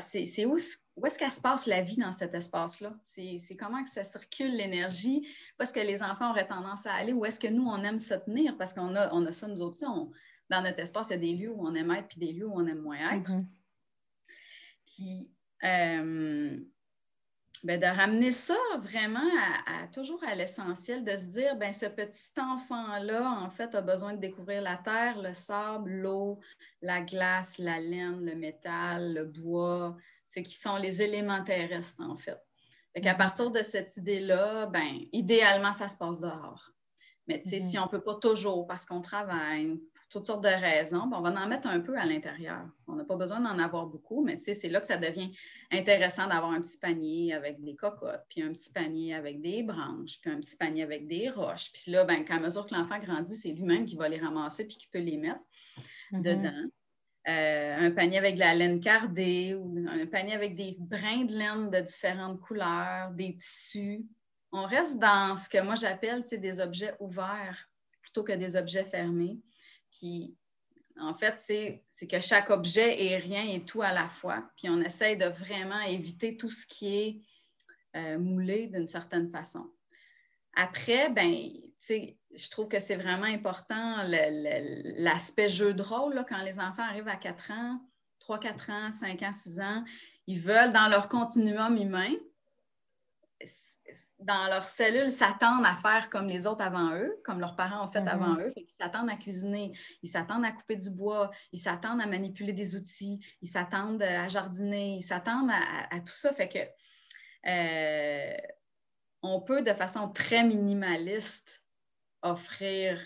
c'est 0.00 0.46
où, 0.46 0.56
où 0.96 1.06
est-ce 1.06 1.18
qu'elle 1.18 1.30
se 1.30 1.40
passe 1.40 1.66
la 1.66 1.80
vie 1.80 1.96
dans 1.96 2.12
cet 2.12 2.34
espace-là? 2.34 2.94
C'est 3.02 3.56
comment 3.58 3.82
que 3.82 3.90
ça 3.90 4.04
circule 4.04 4.56
l'énergie? 4.56 5.26
Où 5.58 5.62
est-ce 5.62 5.72
que 5.72 5.80
les 5.80 6.02
enfants 6.02 6.30
auraient 6.30 6.46
tendance 6.46 6.86
à 6.86 6.94
aller? 6.94 7.12
Où 7.12 7.24
est-ce 7.24 7.40
que 7.40 7.48
nous, 7.48 7.64
on 7.64 7.82
aime 7.84 7.98
se 7.98 8.14
tenir? 8.14 8.56
Parce 8.56 8.74
qu'on 8.74 8.94
a, 8.94 9.12
on 9.12 9.24
a 9.26 9.32
ça, 9.32 9.48
nous 9.48 9.60
autres, 9.60 9.78
dans 10.50 10.62
notre 10.62 10.80
espace, 10.80 11.10
il 11.10 11.12
y 11.12 11.14
a 11.14 11.18
des 11.18 11.34
lieux 11.34 11.52
où 11.52 11.66
on 11.66 11.74
aime 11.74 11.90
être 11.92 12.08
puis 12.08 12.18
des 12.18 12.32
lieux 12.32 12.46
où 12.46 12.54
on 12.54 12.66
aime 12.66 12.80
moins 12.80 12.98
être. 13.12 13.30
Mm-hmm. 13.30 13.46
Puis, 14.86 15.30
euh, 15.64 16.58
ben, 17.64 17.80
de 17.80 17.86
ramener 17.86 18.30
ça 18.30 18.56
vraiment 18.78 19.28
à, 19.66 19.86
toujours 19.88 20.22
à 20.24 20.34
l'essentiel, 20.34 21.04
de 21.04 21.16
se 21.16 21.26
dire, 21.26 21.56
ben 21.56 21.72
ce 21.72 21.86
petit 21.86 22.32
enfant-là, 22.38 23.28
en 23.28 23.50
fait, 23.50 23.74
a 23.74 23.80
besoin 23.80 24.14
de 24.14 24.20
découvrir 24.20 24.62
la 24.62 24.76
terre, 24.76 25.20
le 25.20 25.32
sable, 25.32 25.90
l'eau, 25.90 26.38
la 26.82 27.00
glace, 27.00 27.58
la 27.58 27.80
laine, 27.80 28.24
le 28.24 28.34
métal, 28.34 29.14
le 29.14 29.24
bois, 29.24 29.96
ce 30.26 30.40
qui 30.40 30.54
sont 30.54 30.76
les 30.76 31.02
éléments 31.02 31.42
terrestres, 31.42 32.00
en 32.00 32.14
fait. 32.14 32.38
Fait 32.92 33.00
qu'à 33.00 33.14
mm-hmm. 33.14 33.16
partir 33.16 33.50
de 33.50 33.62
cette 33.62 33.96
idée-là, 33.96 34.66
ben, 34.66 35.00
idéalement, 35.12 35.72
ça 35.72 35.88
se 35.88 35.96
passe 35.96 36.20
dehors. 36.20 36.72
Mais 37.28 37.42
si 37.42 37.58
mm-hmm. 37.58 37.80
on 37.80 37.84
ne 37.84 37.88
peut 37.88 38.00
pas 38.00 38.14
toujours, 38.14 38.66
parce 38.66 38.86
qu'on 38.86 39.02
travaille 39.02 39.76
pour 39.76 40.08
toutes 40.10 40.26
sortes 40.26 40.42
de 40.42 40.48
raisons, 40.48 41.06
ben, 41.06 41.18
on 41.18 41.20
va 41.20 41.30
en 41.30 41.46
mettre 41.46 41.68
un 41.68 41.80
peu 41.80 41.96
à 41.98 42.06
l'intérieur. 42.06 42.66
On 42.86 42.94
n'a 42.94 43.04
pas 43.04 43.16
besoin 43.16 43.40
d'en 43.40 43.58
avoir 43.58 43.86
beaucoup, 43.86 44.24
mais 44.24 44.38
c'est 44.38 44.68
là 44.68 44.80
que 44.80 44.86
ça 44.86 44.96
devient 44.96 45.30
intéressant 45.70 46.26
d'avoir 46.26 46.52
un 46.52 46.60
petit 46.60 46.78
panier 46.78 47.34
avec 47.34 47.62
des 47.62 47.76
cocottes, 47.76 48.24
puis 48.30 48.42
un 48.42 48.52
petit 48.52 48.72
panier 48.72 49.14
avec 49.14 49.42
des 49.42 49.62
branches, 49.62 50.20
puis 50.22 50.30
un 50.30 50.40
petit 50.40 50.56
panier 50.56 50.82
avec 50.82 51.06
des 51.06 51.28
roches. 51.28 51.70
Puis 51.72 51.92
là, 51.92 52.04
ben, 52.04 52.24
à 52.28 52.40
mesure 52.40 52.66
que 52.66 52.74
l'enfant 52.74 52.98
grandit, 52.98 53.36
c'est 53.36 53.52
lui-même 53.52 53.84
qui 53.84 53.96
va 53.96 54.08
les 54.08 54.18
ramasser 54.18 54.66
puis 54.66 54.76
qui 54.76 54.88
peut 54.88 55.00
les 55.00 55.18
mettre 55.18 55.40
mm-hmm. 56.12 56.22
dedans. 56.22 56.70
Euh, 57.28 57.76
un 57.78 57.90
panier 57.90 58.16
avec 58.16 58.36
de 58.36 58.40
la 58.40 58.54
laine 58.54 58.80
cardée 58.80 59.54
ou 59.54 59.84
un 59.86 60.06
panier 60.06 60.32
avec 60.32 60.54
des 60.54 60.76
brins 60.78 61.26
de 61.26 61.34
laine 61.34 61.68
de 61.68 61.80
différentes 61.80 62.40
couleurs, 62.40 63.10
des 63.10 63.34
tissus 63.34 64.06
on 64.52 64.64
reste 64.64 64.98
dans 64.98 65.36
ce 65.36 65.48
que 65.48 65.62
moi 65.62 65.74
j'appelle 65.74 66.22
des 66.22 66.60
objets 66.60 66.94
ouverts 67.00 67.68
plutôt 68.00 68.24
que 68.24 68.32
des 68.32 68.56
objets 68.56 68.84
fermés. 68.84 69.38
Puis, 69.90 70.36
en 70.98 71.14
fait, 71.14 71.38
c'est 71.38 72.06
que 72.06 72.20
chaque 72.20 72.50
objet 72.50 73.06
est 73.06 73.16
rien 73.16 73.44
et 73.44 73.64
tout 73.64 73.82
à 73.82 73.92
la 73.92 74.08
fois. 74.08 74.50
Puis, 74.56 74.68
on 74.68 74.80
essaye 74.80 75.16
de 75.16 75.26
vraiment 75.26 75.80
éviter 75.82 76.36
tout 76.36 76.50
ce 76.50 76.66
qui 76.66 76.96
est 76.96 77.20
euh, 77.96 78.18
moulé 78.18 78.66
d'une 78.66 78.86
certaine 78.86 79.30
façon. 79.30 79.70
Après, 80.56 81.08
ben, 81.10 81.32
je 81.88 82.50
trouve 82.50 82.68
que 82.68 82.78
c'est 82.78 82.96
vraiment 82.96 83.24
important 83.24 84.02
l'aspect 84.04 85.48
jeu 85.48 85.72
de 85.72 85.82
rôle 85.82 86.24
quand 86.28 86.42
les 86.42 86.58
enfants 86.58 86.82
arrivent 86.82 87.08
à 87.08 87.16
4 87.16 87.52
ans, 87.52 87.80
3, 88.20 88.40
4 88.40 88.70
ans, 88.70 88.90
5 88.90 89.22
ans, 89.22 89.32
6 89.32 89.60
ans. 89.60 89.84
Ils 90.26 90.40
veulent, 90.40 90.72
dans 90.72 90.88
leur 90.88 91.08
continuum 91.08 91.76
humain, 91.76 92.12
dans 94.18 94.48
leurs 94.48 94.66
cellules, 94.66 95.10
s'attendent 95.10 95.64
à 95.64 95.76
faire 95.76 96.10
comme 96.10 96.26
les 96.28 96.46
autres 96.46 96.62
avant 96.62 96.94
eux, 96.94 97.14
comme 97.24 97.40
leurs 97.40 97.56
parents 97.56 97.86
ont 97.86 97.90
fait 97.90 98.00
Mhm. 98.00 98.08
avant 98.08 98.36
eux. 98.38 98.52
Ils 98.56 98.74
s'attendent 98.80 99.10
à 99.10 99.16
cuisiner, 99.16 99.72
ils 100.02 100.08
s'attendent 100.08 100.44
à 100.44 100.52
couper 100.52 100.76
du 100.76 100.90
bois, 100.90 101.30
ils 101.52 101.58
s'attendent 101.60 102.00
à 102.00 102.06
manipuler 102.06 102.52
des 102.52 102.74
outils, 102.76 103.20
ils 103.40 103.48
s'attendent 103.48 104.02
à 104.02 104.28
jardiner, 104.28 104.96
ils 104.96 105.02
s'attendent 105.02 105.50
à, 105.50 105.54
à- 105.56 105.96
à 105.96 106.00
tout 106.00 106.12
ça. 106.14 106.32
Fait 106.32 106.48
que 106.48 106.58
euh, 107.48 108.36
on 109.22 109.40
peut, 109.40 109.62
de 109.62 109.72
façon 109.72 110.08
très 110.10 110.44
minimaliste, 110.44 111.64
offrir, 112.22 113.00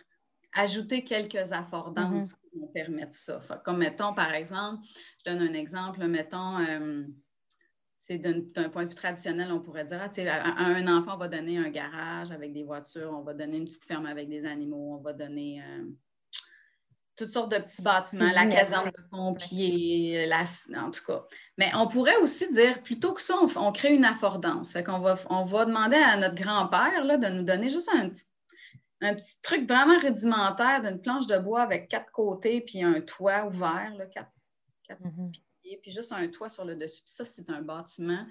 ajouter 0.54 1.04
quelques 1.04 1.52
affordances 1.52 2.34
qui 2.34 2.58
vont 2.58 2.68
permettre 2.68 3.14
ça. 3.14 3.40
Fait 3.40 3.62
comme 3.64 3.78
mettons, 3.78 4.14
par 4.14 4.32
exemple, 4.34 4.84
je 5.24 5.30
donne 5.30 5.42
un 5.42 5.54
exemple, 5.54 6.06
mettons, 6.06 6.58
euh, 6.58 7.04
c'est 8.04 8.18
d'un 8.18 8.68
point 8.68 8.84
de 8.84 8.88
vue 8.90 8.96
traditionnel, 8.96 9.52
on 9.52 9.60
pourrait 9.60 9.84
dire, 9.84 10.00
ah, 10.02 10.10
à, 10.30 10.64
à 10.64 10.64
un 10.64 10.86
enfant, 10.88 11.14
on 11.14 11.18
va 11.18 11.28
donner 11.28 11.58
un 11.58 11.70
garage 11.70 12.32
avec 12.32 12.52
des 12.52 12.64
voitures, 12.64 13.12
on 13.12 13.22
va 13.22 13.32
donner 13.32 13.58
une 13.58 13.64
petite 13.64 13.84
ferme 13.84 14.06
avec 14.06 14.28
des 14.28 14.44
animaux, 14.44 14.96
on 14.98 15.02
va 15.02 15.12
donner 15.12 15.62
euh, 15.62 15.84
toutes 17.16 17.30
sortes 17.30 17.52
de 17.52 17.58
petits 17.58 17.82
bâtiments, 17.82 18.32
la 18.34 18.46
caserne 18.46 18.90
de 18.90 19.02
pompiers, 19.10 20.26
la, 20.26 20.44
en 20.76 20.90
tout 20.90 21.04
cas. 21.06 21.24
Mais 21.58 21.70
on 21.74 21.86
pourrait 21.86 22.16
aussi 22.16 22.52
dire, 22.52 22.82
plutôt 22.82 23.12
que 23.14 23.20
ça, 23.20 23.36
on, 23.40 23.48
on 23.56 23.72
crée 23.72 23.94
une 23.94 24.04
affordance. 24.04 24.72
Fait 24.72 24.82
qu'on 24.82 24.98
va, 24.98 25.16
on 25.30 25.44
va 25.44 25.64
demander 25.64 25.96
à 25.96 26.16
notre 26.16 26.34
grand-père 26.34 27.04
là, 27.04 27.18
de 27.18 27.28
nous 27.28 27.44
donner 27.44 27.70
juste 27.70 27.90
un 27.94 28.08
petit, 28.08 28.24
un 29.00 29.14
petit 29.14 29.40
truc 29.42 29.68
vraiment 29.68 29.98
rudimentaire 29.98 30.82
d'une 30.82 31.00
planche 31.00 31.26
de 31.26 31.38
bois 31.38 31.62
avec 31.62 31.88
quatre 31.88 32.10
côtés 32.10 32.60
puis 32.62 32.82
un 32.82 33.00
toit 33.00 33.46
ouvert, 33.46 33.94
là, 33.96 34.06
quatre 34.06 34.30
Mhm. 35.00 35.32
Puis 35.80 35.90
juste 35.90 36.12
un 36.12 36.28
toit 36.28 36.48
sur 36.48 36.64
le 36.64 36.76
dessus. 36.76 37.02
Puis 37.02 37.14
ça, 37.14 37.24
c'est 37.24 37.48
un 37.50 37.62
bâtiment. 37.62 38.26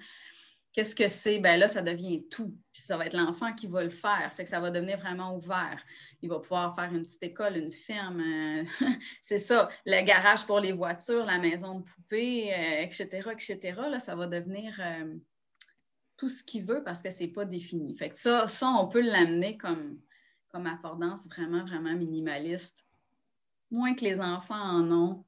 Qu'est-ce 0.72 0.94
que 0.94 1.06
c'est? 1.06 1.38
Ben 1.38 1.58
là, 1.58 1.68
ça 1.68 1.82
devient 1.82 2.26
tout. 2.30 2.56
Puis 2.72 2.82
ça 2.82 2.96
va 2.96 3.04
être 3.04 3.16
l'enfant 3.16 3.52
qui 3.52 3.66
va 3.66 3.84
le 3.84 3.90
faire. 3.90 4.32
Fait 4.34 4.44
que 4.44 4.48
ça 4.48 4.58
va 4.58 4.70
devenir 4.70 4.98
vraiment 4.98 5.36
ouvert. 5.36 5.82
Il 6.22 6.30
va 6.30 6.38
pouvoir 6.38 6.74
faire 6.74 6.92
une 6.94 7.04
petite 7.04 7.22
école, 7.22 7.58
une 7.58 7.72
ferme. 7.72 8.20
euh, 8.20 8.64
c'est 9.22 9.38
ça. 9.38 9.68
Le 9.84 10.02
garage 10.02 10.46
pour 10.46 10.60
les 10.60 10.72
voitures, 10.72 11.26
la 11.26 11.38
maison 11.38 11.80
de 11.80 11.84
poupée, 11.84 12.54
euh, 12.54 12.82
etc., 12.82 13.28
etc. 13.32 13.80
Là, 13.90 13.98
ça 13.98 14.14
va 14.16 14.26
devenir 14.26 14.74
euh, 14.80 15.14
tout 16.16 16.30
ce 16.30 16.42
qu'il 16.42 16.64
veut 16.64 16.82
parce 16.82 17.02
que 17.02 17.10
c'est 17.10 17.28
pas 17.28 17.44
défini. 17.44 17.94
Fait 17.98 18.08
que 18.08 18.16
ça, 18.16 18.46
ça 18.46 18.68
on 18.68 18.88
peut 18.88 19.02
l'amener 19.02 19.58
comme, 19.58 20.00
comme 20.48 20.66
affordance 20.66 21.26
vraiment, 21.26 21.64
vraiment 21.64 21.94
minimaliste. 21.94 22.86
Moins 23.70 23.94
que 23.94 24.04
les 24.04 24.20
enfants 24.20 24.54
en 24.54 24.90
ont, 24.90 25.24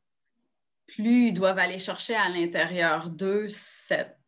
plus 0.86 1.28
ils 1.28 1.34
doivent 1.34 1.58
aller 1.58 1.78
chercher 1.78 2.14
à 2.14 2.28
l'intérieur 2.28 3.10
d'eux 3.10 3.48
cette, 3.48 4.18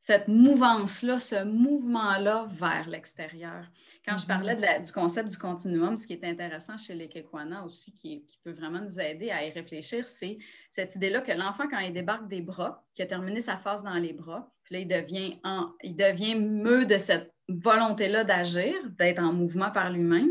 cette 0.00 0.28
mouvance-là, 0.28 1.18
ce 1.18 1.44
mouvement-là 1.44 2.46
vers 2.50 2.86
l'extérieur. 2.88 3.64
Quand 4.06 4.18
je 4.18 4.24
Mhm. 4.24 4.28
parlais 4.28 4.54
de 4.54 4.60
la- 4.60 4.78
du 4.78 4.92
concept 4.92 5.30
du 5.30 5.38
continuum, 5.38 5.96
ce 5.96 6.06
qui 6.06 6.12
est 6.12 6.24
intéressant 6.24 6.76
chez 6.76 6.94
les 6.94 7.08
Kekwana 7.08 7.64
aussi, 7.64 7.94
qui, 7.94 8.22
qui 8.26 8.38
peut 8.44 8.52
vraiment 8.52 8.80
nous 8.82 9.00
aider 9.00 9.30
à 9.30 9.46
y 9.46 9.50
réfléchir, 9.50 10.06
c'est 10.06 10.36
cette 10.68 10.94
idée-là 10.96 11.22
que 11.22 11.32
l'enfant, 11.32 11.68
quand 11.70 11.78
il 11.78 11.94
débarque 11.94 12.28
des 12.28 12.42
bras, 12.42 12.84
qui 12.92 13.00
a 13.00 13.06
terminé 13.06 13.40
sa 13.40 13.56
phase 13.56 13.82
dans 13.82 13.94
les 13.94 14.12
bras, 14.12 14.52
puis 14.64 14.74
là, 14.74 14.80
il 14.80 14.88
devient, 14.88 15.40
en, 15.42 15.72
il 15.82 15.94
devient 15.96 16.34
meu 16.34 16.84
de 16.84 16.98
cette 16.98 17.32
volonté-là 17.48 18.24
d'agir, 18.24 18.74
d'être 18.90 19.20
en 19.20 19.32
mouvement 19.32 19.70
par 19.70 19.90
lui-même, 19.90 20.30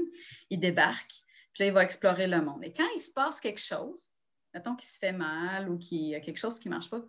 il 0.52 0.60
débarque, 0.60 1.14
puis 1.52 1.64
là, 1.64 1.66
il 1.68 1.74
va 1.74 1.84
explorer 1.84 2.28
le 2.28 2.42
monde. 2.42 2.64
Et 2.64 2.74
quand 2.74 2.88
il 2.96 3.02
se 3.02 3.12
passe 3.12 3.40
quelque 3.40 3.62
chose, 3.62 4.12
mettons 4.54 4.76
qu'il 4.76 4.88
se 4.88 5.00
fait 5.00 5.12
mal 5.12 5.70
ou 5.70 5.78
qu'il 5.78 6.04
y 6.04 6.16
a 6.16 6.20
quelque 6.20 6.38
chose 6.38 6.60
qui 6.60 6.70
ne 6.70 6.74
marche 6.74 6.90
pas, 6.90 7.02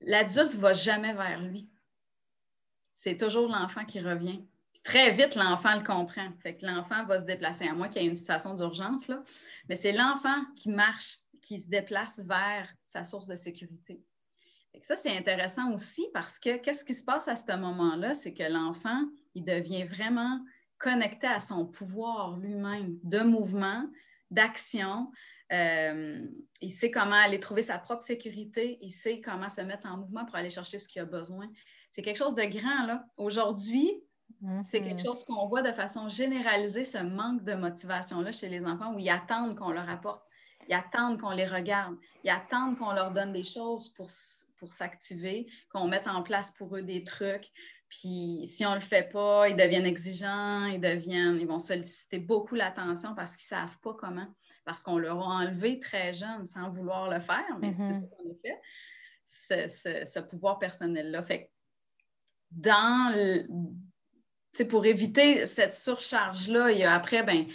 l'adulte 0.00 0.54
ne 0.54 0.60
va 0.60 0.72
jamais 0.72 1.12
vers 1.14 1.40
lui. 1.40 1.68
C'est 2.92 3.16
toujours 3.16 3.48
l'enfant 3.48 3.84
qui 3.84 4.00
revient. 4.00 4.44
Très 4.84 5.12
vite, 5.12 5.34
l'enfant 5.34 5.76
le 5.76 5.84
comprend. 5.84 6.32
L'enfant 6.62 7.04
va 7.04 7.18
se 7.18 7.24
déplacer, 7.24 7.68
à 7.68 7.74
moins 7.74 7.88
qu'il 7.88 8.02
y 8.02 8.04
ait 8.04 8.08
une 8.08 8.14
situation 8.14 8.54
d'urgence. 8.54 9.10
Mais 9.68 9.76
c'est 9.76 9.92
l'enfant 9.92 10.44
qui 10.56 10.70
marche, 10.70 11.18
qui 11.42 11.60
se 11.60 11.68
déplace 11.68 12.20
vers 12.20 12.72
sa 12.84 13.02
source 13.02 13.26
de 13.26 13.34
sécurité. 13.34 14.02
Fait 14.72 14.82
ça, 14.82 14.96
c'est 14.96 15.16
intéressant 15.16 15.72
aussi 15.72 16.08
parce 16.12 16.38
que 16.38 16.56
qu'est-ce 16.56 16.84
qui 16.84 16.94
se 16.94 17.04
passe 17.04 17.28
à 17.28 17.36
ce 17.36 17.56
moment-là? 17.56 18.14
C'est 18.14 18.32
que 18.32 18.44
l'enfant, 18.44 19.04
il 19.34 19.44
devient 19.44 19.84
vraiment 19.84 20.40
connecté 20.78 21.26
à 21.26 21.40
son 21.40 21.66
pouvoir 21.66 22.36
lui-même 22.38 22.98
de 23.02 23.20
mouvement, 23.20 23.84
d'action, 24.30 25.10
euh, 25.52 26.26
il 26.60 26.70
sait 26.70 26.90
comment 26.90 27.14
aller 27.14 27.40
trouver 27.40 27.62
sa 27.62 27.78
propre 27.78 28.02
sécurité. 28.02 28.78
Il 28.82 28.90
sait 28.90 29.20
comment 29.20 29.48
se 29.48 29.60
mettre 29.60 29.86
en 29.86 29.98
mouvement 29.98 30.24
pour 30.24 30.36
aller 30.36 30.50
chercher 30.50 30.78
ce 30.78 30.88
qu'il 30.88 31.00
a 31.02 31.04
besoin. 31.04 31.48
C'est 31.90 32.02
quelque 32.02 32.16
chose 32.16 32.34
de 32.34 32.44
grand, 32.44 32.86
là. 32.86 33.04
Aujourd'hui, 33.16 33.90
c'est 34.70 34.82
quelque 34.82 35.02
chose 35.02 35.24
qu'on 35.24 35.48
voit 35.48 35.62
de 35.62 35.72
façon 35.72 36.08
généralisée, 36.08 36.84
ce 36.84 36.98
manque 36.98 37.44
de 37.44 37.54
motivation-là 37.54 38.30
chez 38.30 38.48
les 38.48 38.64
enfants 38.64 38.94
où 38.94 38.98
ils 38.98 39.10
attendent 39.10 39.56
qu'on 39.56 39.70
leur 39.70 39.88
apporte. 39.88 40.22
Ils 40.68 40.74
attendent 40.74 41.18
qu'on 41.18 41.30
les 41.30 41.46
regarde. 41.46 41.96
Ils 42.24 42.30
attendent 42.30 42.76
qu'on 42.78 42.92
leur 42.92 43.12
donne 43.12 43.32
des 43.32 43.44
choses 43.44 43.88
pour, 43.94 44.10
pour 44.58 44.72
s'activer, 44.72 45.46
qu'on 45.72 45.88
mette 45.88 46.06
en 46.06 46.22
place 46.22 46.50
pour 46.50 46.76
eux 46.76 46.82
des 46.82 47.02
trucs. 47.04 47.50
Puis 47.88 48.42
si 48.46 48.66
on 48.66 48.70
ne 48.70 48.74
le 48.76 48.80
fait 48.82 49.10
pas, 49.10 49.48
ils 49.48 49.56
deviennent 49.56 49.86
exigeants, 49.86 50.66
ils 50.66 50.80
deviennent, 50.80 51.38
ils 51.40 51.46
vont 51.46 51.58
solliciter 51.58 52.18
beaucoup 52.18 52.54
l'attention 52.54 53.14
parce 53.14 53.36
qu'ils 53.36 53.56
ne 53.56 53.62
savent 53.62 53.78
pas 53.80 53.94
comment 53.94 54.26
parce 54.68 54.82
qu'on 54.82 54.98
leur 54.98 55.18
a 55.22 55.36
enlevé 55.36 55.80
très 55.80 56.12
jeune 56.12 56.44
sans 56.44 56.68
vouloir 56.68 57.08
le 57.08 57.20
faire, 57.20 57.56
mais 57.58 57.70
mm 57.70 57.72
-hmm. 57.72 57.88
c'est 57.88 57.94
ce 57.94 58.06
qu'on 58.10 58.30
a 58.30 58.34
fait, 58.44 58.60
ce, 59.26 60.04
ce, 60.04 60.12
ce 60.12 60.20
pouvoir 60.20 60.58
personnel-là. 60.58 61.22
Fait 61.22 61.50
dans 62.50 63.10
le, 63.16 64.64
pour 64.64 64.84
éviter 64.84 65.46
cette 65.46 65.72
surcharge-là, 65.72 66.70
il 66.72 66.78
y 66.80 66.84
a 66.84 66.92
après, 66.94 67.22
ben, 67.22 67.46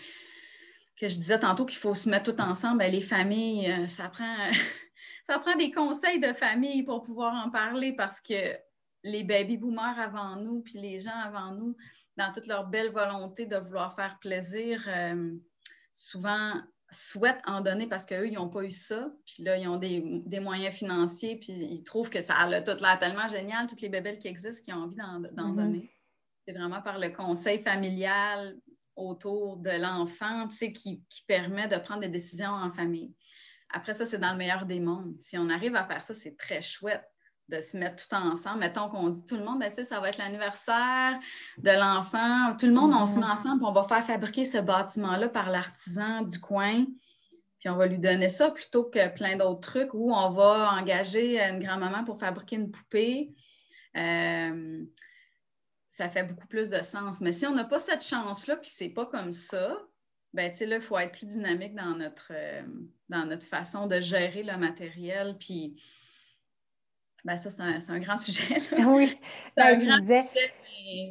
que 1.00 1.08
je 1.08 1.18
disais 1.18 1.38
tantôt 1.38 1.68
qu'il 1.68 1.78
faut 1.78 1.94
se 1.94 2.10
mettre 2.10 2.34
tout 2.34 2.42
ensemble, 2.42 2.80
ben, 2.80 2.92
les 2.92 3.06
familles, 3.16 3.88
ça 3.88 4.10
prend, 4.10 4.38
ça 5.28 5.38
prend 5.38 5.56
des 5.56 5.70
conseils 5.70 6.20
de 6.20 6.34
famille 6.34 6.82
pour 6.82 7.04
pouvoir 7.04 7.46
en 7.46 7.52
parler 7.52 7.94
parce 7.96 8.20
que 8.22 8.42
les 9.04 9.24
baby 9.24 9.58
boomers 9.58 10.00
avant 10.00 10.36
nous, 10.38 10.62
puis 10.62 10.80
les 10.80 10.98
gens 10.98 11.20
avant 11.30 11.52
nous, 11.52 11.78
dans 12.18 12.32
toute 12.32 12.48
leur 12.48 12.66
belle 12.74 12.92
volonté 12.92 13.46
de 13.46 13.58
vouloir 13.58 13.94
faire 13.94 14.18
plaisir, 14.18 14.84
euh, 14.88 15.32
souvent 15.94 16.54
souhaitent 16.94 17.42
en 17.46 17.62
donner 17.62 17.88
parce 17.88 18.06
qu'eux, 18.06 18.28
ils 18.28 18.34
n'ont 18.34 18.50
pas 18.50 18.64
eu 18.64 18.72
ça. 18.72 19.12
Puis 19.26 19.44
là, 19.44 19.58
ils 19.58 19.68
ont 19.68 19.78
des, 19.78 20.22
des, 20.26 20.40
moyens 20.40 20.74
financiers, 20.74 21.38
puis 21.38 21.54
ils 21.54 21.84
trouvent 21.84 22.10
que 22.10 22.22
ça 22.22 22.36
a 22.36 22.62
tout 22.62 22.82
l'air 22.82 23.00
tellement 23.00 23.28
génial, 23.28 23.68
toutes 23.68 23.82
les 23.82 23.90
bébelles 23.90 24.20
qui 24.20 24.28
existent, 24.28 24.64
qui 24.64 24.74
ont 24.74 24.84
envie 24.84 24.96
d'en 24.96 25.20
mm 25.20 25.28
-hmm. 25.32 25.56
donner. 25.56 25.92
C'est 26.46 26.54
vraiment 26.54 26.82
par 26.82 27.00
le 27.00 27.10
conseil 27.10 27.60
familial 27.60 28.58
autour 28.96 29.58
de 29.58 29.72
l'enfant, 29.72 30.48
tu 30.48 30.58
sais, 30.58 30.72
qui, 30.72 31.04
qui, 31.10 31.24
permet 31.26 31.68
de 31.68 31.78
prendre 31.78 32.02
des 32.02 32.10
décisions 32.10 32.52
en 32.52 32.72
famille. 32.72 33.14
Après 33.70 33.94
ça, 33.94 34.06
c'est 34.06 34.20
dans 34.20 34.34
le 34.34 34.38
meilleur 34.38 34.66
des 34.66 34.80
mondes. 34.80 35.20
Si 35.20 35.38
on 35.38 35.50
arrive 35.50 35.76
à 35.76 35.86
faire 35.86 36.04
ça, 36.04 36.14
c'est 36.14 36.38
très 36.38 36.62
chouette 36.62 37.04
de 37.50 37.60
se 37.60 37.78
mettre 37.78 38.08
tout 38.08 38.16
ensemble. 38.16 38.60
Mettons 38.60 38.90
qu'on 38.90 39.10
dit 39.10 39.26
tout 39.26 39.36
le 39.36 39.44
monde, 39.44 39.60
ben, 39.60 39.70
ça 39.70 40.00
va 40.00 40.10
être 40.10 40.18
l'anniversaire 40.18 41.20
de 41.58 41.72
l'enfant. 41.72 42.56
Tout 42.58 42.68
le 42.68 42.74
monde, 42.74 42.94
on 42.94 43.06
se 43.06 43.20
met 43.20 43.26
ensemble, 43.26 43.64
on 43.66 43.72
va 43.72 43.84
faire 43.84 44.04
fabriquer 44.04 44.46
ce 44.46 44.58
bâtiment-là 44.58 45.30
par 45.30 45.50
l'artisan 45.50 46.22
du 46.22 46.40
coin. 46.40 46.86
Puis 47.60 47.70
on 47.70 47.76
va 47.76 47.88
lui 47.88 48.00
donner 48.00 48.30
ça 48.30 48.52
plutôt 48.52 48.86
que 48.86 49.08
plein 49.14 49.38
d'autres 49.38 49.62
trucs 49.62 49.94
où 49.94 50.14
on 50.14 50.30
va 50.30 50.74
engager 50.74 51.40
une 51.40 51.60
grand-maman 51.60 52.04
pour 52.04 52.20
fabriquer 52.20 52.58
une 52.58 52.72
poupée. 52.72 53.34
Euh, 53.96 54.84
ça 55.92 56.10
fait 56.10 56.24
beaucoup 56.24 56.48
plus 56.48 56.70
de 56.70 56.82
sens. 56.84 57.22
Mais 57.22 57.32
si 57.32 57.46
on 57.46 57.54
n'a 57.54 57.66
pas 57.66 57.80
cette 57.80 58.04
chance-là, 58.04 58.58
puis 58.58 58.70
c'est 58.72 58.90
pas 58.90 59.06
comme 59.06 59.32
ça, 59.32 59.78
ben, 60.34 60.50
tu 60.50 60.58
sais, 60.58 60.66
là, 60.66 60.78
il 60.78 60.82
faut 60.82 60.98
être 60.98 61.12
plus 61.12 61.28
dynamique 61.28 61.76
dans 61.76 61.96
notre, 61.96 62.32
euh, 62.32 62.64
dans 63.10 63.26
notre 63.26 63.46
façon 63.46 63.86
de 63.86 64.00
gérer 64.00 64.44
le 64.44 64.58
matériel. 64.58 65.38
Puis, 65.40 65.80
ben 67.24 67.38
ça, 67.38 67.50
c'est 67.50 67.62
un, 67.62 67.80
un, 67.96 68.00
grand 68.00 68.18
sujet. 68.18 68.56
Là. 68.72 68.86
Oui, 68.88 69.18
ben, 69.56 69.80
tu 69.80 70.02
disais, 70.02 70.26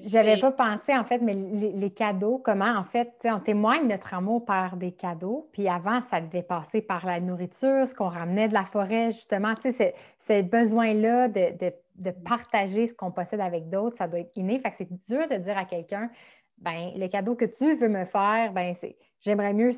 j'avais 0.06 0.39
pas 0.39 0.52
pensé, 0.52 0.94
en 0.94 1.05
fait, 1.05 1.18
mais 1.18 1.32
les, 1.32 1.72
les 1.72 1.90
cadeaux, 1.90 2.39
comment, 2.39 2.76
en 2.76 2.84
fait, 2.84 3.10
on 3.24 3.40
témoigne 3.40 3.89
notre 3.89 4.12
amour 4.12 4.44
par 4.44 4.76
des 4.76 4.93
cadeaux. 4.93 5.48
Puis 5.52 5.68
avant, 5.68 6.02
ça 6.02 6.20
devait 6.20 6.43
passer 6.43 6.82
par 6.82 7.06
la 7.06 7.18
nourriture, 7.20 7.86
ce 7.86 7.94
qu'on 7.94 8.10
ramenait 8.10 8.48
de 8.48 8.55
la 8.55 8.64
forêt, 8.64 9.06
justement. 9.06 9.55
Tu 9.55 9.72
sais, 9.72 9.94
ce 10.18 10.43
besoin-là 10.43 11.28
de, 11.28 11.56
de, 11.59 11.72
de, 11.97 12.10
partager 12.10 12.86
ce 12.86 12.94
qu'on 12.94 13.10
possède 13.10 13.40
avec 13.40 13.70
d'autres, 13.70 13.97
ça 13.97 14.06
doit 14.06 14.20
être 14.20 14.36
inné. 14.36 14.59
Fait 14.59 14.70
que 14.70 14.76
c'est 14.76 14.93
dur 15.09 15.26
de 15.28 15.36
dire 15.36 15.56
à 15.56 15.64
quelqu'un, 15.64 16.10
ben 16.59 16.93
le 16.94 17.09
cadeau 17.09 17.34
que 17.34 17.44
tu 17.47 17.74
veux 17.74 17.89
me 17.89 18.05
faire, 18.05 18.52
ben 18.52 18.74
c'est 18.78 18.97
j'aimerais 19.20 19.55
mieux 19.55 19.72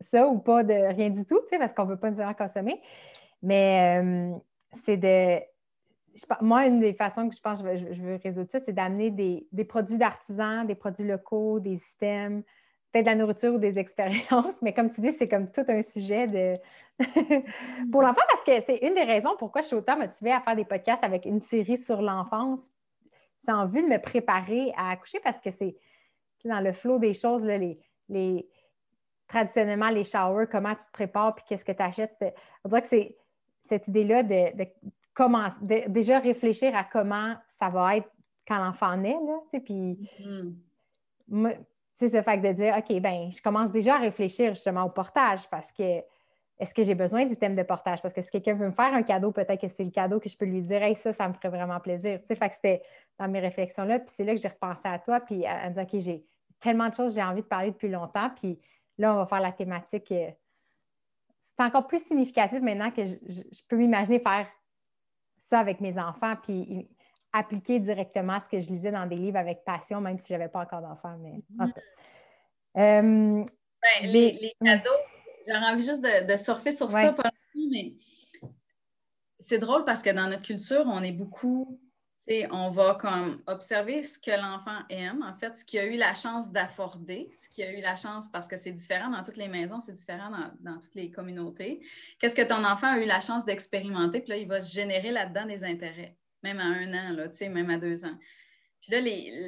ça 0.00 0.26
ou 0.26 0.38
pas 0.38 0.62
de 0.62 0.74
rien 0.74 1.10
du 1.10 1.24
tout, 1.24 1.40
tu 1.42 1.48
sais, 1.50 1.58
parce 1.58 1.72
qu'on 1.72 1.84
ne 1.84 1.90
veut 1.90 1.96
pas 1.96 2.10
nécessairement 2.10 2.34
consommer. 2.34 2.80
Mais 3.42 4.02
euh, 4.02 4.34
c'est 4.72 4.96
de. 4.96 5.40
Moi, 6.40 6.66
une 6.66 6.80
des 6.80 6.94
façons 6.94 7.28
que 7.28 7.36
je 7.36 7.40
pense 7.40 7.62
que 7.62 7.76
je 7.76 8.02
veux, 8.02 8.18
résoudre 8.22 8.50
ça, 8.50 8.58
c'est 8.58 8.72
d'amener 8.72 9.10
des, 9.10 9.46
des, 9.52 9.64
produits 9.64 9.98
d'artisans, 9.98 10.66
des 10.66 10.74
produits 10.74 11.06
locaux, 11.06 11.60
des 11.60 11.76
systèmes, 11.76 12.42
peut-être 12.90 13.04
de 13.04 13.10
la 13.10 13.16
nourriture 13.16 13.52
ou 13.54 13.58
des 13.58 13.78
expériences. 13.78 14.60
Mais 14.62 14.72
comme 14.72 14.88
tu 14.88 15.02
dis, 15.02 15.12
c'est 15.12 15.28
comme 15.28 15.50
tout 15.50 15.64
un 15.68 15.82
sujet 15.82 16.26
de 16.26 16.56
pour 17.92 18.00
l'enfant, 18.00 18.22
parce 18.28 18.42
que 18.44 18.62
c'est 18.62 18.78
une 18.78 18.94
des 18.94 19.02
raisons 19.02 19.36
pourquoi 19.38 19.60
je 19.60 19.66
suis 19.66 19.76
autant 19.76 19.98
motivée 19.98 20.32
à 20.32 20.40
faire 20.40 20.56
des 20.56 20.64
podcasts 20.64 21.04
avec 21.04 21.26
une 21.26 21.40
série 21.40 21.76
sur 21.76 22.00
l'enfance. 22.00 22.70
en 23.48 23.66
vue 23.66 23.82
de 23.82 23.88
me 23.88 24.00
préparer 24.00 24.72
à 24.76 24.92
accoucher 24.92 25.20
parce 25.20 25.38
que 25.38 25.50
c'est 25.50 25.76
dans 26.46 26.60
le 26.60 26.72
flot 26.72 26.98
des 26.98 27.12
choses, 27.12 27.42
les, 27.42 27.78
les, 28.08 28.48
traditionnellement, 29.28 29.88
les 29.88 30.04
showers, 30.04 30.46
comment 30.50 30.74
tu 30.74 30.86
te 30.86 30.92
prépares, 30.92 31.34
puis 31.34 31.44
qu'est-ce 31.48 31.64
que 31.64 31.72
tu 31.72 31.82
achètes. 31.82 32.16
On 32.64 32.68
dirait 32.68 32.82
que 32.82 32.88
c'est 32.88 33.16
cette 33.66 33.88
idée-là 33.88 34.22
de, 34.22 34.56
de, 34.56 35.88
déjà 35.88 36.18
réfléchir 36.18 36.74
à 36.76 36.84
comment 36.84 37.34
ça 37.48 37.68
va 37.68 37.96
être 37.96 38.08
quand 38.46 38.58
l'enfant 38.58 38.96
naît, 38.96 39.18
là, 39.26 39.60
puis 39.64 39.98
mm-hmm. 40.20 41.56
c'est 41.96 42.08
ce 42.08 42.22
fait 42.22 42.38
de 42.38 42.52
dire, 42.52 42.76
OK, 42.76 43.00
ben 43.00 43.30
je 43.32 43.42
commence 43.42 43.70
déjà 43.70 43.96
à 43.96 43.98
réfléchir 43.98 44.50
justement 44.54 44.84
au 44.84 44.90
portage 44.90 45.48
parce 45.50 45.72
que 45.72 46.02
est-ce 46.58 46.72
que 46.72 46.82
j'ai 46.82 46.94
besoin 46.94 47.26
du 47.26 47.36
thème 47.36 47.54
de 47.54 47.62
portage? 47.62 48.00
Parce 48.00 48.14
que 48.14 48.22
si 48.22 48.30
quelqu'un 48.30 48.54
veut 48.54 48.66
me 48.66 48.72
faire 48.72 48.94
un 48.94 49.02
cadeau, 49.02 49.30
peut-être 49.30 49.60
que 49.60 49.68
c'est 49.68 49.84
le 49.84 49.90
cadeau 49.90 50.18
que 50.18 50.28
je 50.28 50.36
peux 50.36 50.46
lui 50.46 50.62
dire, 50.62 50.82
hey, 50.82 50.94
ça, 50.94 51.12
ça 51.12 51.28
me 51.28 51.34
ferait 51.34 51.50
vraiment 51.50 51.78
plaisir. 51.80 52.18
Tu 52.20 52.28
sais, 52.28 52.34
fait 52.34 52.48
que 52.48 52.54
c'était 52.54 52.82
dans 53.18 53.28
mes 53.28 53.40
réflexions-là. 53.40 53.98
Puis 53.98 54.08
c'est 54.16 54.24
là 54.24 54.34
que 54.34 54.40
j'ai 54.40 54.48
repensé 54.48 54.88
à 54.88 54.98
toi, 54.98 55.20
puis 55.20 55.44
à, 55.44 55.68
me 55.68 55.74
dire, 55.74 55.82
OK, 55.82 56.00
j'ai 56.00 56.24
tellement 56.58 56.88
de 56.88 56.94
choses 56.94 57.14
j'ai 57.14 57.22
envie 57.22 57.42
de 57.42 57.46
parler 57.46 57.72
depuis 57.72 57.90
longtemps. 57.90 58.30
Puis 58.34 58.58
là, 58.96 59.12
on 59.12 59.16
va 59.16 59.26
faire 59.26 59.40
la 59.40 59.52
thématique. 59.52 60.12
C'est 61.58 61.64
encore 61.64 61.86
plus 61.86 62.04
significatif 62.04 62.60
maintenant 62.60 62.90
que 62.90 63.04
je, 63.04 63.62
peux 63.68 63.76
m'imaginer 63.76 64.18
faire 64.20 64.46
ça 65.42 65.58
avec 65.58 65.80
mes 65.80 65.98
enfants, 65.98 66.34
puis 66.42 66.88
appliquer 67.32 67.80
directement 67.80 68.40
ce 68.40 68.48
que 68.48 68.60
je 68.60 68.68
lisais 68.68 68.90
dans 68.90 69.06
des 69.06 69.16
livres 69.16 69.38
avec 69.38 69.64
passion, 69.64 70.00
même 70.00 70.18
si 70.18 70.28
je 70.28 70.38
n'avais 70.38 70.50
pas 70.50 70.60
encore 70.60 70.82
d'enfants. 70.82 71.16
Mais 71.20 71.40
en 71.58 71.66
tout 71.66 71.72
cas. 71.72 71.80
Euh, 72.78 73.44
ben, 73.44 74.10
les, 74.10 74.54
cadeaux, 74.62 74.90
J'aurais 75.46 75.66
envie 75.72 75.84
juste 75.84 76.02
de, 76.02 76.36
surfer 76.36 76.72
sur 76.72 76.90
ça, 76.90 77.14
mais 77.70 77.94
c'est 79.38 79.58
drôle 79.58 79.84
parce 79.84 80.02
que 80.02 80.10
dans 80.10 80.28
notre 80.28 80.42
culture, 80.42 80.84
on 80.86 81.02
est 81.02 81.12
beaucoup, 81.12 81.80
on 82.50 82.70
va 82.70 82.96
comme 83.00 83.40
observer 83.46 84.02
ce 84.02 84.18
que 84.18 84.30
l'enfant 84.30 84.80
aime, 84.88 85.22
en 85.22 85.34
fait, 85.34 85.56
ce 85.56 85.64
qu'il 85.64 85.78
a 85.78 85.86
eu 85.86 85.96
la 85.96 86.12
chance 86.12 86.50
d'afforder, 86.50 87.30
ce 87.34 87.48
qu'il 87.48 87.64
a 87.64 87.72
eu 87.72 87.80
la 87.80 87.94
chance, 87.94 88.28
parce 88.28 88.48
que 88.48 88.56
c'est 88.56 88.72
différent 88.72 89.10
dans 89.10 89.22
toutes 89.22 89.36
les 89.36 89.48
maisons, 89.48 89.78
c'est 89.78 89.92
différent 89.92 90.30
dans, 90.60 90.78
toutes 90.80 90.94
les 90.96 91.10
communautés. 91.10 91.80
Qu'est-ce 92.18 92.34
que 92.34 92.42
ton 92.42 92.64
enfant 92.64 92.88
a 92.88 92.98
eu 92.98 93.04
la 93.04 93.20
chance 93.20 93.44
d'expérimenter, 93.44 94.20
puis 94.20 94.30
là, 94.30 94.36
il 94.38 94.48
va 94.48 94.60
se 94.60 94.74
générer 94.74 95.12
là-dedans 95.12 95.46
des 95.46 95.62
intérêts, 95.64 96.16
même 96.42 96.58
à 96.58 96.64
un 96.64 96.92
an, 96.94 97.12
là, 97.12 97.28
même 97.48 97.70
à 97.70 97.78
deux 97.78 98.04
ans. 98.04 98.18
Puis 98.80 98.92
là, 98.92 99.00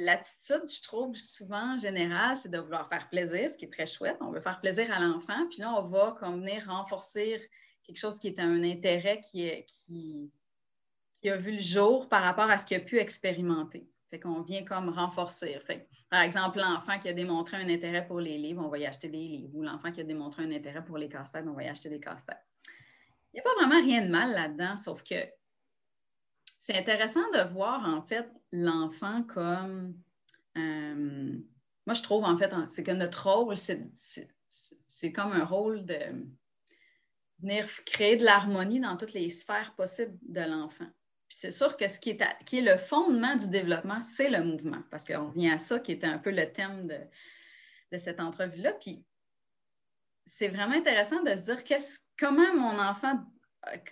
l'attitude, 0.05 0.63
je 0.67 0.81
trouve 0.81 1.15
souvent 1.15 1.77
générale, 1.77 2.35
c'est 2.35 2.49
de 2.49 2.59
vouloir 2.59 2.87
faire 2.89 3.09
plaisir, 3.09 3.49
ce 3.49 3.57
qui 3.57 3.65
est 3.65 3.71
très 3.71 3.85
chouette. 3.85 4.17
On 4.21 4.31
veut 4.31 4.41
faire 4.41 4.59
plaisir 4.59 4.91
à 4.91 4.99
l'enfant. 4.99 5.47
Puis 5.49 5.59
là, 5.59 5.73
on 5.77 5.83
va 5.83 6.15
comme 6.19 6.41
venir 6.41 6.65
renforcer 6.67 7.39
quelque 7.83 7.97
chose 7.97 8.19
qui 8.19 8.27
est 8.27 8.39
un 8.39 8.63
intérêt 8.63 9.21
qui, 9.21 9.45
est, 9.45 9.65
qui, 9.65 10.31
qui 11.21 11.29
a 11.29 11.37
vu 11.37 11.53
le 11.53 11.59
jour 11.59 12.07
par 12.09 12.23
rapport 12.23 12.49
à 12.49 12.57
ce 12.57 12.65
qu'il 12.65 12.77
a 12.77 12.81
pu 12.81 12.99
expérimenter. 12.99 13.87
Fait 14.09 14.19
qu'on 14.19 14.41
vient 14.41 14.63
comme 14.63 14.89
renforcer. 14.89 15.59
Par 16.09 16.21
exemple, 16.21 16.57
l'enfant 16.57 16.97
qui 16.97 17.09
a 17.09 17.13
démontré 17.13 17.57
un 17.57 17.69
intérêt 17.69 18.07
pour 18.07 18.19
les 18.19 18.37
livres, 18.37 18.63
on 18.65 18.69
va 18.69 18.79
y 18.79 18.85
acheter 18.85 19.07
des 19.07 19.17
livres. 19.17 19.55
Ou 19.55 19.61
l'enfant 19.61 19.91
qui 19.91 20.01
a 20.01 20.03
démontré 20.03 20.43
un 20.43 20.51
intérêt 20.51 20.83
pour 20.83 20.97
les 20.97 21.09
casse-têtes, 21.09 21.45
on 21.47 21.53
va 21.53 21.63
y 21.63 21.67
acheter 21.67 21.89
des 21.89 21.99
casse-têtes. 21.99 22.43
Il 23.31 23.35
n'y 23.35 23.39
a 23.41 23.43
pas 23.43 23.53
vraiment 23.55 23.79
rien 23.79 24.01
de 24.03 24.09
mal 24.09 24.31
là-dedans, 24.31 24.77
sauf 24.77 25.03
que 25.03 25.15
c'est 26.57 26.75
intéressant 26.75 27.29
de 27.31 27.53
voir 27.53 27.85
en 27.85 28.01
fait 28.01 28.27
l'enfant 28.51 29.23
comme. 29.23 29.95
Euh, 30.57 31.37
moi, 31.85 31.93
je 31.93 32.01
trouve 32.01 32.23
en 32.23 32.37
fait, 32.37 32.53
c'est 32.67 32.83
que 32.83 32.91
notre 32.91 33.29
rôle, 33.29 33.55
c'est 33.57 35.11
comme 35.11 35.31
un 35.31 35.45
rôle 35.45 35.85
de 35.85 35.99
venir 37.39 37.65
créer 37.85 38.17
de 38.17 38.25
l'harmonie 38.25 38.79
dans 38.79 38.97
toutes 38.97 39.13
les 39.13 39.29
sphères 39.29 39.75
possibles 39.75 40.17
de 40.23 40.41
l'enfant. 40.41 40.89
Puis 41.29 41.37
c'est 41.39 41.51
sûr 41.51 41.77
que 41.77 41.87
ce 41.87 41.99
qui 41.99 42.09
est, 42.09 42.61
le 42.61 42.77
fondement 42.77 43.35
du 43.35 43.49
développement, 43.49 44.01
c'est 44.01 44.29
le 44.29 44.43
mouvement, 44.43 44.81
parce 44.89 45.05
qu'on 45.05 45.29
vient 45.29 45.55
à 45.55 45.57
ça 45.57 45.79
qui 45.79 45.91
était 45.91 46.07
un 46.07 46.17
peu 46.17 46.31
le 46.31 46.51
thème 46.51 46.87
de, 46.87 47.97
cette 47.97 48.19
entrevue-là. 48.19 48.73
Puis 48.73 49.03
c'est 50.25 50.47
vraiment 50.47 50.75
intéressant 50.75 51.23
de 51.23 51.35
se 51.35 51.43
dire 51.43 51.63
comment 52.17 52.53
mon 52.55 52.79
enfant 52.79 53.23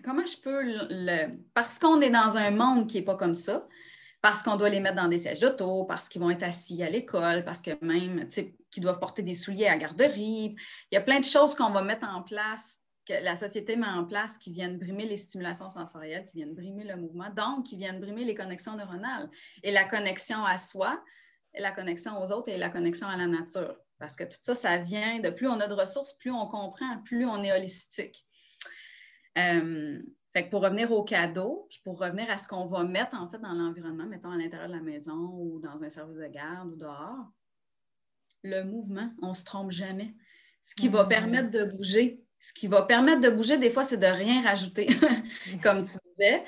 comment 0.03 0.25
je 0.25 0.37
peux 0.41 0.61
le. 0.63 1.37
Parce 1.53 1.79
qu'on 1.79 2.01
est 2.01 2.09
dans 2.09 2.37
un 2.37 2.51
monde 2.51 2.87
qui 2.87 2.97
n'est 2.97 3.03
pas 3.03 3.15
comme 3.15 3.35
ça, 3.35 3.67
parce 4.21 4.41
qu'on 4.41 4.55
doit 4.55 4.69
les 4.69 4.79
mettre 4.79 4.95
dans 4.95 5.07
des 5.07 5.17
sièges 5.17 5.39
d'auto, 5.39 5.85
parce 5.85 6.09
qu'ils 6.09 6.21
vont 6.21 6.29
être 6.29 6.43
assis 6.43 6.81
à 6.83 6.89
l'école, 6.89 7.43
parce 7.43 7.61
que 7.61 7.71
même, 7.85 8.25
tu 8.25 8.31
sais, 8.31 8.55
qu'ils 8.71 8.83
doivent 8.83 8.99
porter 8.99 9.21
des 9.21 9.33
souliers 9.33 9.67
à 9.67 9.77
garderie. 9.77 10.55
Il 10.91 10.95
y 10.95 10.97
a 10.97 11.01
plein 11.01 11.19
de 11.19 11.25
choses 11.25 11.55
qu'on 11.55 11.69
va 11.69 11.81
mettre 11.81 12.07
en 12.07 12.23
place, 12.23 12.79
que 13.07 13.13
la 13.23 13.35
société 13.35 13.75
met 13.75 13.87
en 13.87 14.03
place, 14.03 14.37
qui 14.37 14.51
viennent 14.51 14.77
brimer 14.77 15.05
les 15.05 15.15
stimulations 15.15 15.69
sensorielles, 15.69 16.25
qui 16.25 16.37
viennent 16.37 16.55
brimer 16.55 16.83
le 16.83 16.97
mouvement, 16.97 17.29
donc 17.29 17.65
qui 17.65 17.77
viennent 17.77 18.01
brimer 18.01 18.25
les 18.25 18.35
connexions 18.35 18.75
neuronales 18.75 19.29
et 19.63 19.71
la 19.71 19.85
connexion 19.85 20.43
à 20.43 20.57
soi, 20.57 21.01
la 21.57 21.71
connexion 21.71 22.21
aux 22.21 22.31
autres 22.31 22.49
et 22.49 22.57
la 22.57 22.69
connexion 22.69 23.07
à 23.07 23.15
la 23.15 23.27
nature. 23.27 23.77
Parce 23.99 24.15
que 24.15 24.23
tout 24.23 24.37
ça, 24.39 24.53
ça 24.53 24.77
vient 24.77 25.19
de 25.19 25.29
plus 25.29 25.47
on 25.47 25.59
a 25.59 25.67
de 25.67 25.73
ressources, 25.73 26.13
plus 26.17 26.31
on 26.31 26.47
comprend, 26.47 27.01
plus 27.03 27.25
on 27.25 27.43
est 27.43 27.51
holistique. 27.51 28.25
Euh, 29.37 29.99
fait 30.33 30.49
pour 30.49 30.61
revenir 30.61 30.91
au 30.91 31.03
cadeau, 31.03 31.65
puis 31.69 31.79
pour 31.83 31.99
revenir 31.99 32.29
à 32.29 32.37
ce 32.37 32.47
qu'on 32.47 32.67
va 32.67 32.83
mettre 32.83 33.15
en 33.15 33.27
fait 33.29 33.39
dans 33.39 33.53
l'environnement, 33.53 34.05
mettons 34.05 34.31
à 34.31 34.37
l'intérieur 34.37 34.67
de 34.67 34.73
la 34.73 34.81
maison 34.81 35.31
ou 35.33 35.59
dans 35.59 35.81
un 35.81 35.89
service 35.89 36.17
de 36.17 36.27
garde 36.27 36.73
ou 36.73 36.75
dehors, 36.75 37.31
le 38.43 38.63
mouvement, 38.63 39.11
on 39.21 39.29
ne 39.29 39.33
se 39.33 39.43
trompe 39.43 39.71
jamais. 39.71 40.13
Ce 40.61 40.75
qui 40.75 40.89
va 40.89 41.05
mm. 41.05 41.09
permettre 41.09 41.51
de 41.51 41.63
bouger, 41.63 42.26
ce 42.39 42.53
qui 42.53 42.67
va 42.67 42.83
permettre 42.83 43.21
de 43.21 43.29
bouger, 43.29 43.57
des 43.57 43.69
fois, 43.69 43.83
c'est 43.83 43.97
de 43.97 44.05
rien 44.05 44.43
rajouter, 44.43 44.87
comme 45.63 45.83
tu 45.83 45.97
disais. 46.17 46.43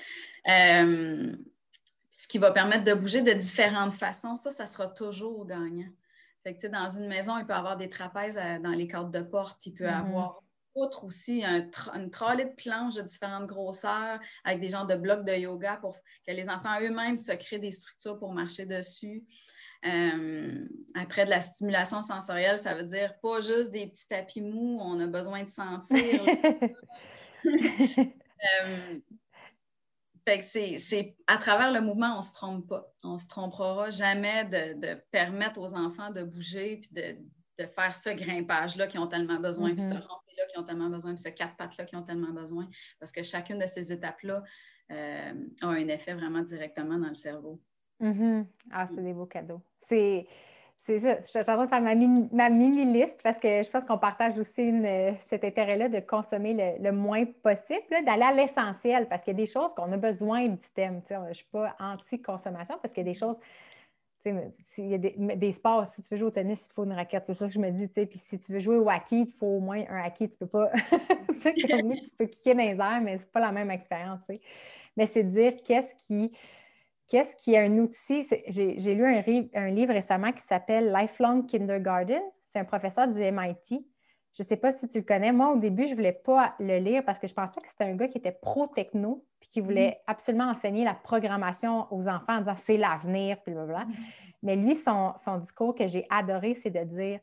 Euh, 0.48 1.36
ce 2.10 2.28
qui 2.28 2.38
va 2.38 2.52
permettre 2.52 2.84
de 2.84 2.94
bouger 2.94 3.22
de 3.22 3.32
différentes 3.32 3.94
façons, 3.94 4.36
ça, 4.36 4.52
ça 4.52 4.66
sera 4.66 4.88
toujours 4.88 5.46
gagnant. 5.46 5.90
Fait 6.44 6.56
que, 6.56 6.68
dans 6.68 6.90
une 6.90 7.08
maison, 7.08 7.38
il 7.38 7.46
peut 7.46 7.54
y 7.54 7.56
avoir 7.56 7.78
des 7.78 7.90
trapèzes 7.90 8.38
euh, 8.38 8.60
dans 8.60 8.72
les 8.72 8.88
cadres 8.88 9.12
de 9.12 9.22
porte, 9.22 9.66
il 9.66 9.74
peut 9.74 9.86
y 9.86 9.88
mm-hmm. 9.88 10.08
avoir 10.08 10.44
outre 10.76 11.04
aussi 11.04 11.44
une 11.44 12.10
trolley 12.10 12.46
de 12.46 12.56
planches 12.56 12.96
de 12.96 13.02
différentes 13.02 13.48
grosseurs 13.48 14.20
avec 14.44 14.62
des 14.62 14.70
genres 14.70 14.86
de 14.86 14.96
blocs 14.96 15.26
de 15.26 15.34
yoga 15.34 15.78
pour 15.78 15.98
que 16.26 16.32
les 16.32 16.50
enfants 16.50 16.80
eux-mêmes 16.82 17.18
se 17.18 17.32
créent 17.34 17.60
des 17.60 17.72
structures 17.72 18.18
pour 18.20 18.34
marcher 18.34 18.66
dessus. 18.66 19.24
Euh, 19.86 20.66
après 20.96 21.24
de 21.26 21.30
la 21.30 21.40
stimulation 21.40 22.02
sensorielle, 22.02 22.58
ça 22.58 22.74
veut 22.74 22.84
dire 22.84 23.18
pas 23.22 23.40
juste 23.40 23.72
des 23.72 23.88
petits 23.88 24.08
tapis 24.08 24.42
mous, 24.42 24.78
on 24.82 25.00
a 25.00 25.08
besoin 25.08 25.44
de 25.44 25.48
sentir. 25.48 26.22
euh, 27.46 29.00
c'est 30.42 31.16
à 31.28 31.38
travers 31.38 31.72
le 31.72 31.82
mouvement, 31.82 32.14
on 32.16 32.18
ne 32.18 32.24
se 32.24 32.34
trompe 32.34 32.68
pas. 32.68 32.94
On 33.04 33.14
ne 33.14 33.18
se 33.18 33.28
trompera 33.28 33.90
jamais 33.90 34.46
de, 34.46 34.96
permettre 35.12 35.60
aux 35.60 35.74
enfants 35.74 36.12
de 36.12 36.24
bouger 36.24 36.82
puis 36.82 36.92
de, 36.92 37.66
faire 37.66 37.96
ce 37.96 38.10
grimpage-là 38.10 38.88
qu'ils 38.88 39.00
ont 39.00 39.08
tellement 39.08 39.40
besoin, 39.40 39.74
puis 39.76 39.84
mm-hmm 39.84 40.02
qui 40.48 40.58
ont 40.58 40.64
tellement 40.64 40.90
besoin, 40.90 41.14
puis 41.14 41.22
ces 41.22 41.34
quatre 41.34 41.56
pattes-là 41.56 41.86
qui 41.86 41.96
ont 41.96 42.04
tellement 42.04 42.32
besoin, 42.32 42.68
parce 43.00 43.12
que 43.12 43.24
chacune 43.24 43.60
de 43.60 43.68
ces 43.68 43.92
étapes-là 43.92 44.44
euh, 44.92 45.34
a 45.62 45.68
un 45.68 45.88
effet 45.88 46.14
vraiment 46.14 46.42
directement 46.42 46.98
dans 46.98 47.08
le 47.08 47.14
cerveau. 47.14 47.62
Mm-hmm. 48.02 48.46
Ah, 48.72 48.88
c'est 48.88 49.04
des 49.04 49.14
beaux 49.14 49.26
cadeaux. 49.26 49.62
C'est. 49.90 50.28
C'est 50.84 51.00
ça. 51.02 51.18
Je 51.22 51.28
suis 51.28 51.40
en 51.40 51.44
train 51.44 51.66
de 51.66 51.70
faire 51.70 51.82
ma, 52.32 52.50
mini-liste 52.50 53.20
parce 53.22 53.38
que 53.38 53.62
je 53.62 53.70
pense 53.70 53.86
qu'on 53.86 54.00
partage 54.00 54.40
aussi 54.40 54.74
cet 55.28 55.44
intérêt-là 55.44 55.88
de 55.88 56.00
consommer 56.00 56.80
le, 56.80 56.92
moins 56.92 57.26
possible, 57.26 57.84
d'aller 58.06 58.24
à 58.24 58.32
l'essentiel 58.32 59.08
parce 59.08 59.22
qu'il 59.22 59.34
y 59.34 59.36
a 59.36 59.46
des 59.46 59.46
choses 59.46 59.72
qu'on 59.76 59.92
a 59.92 59.98
besoin 59.98 60.48
du 60.48 60.70
thème. 60.74 61.02
Je 61.08 61.16
ne 61.16 61.34
suis 61.34 61.46
pas 61.52 61.76
anti-consommation 61.80 62.76
parce 62.82 62.92
qu'il 62.92 63.06
y 63.06 63.08
a 63.08 63.12
des 63.12 63.20
choses 63.20 63.36
s'il 64.64 64.88
y 64.88 64.94
a 64.94 64.98
des, 64.98 65.52
sports, 65.52 65.88
si 65.88 66.02
tu 66.02 66.10
veux 66.12 66.18
jouer 66.18 66.28
au 66.28 66.32
tennis, 66.32 66.68
il 66.70 66.74
faut 66.74 66.84
une 66.84 66.94
raquette. 66.94 67.24
C'est 67.28 67.34
ça 67.34 67.48
que 67.48 67.54
je 67.54 67.60
me 67.60 67.72
dis. 67.72 67.88
Puis 67.88 68.20
si 68.20 68.38
tu 68.38 68.52
veux 68.52 68.60
jouer 68.60 68.78
au 68.78 68.90
hockey, 68.90 69.22
il 69.22 69.32
faut 69.40 69.48
au 69.48 69.60
moins 69.60 69.84
un 69.90 70.06
hockey. 70.06 70.28
Tu 70.28 70.38
peux 70.38 70.48
pas. 70.48 70.72
tu 71.42 72.16
peux 72.18 72.26
kicker 72.26 72.54
dans 72.54 72.62
les 72.62 72.78
airs, 72.78 73.02
mais 73.02 73.18
ce 73.18 73.24
n'est 73.24 73.30
pas 73.30 73.40
la 73.40 73.52
même 73.52 73.72
expérience. 73.72 74.20
Mais 74.98 75.08
c'est 75.08 75.24
de 75.24 75.30
dire 75.30 75.54
qu'est-ce 75.66 75.96
qui. 76.06 76.32
Qu'est-ce 77.10 77.36
qui 77.38 77.54
est 77.54 77.66
un 77.66 77.78
outil? 77.80 78.26
J'ai 78.48 78.96
lu 78.96 79.06
un, 79.06 79.24
un, 79.56 79.70
livre 79.72 79.94
récemment 79.94 80.32
qui 80.32 80.44
s'appelle 80.44 80.92
Lifelong 80.92 81.46
Kindergarten. 81.46 82.22
C'est 82.42 82.60
un 82.60 82.66
professeur 82.66 83.08
du 83.08 83.20
MIT 83.20 83.84
je 84.34 84.44
ne 84.44 84.48
sais 84.48 84.58
pas 84.58 84.72
si 84.72 84.88
tu 84.88 85.00
le 85.00 85.04
connais. 85.04 85.32
Moi, 85.32 85.52
au 85.52 85.58
début, 85.58 85.86
je 85.86 85.92
ne 85.92 85.96
voulais 85.96 86.14
pas 86.14 86.56
le 86.60 86.78
lire 86.78 87.04
parce 87.04 87.20
que 87.20 87.28
je 87.28 87.34
pensais 87.34 87.60
que 87.60 87.68
c'était 87.68 87.86
un 87.86 87.96
gars 87.96 88.08
qui 88.08 88.20
était 88.20 88.32
pro-techno 88.32 89.26
puis 89.40 89.50
qui 89.50 89.60
voulait 89.60 89.90
mm. 89.90 90.12
absolument 90.12 90.50
enseigner 90.50 90.86
la 90.86 90.94
programmation 90.94 91.92
aux 91.92 92.08
enfants 92.08 92.38
en 92.38 92.40
disant 92.40 92.56
c'est 92.66 92.78
l'avenir, 92.78 93.38
puis 93.44 93.54
blablabla. 93.54 93.86
Mm. 93.86 93.94
Mais 94.44 94.56
lui, 94.56 94.76
son, 94.76 95.14
discours 95.40 95.76
que 95.76 95.88
j'ai 95.88 96.06
adoré, 96.10 96.54
c'est 96.54 96.70
de 96.70 96.84
dire 96.84 97.20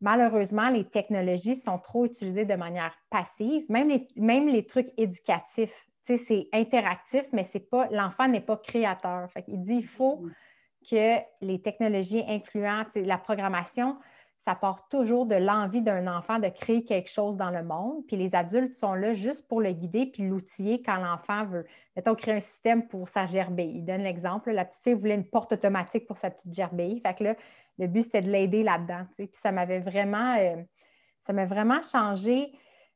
malheureusement, 0.00 0.68
les 0.68 0.84
technologies 0.84 1.56
sont 1.56 1.78
trop 1.78 2.04
utilisées 2.04 2.44
de 2.44 2.54
manière 2.54 2.94
passive, 3.10 3.64
même 3.68 3.88
les, 3.88 4.06
même 4.14 4.46
les 4.46 4.64
trucs 4.64 4.90
éducatifs. 4.96 5.88
C'est 6.02 6.48
interactif, 6.52 7.26
mais 7.32 7.44
c'est 7.44 7.68
pas 7.70 7.86
l'enfant 7.90 8.28
n'est 8.28 8.40
pas 8.40 8.56
créateur. 8.56 9.30
Fait 9.30 9.44
il 9.48 9.62
dit 9.62 9.74
il 9.74 9.86
faut 9.86 10.16
mm. 10.16 10.32
que 10.90 11.16
les 11.42 11.60
technologies 11.60 12.24
incluant 12.26 12.84
la 12.94 13.18
programmation 13.18 13.96
ça 14.38 14.54
part 14.54 14.88
toujours 14.88 15.26
de 15.26 15.34
l'envie 15.34 15.82
d'un 15.82 16.06
enfant 16.06 16.38
de 16.38 16.48
créer 16.48 16.84
quelque 16.84 17.10
chose 17.10 17.36
dans 17.36 17.50
le 17.50 17.64
monde. 17.64 18.06
Puis 18.06 18.16
les 18.16 18.36
adultes 18.36 18.76
sont 18.76 18.94
là 18.94 19.12
juste 19.12 19.48
pour 19.48 19.60
le 19.60 19.72
guider 19.72 20.06
puis 20.06 20.28
l'outiller 20.28 20.80
quand 20.80 20.96
l'enfant 20.96 21.44
veut. 21.44 21.66
Mettons, 21.96 22.14
créer 22.14 22.34
un 22.34 22.40
système 22.40 22.86
pour 22.86 23.08
sa 23.08 23.26
gerbille. 23.26 23.78
Il 23.78 23.84
donne 23.84 24.02
l'exemple. 24.02 24.52
La 24.52 24.64
petite 24.64 24.84
fille 24.84 24.94
voulait 24.94 25.16
une 25.16 25.28
porte 25.28 25.52
automatique 25.52 26.06
pour 26.06 26.18
sa 26.18 26.30
petite 26.30 26.54
gerbille. 26.54 27.00
Fait 27.00 27.14
que 27.14 27.24
là, 27.24 27.34
le 27.78 27.88
but, 27.88 28.04
c'était 28.04 28.22
de 28.22 28.30
l'aider 28.30 28.62
là-dedans. 28.62 29.06
Puis 29.16 29.28
ça 29.32 29.50
m'avait 29.50 29.80
vraiment, 29.80 30.36
euh, 30.38 30.56
ça 31.20 31.32
m'a 31.32 31.44
vraiment 31.44 31.82
changé 31.82 32.52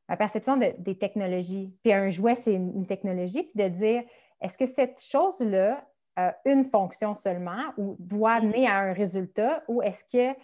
ma 0.09 0.17
perception 0.17 0.57
des 0.57 0.97
technologies. 0.97 1.73
Puis 1.83 1.93
un 1.93 2.09
jouet, 2.09 2.35
c'est 2.35 2.53
une, 2.53 2.85
technologie. 2.85 3.43
Puis 3.43 3.63
de 3.63 3.69
dire, 3.69 4.03
est-ce 4.41 4.57
que 4.57 4.65
cette 4.65 5.01
chose-là 5.01 5.87
a 6.15 6.35
une 6.45 6.63
fonction 6.63 7.15
seulement 7.15 7.73
ou 7.77 7.95
doit 7.99 8.33
amener 8.33 8.67
à 8.67 8.79
un 8.79 8.93
résultat 8.93 9.63
ou 9.67 9.81
est-ce 9.81 10.03
que 10.05 10.37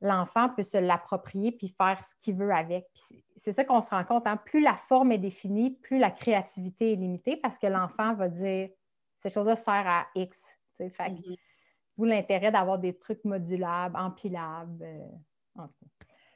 l'enfant 0.00 0.48
peut 0.48 0.62
se 0.62 0.78
l'approprier 0.78 1.52
puis 1.52 1.68
faire 1.68 2.02
ce 2.04 2.14
qu'il 2.20 2.36
veut 2.36 2.52
avec? 2.52 2.86
C'est 3.36 3.52
ça 3.52 3.64
qu'on 3.64 3.80
se 3.80 3.90
rend 3.90 4.04
compte. 4.04 4.26
Hein. 4.26 4.38
Plus 4.38 4.60
la 4.60 4.74
forme 4.74 5.12
est 5.12 5.18
définie, 5.18 5.70
plus 5.70 5.98
la 5.98 6.10
créativité 6.10 6.92
est 6.92 6.96
limitée 6.96 7.36
parce 7.36 7.58
que 7.58 7.66
l'enfant 7.66 8.14
va 8.14 8.28
dire 8.28 8.70
cette 9.18 9.32
chose-là 9.32 9.56
sert 9.56 9.86
à 9.86 10.06
X. 10.14 10.56
Fait. 10.76 11.14
Vous 11.96 12.04
l'intérêt 12.04 12.52
d'avoir 12.52 12.78
des 12.78 12.96
trucs 12.98 13.24
modulables, 13.24 13.96
empilables. 13.96 14.84
Euh, 14.84 15.62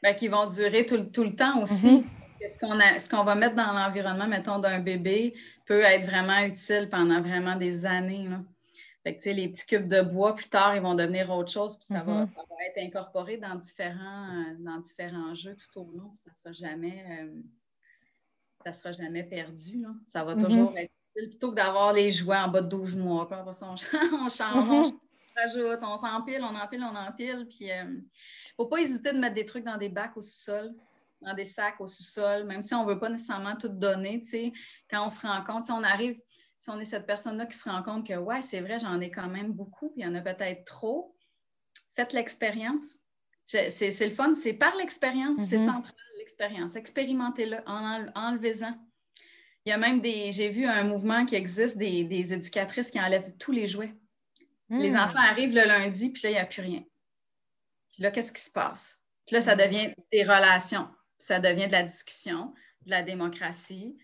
ben, 0.03 0.15
qui 0.15 0.29
vont 0.29 0.47
durer 0.47 0.87
tout, 0.87 0.97
le 0.97 1.35
temps 1.35 1.61
aussi. 1.61 1.99
Mm-hmm. 1.99 2.30
Ce 2.49 3.09
qu'on 3.09 3.25
va 3.25 3.35
mettre 3.35 3.55
dans 3.55 3.73
l'environnement, 3.73 4.27
mettons, 4.27 4.59
d'un 4.59 4.81
bébé 4.81 5.35
peut 5.67 5.83
être 5.83 6.07
vraiment 6.07 6.39
utile 6.41 6.89
pendant 6.91 7.21
vraiment 7.21 7.57
des 7.57 7.87
années. 7.87 8.29
Là. 8.29 8.41
Fait 9.03 9.17
que, 9.17 9.31
les 9.31 9.49
petits 9.49 9.67
cubes 9.67 9.89
de 9.89 10.03
bois, 10.03 10.35
plus 10.35 10.49
tard, 10.49 10.77
ils 10.77 10.83
vont 10.83 10.95
devenir 10.95 11.31
autre 11.31 11.51
chose, 11.51 11.77
puis 11.77 11.87
ça, 11.87 12.03
va, 12.03 12.25
mm-hmm. 12.25 12.69
être 12.69 12.87
incorporé 12.87 13.39
dans 13.39 13.55
différents, 13.55 14.29
euh, 14.29 14.55
dans 14.59 14.79
différents 14.79 15.35
jeux 15.35 15.57
tout 15.57 15.81
au 15.81 15.91
long. 15.93 16.13
Ça 16.13 16.31
ne 16.31 16.37
sera 16.37 16.53
jamais, 16.53 17.05
euh, 18.67 18.73
sera 18.73 18.93
jamais 18.93 19.23
perdu. 19.23 19.81
Là. 19.81 19.89
Ça 20.07 20.23
va 20.23 20.35
mm-hmm. 20.35 20.45
toujours 20.45 20.77
être 20.77 20.93
utile. 21.17 21.31
Plutôt 21.31 21.51
que 21.51 21.57
d'avoir 21.57 21.93
les 21.93 22.11
jouets 22.13 22.37
en 22.37 22.49
bas 22.49 22.61
de 22.61 22.69
12 22.69 22.95
mois, 22.97 23.27
puis 23.27 23.39
après 23.39 23.55
ça, 23.55 23.71
on, 23.71 23.77
change, 23.77 23.93
on, 24.13 24.29
mm-hmm. 24.29 24.93
rajoute, 25.37 25.81
on 25.83 25.97
s'empile, 25.97 26.43
on 26.43 26.55
empile, 26.55 26.85
on 26.85 26.95
empile. 26.95 27.47
Puis, 27.49 27.67
il 27.67 27.71
euh, 27.71 27.85
ne 27.85 28.01
faut 28.57 28.67
pas 28.67 28.79
hésiter 28.79 29.13
de 29.13 29.19
mettre 29.19 29.35
des 29.35 29.47
trucs 29.47 29.65
dans 29.65 29.79
des 29.79 29.89
bacs 29.89 30.17
au 30.17 30.21
sous-sol 30.21 30.75
dans 31.21 31.35
des 31.35 31.45
sacs 31.45 31.81
au 31.81 31.87
sous-sol, 31.87 32.45
même 32.45 32.63
si 32.63 32.75
on 32.75 32.85
ne 32.85 32.93
veut 32.93 32.99
pas 32.99 33.09
nécessairement 33.09 33.57
tout 33.57 33.69
donner, 33.69 34.21
tu 34.21 34.29
sais, 34.29 34.53
quand 34.91 35.05
on 35.05 35.09
se 35.09 35.21
rend 35.21 35.43
compte, 35.45 35.65
si 35.65 35.73
on 35.73 35.83
arrive, 35.83 36.19
si 36.59 36.71
on 36.71 36.79
est 36.79 36.85
cette 36.85 37.07
personne-là 37.07 37.47
qui 37.47 37.57
se 37.57 37.69
rend 37.69 37.83
compte 37.83 38.07
que, 38.07 38.15
ouais, 38.15 38.43
c'est 38.43 38.61
vrai, 38.61 38.79
j'en 38.79 39.01
ai 39.01 39.11
quand 39.11 39.29
même 39.29 39.53
beaucoup, 39.53 39.91
puis 39.91 40.03
il 40.03 40.05
y 40.05 40.09
en 40.09 40.15
a 40.15 40.21
peut-être 40.21 40.65
trop, 40.65 41.17
faites 41.95 42.13
l'expérience. 42.13 42.99
C'est 43.45 44.07
le 44.07 44.11
fun, 44.11 44.35
c'est 44.35 44.53
par 44.53 44.77
l'expérience, 44.77 45.41
c'est 45.41 45.57
mm-hmm. 45.57 45.65
central, 45.65 45.95
l'expérience. 46.19 46.77
Expérimentez-le, 46.77 47.59
en, 47.67 48.07
enlevez-en. 48.15 48.75
Il 49.65 49.71
y 49.71 49.73
a 49.73 49.79
même 49.79 50.01
des, 50.01 50.33
j'ai 50.33 50.49
vu 50.51 50.65
un 50.67 50.85
mouvement 50.85 51.27
qui 51.27 51.35
existe 51.35 51.77
des, 51.77 52.33
éducatrices 52.33 52.91
qui 52.91 53.01
enlèvent 53.01 53.35
tous 53.39 53.53
les 53.53 53.67
jouets. 53.67 53.95
Les 54.69 54.91
mm. 54.91 54.97
enfants 54.97 55.19
arrivent 55.19 55.55
le 55.55 55.67
lundi, 55.67 56.11
puis 56.11 56.23
là, 56.23 56.31
il 56.31 56.35
n'y 56.35 56.39
a 56.39 56.47
plus 56.47 56.63
rien. 56.63 56.85
Puis 57.91 58.03
là, 58.03 58.11
qu'est-ce 58.11 58.33
qui 58.33 58.41
se 58.41 58.53
passe? 58.53 59.03
Puis 59.27 59.35
là, 59.35 59.41
ça 59.41 59.57
devient 59.57 59.93
des 60.13 60.23
relations, 60.23 60.89
ça 61.23 61.41
devient 61.41 61.67
de 61.67 61.73
la 61.73 61.83
discussion, 61.83 62.55
de 62.87 62.91
la 62.91 63.03
démocratie, 63.03 63.97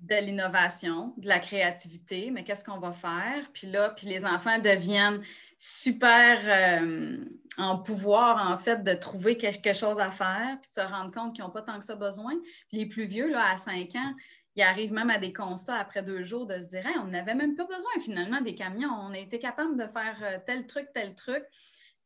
de 0.00 0.16
l'innovation, 0.16 1.14
de 1.16 1.28
la 1.28 1.38
créativité, 1.38 2.30
mais 2.30 2.44
qu'est-ce 2.44 2.64
qu'on 2.64 2.78
va 2.78 2.92
faire? 2.92 3.50
Puis 3.52 3.68
là, 3.68 3.90
puis 3.90 4.06
les 4.06 4.24
enfants 4.24 4.58
deviennent 4.58 5.22
super 5.56 6.40
euh, 6.44 7.24
en 7.56 7.78
pouvoir, 7.78 8.50
en 8.52 8.58
fait, 8.58 8.82
de 8.82 8.92
trouver 8.92 9.36
quelque 9.36 9.72
chose 9.72 10.00
à 10.00 10.10
faire, 10.10 10.58
puis 10.60 10.70
de 10.70 10.82
se 10.82 10.86
rendre 10.86 11.12
compte 11.12 11.34
qu'ils 11.34 11.44
n'ont 11.44 11.50
pas 11.50 11.62
tant 11.62 11.78
que 11.78 11.84
ça 11.84 11.94
besoin. 11.94 12.34
Puis 12.68 12.78
les 12.78 12.86
plus 12.86 13.06
vieux, 13.06 13.30
là, 13.30 13.52
à 13.52 13.56
5 13.56 13.94
ans, 13.94 14.14
ils 14.56 14.62
arrivent 14.62 14.92
même 14.92 15.10
à 15.10 15.18
des 15.18 15.32
constats 15.32 15.76
après 15.76 16.02
deux 16.02 16.22
jours 16.22 16.46
de 16.46 16.58
se 16.60 16.68
dire 16.68 16.84
on 17.00 17.06
n'avait 17.06 17.34
même 17.34 17.56
pas 17.56 17.64
besoin 17.64 17.90
finalement 18.00 18.40
des 18.40 18.54
camions, 18.54 18.90
on 18.92 19.12
a 19.12 19.18
été 19.18 19.38
capable 19.38 19.76
de 19.76 19.86
faire 19.86 20.16
euh, 20.22 20.38
tel 20.46 20.66
truc, 20.66 20.86
tel 20.92 21.14
truc. 21.14 21.44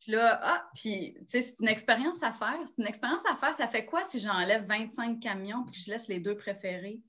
Puis 0.01 0.13
là, 0.13 0.41
ah, 0.43 0.71
puis, 0.75 1.15
tu 1.21 1.27
sais, 1.27 1.41
c'est 1.41 1.61
une 1.61 1.69
expérience 1.69 2.23
à 2.23 2.33
faire. 2.33 2.59
C'est 2.67 2.81
une 2.81 2.89
expérience 2.89 3.25
à 3.27 3.37
faire. 3.37 3.55
Ça 3.55 3.67
fait 3.67 3.85
quoi 3.85 4.05
si 4.05 4.21
j'enlève 4.21 4.65
25 4.67 5.21
camions 5.21 5.65
puis 5.65 5.73
que 5.73 5.79
je 5.79 5.91
laisse 5.91 6.09
les 6.09 6.21
deux 6.21 6.37
préférés? 6.37 7.01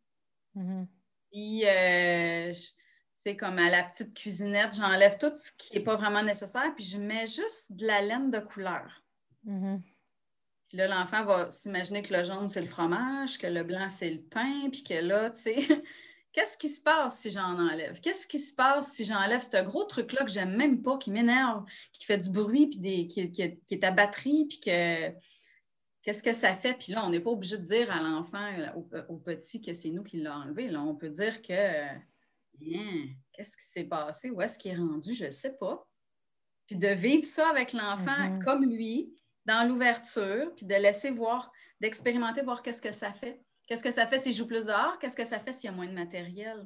Mm-hmm. 0.56 0.88
Puis, 1.32 1.66
euh, 1.68 2.54
c'est 3.16 3.36
comme 3.36 3.60
à 3.60 3.70
la 3.70 3.84
petite 3.84 4.16
cuisinette, 4.16 4.76
j'enlève 4.76 5.18
tout 5.18 5.34
ce 5.34 5.52
qui 5.52 5.78
n'est 5.78 5.84
pas 5.84 5.96
vraiment 5.96 6.24
nécessaire, 6.24 6.74
puis 6.76 6.86
je 6.86 6.98
mets 6.98 7.28
juste 7.28 7.72
de 7.74 7.86
la 7.86 8.02
laine 8.02 8.32
de 8.32 8.40
couleur. 8.40 9.04
Mm-hmm. 9.46 9.82
Puis 10.70 10.78
là, 10.78 10.88
l'enfant 10.88 11.26
va 11.26 11.52
s'imaginer 11.52 12.02
que 12.04 12.14
le 12.14 12.24
jaune, 12.24 12.48
c'est 12.48 12.62
le 12.62 12.68
fromage, 12.68 13.38
que 13.38 13.48
le 13.48 13.64
blanc, 13.64 13.90
c'est 13.90 14.12
le 14.12 14.22
pain, 14.22 14.70
puis 14.72 14.84
que 14.84 14.94
là, 14.94 15.32
tu 15.32 15.42
sais, 15.42 15.58
qu'est-ce 16.32 16.58
qui 16.58 16.70
se 16.70 16.82
passe 16.82 17.20
si 17.20 17.32
j'en 17.32 17.58
enlève? 17.60 18.00
Qu'est-ce 18.02 18.28
qui 18.28 18.40
se 18.40 18.54
passe 18.56 18.94
si 18.94 19.06
j'enlève 19.06 19.42
ce 19.42 19.64
gros 19.64 19.84
truc-là 19.84 20.24
que 20.24 20.32
j'aime 20.32 20.56
même 20.56 20.82
pas, 20.82 20.98
qui 20.98 21.12
m'énerve, 21.12 21.66
qui 21.94 22.06
fait 22.06 22.18
du 22.18 22.30
bruit, 22.30 22.68
puis 22.68 22.80
des, 22.80 23.08
qui, 23.08 23.32
qui, 23.32 23.42
est 23.42 23.84
à 23.84 23.92
batterie, 23.92 24.46
puis 24.48 24.60
que 24.60 25.14
Qu'est-ce 26.02 26.24
que 26.24 26.32
ça 26.32 26.56
fait? 26.56 26.76
Puis 26.76 26.94
là, 26.94 27.06
on 27.06 27.10
n'est 27.10 27.20
pas 27.20 27.30
obligé 27.30 27.58
de 27.58 27.64
dire 27.64 27.92
à 27.92 28.02
l'enfant, 28.02 28.50
au, 29.10 29.18
petit, 29.18 29.62
que 29.62 29.74
c'est 29.74 29.90
nous 29.90 30.04
qui 30.04 30.18
l'a 30.18 30.38
enlevé. 30.38 30.70
Là, 30.70 30.82
on 30.82 30.96
peut 30.96 31.10
dire 31.10 31.42
que, 31.42 31.88
qu'est-ce 33.34 33.58
qui 33.58 33.66
s'est 33.66 33.84
passé? 33.84 34.30
Où 34.30 34.42
est-ce 34.42 34.58
qu'il 34.58 34.72
est 34.72 34.78
rendu? 34.78 35.14
Je 35.14 35.26
ne 35.26 35.30
sais 35.30 35.58
pas. 35.58 35.86
Puis 36.68 36.78
de 36.78 36.88
vivre 36.88 37.26
ça 37.26 37.50
avec 37.50 37.74
l'enfant 37.74 38.12
mm-hmm. 38.12 38.44
comme 38.44 38.66
lui, 38.66 39.14
dans 39.46 39.68
l'ouverture, 39.68 40.54
puis 40.56 40.66
de 40.66 40.76
laisser 40.76 41.12
voir, 41.12 41.52
d'expérimenter, 41.82 42.44
voir 42.44 42.62
qu'est-ce 42.62 42.82
que 42.82 42.92
ça 42.92 43.12
fait. 43.12 43.42
Qu'est-ce 43.70 43.84
que 43.84 43.92
ça 43.92 44.08
fait 44.08 44.18
s'il 44.18 44.34
joue 44.34 44.48
plus 44.48 44.66
dehors? 44.66 44.98
Qu'est-ce 44.98 45.16
que 45.16 45.24
ça 45.24 45.38
fait 45.38 45.54
s'il 45.54 45.70
y 45.70 45.74
a 45.74 45.76
moins 45.76 45.86
de 45.86 45.94
matériel? 45.94 46.66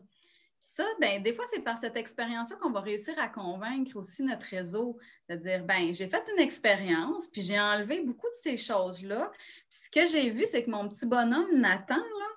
Ça, 0.57 0.85
ben, 1.01 1.21
des 1.21 1.33
fois, 1.33 1.43
c'est 1.51 1.59
par 1.59 1.77
cette 1.77 1.97
expérience-là 1.97 2.55
qu'on 2.55 2.71
va 2.71 2.79
réussir 2.79 3.13
à 3.19 3.27
convaincre 3.27 3.97
aussi 3.97 4.23
notre 4.23 4.45
réseau 4.45 4.97
de 5.27 5.35
dire 5.35 5.65
ben 5.65 5.93
j'ai 5.93 6.07
fait 6.07 6.23
une 6.33 6.41
expérience, 6.41 7.27
puis 7.27 7.41
j'ai 7.41 7.59
enlevé 7.59 7.99
beaucoup 8.03 8.27
de 8.27 8.41
ces 8.41 8.55
choses-là. 8.55 9.29
Puis 9.69 9.79
ce 9.81 9.89
que 9.89 10.05
j'ai 10.07 10.29
vu, 10.29 10.45
c'est 10.45 10.63
que 10.63 10.71
mon 10.71 10.87
petit 10.87 11.05
bonhomme, 11.05 11.59
Nathan, 11.59 11.97
là, 11.97 12.29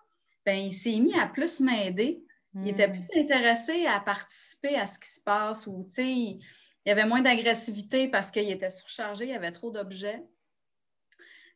ben, 0.44 0.58
il 0.58 0.72
s'est 0.72 0.98
mis 0.98 1.16
à 1.16 1.28
plus 1.28 1.60
m'aider. 1.60 2.24
Il 2.56 2.66
était 2.66 2.88
hmm. 2.88 2.92
plus 2.92 3.06
intéressé 3.14 3.86
à 3.86 4.00
participer 4.00 4.74
à 4.74 4.86
ce 4.86 4.98
qui 4.98 5.10
se 5.10 5.20
passe 5.20 5.68
ou, 5.68 5.84
tu 5.84 5.94
sais, 5.94 6.10
il 6.10 6.40
y 6.86 6.90
avait 6.90 7.06
moins 7.06 7.20
d'agressivité 7.20 8.08
parce 8.08 8.32
qu'il 8.32 8.50
était 8.50 8.70
surchargé, 8.70 9.26
il 9.26 9.30
y 9.30 9.34
avait 9.34 9.52
trop 9.52 9.70
d'objets. 9.70 10.24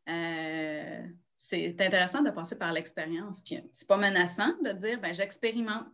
Euh, 0.08 1.02
c'est 1.42 1.80
intéressant 1.80 2.20
de 2.20 2.30
passer 2.30 2.58
par 2.58 2.70
l'expérience. 2.70 3.40
Puis 3.40 3.58
c'est 3.72 3.88
pas 3.88 3.96
menaçant 3.96 4.52
de 4.62 4.72
dire 4.72 5.00
ben 5.00 5.14
j'expérimente. 5.14 5.86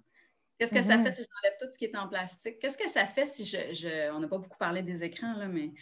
Qu'est-ce 0.58 0.74
que 0.74 0.82
ça 0.82 0.96
mm-hmm. 0.96 1.04
fait 1.04 1.12
si 1.12 1.22
j'enlève 1.22 1.56
tout 1.60 1.68
ce 1.72 1.78
qui 1.78 1.84
est 1.84 1.96
en 1.96 2.08
plastique? 2.08 2.58
Qu'est-ce 2.58 2.76
que 2.76 2.88
ça 2.88 3.06
fait 3.06 3.26
si 3.26 3.44
je. 3.44 4.10
on 4.10 4.18
n'a 4.18 4.26
pas 4.26 4.38
beaucoup 4.38 4.58
parlé 4.58 4.82
des 4.82 5.04
écrans, 5.04 5.34
là, 5.34 5.46
mais 5.46 5.72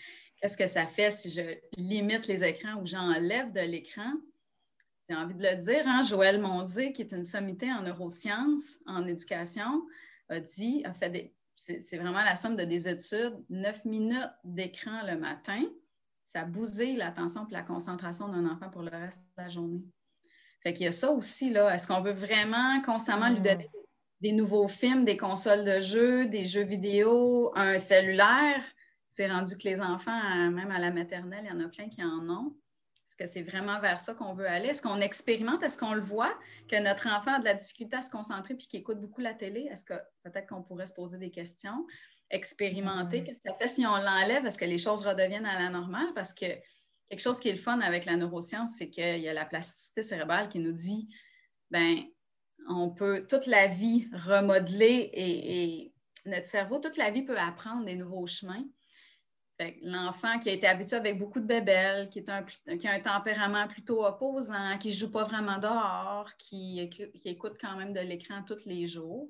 qu'est-ce 0.40 0.58
que 0.58 0.66
ça 0.66 0.84
fait 0.84 1.10
si 1.10 1.30
je 1.30 1.56
limite 1.78 2.26
les 2.26 2.44
écrans 2.44 2.74
ou 2.74 2.86
j'enlève 2.86 3.52
de 3.52 3.60
l'écran? 3.60 4.12
J'ai 5.08 5.16
envie 5.16 5.34
de 5.34 5.42
le 5.42 5.56
dire, 5.56 5.86
hein, 5.86 6.02
Joël 6.02 6.40
Monzé, 6.40 6.92
qui 6.92 7.02
est 7.02 7.12
une 7.12 7.24
sommité 7.24 7.72
en 7.72 7.82
neurosciences, 7.82 8.80
en 8.86 9.06
éducation, 9.06 9.82
a 10.28 10.40
dit, 10.40 10.82
a 10.84 10.92
fait 10.92 11.10
des. 11.10 11.34
C'est 11.56 11.96
vraiment 11.96 12.22
la 12.22 12.36
somme 12.36 12.56
de 12.56 12.64
des 12.64 12.88
études, 12.88 13.42
neuf 13.48 13.84
minutes 13.84 14.34
d'écran 14.44 15.06
le 15.06 15.16
matin, 15.16 15.64
ça 16.24 16.44
bousille 16.44 16.96
l'attention 16.96 17.46
et 17.48 17.52
la 17.52 17.62
concentration 17.62 18.28
d'un 18.28 18.48
enfant 18.48 18.70
pour 18.70 18.82
le 18.82 18.90
reste 18.90 19.20
de 19.36 19.42
la 19.42 19.48
journée. 19.48 19.82
Fait 20.62 20.72
qu'il 20.72 20.84
y 20.84 20.88
a 20.88 20.92
ça 20.92 21.10
aussi, 21.12 21.51
là. 21.51 21.74
Est-ce 21.74 21.86
qu'on 21.86 22.01
veut 22.01 22.12
vraiment 22.12 22.80
constamment 22.82 23.28
lui 23.28 23.40
mm. 23.40 23.42
donner 23.42 23.70
des 24.20 24.32
nouveaux 24.32 24.68
films, 24.68 25.05
des 25.05 25.18
consoles 25.18 25.64
de 25.64 25.80
jeux, 25.80 26.26
des 26.26 26.44
jeux 26.44 26.64
vidéo, 26.64 27.52
un 27.55 27.78
cellulaire? 27.78 28.64
C'est 29.09 29.30
rendu 29.30 29.56
que 29.56 29.64
les 29.64 29.80
enfants, 29.80 30.51
même 30.51 30.70
à 30.70 30.78
la 30.78 30.90
maternelle, 30.90 31.44
il 31.44 31.51
y 31.51 31.52
en 31.52 31.64
a 31.64 31.68
plein 31.68 31.88
qui 31.88 32.02
en 32.02 32.28
ont. 32.28 32.56
Est-ce 33.06 33.16
que 33.16 33.26
c'est 33.26 33.42
vraiment 33.42 33.78
vers 33.78 34.01
ça 34.01 34.14
qu'on 34.14 34.34
veut 34.34 34.48
aller? 34.48 34.70
Est-ce 34.70 34.82
qu'on 34.82 35.01
expérimente? 35.01 35.62
Est-ce 35.62 35.78
qu'on 35.78 35.94
le 35.94 36.01
voit 36.01 36.36
que 36.68 36.82
notre 36.82 37.06
enfant 37.06 37.34
a 37.34 37.38
de 37.38 37.44
la 37.44 37.55
difficulté 37.55 37.96
à 37.96 38.02
se 38.02 38.10
concentrer 38.10 38.55
puis 38.55 38.66
qu'il 38.66 38.80
écoute 38.80 39.01
beaucoup 39.01 39.20
la 39.20 39.34
télé? 39.34 39.68
Est-ce 39.70 39.84
que 39.84 39.94
peut-être 40.24 40.48
qu'on 40.48 40.62
pourrait 40.62 40.86
se 40.86 40.94
poser 40.94 41.18
des 41.18 41.30
questions? 41.30 41.86
Expérimenter, 42.35 43.20
mm-hmm. 43.20 43.24
qu'est-ce 43.24 43.43
que 43.43 43.48
ça 43.48 43.55
fait 43.55 43.69
si 43.69 43.86
on 43.86 43.97
l'enlève? 43.97 44.44
Est-ce 44.44 44.59
que 44.59 44.65
les 44.65 44.78
choses 44.78 45.06
redeviennent 45.06 45.47
à 45.47 45.56
la 45.56 45.70
normale? 45.70 46.12
Parce 46.15 46.35
que 46.35 46.47
quelque 47.09 47.20
chose 47.20 47.39
qui 47.39 47.48
est 47.48 47.52
le 47.52 47.59
fun 47.59 47.81
avec 47.81 48.06
la 48.06 48.16
neuroscience, 48.16 48.73
c'est 48.77 48.90
qu'il 48.90 49.20
y 49.20 49.28
a 49.28 49.32
la 49.32 49.44
plasticité 49.44 50.02
cérébrale 50.02 50.48
qui 50.48 50.59
nous 50.59 50.73
dit, 50.73 51.09
ben 51.70 51.97
on 52.69 52.90
peut 52.90 53.27
toute 53.28 53.47
la 53.47 53.69
vie 53.69 54.09
remodeler 54.12 55.11
et, 55.12 55.90
notre 56.27 56.47
cerveau, 56.47 56.78
toute 56.78 56.97
la 56.97 57.11
vie 57.11 57.23
peut 57.23 57.39
apprendre 57.39 57.85
des 57.85 57.97
nouveaux 57.97 58.27
chemins. 58.27 58.65
L'enfant 59.82 60.39
qui 60.39 60.48
a 60.48 60.52
été 60.52 60.66
habitué 60.66 60.97
avec 60.97 61.19
beaucoup 61.19 61.39
de 61.39 61.47
bébelles, 61.47 62.09
qui, 62.09 62.19
est 62.19 62.31
un, 62.31 62.43
qui 62.43 62.89
a 62.89 62.93
un 62.93 63.01
tempérament 63.01 63.69
plutôt 63.69 64.06
opposant, 64.06 64.78
qui 64.78 64.89
ne 64.89 64.94
joue 64.94 65.12
pas 65.12 65.24
vraiment 65.24 65.59
dehors, 65.59 66.35
qui, 66.39 66.90
écoute 67.27 67.59
quand 67.61 67.77
même 67.77 67.93
de 67.93 68.01
l'écran 68.01 68.43
tous 68.43 68.65
les 68.65 68.86
jours, 68.86 69.28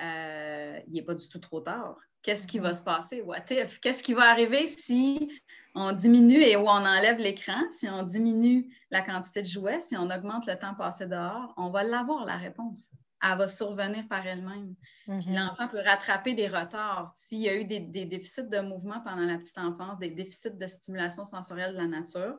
euh, 0.00 0.80
il 0.86 0.94
n'est 0.94 1.02
pas 1.02 1.14
du 1.14 1.28
tout 1.28 1.38
trop 1.38 1.60
tard. 1.60 1.98
Qu'est-ce 2.24 2.46
qui 2.46 2.58
va 2.58 2.72
se 2.72 2.82
passer? 2.82 3.20
What 3.20 3.50
if? 3.50 3.80
Qu'est-ce 3.80 4.02
qui 4.02 4.14
va 4.14 4.30
arriver 4.30 4.66
si 4.66 5.30
on 5.74 5.92
diminue 5.92 6.40
et 6.40 6.56
où 6.56 6.62
on 6.62 6.86
enlève 6.86 7.18
l'écran, 7.18 7.60
si 7.70 7.86
on 7.86 8.02
diminue 8.02 8.74
la 8.90 9.02
quantité 9.02 9.42
de 9.42 9.46
jouets, 9.46 9.80
si 9.80 9.94
on 9.98 10.10
augmente 10.10 10.46
le 10.46 10.58
temps 10.58 10.74
passé 10.74 11.06
dehors? 11.06 11.52
On 11.58 11.68
va 11.68 11.84
l'avoir, 11.84 12.24
la 12.24 12.38
réponse. 12.38 12.92
Elle 13.22 13.36
va 13.36 13.46
survenir 13.46 14.08
par 14.08 14.26
elle-même. 14.26 14.74
Mm-hmm. 15.06 15.34
l'enfant 15.34 15.68
peut 15.68 15.82
rattraper 15.84 16.32
des 16.32 16.48
retards. 16.48 17.12
S'il 17.14 17.40
y 17.40 17.48
a 17.50 17.56
eu 17.56 17.66
des, 17.66 17.80
déficits 17.80 18.48
de 18.48 18.60
mouvement 18.60 19.02
pendant 19.02 19.26
la 19.26 19.36
petite 19.36 19.58
enfance, 19.58 19.98
des 19.98 20.10
déficits 20.10 20.56
de 20.56 20.66
stimulation 20.66 21.24
sensorielle 21.24 21.72
de 21.72 21.78
la 21.78 21.88
nature, 21.88 22.38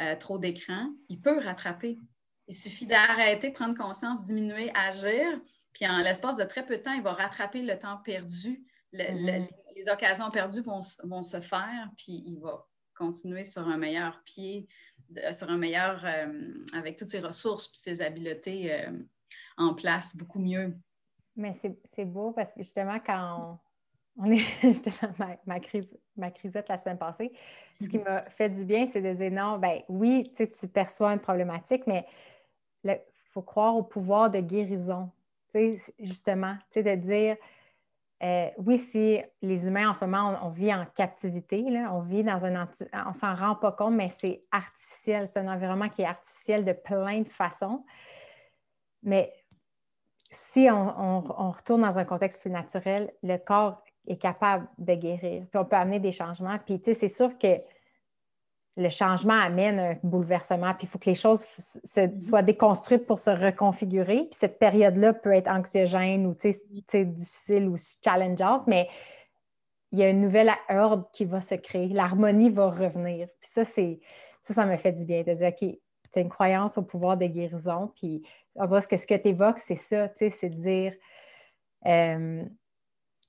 euh, 0.00 0.16
trop 0.16 0.38
d'écran, 0.38 0.88
il 1.10 1.20
peut 1.20 1.38
rattraper. 1.38 1.98
Il 2.48 2.54
suffit 2.54 2.86
d'arrêter, 2.86 3.50
prendre 3.50 3.76
conscience, 3.76 4.22
diminuer, 4.22 4.72
agir, 4.74 5.38
puis 5.74 5.86
en 5.86 5.98
l'espace 5.98 6.38
de 6.38 6.44
très 6.44 6.64
peu 6.64 6.78
de 6.78 6.82
temps, 6.82 6.92
il 6.92 7.02
va 7.02 7.12
rattraper 7.12 7.60
le 7.60 7.78
temps 7.78 7.98
perdu 7.98 8.64
Mm-hmm. 8.92 9.48
les 9.76 9.88
occasions 9.88 10.30
perdues 10.30 10.62
vont, 10.62 10.82
se 10.82 11.40
faire, 11.40 11.90
puis 11.96 12.22
il 12.26 12.38
va 12.40 12.66
continuer 12.94 13.44
sur 13.44 13.66
un 13.66 13.78
meilleur 13.78 14.22
pied, 14.24 14.68
sur 15.32 15.48
un 15.50 15.56
meilleur, 15.56 16.02
euh, 16.04 16.54
avec 16.74 16.96
toutes 16.96 17.10
ses 17.10 17.20
ressources 17.20 17.68
puis 17.68 17.80
ses 17.80 18.02
habiletés 18.02 18.72
euh, 18.72 18.92
en 19.56 19.74
place, 19.74 20.16
beaucoup 20.16 20.38
mieux. 20.38 20.76
Mais 21.36 21.52
c'est 21.84 22.04
beau 22.04 22.32
parce 22.32 22.52
que 22.52 22.60
justement, 22.60 22.98
quand 23.00 23.58
on, 24.18 24.30
est 24.30 24.44
justement 24.60 25.12
ma, 25.18 25.36
ma, 25.46 25.60
crise, 25.60 25.88
ma 26.16 26.30
crisette 26.30 26.68
la 26.68 26.78
semaine 26.78 26.98
passée, 26.98 27.32
ce 27.80 27.88
qui 27.88 27.98
mm-hmm. 27.98 28.04
m'a 28.04 28.30
fait 28.30 28.50
du 28.50 28.64
bien, 28.64 28.86
c'est 28.86 29.00
de 29.00 29.14
dire 29.14 29.32
non, 29.32 29.58
ben 29.58 29.82
oui, 29.88 30.30
tu 30.36 30.68
perçois 30.68 31.12
une 31.12 31.20
problématique, 31.20 31.86
mais 31.86 32.06
il 32.84 33.00
faut 33.30 33.42
croire 33.42 33.74
au 33.74 33.82
pouvoir 33.82 34.30
de 34.30 34.40
guérison. 34.40 35.10
Justement, 35.98 36.56
de 36.74 36.94
dire 36.94 37.36
euh, 38.22 38.48
oui, 38.58 38.78
si 38.78 39.20
les 39.40 39.66
humains 39.66 39.90
en 39.90 39.94
ce 39.94 40.04
moment, 40.04 40.38
on, 40.42 40.50
vit 40.50 40.72
en 40.72 40.86
captivité, 40.94 41.64
on 41.90 42.00
vit 42.00 42.22
dans 42.22 42.46
un... 42.46 42.68
On 43.06 43.12
s'en 43.12 43.34
rend 43.34 43.56
pas 43.56 43.72
compte, 43.72 43.94
mais 43.94 44.10
c'est 44.16 44.44
artificiel. 44.52 45.26
C'est 45.26 45.40
un 45.40 45.52
environnement 45.52 45.88
qui 45.88 46.02
est 46.02 46.06
artificiel 46.06 46.64
de 46.64 46.72
plein 46.72 47.22
de 47.22 47.28
façons. 47.28 47.84
Mais 49.02 49.32
si 50.30 50.68
on, 50.70 51.20
retourne 51.50 51.82
dans 51.82 51.98
un 51.98 52.04
contexte 52.04 52.40
plus 52.40 52.50
naturel, 52.50 53.12
le 53.24 53.38
corps 53.38 53.82
est 54.06 54.16
capable 54.16 54.68
de 54.78 54.94
guérir. 54.94 55.44
Puis 55.50 55.58
on 55.58 55.64
peut 55.64 55.76
amener 55.76 55.98
des 55.98 56.12
changements. 56.12 56.58
Puis, 56.64 56.80
tu 56.80 56.86
sais, 56.86 56.94
c'est 56.94 57.08
sûr 57.08 57.36
que 57.38 57.56
le 58.76 58.88
changement 58.88 59.38
amène 59.38 59.78
un 59.78 59.96
bouleversement, 60.02 60.72
puis 60.74 60.86
il 60.86 60.88
faut 60.88 60.98
que 60.98 61.10
les 61.10 61.14
choses 61.14 61.44
mm-hmm. 61.44 62.18
soient 62.18 62.42
déconstruites 62.42 63.06
pour 63.06 63.18
se 63.18 63.30
reconfigurer. 63.30 64.24
Puis 64.24 64.38
cette 64.38 64.58
période-là 64.58 65.12
peut 65.12 65.32
être 65.32 65.48
anxiogène 65.48 66.26
ou 66.26 66.34
difficile 66.34 67.68
ou 67.68 67.76
challengeante, 68.02 68.66
mais 68.66 68.88
il 69.90 69.98
y 69.98 70.02
a 70.02 70.08
une 70.08 70.20
nouvelle 70.20 70.50
ordre 70.70 71.08
qui 71.12 71.26
va 71.26 71.42
se 71.42 71.54
créer. 71.54 71.88
L'harmonie 71.88 72.48
va 72.48 72.70
revenir. 72.70 73.28
Puis 73.40 73.50
ça, 73.50 73.64
c'est 73.64 74.00
ça, 74.42 74.54
ça 74.54 74.64
me 74.64 74.76
fait 74.76 74.92
du 74.92 75.04
bien 75.04 75.22
de 75.22 75.34
dire, 75.34 75.48
OK, 75.48 75.58
tu 75.58 76.18
as 76.18 76.20
une 76.20 76.30
croyance 76.30 76.78
au 76.78 76.82
pouvoir 76.82 77.16
de 77.16 77.26
guérison. 77.26 77.92
Puis 77.94 78.22
on 78.54 78.66
dirait 78.66 78.82
que 78.82 78.96
ce 78.96 79.06
que 79.06 79.14
tu 79.14 79.28
évoques, 79.28 79.58
c'est 79.58 79.76
ça, 79.76 80.08
c'est 80.16 80.48
de 80.48 80.56
dire. 80.56 80.94
Euh, 81.86 82.44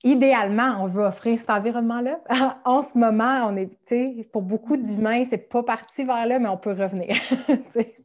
idéalement, 0.04 0.84
on 0.84 0.86
veut 0.86 1.04
offrir 1.04 1.38
cet 1.38 1.50
environnement-là. 1.50 2.20
en 2.64 2.82
ce 2.82 2.96
moment, 2.96 3.48
on 3.50 3.56
est, 3.56 4.24
pour 4.30 4.42
beaucoup 4.42 4.76
mm-hmm. 4.76 4.86
d'humains, 4.86 5.24
c'est 5.24 5.48
pas 5.48 5.62
parti 5.62 6.04
vers 6.04 6.26
là, 6.26 6.38
mais 6.38 6.48
on 6.48 6.58
peut 6.58 6.72
revenir. 6.72 7.16
c'est 7.72 7.96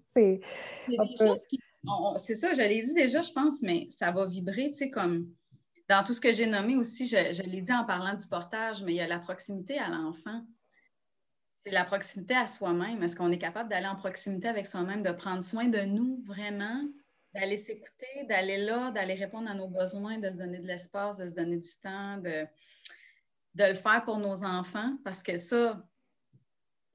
C'est 2.17 2.35
ça, 2.35 2.53
je 2.53 2.61
l'ai 2.61 2.81
dit 2.81 2.93
déjà, 2.93 3.21
je 3.21 3.31
pense, 3.31 3.61
mais 3.61 3.87
ça 3.89 4.11
va 4.11 4.25
vibrer, 4.25 4.71
tu 4.71 4.77
sais, 4.77 4.89
comme 4.89 5.29
dans 5.89 6.03
tout 6.03 6.13
ce 6.13 6.21
que 6.21 6.31
j'ai 6.31 6.45
nommé 6.45 6.75
aussi, 6.75 7.07
je, 7.07 7.41
l'ai 7.43 7.61
dit 7.61 7.73
en 7.73 7.83
parlant 7.83 8.13
du 8.13 8.27
portage, 8.27 8.83
mais 8.83 8.93
il 8.93 8.97
y 8.97 9.01
a 9.01 9.07
la 9.07 9.19
proximité 9.19 9.79
à 9.79 9.89
l'enfant. 9.89 10.43
C'est 11.65 11.71
la 11.71 11.83
proximité 11.83 12.35
à 12.35 12.45
soi-même. 12.45 13.01
Est-ce 13.03 13.15
qu'on 13.15 13.31
est 13.31 13.39
capable 13.39 13.69
d'aller 13.69 13.87
en 13.87 13.95
proximité 13.95 14.47
avec 14.47 14.65
soi-même, 14.67 15.01
de 15.03 15.11
prendre 15.11 15.43
soin 15.43 15.67
de 15.67 15.79
nous 15.79 16.23
vraiment, 16.25 16.81
d'aller 17.33 17.57
s'écouter, 17.57 18.25
d'aller 18.27 18.57
là, 18.57 18.91
d'aller 18.91 19.13
répondre 19.13 19.49
à 19.49 19.53
nos 19.53 19.67
besoins, 19.67 20.17
de 20.17 20.29
se 20.31 20.37
donner 20.37 20.59
de 20.59 20.67
l'espace, 20.67 21.17
de 21.17 21.27
se 21.27 21.35
donner 21.35 21.57
du 21.57 21.69
temps, 21.81 22.17
de, 22.17 22.47
de 23.55 23.63
le 23.63 23.75
faire 23.75 24.03
pour 24.03 24.17
nos 24.17 24.43
enfants, 24.43 24.97
parce 25.03 25.21
que 25.21 25.37
ça, 25.37 25.85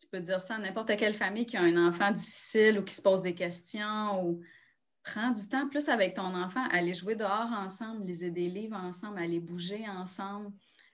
tu 0.00 0.08
peux 0.08 0.20
dire 0.20 0.42
ça 0.42 0.56
à 0.56 0.58
n'importe 0.58 0.96
quelle 0.96 1.14
famille 1.14 1.46
qui 1.46 1.56
a 1.56 1.62
un 1.62 1.88
enfant 1.88 2.10
difficile 2.10 2.78
ou 2.78 2.84
qui 2.84 2.94
se 2.94 3.02
pose 3.02 3.22
des 3.22 3.34
questions 3.34 4.24
ou 4.24 4.40
prends 5.04 5.30
du 5.30 5.48
temps 5.48 5.68
plus 5.68 5.88
avec 5.88 6.14
ton 6.14 6.34
enfant, 6.34 6.66
aller 6.70 6.94
jouer 6.94 7.14
dehors 7.14 7.52
ensemble, 7.52 8.04
liser 8.04 8.30
des 8.30 8.48
livres 8.48 8.76
ensemble, 8.76 9.18
aller 9.18 9.38
bouger 9.38 9.86
ensemble. 9.88 10.50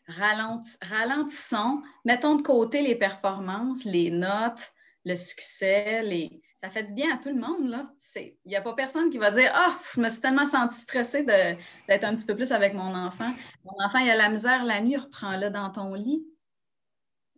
ralentissons, 0.08 1.82
mettons 2.04 2.34
de 2.34 2.42
côté 2.42 2.82
les 2.82 2.96
performances, 2.96 3.84
les 3.84 4.10
notes, 4.10 4.72
le 5.04 5.14
succès, 5.14 6.02
les, 6.02 6.42
ça 6.62 6.68
fait 6.68 6.82
du 6.82 6.94
bien 6.94 7.14
à 7.14 7.18
tout 7.18 7.30
le 7.30 7.40
monde. 7.40 7.68
Là. 7.68 7.90
Il 8.16 8.34
n'y 8.46 8.56
a 8.56 8.60
pas 8.60 8.74
personne 8.74 9.10
qui 9.10 9.18
va 9.18 9.30
dire 9.30 9.50
Ah, 9.54 9.78
je 9.94 10.00
me 10.00 10.08
suis 10.08 10.20
tellement 10.20 10.46
sentie 10.46 10.80
stressée 10.80 11.22
d'être 11.22 12.04
un 12.04 12.14
petit 12.14 12.26
peu 12.26 12.36
plus 12.36 12.52
avec 12.52 12.74
mon 12.74 12.94
enfant. 12.94 13.32
Mon 13.64 13.84
enfant, 13.84 13.98
il 13.98 14.10
a 14.10 14.16
la 14.16 14.28
misère 14.28 14.64
la 14.64 14.80
nuit, 14.80 14.96
reprends-le 14.96 15.50
dans 15.50 15.70
ton 15.70 15.94
lit. 15.94 16.22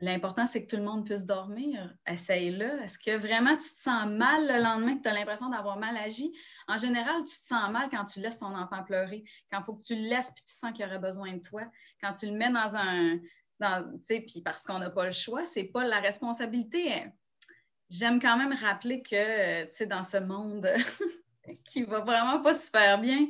L'important, 0.01 0.47
c'est 0.47 0.65
que 0.65 0.69
tout 0.69 0.77
le 0.77 0.83
monde 0.83 1.07
puisse 1.07 1.27
dormir. 1.27 1.95
Essaye-le. 2.09 2.83
Est-ce 2.83 2.99
que 2.99 3.17
vraiment 3.17 3.57
tu 3.57 3.71
te 3.73 3.81
sens 3.81 4.09
mal 4.09 4.49
le 4.49 4.61
lendemain, 4.61 4.97
que 4.97 5.03
tu 5.03 5.09
as 5.09 5.15
l'impression 5.15 5.49
d'avoir 5.49 5.79
mal 5.79 5.97
agi? 5.97 6.33
En 6.67 6.77
général, 6.77 7.19
tu 7.19 7.39
te 7.39 7.45
sens 7.45 7.71
mal 7.71 7.89
quand 7.89 8.05
tu 8.07 8.19
laisses 8.19 8.41
ton 8.41 8.57
enfant 8.57 8.83
pleurer, 8.83 9.23
quand 9.53 9.61
il 9.61 9.65
faut 9.65 9.75
que 9.75 9.85
tu 9.85 9.95
le 9.95 10.09
laisses 10.09 10.33
puis 10.33 10.43
tu 10.45 10.53
sens 10.53 10.73
qu'il 10.73 10.85
aurait 10.85 10.99
besoin 10.99 11.35
de 11.35 11.41
toi, 11.41 11.63
quand 12.03 12.15
tu 12.15 12.27
le 12.27 12.33
mets 12.33 12.51
dans 12.51 12.77
un. 12.77 13.19
Dans, 13.61 13.97
puis 14.09 14.43
parce 14.45 14.65
qu'on 14.65 14.81
n'a 14.81 14.91
pas 14.91 15.07
le 15.07 15.13
choix, 15.13 15.45
c'est 15.45 15.65
pas 15.65 15.85
la 15.85 16.01
responsabilité. 16.01 17.05
J'aime 17.93 18.21
quand 18.21 18.39
même 18.39 18.55
rappeler 18.55 19.03
que, 19.03 19.15
euh, 19.15 19.67
tu 19.67 19.77
sais, 19.77 19.87
dans 19.87 20.03
ce 20.03 20.17
monde 20.17 20.67
qui 21.65 21.83
va 21.83 22.01
vraiment 22.01 22.41
pas 22.41 22.55
super 22.55 22.99
bien, 22.99 23.29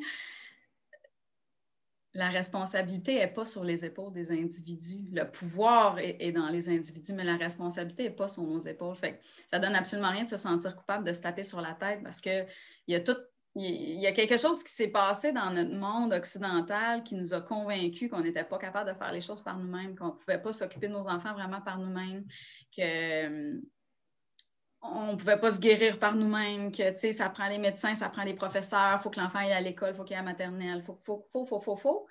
la 2.15 2.29
responsabilité 2.29 3.17
n'est 3.17 3.33
pas 3.33 3.45
sur 3.45 3.65
les 3.65 3.85
épaules 3.85 4.13
des 4.13 4.31
individus. 4.31 5.09
Le 5.11 5.29
pouvoir 5.29 5.99
est, 5.99 6.31
dans 6.31 6.49
les 6.49 6.69
individus, 6.69 7.13
mais 7.13 7.25
la 7.25 7.37
responsabilité 7.37 8.05
n'est 8.05 8.11
pas 8.11 8.29
sur 8.29 8.45
nos 8.45 8.61
épaules. 8.61 8.95
Fait 8.95 9.21
ça 9.51 9.59
donne 9.59 9.75
absolument 9.75 10.11
rien 10.11 10.23
de 10.23 10.29
se 10.29 10.37
sentir 10.37 10.77
coupable, 10.77 11.05
de 11.05 11.13
se 11.13 11.23
taper 11.23 11.43
sur 11.43 11.61
la 11.61 11.73
tête 11.73 12.01
parce 12.05 12.21
qu'il 12.21 12.47
y 12.87 12.95
a 12.95 13.01
tout. 13.01 13.17
Il 13.55 14.01
y 14.01 14.07
a 14.07 14.13
quelque 14.13 14.39
chose 14.39 14.63
qui 14.63 14.73
s'est 14.73 14.89
passé 14.89 15.33
dans 15.33 15.51
notre 15.51 15.75
monde 15.75 16.15
occidental 16.15 17.03
qui 17.03 17.15
nous 17.17 17.35
a 17.35 17.43
convaincus 17.43 18.09
qu'on 18.09 18.23
n'était 18.23 18.45
pas 18.45 18.57
capable 18.57 18.91
de 18.91 18.97
faire 18.97 19.13
les 19.13 19.21
choses 19.21 19.43
par 19.43 19.59
nous-mêmes, 19.59 19.95
qu'on 19.95 20.07
ne 20.07 20.13
pouvait 20.13 20.41
pas 20.41 20.53
s'occuper 20.53 20.89
de 20.89 20.95
nos 20.95 21.07
enfants 21.07 21.35
vraiment 21.35 21.61
par 21.61 21.79
nous-mêmes, 21.79 22.25
que 22.75 23.61
on 24.83 25.13
ne 25.13 25.17
pouvait 25.17 25.39
pas 25.39 25.51
se 25.51 25.61
guérir 25.61 25.99
par 25.99 26.17
nous-mêmes, 26.17 26.73
que 26.73 26.95
ça 26.95 27.29
prend 27.29 27.47
les 27.49 27.59
médecins, 27.59 27.95
ça 27.95 28.09
prend 28.09 28.25
les 28.25 28.35
professeurs, 28.35 28.99
il 28.99 29.03
faut 29.03 29.11
que 29.11 29.21
l'enfant 29.21 29.39
aille 29.39 29.53
à 29.53 29.61
l'école, 29.61 29.91
il 29.93 29.97
faut 29.97 30.05
qu'il 30.05 30.17
aille 30.17 30.23
à 30.23 30.25
la 30.25 30.31
maternelle, 30.31 30.79
il 30.79 30.83
faut, 30.83 30.99
faut, 31.05 31.25
faut, 31.31 31.47
faut, 31.47 31.61
faut, 31.61 31.77
faut. 31.77 32.07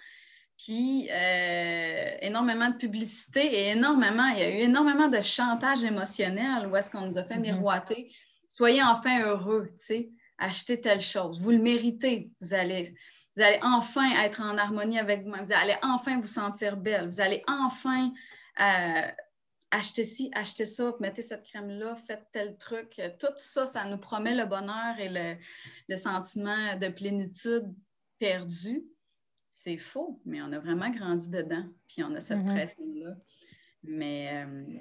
Puis 0.58 1.10
euh, 1.12 2.18
énormément 2.22 2.70
de 2.70 2.76
publicité 2.76 3.44
et 3.44 3.70
énormément, 3.72 4.28
il 4.28 4.40
y 4.40 4.44
a 4.44 4.50
eu 4.50 4.60
énormément 4.62 5.08
de 5.08 5.20
chantage 5.20 5.84
émotionnel 5.84 6.68
où 6.68 6.76
est-ce 6.76 6.90
qu'on 6.92 7.02
nous 7.02 7.18
a 7.18 7.24
fait 7.24 7.36
mm-hmm. 7.36 7.56
miroiter. 7.56 8.14
Soyez 8.48 8.84
enfin 8.84 9.22
heureux, 9.24 9.66
tu 9.70 9.78
sais, 9.78 10.10
achetez 10.38 10.80
telle 10.80 11.02
chose. 11.02 11.42
Vous 11.42 11.52
le 11.52 11.58
méritez. 11.58 12.30
Vous 12.42 12.54
allez, 12.54 12.94
vous 13.36 13.42
allez 13.42 13.60
enfin 13.64 14.08
être 14.24 14.42
en 14.42 14.58
harmonie 14.58 15.00
avec 15.00 15.24
vous-même. 15.24 15.44
Vous 15.44 15.54
allez 15.54 15.76
enfin 15.82 16.20
vous 16.20 16.28
sentir 16.28 16.78
belle. 16.78 17.08
Vous 17.08 17.22
allez 17.22 17.44
enfin 17.48 18.12
euh, 18.60 19.08
achetez 19.72 20.04
ci, 20.04 20.30
achetez 20.34 20.66
ça, 20.66 20.94
mettez 21.00 21.22
cette 21.22 21.44
crème-là, 21.44 21.96
faites 21.96 22.28
tel 22.32 22.58
truc. 22.58 23.02
Tout 23.20 23.34
ça, 23.38 23.66
ça 23.66 23.86
nous 23.86 23.98
promet 23.98 24.36
le 24.36 24.46
bonheur 24.46 25.00
et 25.00 25.10
le, 25.88 25.96
sentiment 25.96 26.78
de 26.78 26.90
plénitude 26.90 27.74
perdu. 28.20 28.84
C'est 29.54 29.78
faux, 29.78 30.20
mais 30.26 30.42
on 30.42 30.52
a 30.52 30.60
vraiment 30.60 30.90
grandi 30.90 31.30
dedans, 31.30 31.66
puis 31.88 32.04
on 32.04 32.14
a 32.16 32.20
cette 32.20 32.40
mm-hmm. 32.40 32.54
pression-là. 32.54 33.16
Mais. 33.84 34.46
Euh, 34.46 34.80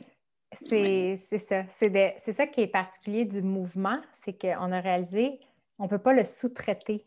c'est 0.52 1.16
ça. 1.38 1.64
C'est 1.68 2.32
ça 2.32 2.46
qui 2.46 2.62
est 2.62 2.66
particulier 2.66 3.24
du 3.24 3.40
mouvement, 3.40 4.00
c'est 4.14 4.36
qu'on 4.36 4.72
a 4.72 4.80
réalisé, 4.80 5.38
on 5.78 5.84
ne 5.84 5.88
peut 5.88 5.98
pas 5.98 6.12
le 6.12 6.24
sous-traiter 6.24 7.06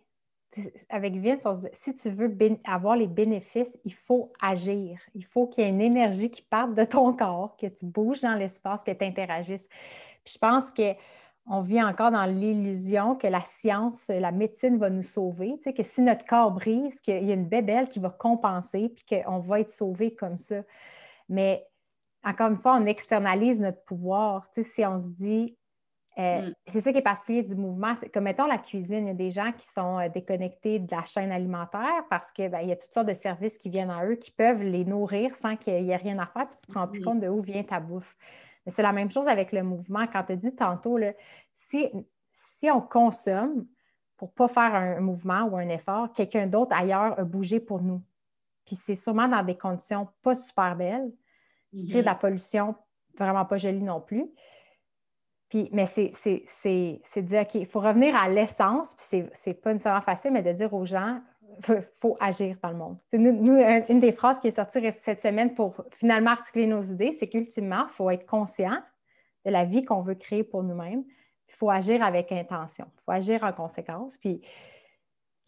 avec 0.89 1.15
Vince, 1.15 1.47
si 1.73 1.93
tu 1.93 2.09
veux 2.09 2.35
avoir 2.65 2.95
les 2.95 3.07
bénéfices, 3.07 3.77
il 3.83 3.93
faut 3.93 4.31
agir. 4.41 4.99
Il 5.15 5.25
faut 5.25 5.47
qu'il 5.47 5.63
y 5.63 5.67
ait 5.67 5.69
une 5.69 5.81
énergie 5.81 6.29
qui 6.29 6.41
parte 6.41 6.73
de 6.73 6.83
ton 6.83 7.13
corps, 7.13 7.55
que 7.57 7.67
tu 7.67 7.85
bouges 7.85 8.21
dans 8.21 8.35
l'espace, 8.35 8.83
que 8.83 8.91
tu 8.91 9.05
interagisses. 9.05 9.67
je 10.25 10.37
pense 10.37 10.71
qu'on 10.71 11.61
vit 11.61 11.81
encore 11.81 12.11
dans 12.11 12.25
l'illusion 12.25 13.15
que 13.15 13.27
la 13.27 13.41
science, 13.41 14.09
la 14.09 14.31
médecine 14.31 14.77
va 14.77 14.89
nous 14.89 15.03
sauver, 15.03 15.55
tu 15.57 15.63
sais, 15.63 15.73
que 15.73 15.83
si 15.83 16.01
notre 16.01 16.25
corps 16.25 16.51
brise, 16.51 17.01
qu'il 17.01 17.23
y 17.23 17.31
a 17.31 17.35
une 17.35 17.47
bébelle 17.47 17.87
qui 17.87 17.99
va 17.99 18.09
compenser, 18.09 18.89
puis 18.89 19.23
qu'on 19.23 19.39
va 19.39 19.59
être 19.59 19.69
sauvé 19.69 20.13
comme 20.15 20.37
ça. 20.37 20.63
Mais 21.29 21.67
encore 22.23 22.49
une 22.49 22.57
fois, 22.57 22.77
on 22.79 22.85
externalise 22.85 23.59
notre 23.59 23.83
pouvoir. 23.83 24.49
Tu 24.53 24.63
sais, 24.63 24.69
si 24.69 24.85
on 24.85 24.97
se 24.97 25.09
dit, 25.09 25.57
Euh, 26.19 26.49
mm. 26.49 26.53
C'est 26.67 26.81
ça 26.81 26.91
qui 26.91 26.99
est 26.99 27.03
particulier 27.03 27.43
du 27.43 27.55
mouvement. 27.55 27.95
C'est 27.95 28.09
comme, 28.09 28.25
mettons, 28.25 28.45
la 28.45 28.57
cuisine, 28.57 29.05
il 29.05 29.07
y 29.07 29.11
a 29.11 29.15
des 29.15 29.31
gens 29.31 29.51
qui 29.51 29.65
sont 29.65 29.99
euh, 29.99 30.09
déconnectés 30.09 30.79
de 30.79 30.91
la 30.91 31.03
chaîne 31.05 31.31
alimentaire 31.31 32.05
parce 32.09 32.31
qu'il 32.31 32.49
ben, 32.49 32.61
y 32.61 32.71
a 32.71 32.75
toutes 32.75 32.93
sortes 32.93 33.07
de 33.07 33.13
services 33.13 33.57
qui 33.57 33.69
viennent 33.69 33.89
à 33.89 34.05
eux 34.05 34.15
qui 34.15 34.31
peuvent 34.31 34.63
les 34.63 34.85
nourrir 34.85 35.35
sans 35.35 35.55
qu'il 35.55 35.83
y 35.83 35.89
ait 35.89 35.95
rien 35.95 36.19
à 36.19 36.27
faire, 36.27 36.47
puis 36.47 36.57
tu 36.63 36.69
ne 36.69 36.73
te 36.73 36.79
rends 36.79 36.87
plus 36.87 37.03
compte 37.03 37.19
de 37.19 37.27
où 37.27 37.41
vient 37.41 37.63
ta 37.63 37.79
bouffe. 37.79 38.15
Mais 38.65 38.71
c'est 38.71 38.83
la 38.83 38.93
même 38.93 39.09
chose 39.09 39.27
avec 39.27 39.51
le 39.51 39.63
mouvement. 39.63 40.05
Quand 40.07 40.23
tu 40.23 40.33
as 40.33 40.35
dit 40.35 40.55
tantôt, 40.55 40.97
là, 40.97 41.13
si, 41.53 41.89
si 42.31 42.69
on 42.69 42.81
consomme 42.81 43.65
pour 44.15 44.29
ne 44.29 44.33
pas 44.33 44.47
faire 44.47 44.75
un 44.75 44.99
mouvement 44.99 45.43
ou 45.45 45.57
un 45.57 45.67
effort, 45.69 46.13
quelqu'un 46.13 46.47
d'autre 46.47 46.75
ailleurs 46.75 47.19
a 47.19 47.23
bougé 47.23 47.59
pour 47.59 47.81
nous. 47.81 48.01
Puis 48.65 48.75
c'est 48.75 48.95
sûrement 48.95 49.27
dans 49.27 49.43
des 49.43 49.57
conditions 49.57 50.07
pas 50.21 50.35
super 50.35 50.75
belles, 50.75 51.11
qui 51.75 51.89
crée 51.89 52.01
de 52.01 52.05
la 52.05 52.13
mm-hmm. 52.13 52.19
pollution 52.19 52.75
vraiment 53.17 53.45
pas 53.45 53.57
jolie 53.57 53.81
non 53.81 53.99
plus 53.99 54.31
mais 55.71 55.85
c'est 55.85 56.11
de 56.11 57.21
dire, 57.21 57.41
OK, 57.41 57.55
il 57.55 57.65
faut 57.65 57.79
revenir 57.79 58.15
à 58.15 58.29
l'essence, 58.29 58.95
puis 58.95 59.25
c'est 59.33 59.53
pas 59.53 59.73
nécessairement 59.73 60.01
facile, 60.01 60.31
mais 60.31 60.41
de 60.41 60.51
dire 60.51 60.73
aux 60.73 60.85
gens, 60.85 61.19
il 61.69 61.87
faut 62.01 62.17
agir 62.19 62.57
dans 62.63 62.69
le 62.69 62.77
monde. 62.77 62.97
Nous, 63.13 63.57
une 63.89 63.99
des 63.99 64.11
phrases 64.11 64.39
qui 64.39 64.47
est 64.47 64.51
sortie 64.51 64.79
cette 65.01 65.21
semaine 65.21 65.53
pour 65.53 65.75
finalement 65.91 66.31
articuler 66.31 66.67
nos 66.67 66.81
idées, 66.81 67.11
c'est 67.11 67.27
qu'ultimement, 67.27 67.85
il 67.87 67.93
faut 67.93 68.09
être 68.09 68.25
conscient 68.25 68.77
de 69.45 69.51
la 69.51 69.63
vie 69.65 69.83
qu'on 69.83 70.01
veut 70.01 70.15
créer 70.15 70.43
pour 70.43 70.63
nous-mêmes. 70.63 71.03
Il 71.49 71.53
faut 71.53 71.69
agir 71.69 72.01
avec 72.03 72.31
intention. 72.31 72.85
Il 72.99 73.03
faut 73.03 73.11
agir 73.11 73.43
en 73.43 73.53
conséquence. 73.53 74.17
Puis 74.17 74.41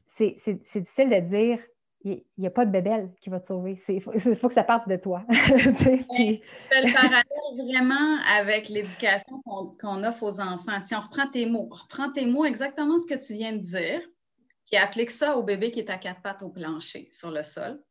c'est 0.06 0.36
difficile 0.53 1.10
de 1.10 1.19
dire 1.19 1.60
il 2.03 2.23
n'y 2.38 2.45
a 2.45 2.51
pas 2.51 2.65
de 2.65 2.72
bébelle 2.72 3.11
qui 3.19 3.30
va 3.30 3.39
te 3.39 3.47
sauver. 3.47 3.80
Il 3.89 4.01
faut, 4.01 4.11
que 4.11 4.53
ça 4.53 4.63
parte 4.63 4.88
de 4.88 4.95
toi. 4.95 5.23
puis... 5.30 6.41
le 6.72 6.93
parallèle 6.93 7.67
vraiment 7.67 8.22
avec 8.27 8.69
l'éducation 8.69 9.41
qu'on 9.43 10.03
offre 10.03 10.23
aux 10.23 10.39
enfants. 10.39 10.80
Si 10.81 10.93
on 10.93 10.99
reprend 10.99 11.27
tes 11.27 11.47
mots, 11.47 11.67
reprends 11.72 12.11
tes 12.11 12.27
mots 12.27 12.45
exactement 12.45 12.99
ce 12.99 13.07
que 13.07 13.15
tu 13.15 13.34
viens 13.34 13.53
de 13.53 13.61
dire, 13.61 14.01
puis 14.65 14.77
applique 14.77 15.11
ça 15.11 15.38
au 15.38 15.43
bébé 15.43 15.72
qui 15.72 15.80
est 15.80 15.89
à 15.89 15.97
quatre 15.97 16.22
pattes 16.22 16.43
au 16.43 16.49
plancher, 16.49 17.09
sur 17.11 17.31
le 17.31 17.41
sol. 17.41 17.81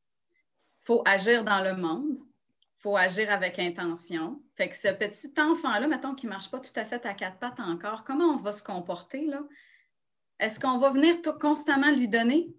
Il 0.82 0.86
faut 0.86 1.02
agir 1.06 1.42
dans 1.42 1.62
le 1.62 1.76
monde. 1.76 2.14
Il 2.14 2.82
faut 2.82 2.96
agir 2.96 3.32
avec 3.32 3.58
intention. 3.58 4.40
Fait 4.54 4.68
que 4.68 4.76
ce 4.76 4.88
petit 4.88 5.32
enfant-là, 5.40 5.88
mettons, 5.88 6.14
qui 6.14 6.26
ne 6.26 6.32
marche 6.32 6.50
pas 6.50 6.60
tout 6.60 6.72
à 6.76 6.84
fait 6.84 7.04
à 7.06 7.14
quatre 7.14 7.38
pattes 7.38 7.58
encore, 7.58 8.04
comment 8.04 8.26
on 8.26 8.36
va 8.36 8.52
se 8.52 8.62
comporter 8.62 9.24
là? 9.24 9.42
Est-ce 10.40 10.60
qu'on 10.60 10.78
va 10.78 10.90
venir 10.90 11.16
constamment 11.40 11.90
lui 11.90 12.08
donner 12.08 12.54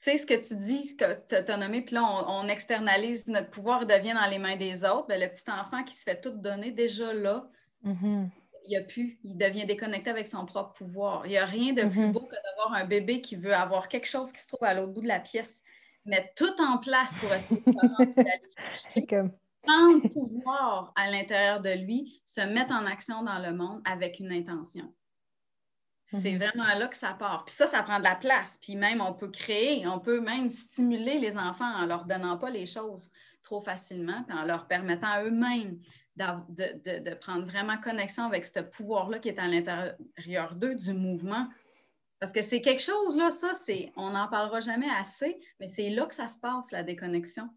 sais, 0.00 0.16
ce 0.16 0.26
que 0.26 0.34
tu 0.34 0.56
dis, 0.56 0.88
ce 0.88 0.94
que 0.94 1.44
tu 1.44 1.50
as 1.52 1.56
nommé, 1.56 1.82
puis 1.82 1.94
là, 1.94 2.02
on, 2.28 2.48
externalise 2.48 3.28
notre 3.28 3.50
pouvoir, 3.50 3.86
devient 3.86 4.14
dans 4.14 4.28
les 4.30 4.38
mains 4.38 4.56
des 4.56 4.84
autres. 4.84 5.06
Bien, 5.08 5.18
le 5.18 5.28
petit 5.28 5.50
enfant 5.50 5.84
qui 5.84 5.94
se 5.94 6.04
fait 6.04 6.20
tout 6.20 6.30
donner, 6.30 6.70
déjà 6.70 7.12
là, 7.12 7.48
mm-hmm. 7.84 8.28
il 8.66 8.76
a 8.76 8.80
plus, 8.82 9.18
il 9.24 9.36
devient 9.36 9.66
déconnecté 9.66 10.10
avec 10.10 10.26
son 10.26 10.46
propre 10.46 10.72
pouvoir. 10.72 11.26
Il 11.26 11.30
n'y 11.30 11.36
a 11.36 11.44
rien 11.44 11.72
de 11.72 11.82
plus 11.82 12.00
mm-hmm. 12.00 12.12
beau 12.12 12.20
que 12.20 12.34
d'avoir 12.34 12.74
un 12.74 12.86
bébé 12.86 13.20
qui 13.20 13.36
veut 13.36 13.54
avoir 13.54 13.88
quelque 13.88 14.08
chose 14.08 14.32
qui 14.32 14.40
se 14.40 14.48
trouve 14.48 14.64
à 14.64 14.74
l'autre 14.74 14.92
bout 14.92 15.02
de 15.02 15.08
la 15.08 15.20
pièce, 15.20 15.62
mettre 16.06 16.34
tout 16.34 16.62
en 16.62 16.78
place 16.78 17.14
pour 17.16 17.32
essayer 17.34 17.60
de 17.60 19.06
comme... 19.08 19.32
prendre 19.62 20.08
pouvoir 20.08 20.92
à 20.96 21.10
l'intérieur 21.10 21.60
de 21.60 21.70
lui, 21.70 22.22
se 22.24 22.40
mettre 22.40 22.72
en 22.72 22.86
action 22.86 23.22
dans 23.22 23.38
le 23.38 23.52
monde 23.52 23.82
avec 23.84 24.18
une 24.18 24.32
intention. 24.32 24.90
C'est 26.10 26.32
mhm. 26.32 26.38
vraiment 26.38 26.74
là 26.76 26.88
que 26.88 26.96
ça 26.96 27.12
part. 27.12 27.44
Puis 27.44 27.54
ça, 27.54 27.66
ça 27.66 27.82
prend 27.82 27.98
de 27.98 28.04
la 28.04 28.16
place. 28.16 28.58
Puis 28.60 28.74
même, 28.74 29.00
on 29.00 29.12
peut 29.12 29.30
créer, 29.30 29.86
on 29.86 30.00
peut 30.00 30.20
même 30.20 30.50
stimuler 30.50 31.20
les 31.20 31.36
enfants 31.36 31.72
en 31.72 31.86
leur 31.86 32.04
donnant 32.04 32.36
pas 32.36 32.50
les 32.50 32.66
choses 32.66 33.12
trop 33.42 33.60
facilement, 33.60 34.24
puis 34.24 34.36
en 34.36 34.44
leur 34.44 34.66
permettant 34.66 35.06
à 35.06 35.24
eux-mêmes 35.24 35.78
de, 36.16 37.14
prendre 37.14 37.46
vraiment 37.46 37.78
connexion 37.78 38.24
avec 38.24 38.44
ce 38.44 38.60
pouvoir-là 38.60 39.18
qui 39.20 39.28
est 39.28 39.38
à 39.38 39.46
l'intérieur 39.46 40.54
d'eux, 40.56 40.74
du 40.74 40.92
mouvement. 40.92 41.48
Parce 42.18 42.32
que 42.32 42.42
c'est 42.42 42.60
quelque 42.60 42.82
chose, 42.82 43.16
là, 43.16 43.30
ça, 43.30 43.54
c'est, 43.54 43.92
on 43.96 44.10
n'en 44.10 44.28
parlera 44.28 44.60
jamais 44.60 44.90
assez, 44.90 45.40
mais 45.58 45.68
c'est 45.68 45.88
là 45.90 46.06
que 46.06 46.14
ça 46.14 46.28
se 46.28 46.38
passe, 46.38 46.72
la 46.72 46.82
déconnexion. 46.82 47.48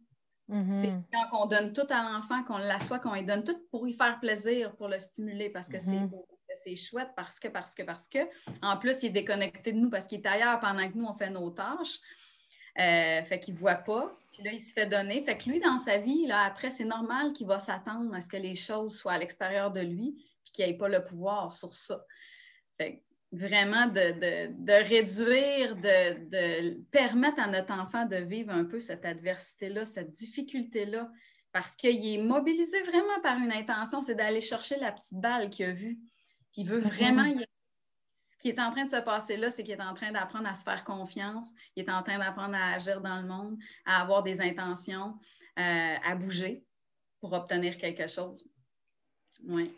Mhm. 0.48 0.82
C'est 0.82 0.94
quand 1.12 1.44
on 1.44 1.48
donne 1.48 1.74
tout 1.74 1.88
à 1.90 2.04
l'enfant, 2.04 2.44
qu'on 2.44 2.60
l'assoit, 2.60 3.00
qu'on 3.00 3.16
lui 3.16 3.26
donne 3.26 3.44
tout 3.44 3.58
pour 3.72 3.84
lui 3.84 3.94
faire 3.94 4.20
plaisir, 4.20 4.76
pour 4.76 4.88
le 4.88 5.00
stimuler, 5.00 5.50
parce 5.50 5.68
que 5.68 5.80
c'est 5.80 6.00
mhm. 6.00 6.08
beau 6.08 6.26
c'est 6.64 6.76
chouette 6.76 7.10
parce 7.16 7.40
que, 7.40 7.48
parce 7.48 7.76
que, 7.76 7.84
parce 7.84 8.08
que. 8.08 8.20
En 8.62 8.78
plus, 8.78 9.04
il 9.04 9.08
est 9.08 9.12
déconnecté 9.12 9.72
de 9.72 9.78
nous 9.78 9.90
parce 9.90 10.08
qu'il 10.08 10.20
est 10.20 10.28
ailleurs 10.28 10.60
pendant 10.60 10.90
que 10.90 10.98
nous, 10.98 11.06
on 11.06 11.14
fait 11.14 11.30
nos 11.30 11.50
tâches. 11.50 12.00
Euh, 12.80 13.24
fait 13.24 13.40
qu'il 13.40 13.54
ne 13.54 13.60
voit 13.60 13.76
pas. 13.76 14.18
Puis 14.32 14.44
là, 14.44 14.52
il 14.52 14.60
se 14.60 14.74
fait 14.74 14.88
donner. 14.88 15.22
Fait 15.22 15.38
que 15.38 15.50
lui, 15.50 15.60
dans 15.60 15.78
sa 15.78 16.00
vie, 16.00 16.26
là, 16.26 16.42
après, 16.46 16.70
c'est 16.70 16.86
normal 16.86 17.34
qu'il 17.34 17.46
va 17.46 17.60
s'attendre 17.60 18.14
à 18.14 18.20
ce 18.20 18.28
que 18.28 18.38
les 18.38 18.56
choses 18.56 18.98
soient 18.98 19.14
à 19.14 19.18
l'extérieur 19.20 19.72
de 19.72 19.82
lui, 19.82 20.16
puis 20.44 20.52
qu'il 20.54 20.66
n'ait 20.66 20.78
pas 20.78 20.90
le 20.90 21.04
pouvoir 21.04 21.54
sur 21.54 21.74
ça. 21.74 22.04
Fait 22.78 23.04
vraiment 23.32 23.88
de, 23.88 24.88
réduire, 24.88 25.76
de, 25.76 26.82
permettre 26.92 27.42
à 27.42 27.48
notre 27.48 27.74
enfant 27.74 28.06
de 28.06 28.18
vivre 28.18 28.52
un 28.52 28.64
peu 28.64 28.80
cette 28.80 29.06
adversité-là, 29.06 29.86
cette 29.86 30.12
difficulté-là, 30.12 31.12
parce 31.52 31.76
qu'il 31.76 32.06
est 32.08 32.22
mobilisé 32.22 32.82
vraiment 32.82 33.22
par 33.22 33.38
une 33.38 33.52
intention, 33.52 34.02
c'est 34.02 34.16
d'aller 34.16 34.42
chercher 34.42 34.78
la 34.80 34.92
petite 34.92 35.14
balle 35.14 35.50
qu'il 35.50 35.66
a 35.66 35.72
vue. 35.72 36.00
Il 36.56 36.68
veut 36.68 36.80
vraiment. 36.80 37.26
Ce 38.30 38.38
qui 38.38 38.50
est 38.50 38.60
en 38.60 38.72
train 38.72 38.84
de 38.84 38.90
se 38.90 38.98
passer 38.98 39.38
là, 39.38 39.50
c'est 39.50 39.64
qu'il 39.64 39.74
est 39.74 39.82
en 39.82 39.94
train 39.94 40.12
d'apprendre 40.12 40.48
à 40.48 40.54
se 40.54 40.64
faire 40.64 40.84
confiance. 40.84 41.50
Il 41.76 41.86
est 41.86 41.92
en 41.92 42.04
train 42.04 42.20
d'apprendre 42.20 42.56
à 42.56 42.74
agir 42.74 43.00
dans 43.00 43.22
le 43.22 43.28
monde, 43.28 43.58
à 43.86 44.02
avoir 44.02 44.22
des 44.22 44.42
intentions, 44.42 45.18
euh, 45.60 45.96
à 46.04 46.16
bouger 46.16 46.66
pour 47.22 47.32
obtenir 47.32 47.78
quelque 47.78 48.08
chose. 48.08 48.46
Oui. 49.48 49.74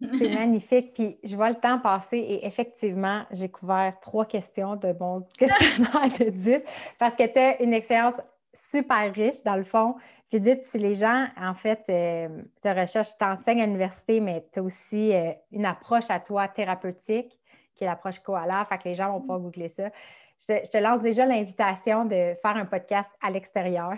C'est 0.00 0.28
magnifique. 0.34 0.94
Puis 0.94 1.18
je 1.22 1.36
vois 1.36 1.50
le 1.50 1.60
temps 1.60 1.78
passer 1.78 2.18
et 2.18 2.46
effectivement, 2.46 3.24
j'ai 3.30 3.48
couvert 3.48 3.98
trois 4.00 4.26
questions 4.26 4.76
de 4.76 4.92
mon 4.98 5.22
questionnaire 5.38 6.18
de 6.18 6.30
10 6.30 6.62
parce 6.98 7.14
que 7.14 7.26
tu 7.26 7.38
as 7.38 7.62
une 7.62 7.72
expérience 7.72 8.20
super 8.52 9.12
riche, 9.14 9.42
dans 9.44 9.56
le 9.56 9.64
fond. 9.64 9.96
Vite, 10.30 10.42
vite, 10.42 10.62
si 10.62 10.78
les 10.78 10.94
gens, 10.94 11.26
en 11.40 11.54
fait, 11.54 11.84
euh, 11.88 12.42
te 12.60 12.68
recherchent, 12.68 13.16
tu 13.18 13.24
enseignes 13.24 13.62
à 13.62 13.66
l'université, 13.66 14.20
mais 14.20 14.46
tu 14.52 14.60
as 14.60 14.62
aussi 14.62 15.14
euh, 15.14 15.32
une 15.52 15.64
approche 15.64 16.10
à 16.10 16.20
toi 16.20 16.48
thérapeutique, 16.48 17.38
qui 17.74 17.84
est 17.84 17.86
l'approche 17.86 18.18
Koala, 18.18 18.66
fait 18.66 18.78
que 18.78 18.88
les 18.88 18.94
gens 18.94 19.12
vont 19.12 19.20
pouvoir 19.20 19.40
googler 19.40 19.68
ça. 19.68 19.90
Je 20.38 20.70
te, 20.70 20.78
lance 20.78 21.00
déjà 21.00 21.24
l'invitation 21.24 22.04
de 22.04 22.34
faire 22.42 22.56
un 22.56 22.66
podcast 22.66 23.10
à 23.20 23.30
l'extérieur. 23.30 23.96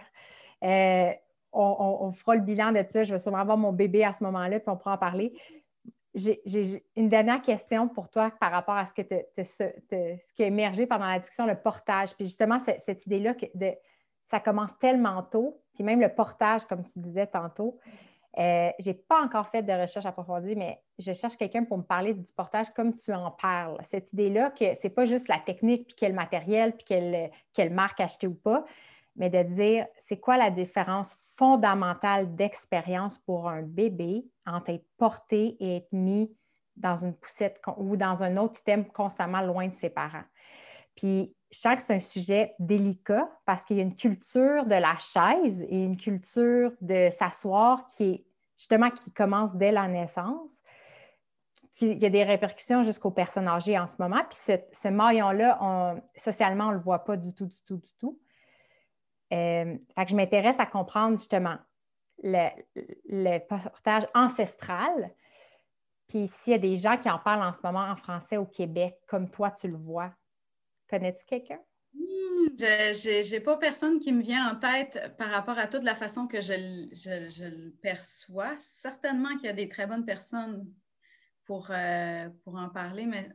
Euh, 0.62 1.10
on, 1.52 2.12
fera 2.12 2.36
le 2.36 2.42
bilan 2.42 2.72
de 2.72 2.84
ça. 2.86 3.02
Je 3.02 3.12
vais 3.12 3.18
sûrement 3.18 3.38
avoir 3.38 3.56
mon 3.56 3.72
bébé 3.72 4.04
à 4.04 4.12
ce 4.12 4.22
moment-là, 4.24 4.60
puis 4.60 4.68
on 4.70 4.76
pourra 4.76 4.94
en 4.94 4.98
parler. 4.98 5.32
J'ai 6.14 6.40
une 6.96 7.08
dernière 7.08 7.42
question 7.42 7.88
pour 7.88 8.08
toi 8.08 8.32
par 8.40 8.52
rapport 8.52 8.76
à 8.76 8.86
ce, 8.86 8.92
que 8.94 9.02
ce 9.44 10.34
qui 10.34 10.42
a 10.42 10.46
émergé 10.46 10.86
pendant 10.86 11.06
la 11.06 11.18
discussion, 11.18 11.46
le 11.46 11.56
portage. 11.56 12.14
Puis 12.14 12.24
justement, 12.24 12.58
cette 12.58 13.06
idée-là 13.06 13.34
de 13.54 13.72
ça 14.30 14.38
commence 14.38 14.78
tellement 14.78 15.24
tôt, 15.24 15.60
puis 15.74 15.82
même 15.82 16.00
le 16.00 16.08
portage, 16.08 16.64
comme 16.64 16.84
tu 16.84 17.00
disais 17.00 17.26
tantôt. 17.26 17.80
Euh, 18.38 18.70
je 18.78 18.90
n'ai 18.90 18.94
pas 18.94 19.20
encore 19.22 19.48
fait 19.48 19.64
de 19.64 19.72
recherche 19.72 20.06
approfondie, 20.06 20.54
mais 20.54 20.80
je 21.00 21.12
cherche 21.14 21.36
quelqu'un 21.36 21.64
pour 21.64 21.78
me 21.78 21.82
parler 21.82 22.14
du 22.14 22.32
portage 22.32 22.70
comme 22.70 22.96
tu 22.96 23.12
en 23.12 23.32
parles. 23.32 23.76
Cette 23.82 24.12
idée-là 24.12 24.50
que 24.50 24.76
ce 24.76 24.86
n'est 24.86 24.94
pas 24.94 25.04
juste 25.04 25.26
la 25.26 25.38
technique, 25.38 25.88
puis 25.88 25.96
quel 25.98 26.12
matériel, 26.12 26.76
puis 26.76 26.84
quelle, 26.84 27.32
quelle 27.52 27.70
marque 27.70 27.98
acheter 27.98 28.28
ou 28.28 28.34
pas, 28.34 28.64
mais 29.16 29.30
de 29.30 29.42
dire 29.42 29.88
c'est 29.98 30.20
quoi 30.20 30.36
la 30.36 30.52
différence 30.52 31.16
fondamentale 31.36 32.32
d'expérience 32.36 33.18
pour 33.18 33.48
un 33.48 33.62
bébé 33.62 34.24
entre 34.46 34.70
être 34.70 34.86
porté 34.96 35.56
et 35.58 35.78
être 35.78 35.92
mis 35.92 36.32
dans 36.76 37.04
une 37.04 37.14
poussette 37.14 37.60
ou 37.78 37.96
dans 37.96 38.22
un 38.22 38.36
autre 38.36 38.54
système 38.54 38.86
constamment 38.86 39.40
loin 39.40 39.66
de 39.66 39.74
ses 39.74 39.90
parents? 39.90 40.22
Puis 40.94 41.34
je 41.50 41.58
sens 41.58 41.76
que 41.76 41.82
c'est 41.82 41.94
un 41.94 42.00
sujet 42.00 42.54
délicat 42.58 43.28
parce 43.44 43.64
qu'il 43.64 43.76
y 43.76 43.80
a 43.80 43.82
une 43.82 43.96
culture 43.96 44.64
de 44.66 44.76
la 44.76 44.96
chaise 44.98 45.62
et 45.62 45.84
une 45.84 45.96
culture 45.96 46.72
de 46.80 47.08
s'asseoir 47.10 47.86
qui 47.88 48.04
est 48.04 48.24
justement 48.56 48.90
qui 48.90 49.10
commence 49.10 49.56
dès 49.56 49.72
la 49.72 49.88
naissance. 49.88 50.62
il 51.80 51.98
y 51.98 52.06
a 52.06 52.10
des 52.10 52.22
répercussions 52.22 52.82
jusqu'aux 52.82 53.10
personnes 53.10 53.48
âgées 53.48 53.78
en 53.78 53.86
ce 53.86 53.96
moment. 53.98 54.22
Puis 54.28 54.58
ce, 54.72 54.88
maillon-là, 54.88 55.96
socialement, 56.16 56.66
on 56.66 56.70
ne 56.70 56.74
le 56.74 56.80
voit 56.80 57.04
pas 57.04 57.16
du 57.16 57.34
tout, 57.34 57.46
du 57.46 57.58
tout, 57.66 57.78
du 57.78 57.90
tout. 57.98 58.20
Euh, 59.32 59.76
fait 59.94 60.04
que 60.04 60.10
je 60.10 60.16
m'intéresse 60.16 60.60
à 60.60 60.66
comprendre 60.66 61.16
justement 61.16 61.56
le, 62.22 62.48
le 63.08 63.38
portage 63.38 64.06
ancestral. 64.14 65.10
Puis 66.06 66.28
s'il 66.28 66.52
y 66.52 66.56
a 66.56 66.58
des 66.58 66.76
gens 66.76 66.96
qui 66.96 67.08
en 67.08 67.18
parlent 67.18 67.42
en 67.42 67.52
ce 67.52 67.60
moment 67.64 67.84
en 67.84 67.96
français 67.96 68.36
au 68.36 68.46
Québec, 68.46 69.00
comme 69.08 69.30
toi, 69.30 69.50
tu 69.50 69.68
le 69.68 69.76
vois, 69.76 70.12
Connais-tu 70.90 71.24
quelqu'un? 71.24 71.60
Hmm, 71.94 72.48
je 72.58 73.32
n'ai 73.32 73.40
pas 73.40 73.56
personne 73.56 74.00
qui 74.00 74.12
me 74.12 74.22
vient 74.22 74.52
en 74.52 74.56
tête 74.56 75.14
par 75.16 75.30
rapport 75.30 75.58
à 75.58 75.68
toute 75.68 75.84
la 75.84 75.94
façon 75.94 76.26
que 76.26 76.40
je, 76.40 76.52
le 76.52 77.70
perçois. 77.80 78.54
Certainement 78.58 79.36
qu'il 79.36 79.46
y 79.46 79.50
a 79.50 79.54
des 79.54 79.68
très 79.68 79.86
bonnes 79.86 80.04
personnes 80.04 80.66
pour, 81.46 81.68
euh, 81.70 82.28
pour 82.42 82.56
en 82.56 82.68
parler, 82.68 83.06
mais 83.06 83.28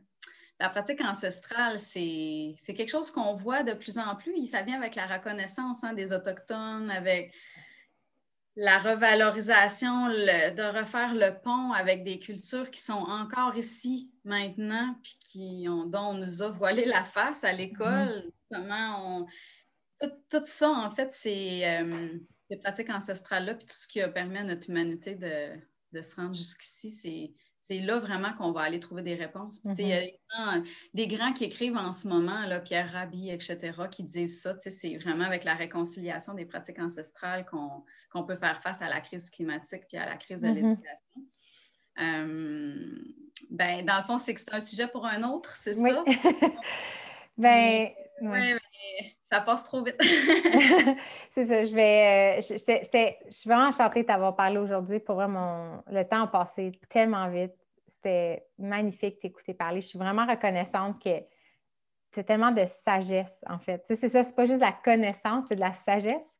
la 0.60 0.68
pratique 0.68 1.00
ancestrale, 1.02 1.78
c'est 1.78 2.54
quelque 2.66 2.88
chose 2.88 3.10
qu'on 3.10 3.34
voit 3.34 3.62
de 3.62 3.72
plus 3.72 3.98
en 3.98 4.16
plus. 4.16 4.46
Ça 4.46 4.62
vient 4.62 4.76
avec 4.76 4.94
la 4.94 5.06
reconnaissance 5.06 5.82
hein, 5.82 5.92
des 5.92 6.12
Autochtones, 6.12 6.90
avec 6.90 7.34
la 8.56 8.78
revalorisation, 8.78 10.08
de 10.08 10.78
refaire 10.78 11.14
le 11.14 11.38
pont 11.42 11.72
avec 11.72 12.04
des 12.04 12.18
cultures 12.18 12.70
qui 12.70 12.80
sont 12.80 12.94
encore 12.94 13.56
ici 13.56 14.10
maintenant, 14.24 14.96
puis 15.02 15.18
qui 15.20 15.66
ont, 15.68 15.84
dont 15.84 16.08
on 16.08 16.14
nous 16.14 16.42
a 16.42 16.48
voilé 16.48 16.86
la 16.86 17.04
face 17.04 17.44
à 17.44 17.52
l'école. 17.52 18.24
Mm-hmm. 18.24 18.32
Comment 18.52 19.18
on. 19.18 19.26
Tout, 20.30 20.44
ça, 20.44 20.70
en 20.70 20.90
fait, 20.90 21.12
c'est 21.12 21.66
euh, 21.66 22.18
des 22.50 22.56
pratiques 22.56 22.90
ancestrales-là, 22.90 23.54
puis 23.54 23.66
tout 23.66 23.76
ce 23.76 23.88
qui 23.88 24.00
a 24.00 24.08
permis 24.08 24.38
à 24.38 24.44
notre 24.44 24.68
humanité 24.68 25.14
de, 25.14 25.58
de 25.92 26.00
se 26.02 26.14
rendre 26.16 26.34
jusqu'ici, 26.34 26.90
c'est 26.90 27.32
c'est 27.66 27.80
là 27.80 27.98
vraiment 27.98 28.32
qu'on 28.34 28.52
va 28.52 28.60
aller 28.60 28.78
trouver 28.78 29.02
des 29.02 29.16
réponses. 29.16 29.60
Il 29.76 29.88
y 29.88 29.92
a 29.92 30.02
mm-hmm. 30.02 30.68
des 30.94 31.08
grands, 31.08 31.32
qui 31.32 31.44
écrivent 31.44 31.76
en 31.76 31.92
ce 31.92 32.06
moment, 32.06 32.46
là, 32.46 32.60
Pierre 32.60 32.92
Rabhi, 32.92 33.30
etc., 33.30 33.72
qui 33.90 34.04
disent 34.04 34.40
ça. 34.40 34.56
C'est 34.56 34.96
vraiment 34.98 35.24
avec 35.24 35.42
la 35.42 35.54
réconciliation 35.54 36.34
des 36.34 36.44
pratiques 36.44 36.78
ancestrales 36.78 37.44
qu'on 37.44 38.24
peut 38.24 38.36
faire 38.36 38.62
face 38.62 38.82
à 38.82 38.88
la 38.88 39.00
crise 39.00 39.30
climatique 39.30 39.82
puis 39.88 39.96
à 39.96 40.06
la 40.06 40.16
crise 40.16 40.42
de 40.42 40.48
mm-hmm. 40.48 40.54
l'éducation. 40.54 41.22
Euh, 41.98 42.98
ben, 43.50 43.84
dans 43.84 43.96
le 43.96 44.04
fond, 44.04 44.18
c'est 44.18 44.34
que 44.34 44.40
c'est 44.40 44.54
un 44.54 44.60
sujet 44.60 44.86
pour 44.86 45.04
un 45.04 45.24
autre, 45.24 45.56
c'est 45.56 45.72
ça? 45.72 46.04
ben, 47.36 47.88
mais 48.20 48.56
ça 49.30 49.40
passe 49.40 49.64
trop 49.64 49.82
vite. 49.82 49.96
c'est 51.32 51.46
ça. 51.46 51.64
Je 51.64 51.74
vais. 51.74 52.38
Euh, 52.38 52.40
je, 52.40 52.56
je, 52.58 53.32
suis 53.32 53.50
vraiment 53.50 53.68
enchantée 53.68 54.02
de 54.02 54.06
t'avoir 54.06 54.36
parlé 54.36 54.58
aujourd'hui. 54.58 55.00
Pour 55.00 55.16
vraiment, 55.16 55.82
le 55.88 56.04
temps 56.04 56.22
a 56.22 56.26
passé 56.28 56.72
tellement 56.88 57.28
vite. 57.28 57.54
C'était 57.88 58.46
magnifique 58.58 59.16
de 59.16 59.20
t'écouter 59.20 59.54
parler. 59.54 59.80
Je 59.80 59.88
suis 59.88 59.98
vraiment 59.98 60.26
reconnaissante 60.26 61.02
que 61.02 61.24
c'est 62.12 62.24
tellement 62.24 62.52
de 62.52 62.64
sagesse, 62.66 63.44
en 63.48 63.58
fait. 63.58 63.80
Tu 63.80 63.88
sais, 63.88 63.96
c'est 63.96 64.08
ça, 64.08 64.22
c'est 64.22 64.34
pas 64.34 64.46
juste 64.46 64.60
de 64.60 64.64
la 64.64 64.72
connaissance, 64.72 65.46
c'est 65.48 65.56
de 65.56 65.60
la 65.60 65.72
sagesse. 65.72 66.38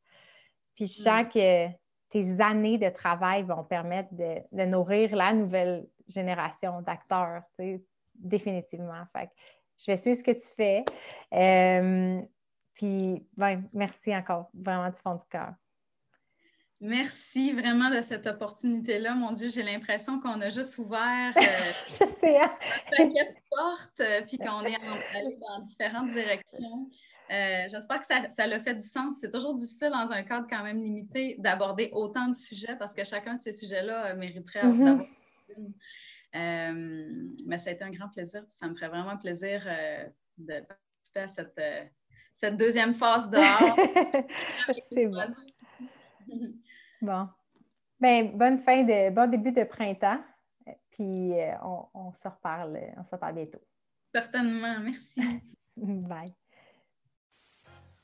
Puis 0.75 0.87
je 0.87 1.03
sens 1.03 1.25
mm. 1.25 1.29
que 1.29 1.67
tes 2.11 2.41
années 2.41 2.79
de 2.79 2.89
travail 2.89 3.43
vont 3.43 3.65
permettre 3.65 4.11
de, 4.13 4.65
nourrir 4.65 5.15
la 5.17 5.33
nouvelle 5.33 5.87
génération 6.09 6.83
d'acteurs, 6.83 7.43
tu 7.59 7.65
sais, 7.65 7.85
définitivement. 8.15 9.03
Fait 9.13 9.31
je 9.79 9.91
vais 9.91 9.97
suivre 9.97 10.17
ce 10.17 10.25
que 10.25 10.31
tu 10.31 10.47
fais. 10.57 10.85
Euh, 11.35 12.23
puis, 12.77 13.27
ben, 13.37 13.65
merci 13.73 14.15
encore, 14.15 14.51
vraiment 14.55 14.89
du 14.89 14.99
fond 15.01 15.15
du 15.15 15.25
cœur. 15.31 15.55
Merci 16.81 17.55
vraiment 17.55 17.89
de 17.89 18.03
cette 18.03 18.27
opportunité-là. 18.27 19.15
Mon 19.15 19.33
Dieu, 19.33 19.49
j'ai 19.49 19.63
l'impression 19.63 20.21
qu'on 20.21 20.41
a 20.43 20.51
juste 20.51 20.77
ouvert 20.77 21.33
euh, 21.35 21.41
Je 21.89 22.05
sais, 22.21 22.39
hein? 22.39 22.53
porte, 23.51 24.01
euh, 24.01 24.21
puis 24.27 24.37
qu'on 24.37 24.63
est 24.63 24.75
allé 24.75 25.39
dans 25.41 25.63
différentes 25.63 26.11
directions. 26.11 26.91
J'espère 27.31 28.01
que 28.01 28.07
ça, 28.07 28.29
ça 28.29 28.45
a 28.45 28.59
fait 28.61 28.75
du 28.75 28.87
sens. 28.87 29.19
C'est 29.21 29.31
toujours 29.31 29.55
difficile 29.55 29.91
dans 29.91 30.13
un 30.13 30.23
cadre 30.23 30.47
quand 30.49 30.63
même 30.63 30.79
limité 30.79 31.37
d'aborder 31.39 31.89
autant 31.93 32.29
de 32.29 32.35
sujets 32.35 32.77
parce 32.77 32.93
que 32.93 33.05
chacun 33.05 33.37
de 33.37 33.41
ces 33.41 33.53
sujets-là 33.53 34.15
mériterait 34.15 34.63
mm-hmm. 34.63 34.85
d'avoir 34.85 35.07
une. 35.57 35.73
Euh, 36.37 37.09
mais 37.47 37.59
ça 37.59 37.71
a 37.71 37.73
été 37.73 37.85
un 37.85 37.91
grand 37.91 38.09
plaisir. 38.09 38.45
Ça 38.49 38.69
me 38.69 38.75
ferait 38.75 38.89
vraiment 38.89 39.17
plaisir 39.17 39.65
euh, 39.67 40.07
de 40.39 40.61
participer 40.61 41.21
à 41.21 41.29
cette, 41.29 41.59
euh, 41.59 41.85
cette 42.37 42.57
deuxième 42.57 42.95
phase 42.95 43.29
dehors. 43.31 43.77
C'est 44.93 45.07
bon. 45.07 45.35
bon. 47.03 47.29
Ben, 47.99 48.37
bonne 48.37 48.59
fin 48.59 48.83
de 48.83 49.11
bon 49.11 49.29
début 49.29 49.53
de 49.53 49.65
printemps. 49.65 50.21
Puis 50.91 51.33
on, 51.63 51.87
on, 51.95 52.13
se 52.13 52.29
reparle, 52.29 52.79
on 52.97 53.05
se 53.05 53.11
reparle 53.11 53.35
bientôt. 53.35 53.61
Certainement, 54.15 54.81
merci. 54.81 55.21
Bye. 55.77 56.33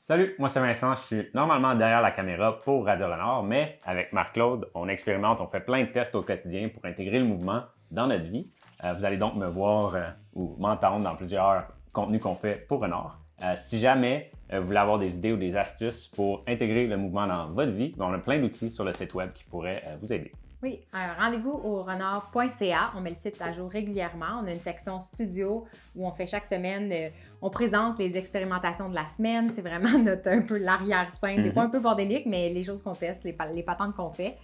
Salut, 0.03 0.35
moi 0.37 0.49
c'est 0.49 0.59
Vincent, 0.59 0.95
je 0.95 1.01
suis 1.01 1.29
normalement 1.33 1.75
derrière 1.75 2.01
la 2.01 2.11
caméra 2.11 2.59
pour 2.59 2.85
Radio 2.85 3.05
Renard, 3.05 3.43
mais 3.43 3.79
avec 3.85 4.11
Marc-Claude, 4.11 4.69
on 4.75 4.89
expérimente, 4.89 5.39
on 5.39 5.47
fait 5.47 5.61
plein 5.61 5.83
de 5.83 5.91
tests 5.91 6.13
au 6.13 6.21
quotidien 6.21 6.67
pour 6.67 6.83
intégrer 6.83 7.19
le 7.19 7.25
mouvement 7.25 7.63
dans 7.89 8.07
notre 8.07 8.25
vie. 8.25 8.51
Euh, 8.83 8.93
vous 8.93 9.05
allez 9.05 9.15
donc 9.15 9.35
me 9.35 9.47
voir 9.47 9.95
euh, 9.95 10.09
ou 10.33 10.57
m'entendre 10.59 11.05
dans 11.05 11.15
plusieurs 11.15 11.67
contenus 11.93 12.21
qu'on 12.21 12.35
fait 12.35 12.67
pour 12.67 12.81
Renard. 12.81 13.22
Euh, 13.43 13.55
si 13.57 13.79
jamais 13.79 14.31
vous 14.51 14.65
voulez 14.65 14.77
avoir 14.77 14.99
des 14.99 15.15
idées 15.15 15.31
ou 15.31 15.37
des 15.37 15.55
astuces 15.55 16.07
pour 16.07 16.43
intégrer 16.47 16.85
le 16.85 16.95
mouvement 16.95 17.25
dans 17.25 17.47
votre 17.47 17.71
vie, 17.71 17.93
ben, 17.97 18.05
on 18.05 18.13
a 18.13 18.19
plein 18.19 18.39
d'outils 18.39 18.71
sur 18.71 18.83
le 18.83 18.91
site 18.91 19.13
web 19.15 19.31
qui 19.33 19.43
pourraient 19.45 19.81
vous 19.99 20.13
aider. 20.13 20.31
Oui, 20.61 20.79
rendez-vous 21.19 21.51
au 21.51 21.83
renard.ca. 21.83 22.91
On 22.95 23.01
met 23.01 23.09
le 23.09 23.15
site 23.17 23.41
à 23.41 23.51
jour 23.51 23.69
régulièrement. 23.69 24.41
On 24.41 24.47
a 24.47 24.51
une 24.51 24.61
section 24.61 25.01
studio 25.01 25.65
où 25.95 26.07
on 26.07 26.11
fait 26.11 26.27
chaque 26.27 26.45
semaine, 26.45 27.11
on 27.41 27.49
présente 27.49 27.99
les 27.99 28.15
expérimentations 28.15 28.87
de 28.87 28.95
la 28.95 29.07
semaine. 29.07 29.51
C'est 29.53 29.61
vraiment 29.61 29.97
notre 30.03 30.29
un 30.29 30.41
peu 30.41 30.57
l'arrière-scène. 30.57 31.43
Des 31.43 31.51
fois 31.51 31.63
mhm. 31.63 31.67
un 31.67 31.71
peu 31.71 31.79
bordélique, 31.79 32.27
mais 32.27 32.49
les 32.49 32.63
choses 32.63 32.81
qu'on 32.81 32.93
teste, 32.93 33.25
les, 33.25 33.35
les 33.53 33.63
patentes 33.63 33.95
qu'on 33.95 34.09
fait. 34.11 34.37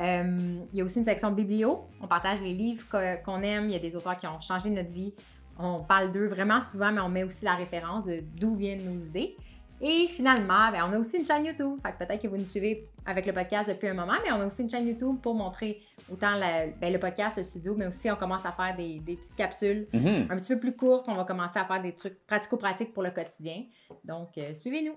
Euh, 0.00 0.38
il 0.72 0.78
y 0.78 0.80
a 0.80 0.84
aussi 0.84 0.98
une 0.98 1.04
section 1.04 1.32
biblio. 1.32 1.84
On 2.00 2.06
partage 2.06 2.40
les 2.40 2.54
livres 2.54 2.86
qu'on 3.24 3.42
aime. 3.42 3.64
Il 3.66 3.72
y 3.72 3.76
a 3.76 3.80
des 3.80 3.96
auteurs 3.96 4.16
qui 4.16 4.26
ont 4.26 4.40
changé 4.40 4.70
notre 4.70 4.90
vie. 4.90 5.12
On 5.58 5.80
parle 5.80 6.12
d'eux 6.12 6.26
vraiment 6.26 6.60
souvent, 6.60 6.92
mais 6.92 7.00
on 7.00 7.08
met 7.08 7.24
aussi 7.24 7.44
la 7.44 7.54
référence 7.54 8.04
de 8.04 8.22
d'où 8.38 8.54
viennent 8.54 8.84
nos 8.84 8.98
idées. 8.98 9.36
Et 9.80 10.08
finalement, 10.08 10.72
ben, 10.72 10.84
on 10.88 10.92
a 10.92 10.98
aussi 10.98 11.18
une 11.18 11.24
chaîne 11.24 11.44
YouTube. 11.44 11.78
peut-être 11.82 12.20
que 12.20 12.26
vous 12.26 12.36
nous 12.36 12.44
suivez 12.44 12.88
avec 13.06 13.26
le 13.26 13.32
podcast 13.32 13.68
depuis 13.68 13.88
un 13.88 13.94
moment, 13.94 14.14
mais 14.24 14.32
on 14.32 14.40
a 14.40 14.46
aussi 14.46 14.62
une 14.62 14.70
chaîne 14.70 14.88
YouTube 14.88 15.18
pour 15.22 15.34
montrer 15.34 15.80
autant 16.12 16.38
ben, 16.38 16.92
le 16.92 16.98
podcast, 16.98 17.38
le 17.38 17.44
studio, 17.44 17.74
mais 17.76 17.86
aussi 17.86 18.10
on 18.10 18.16
commence 18.16 18.44
à 18.44 18.52
faire 18.52 18.74
des, 18.76 19.00
petites 19.04 19.36
capsules 19.36 19.86
mm-hmm. 19.94 20.32
un 20.32 20.36
petit 20.36 20.52
peu 20.54 20.60
plus 20.60 20.74
courtes. 20.74 21.06
On 21.08 21.14
va 21.14 21.24
commencer 21.24 21.58
à 21.58 21.64
faire 21.64 21.80
des 21.80 21.94
trucs 21.94 22.26
pratico-pratiques 22.26 22.92
pour 22.92 23.04
le 23.04 23.10
quotidien. 23.10 23.64
Donc, 24.04 24.36
euh, 24.36 24.52
suivez-nous. 24.52 24.96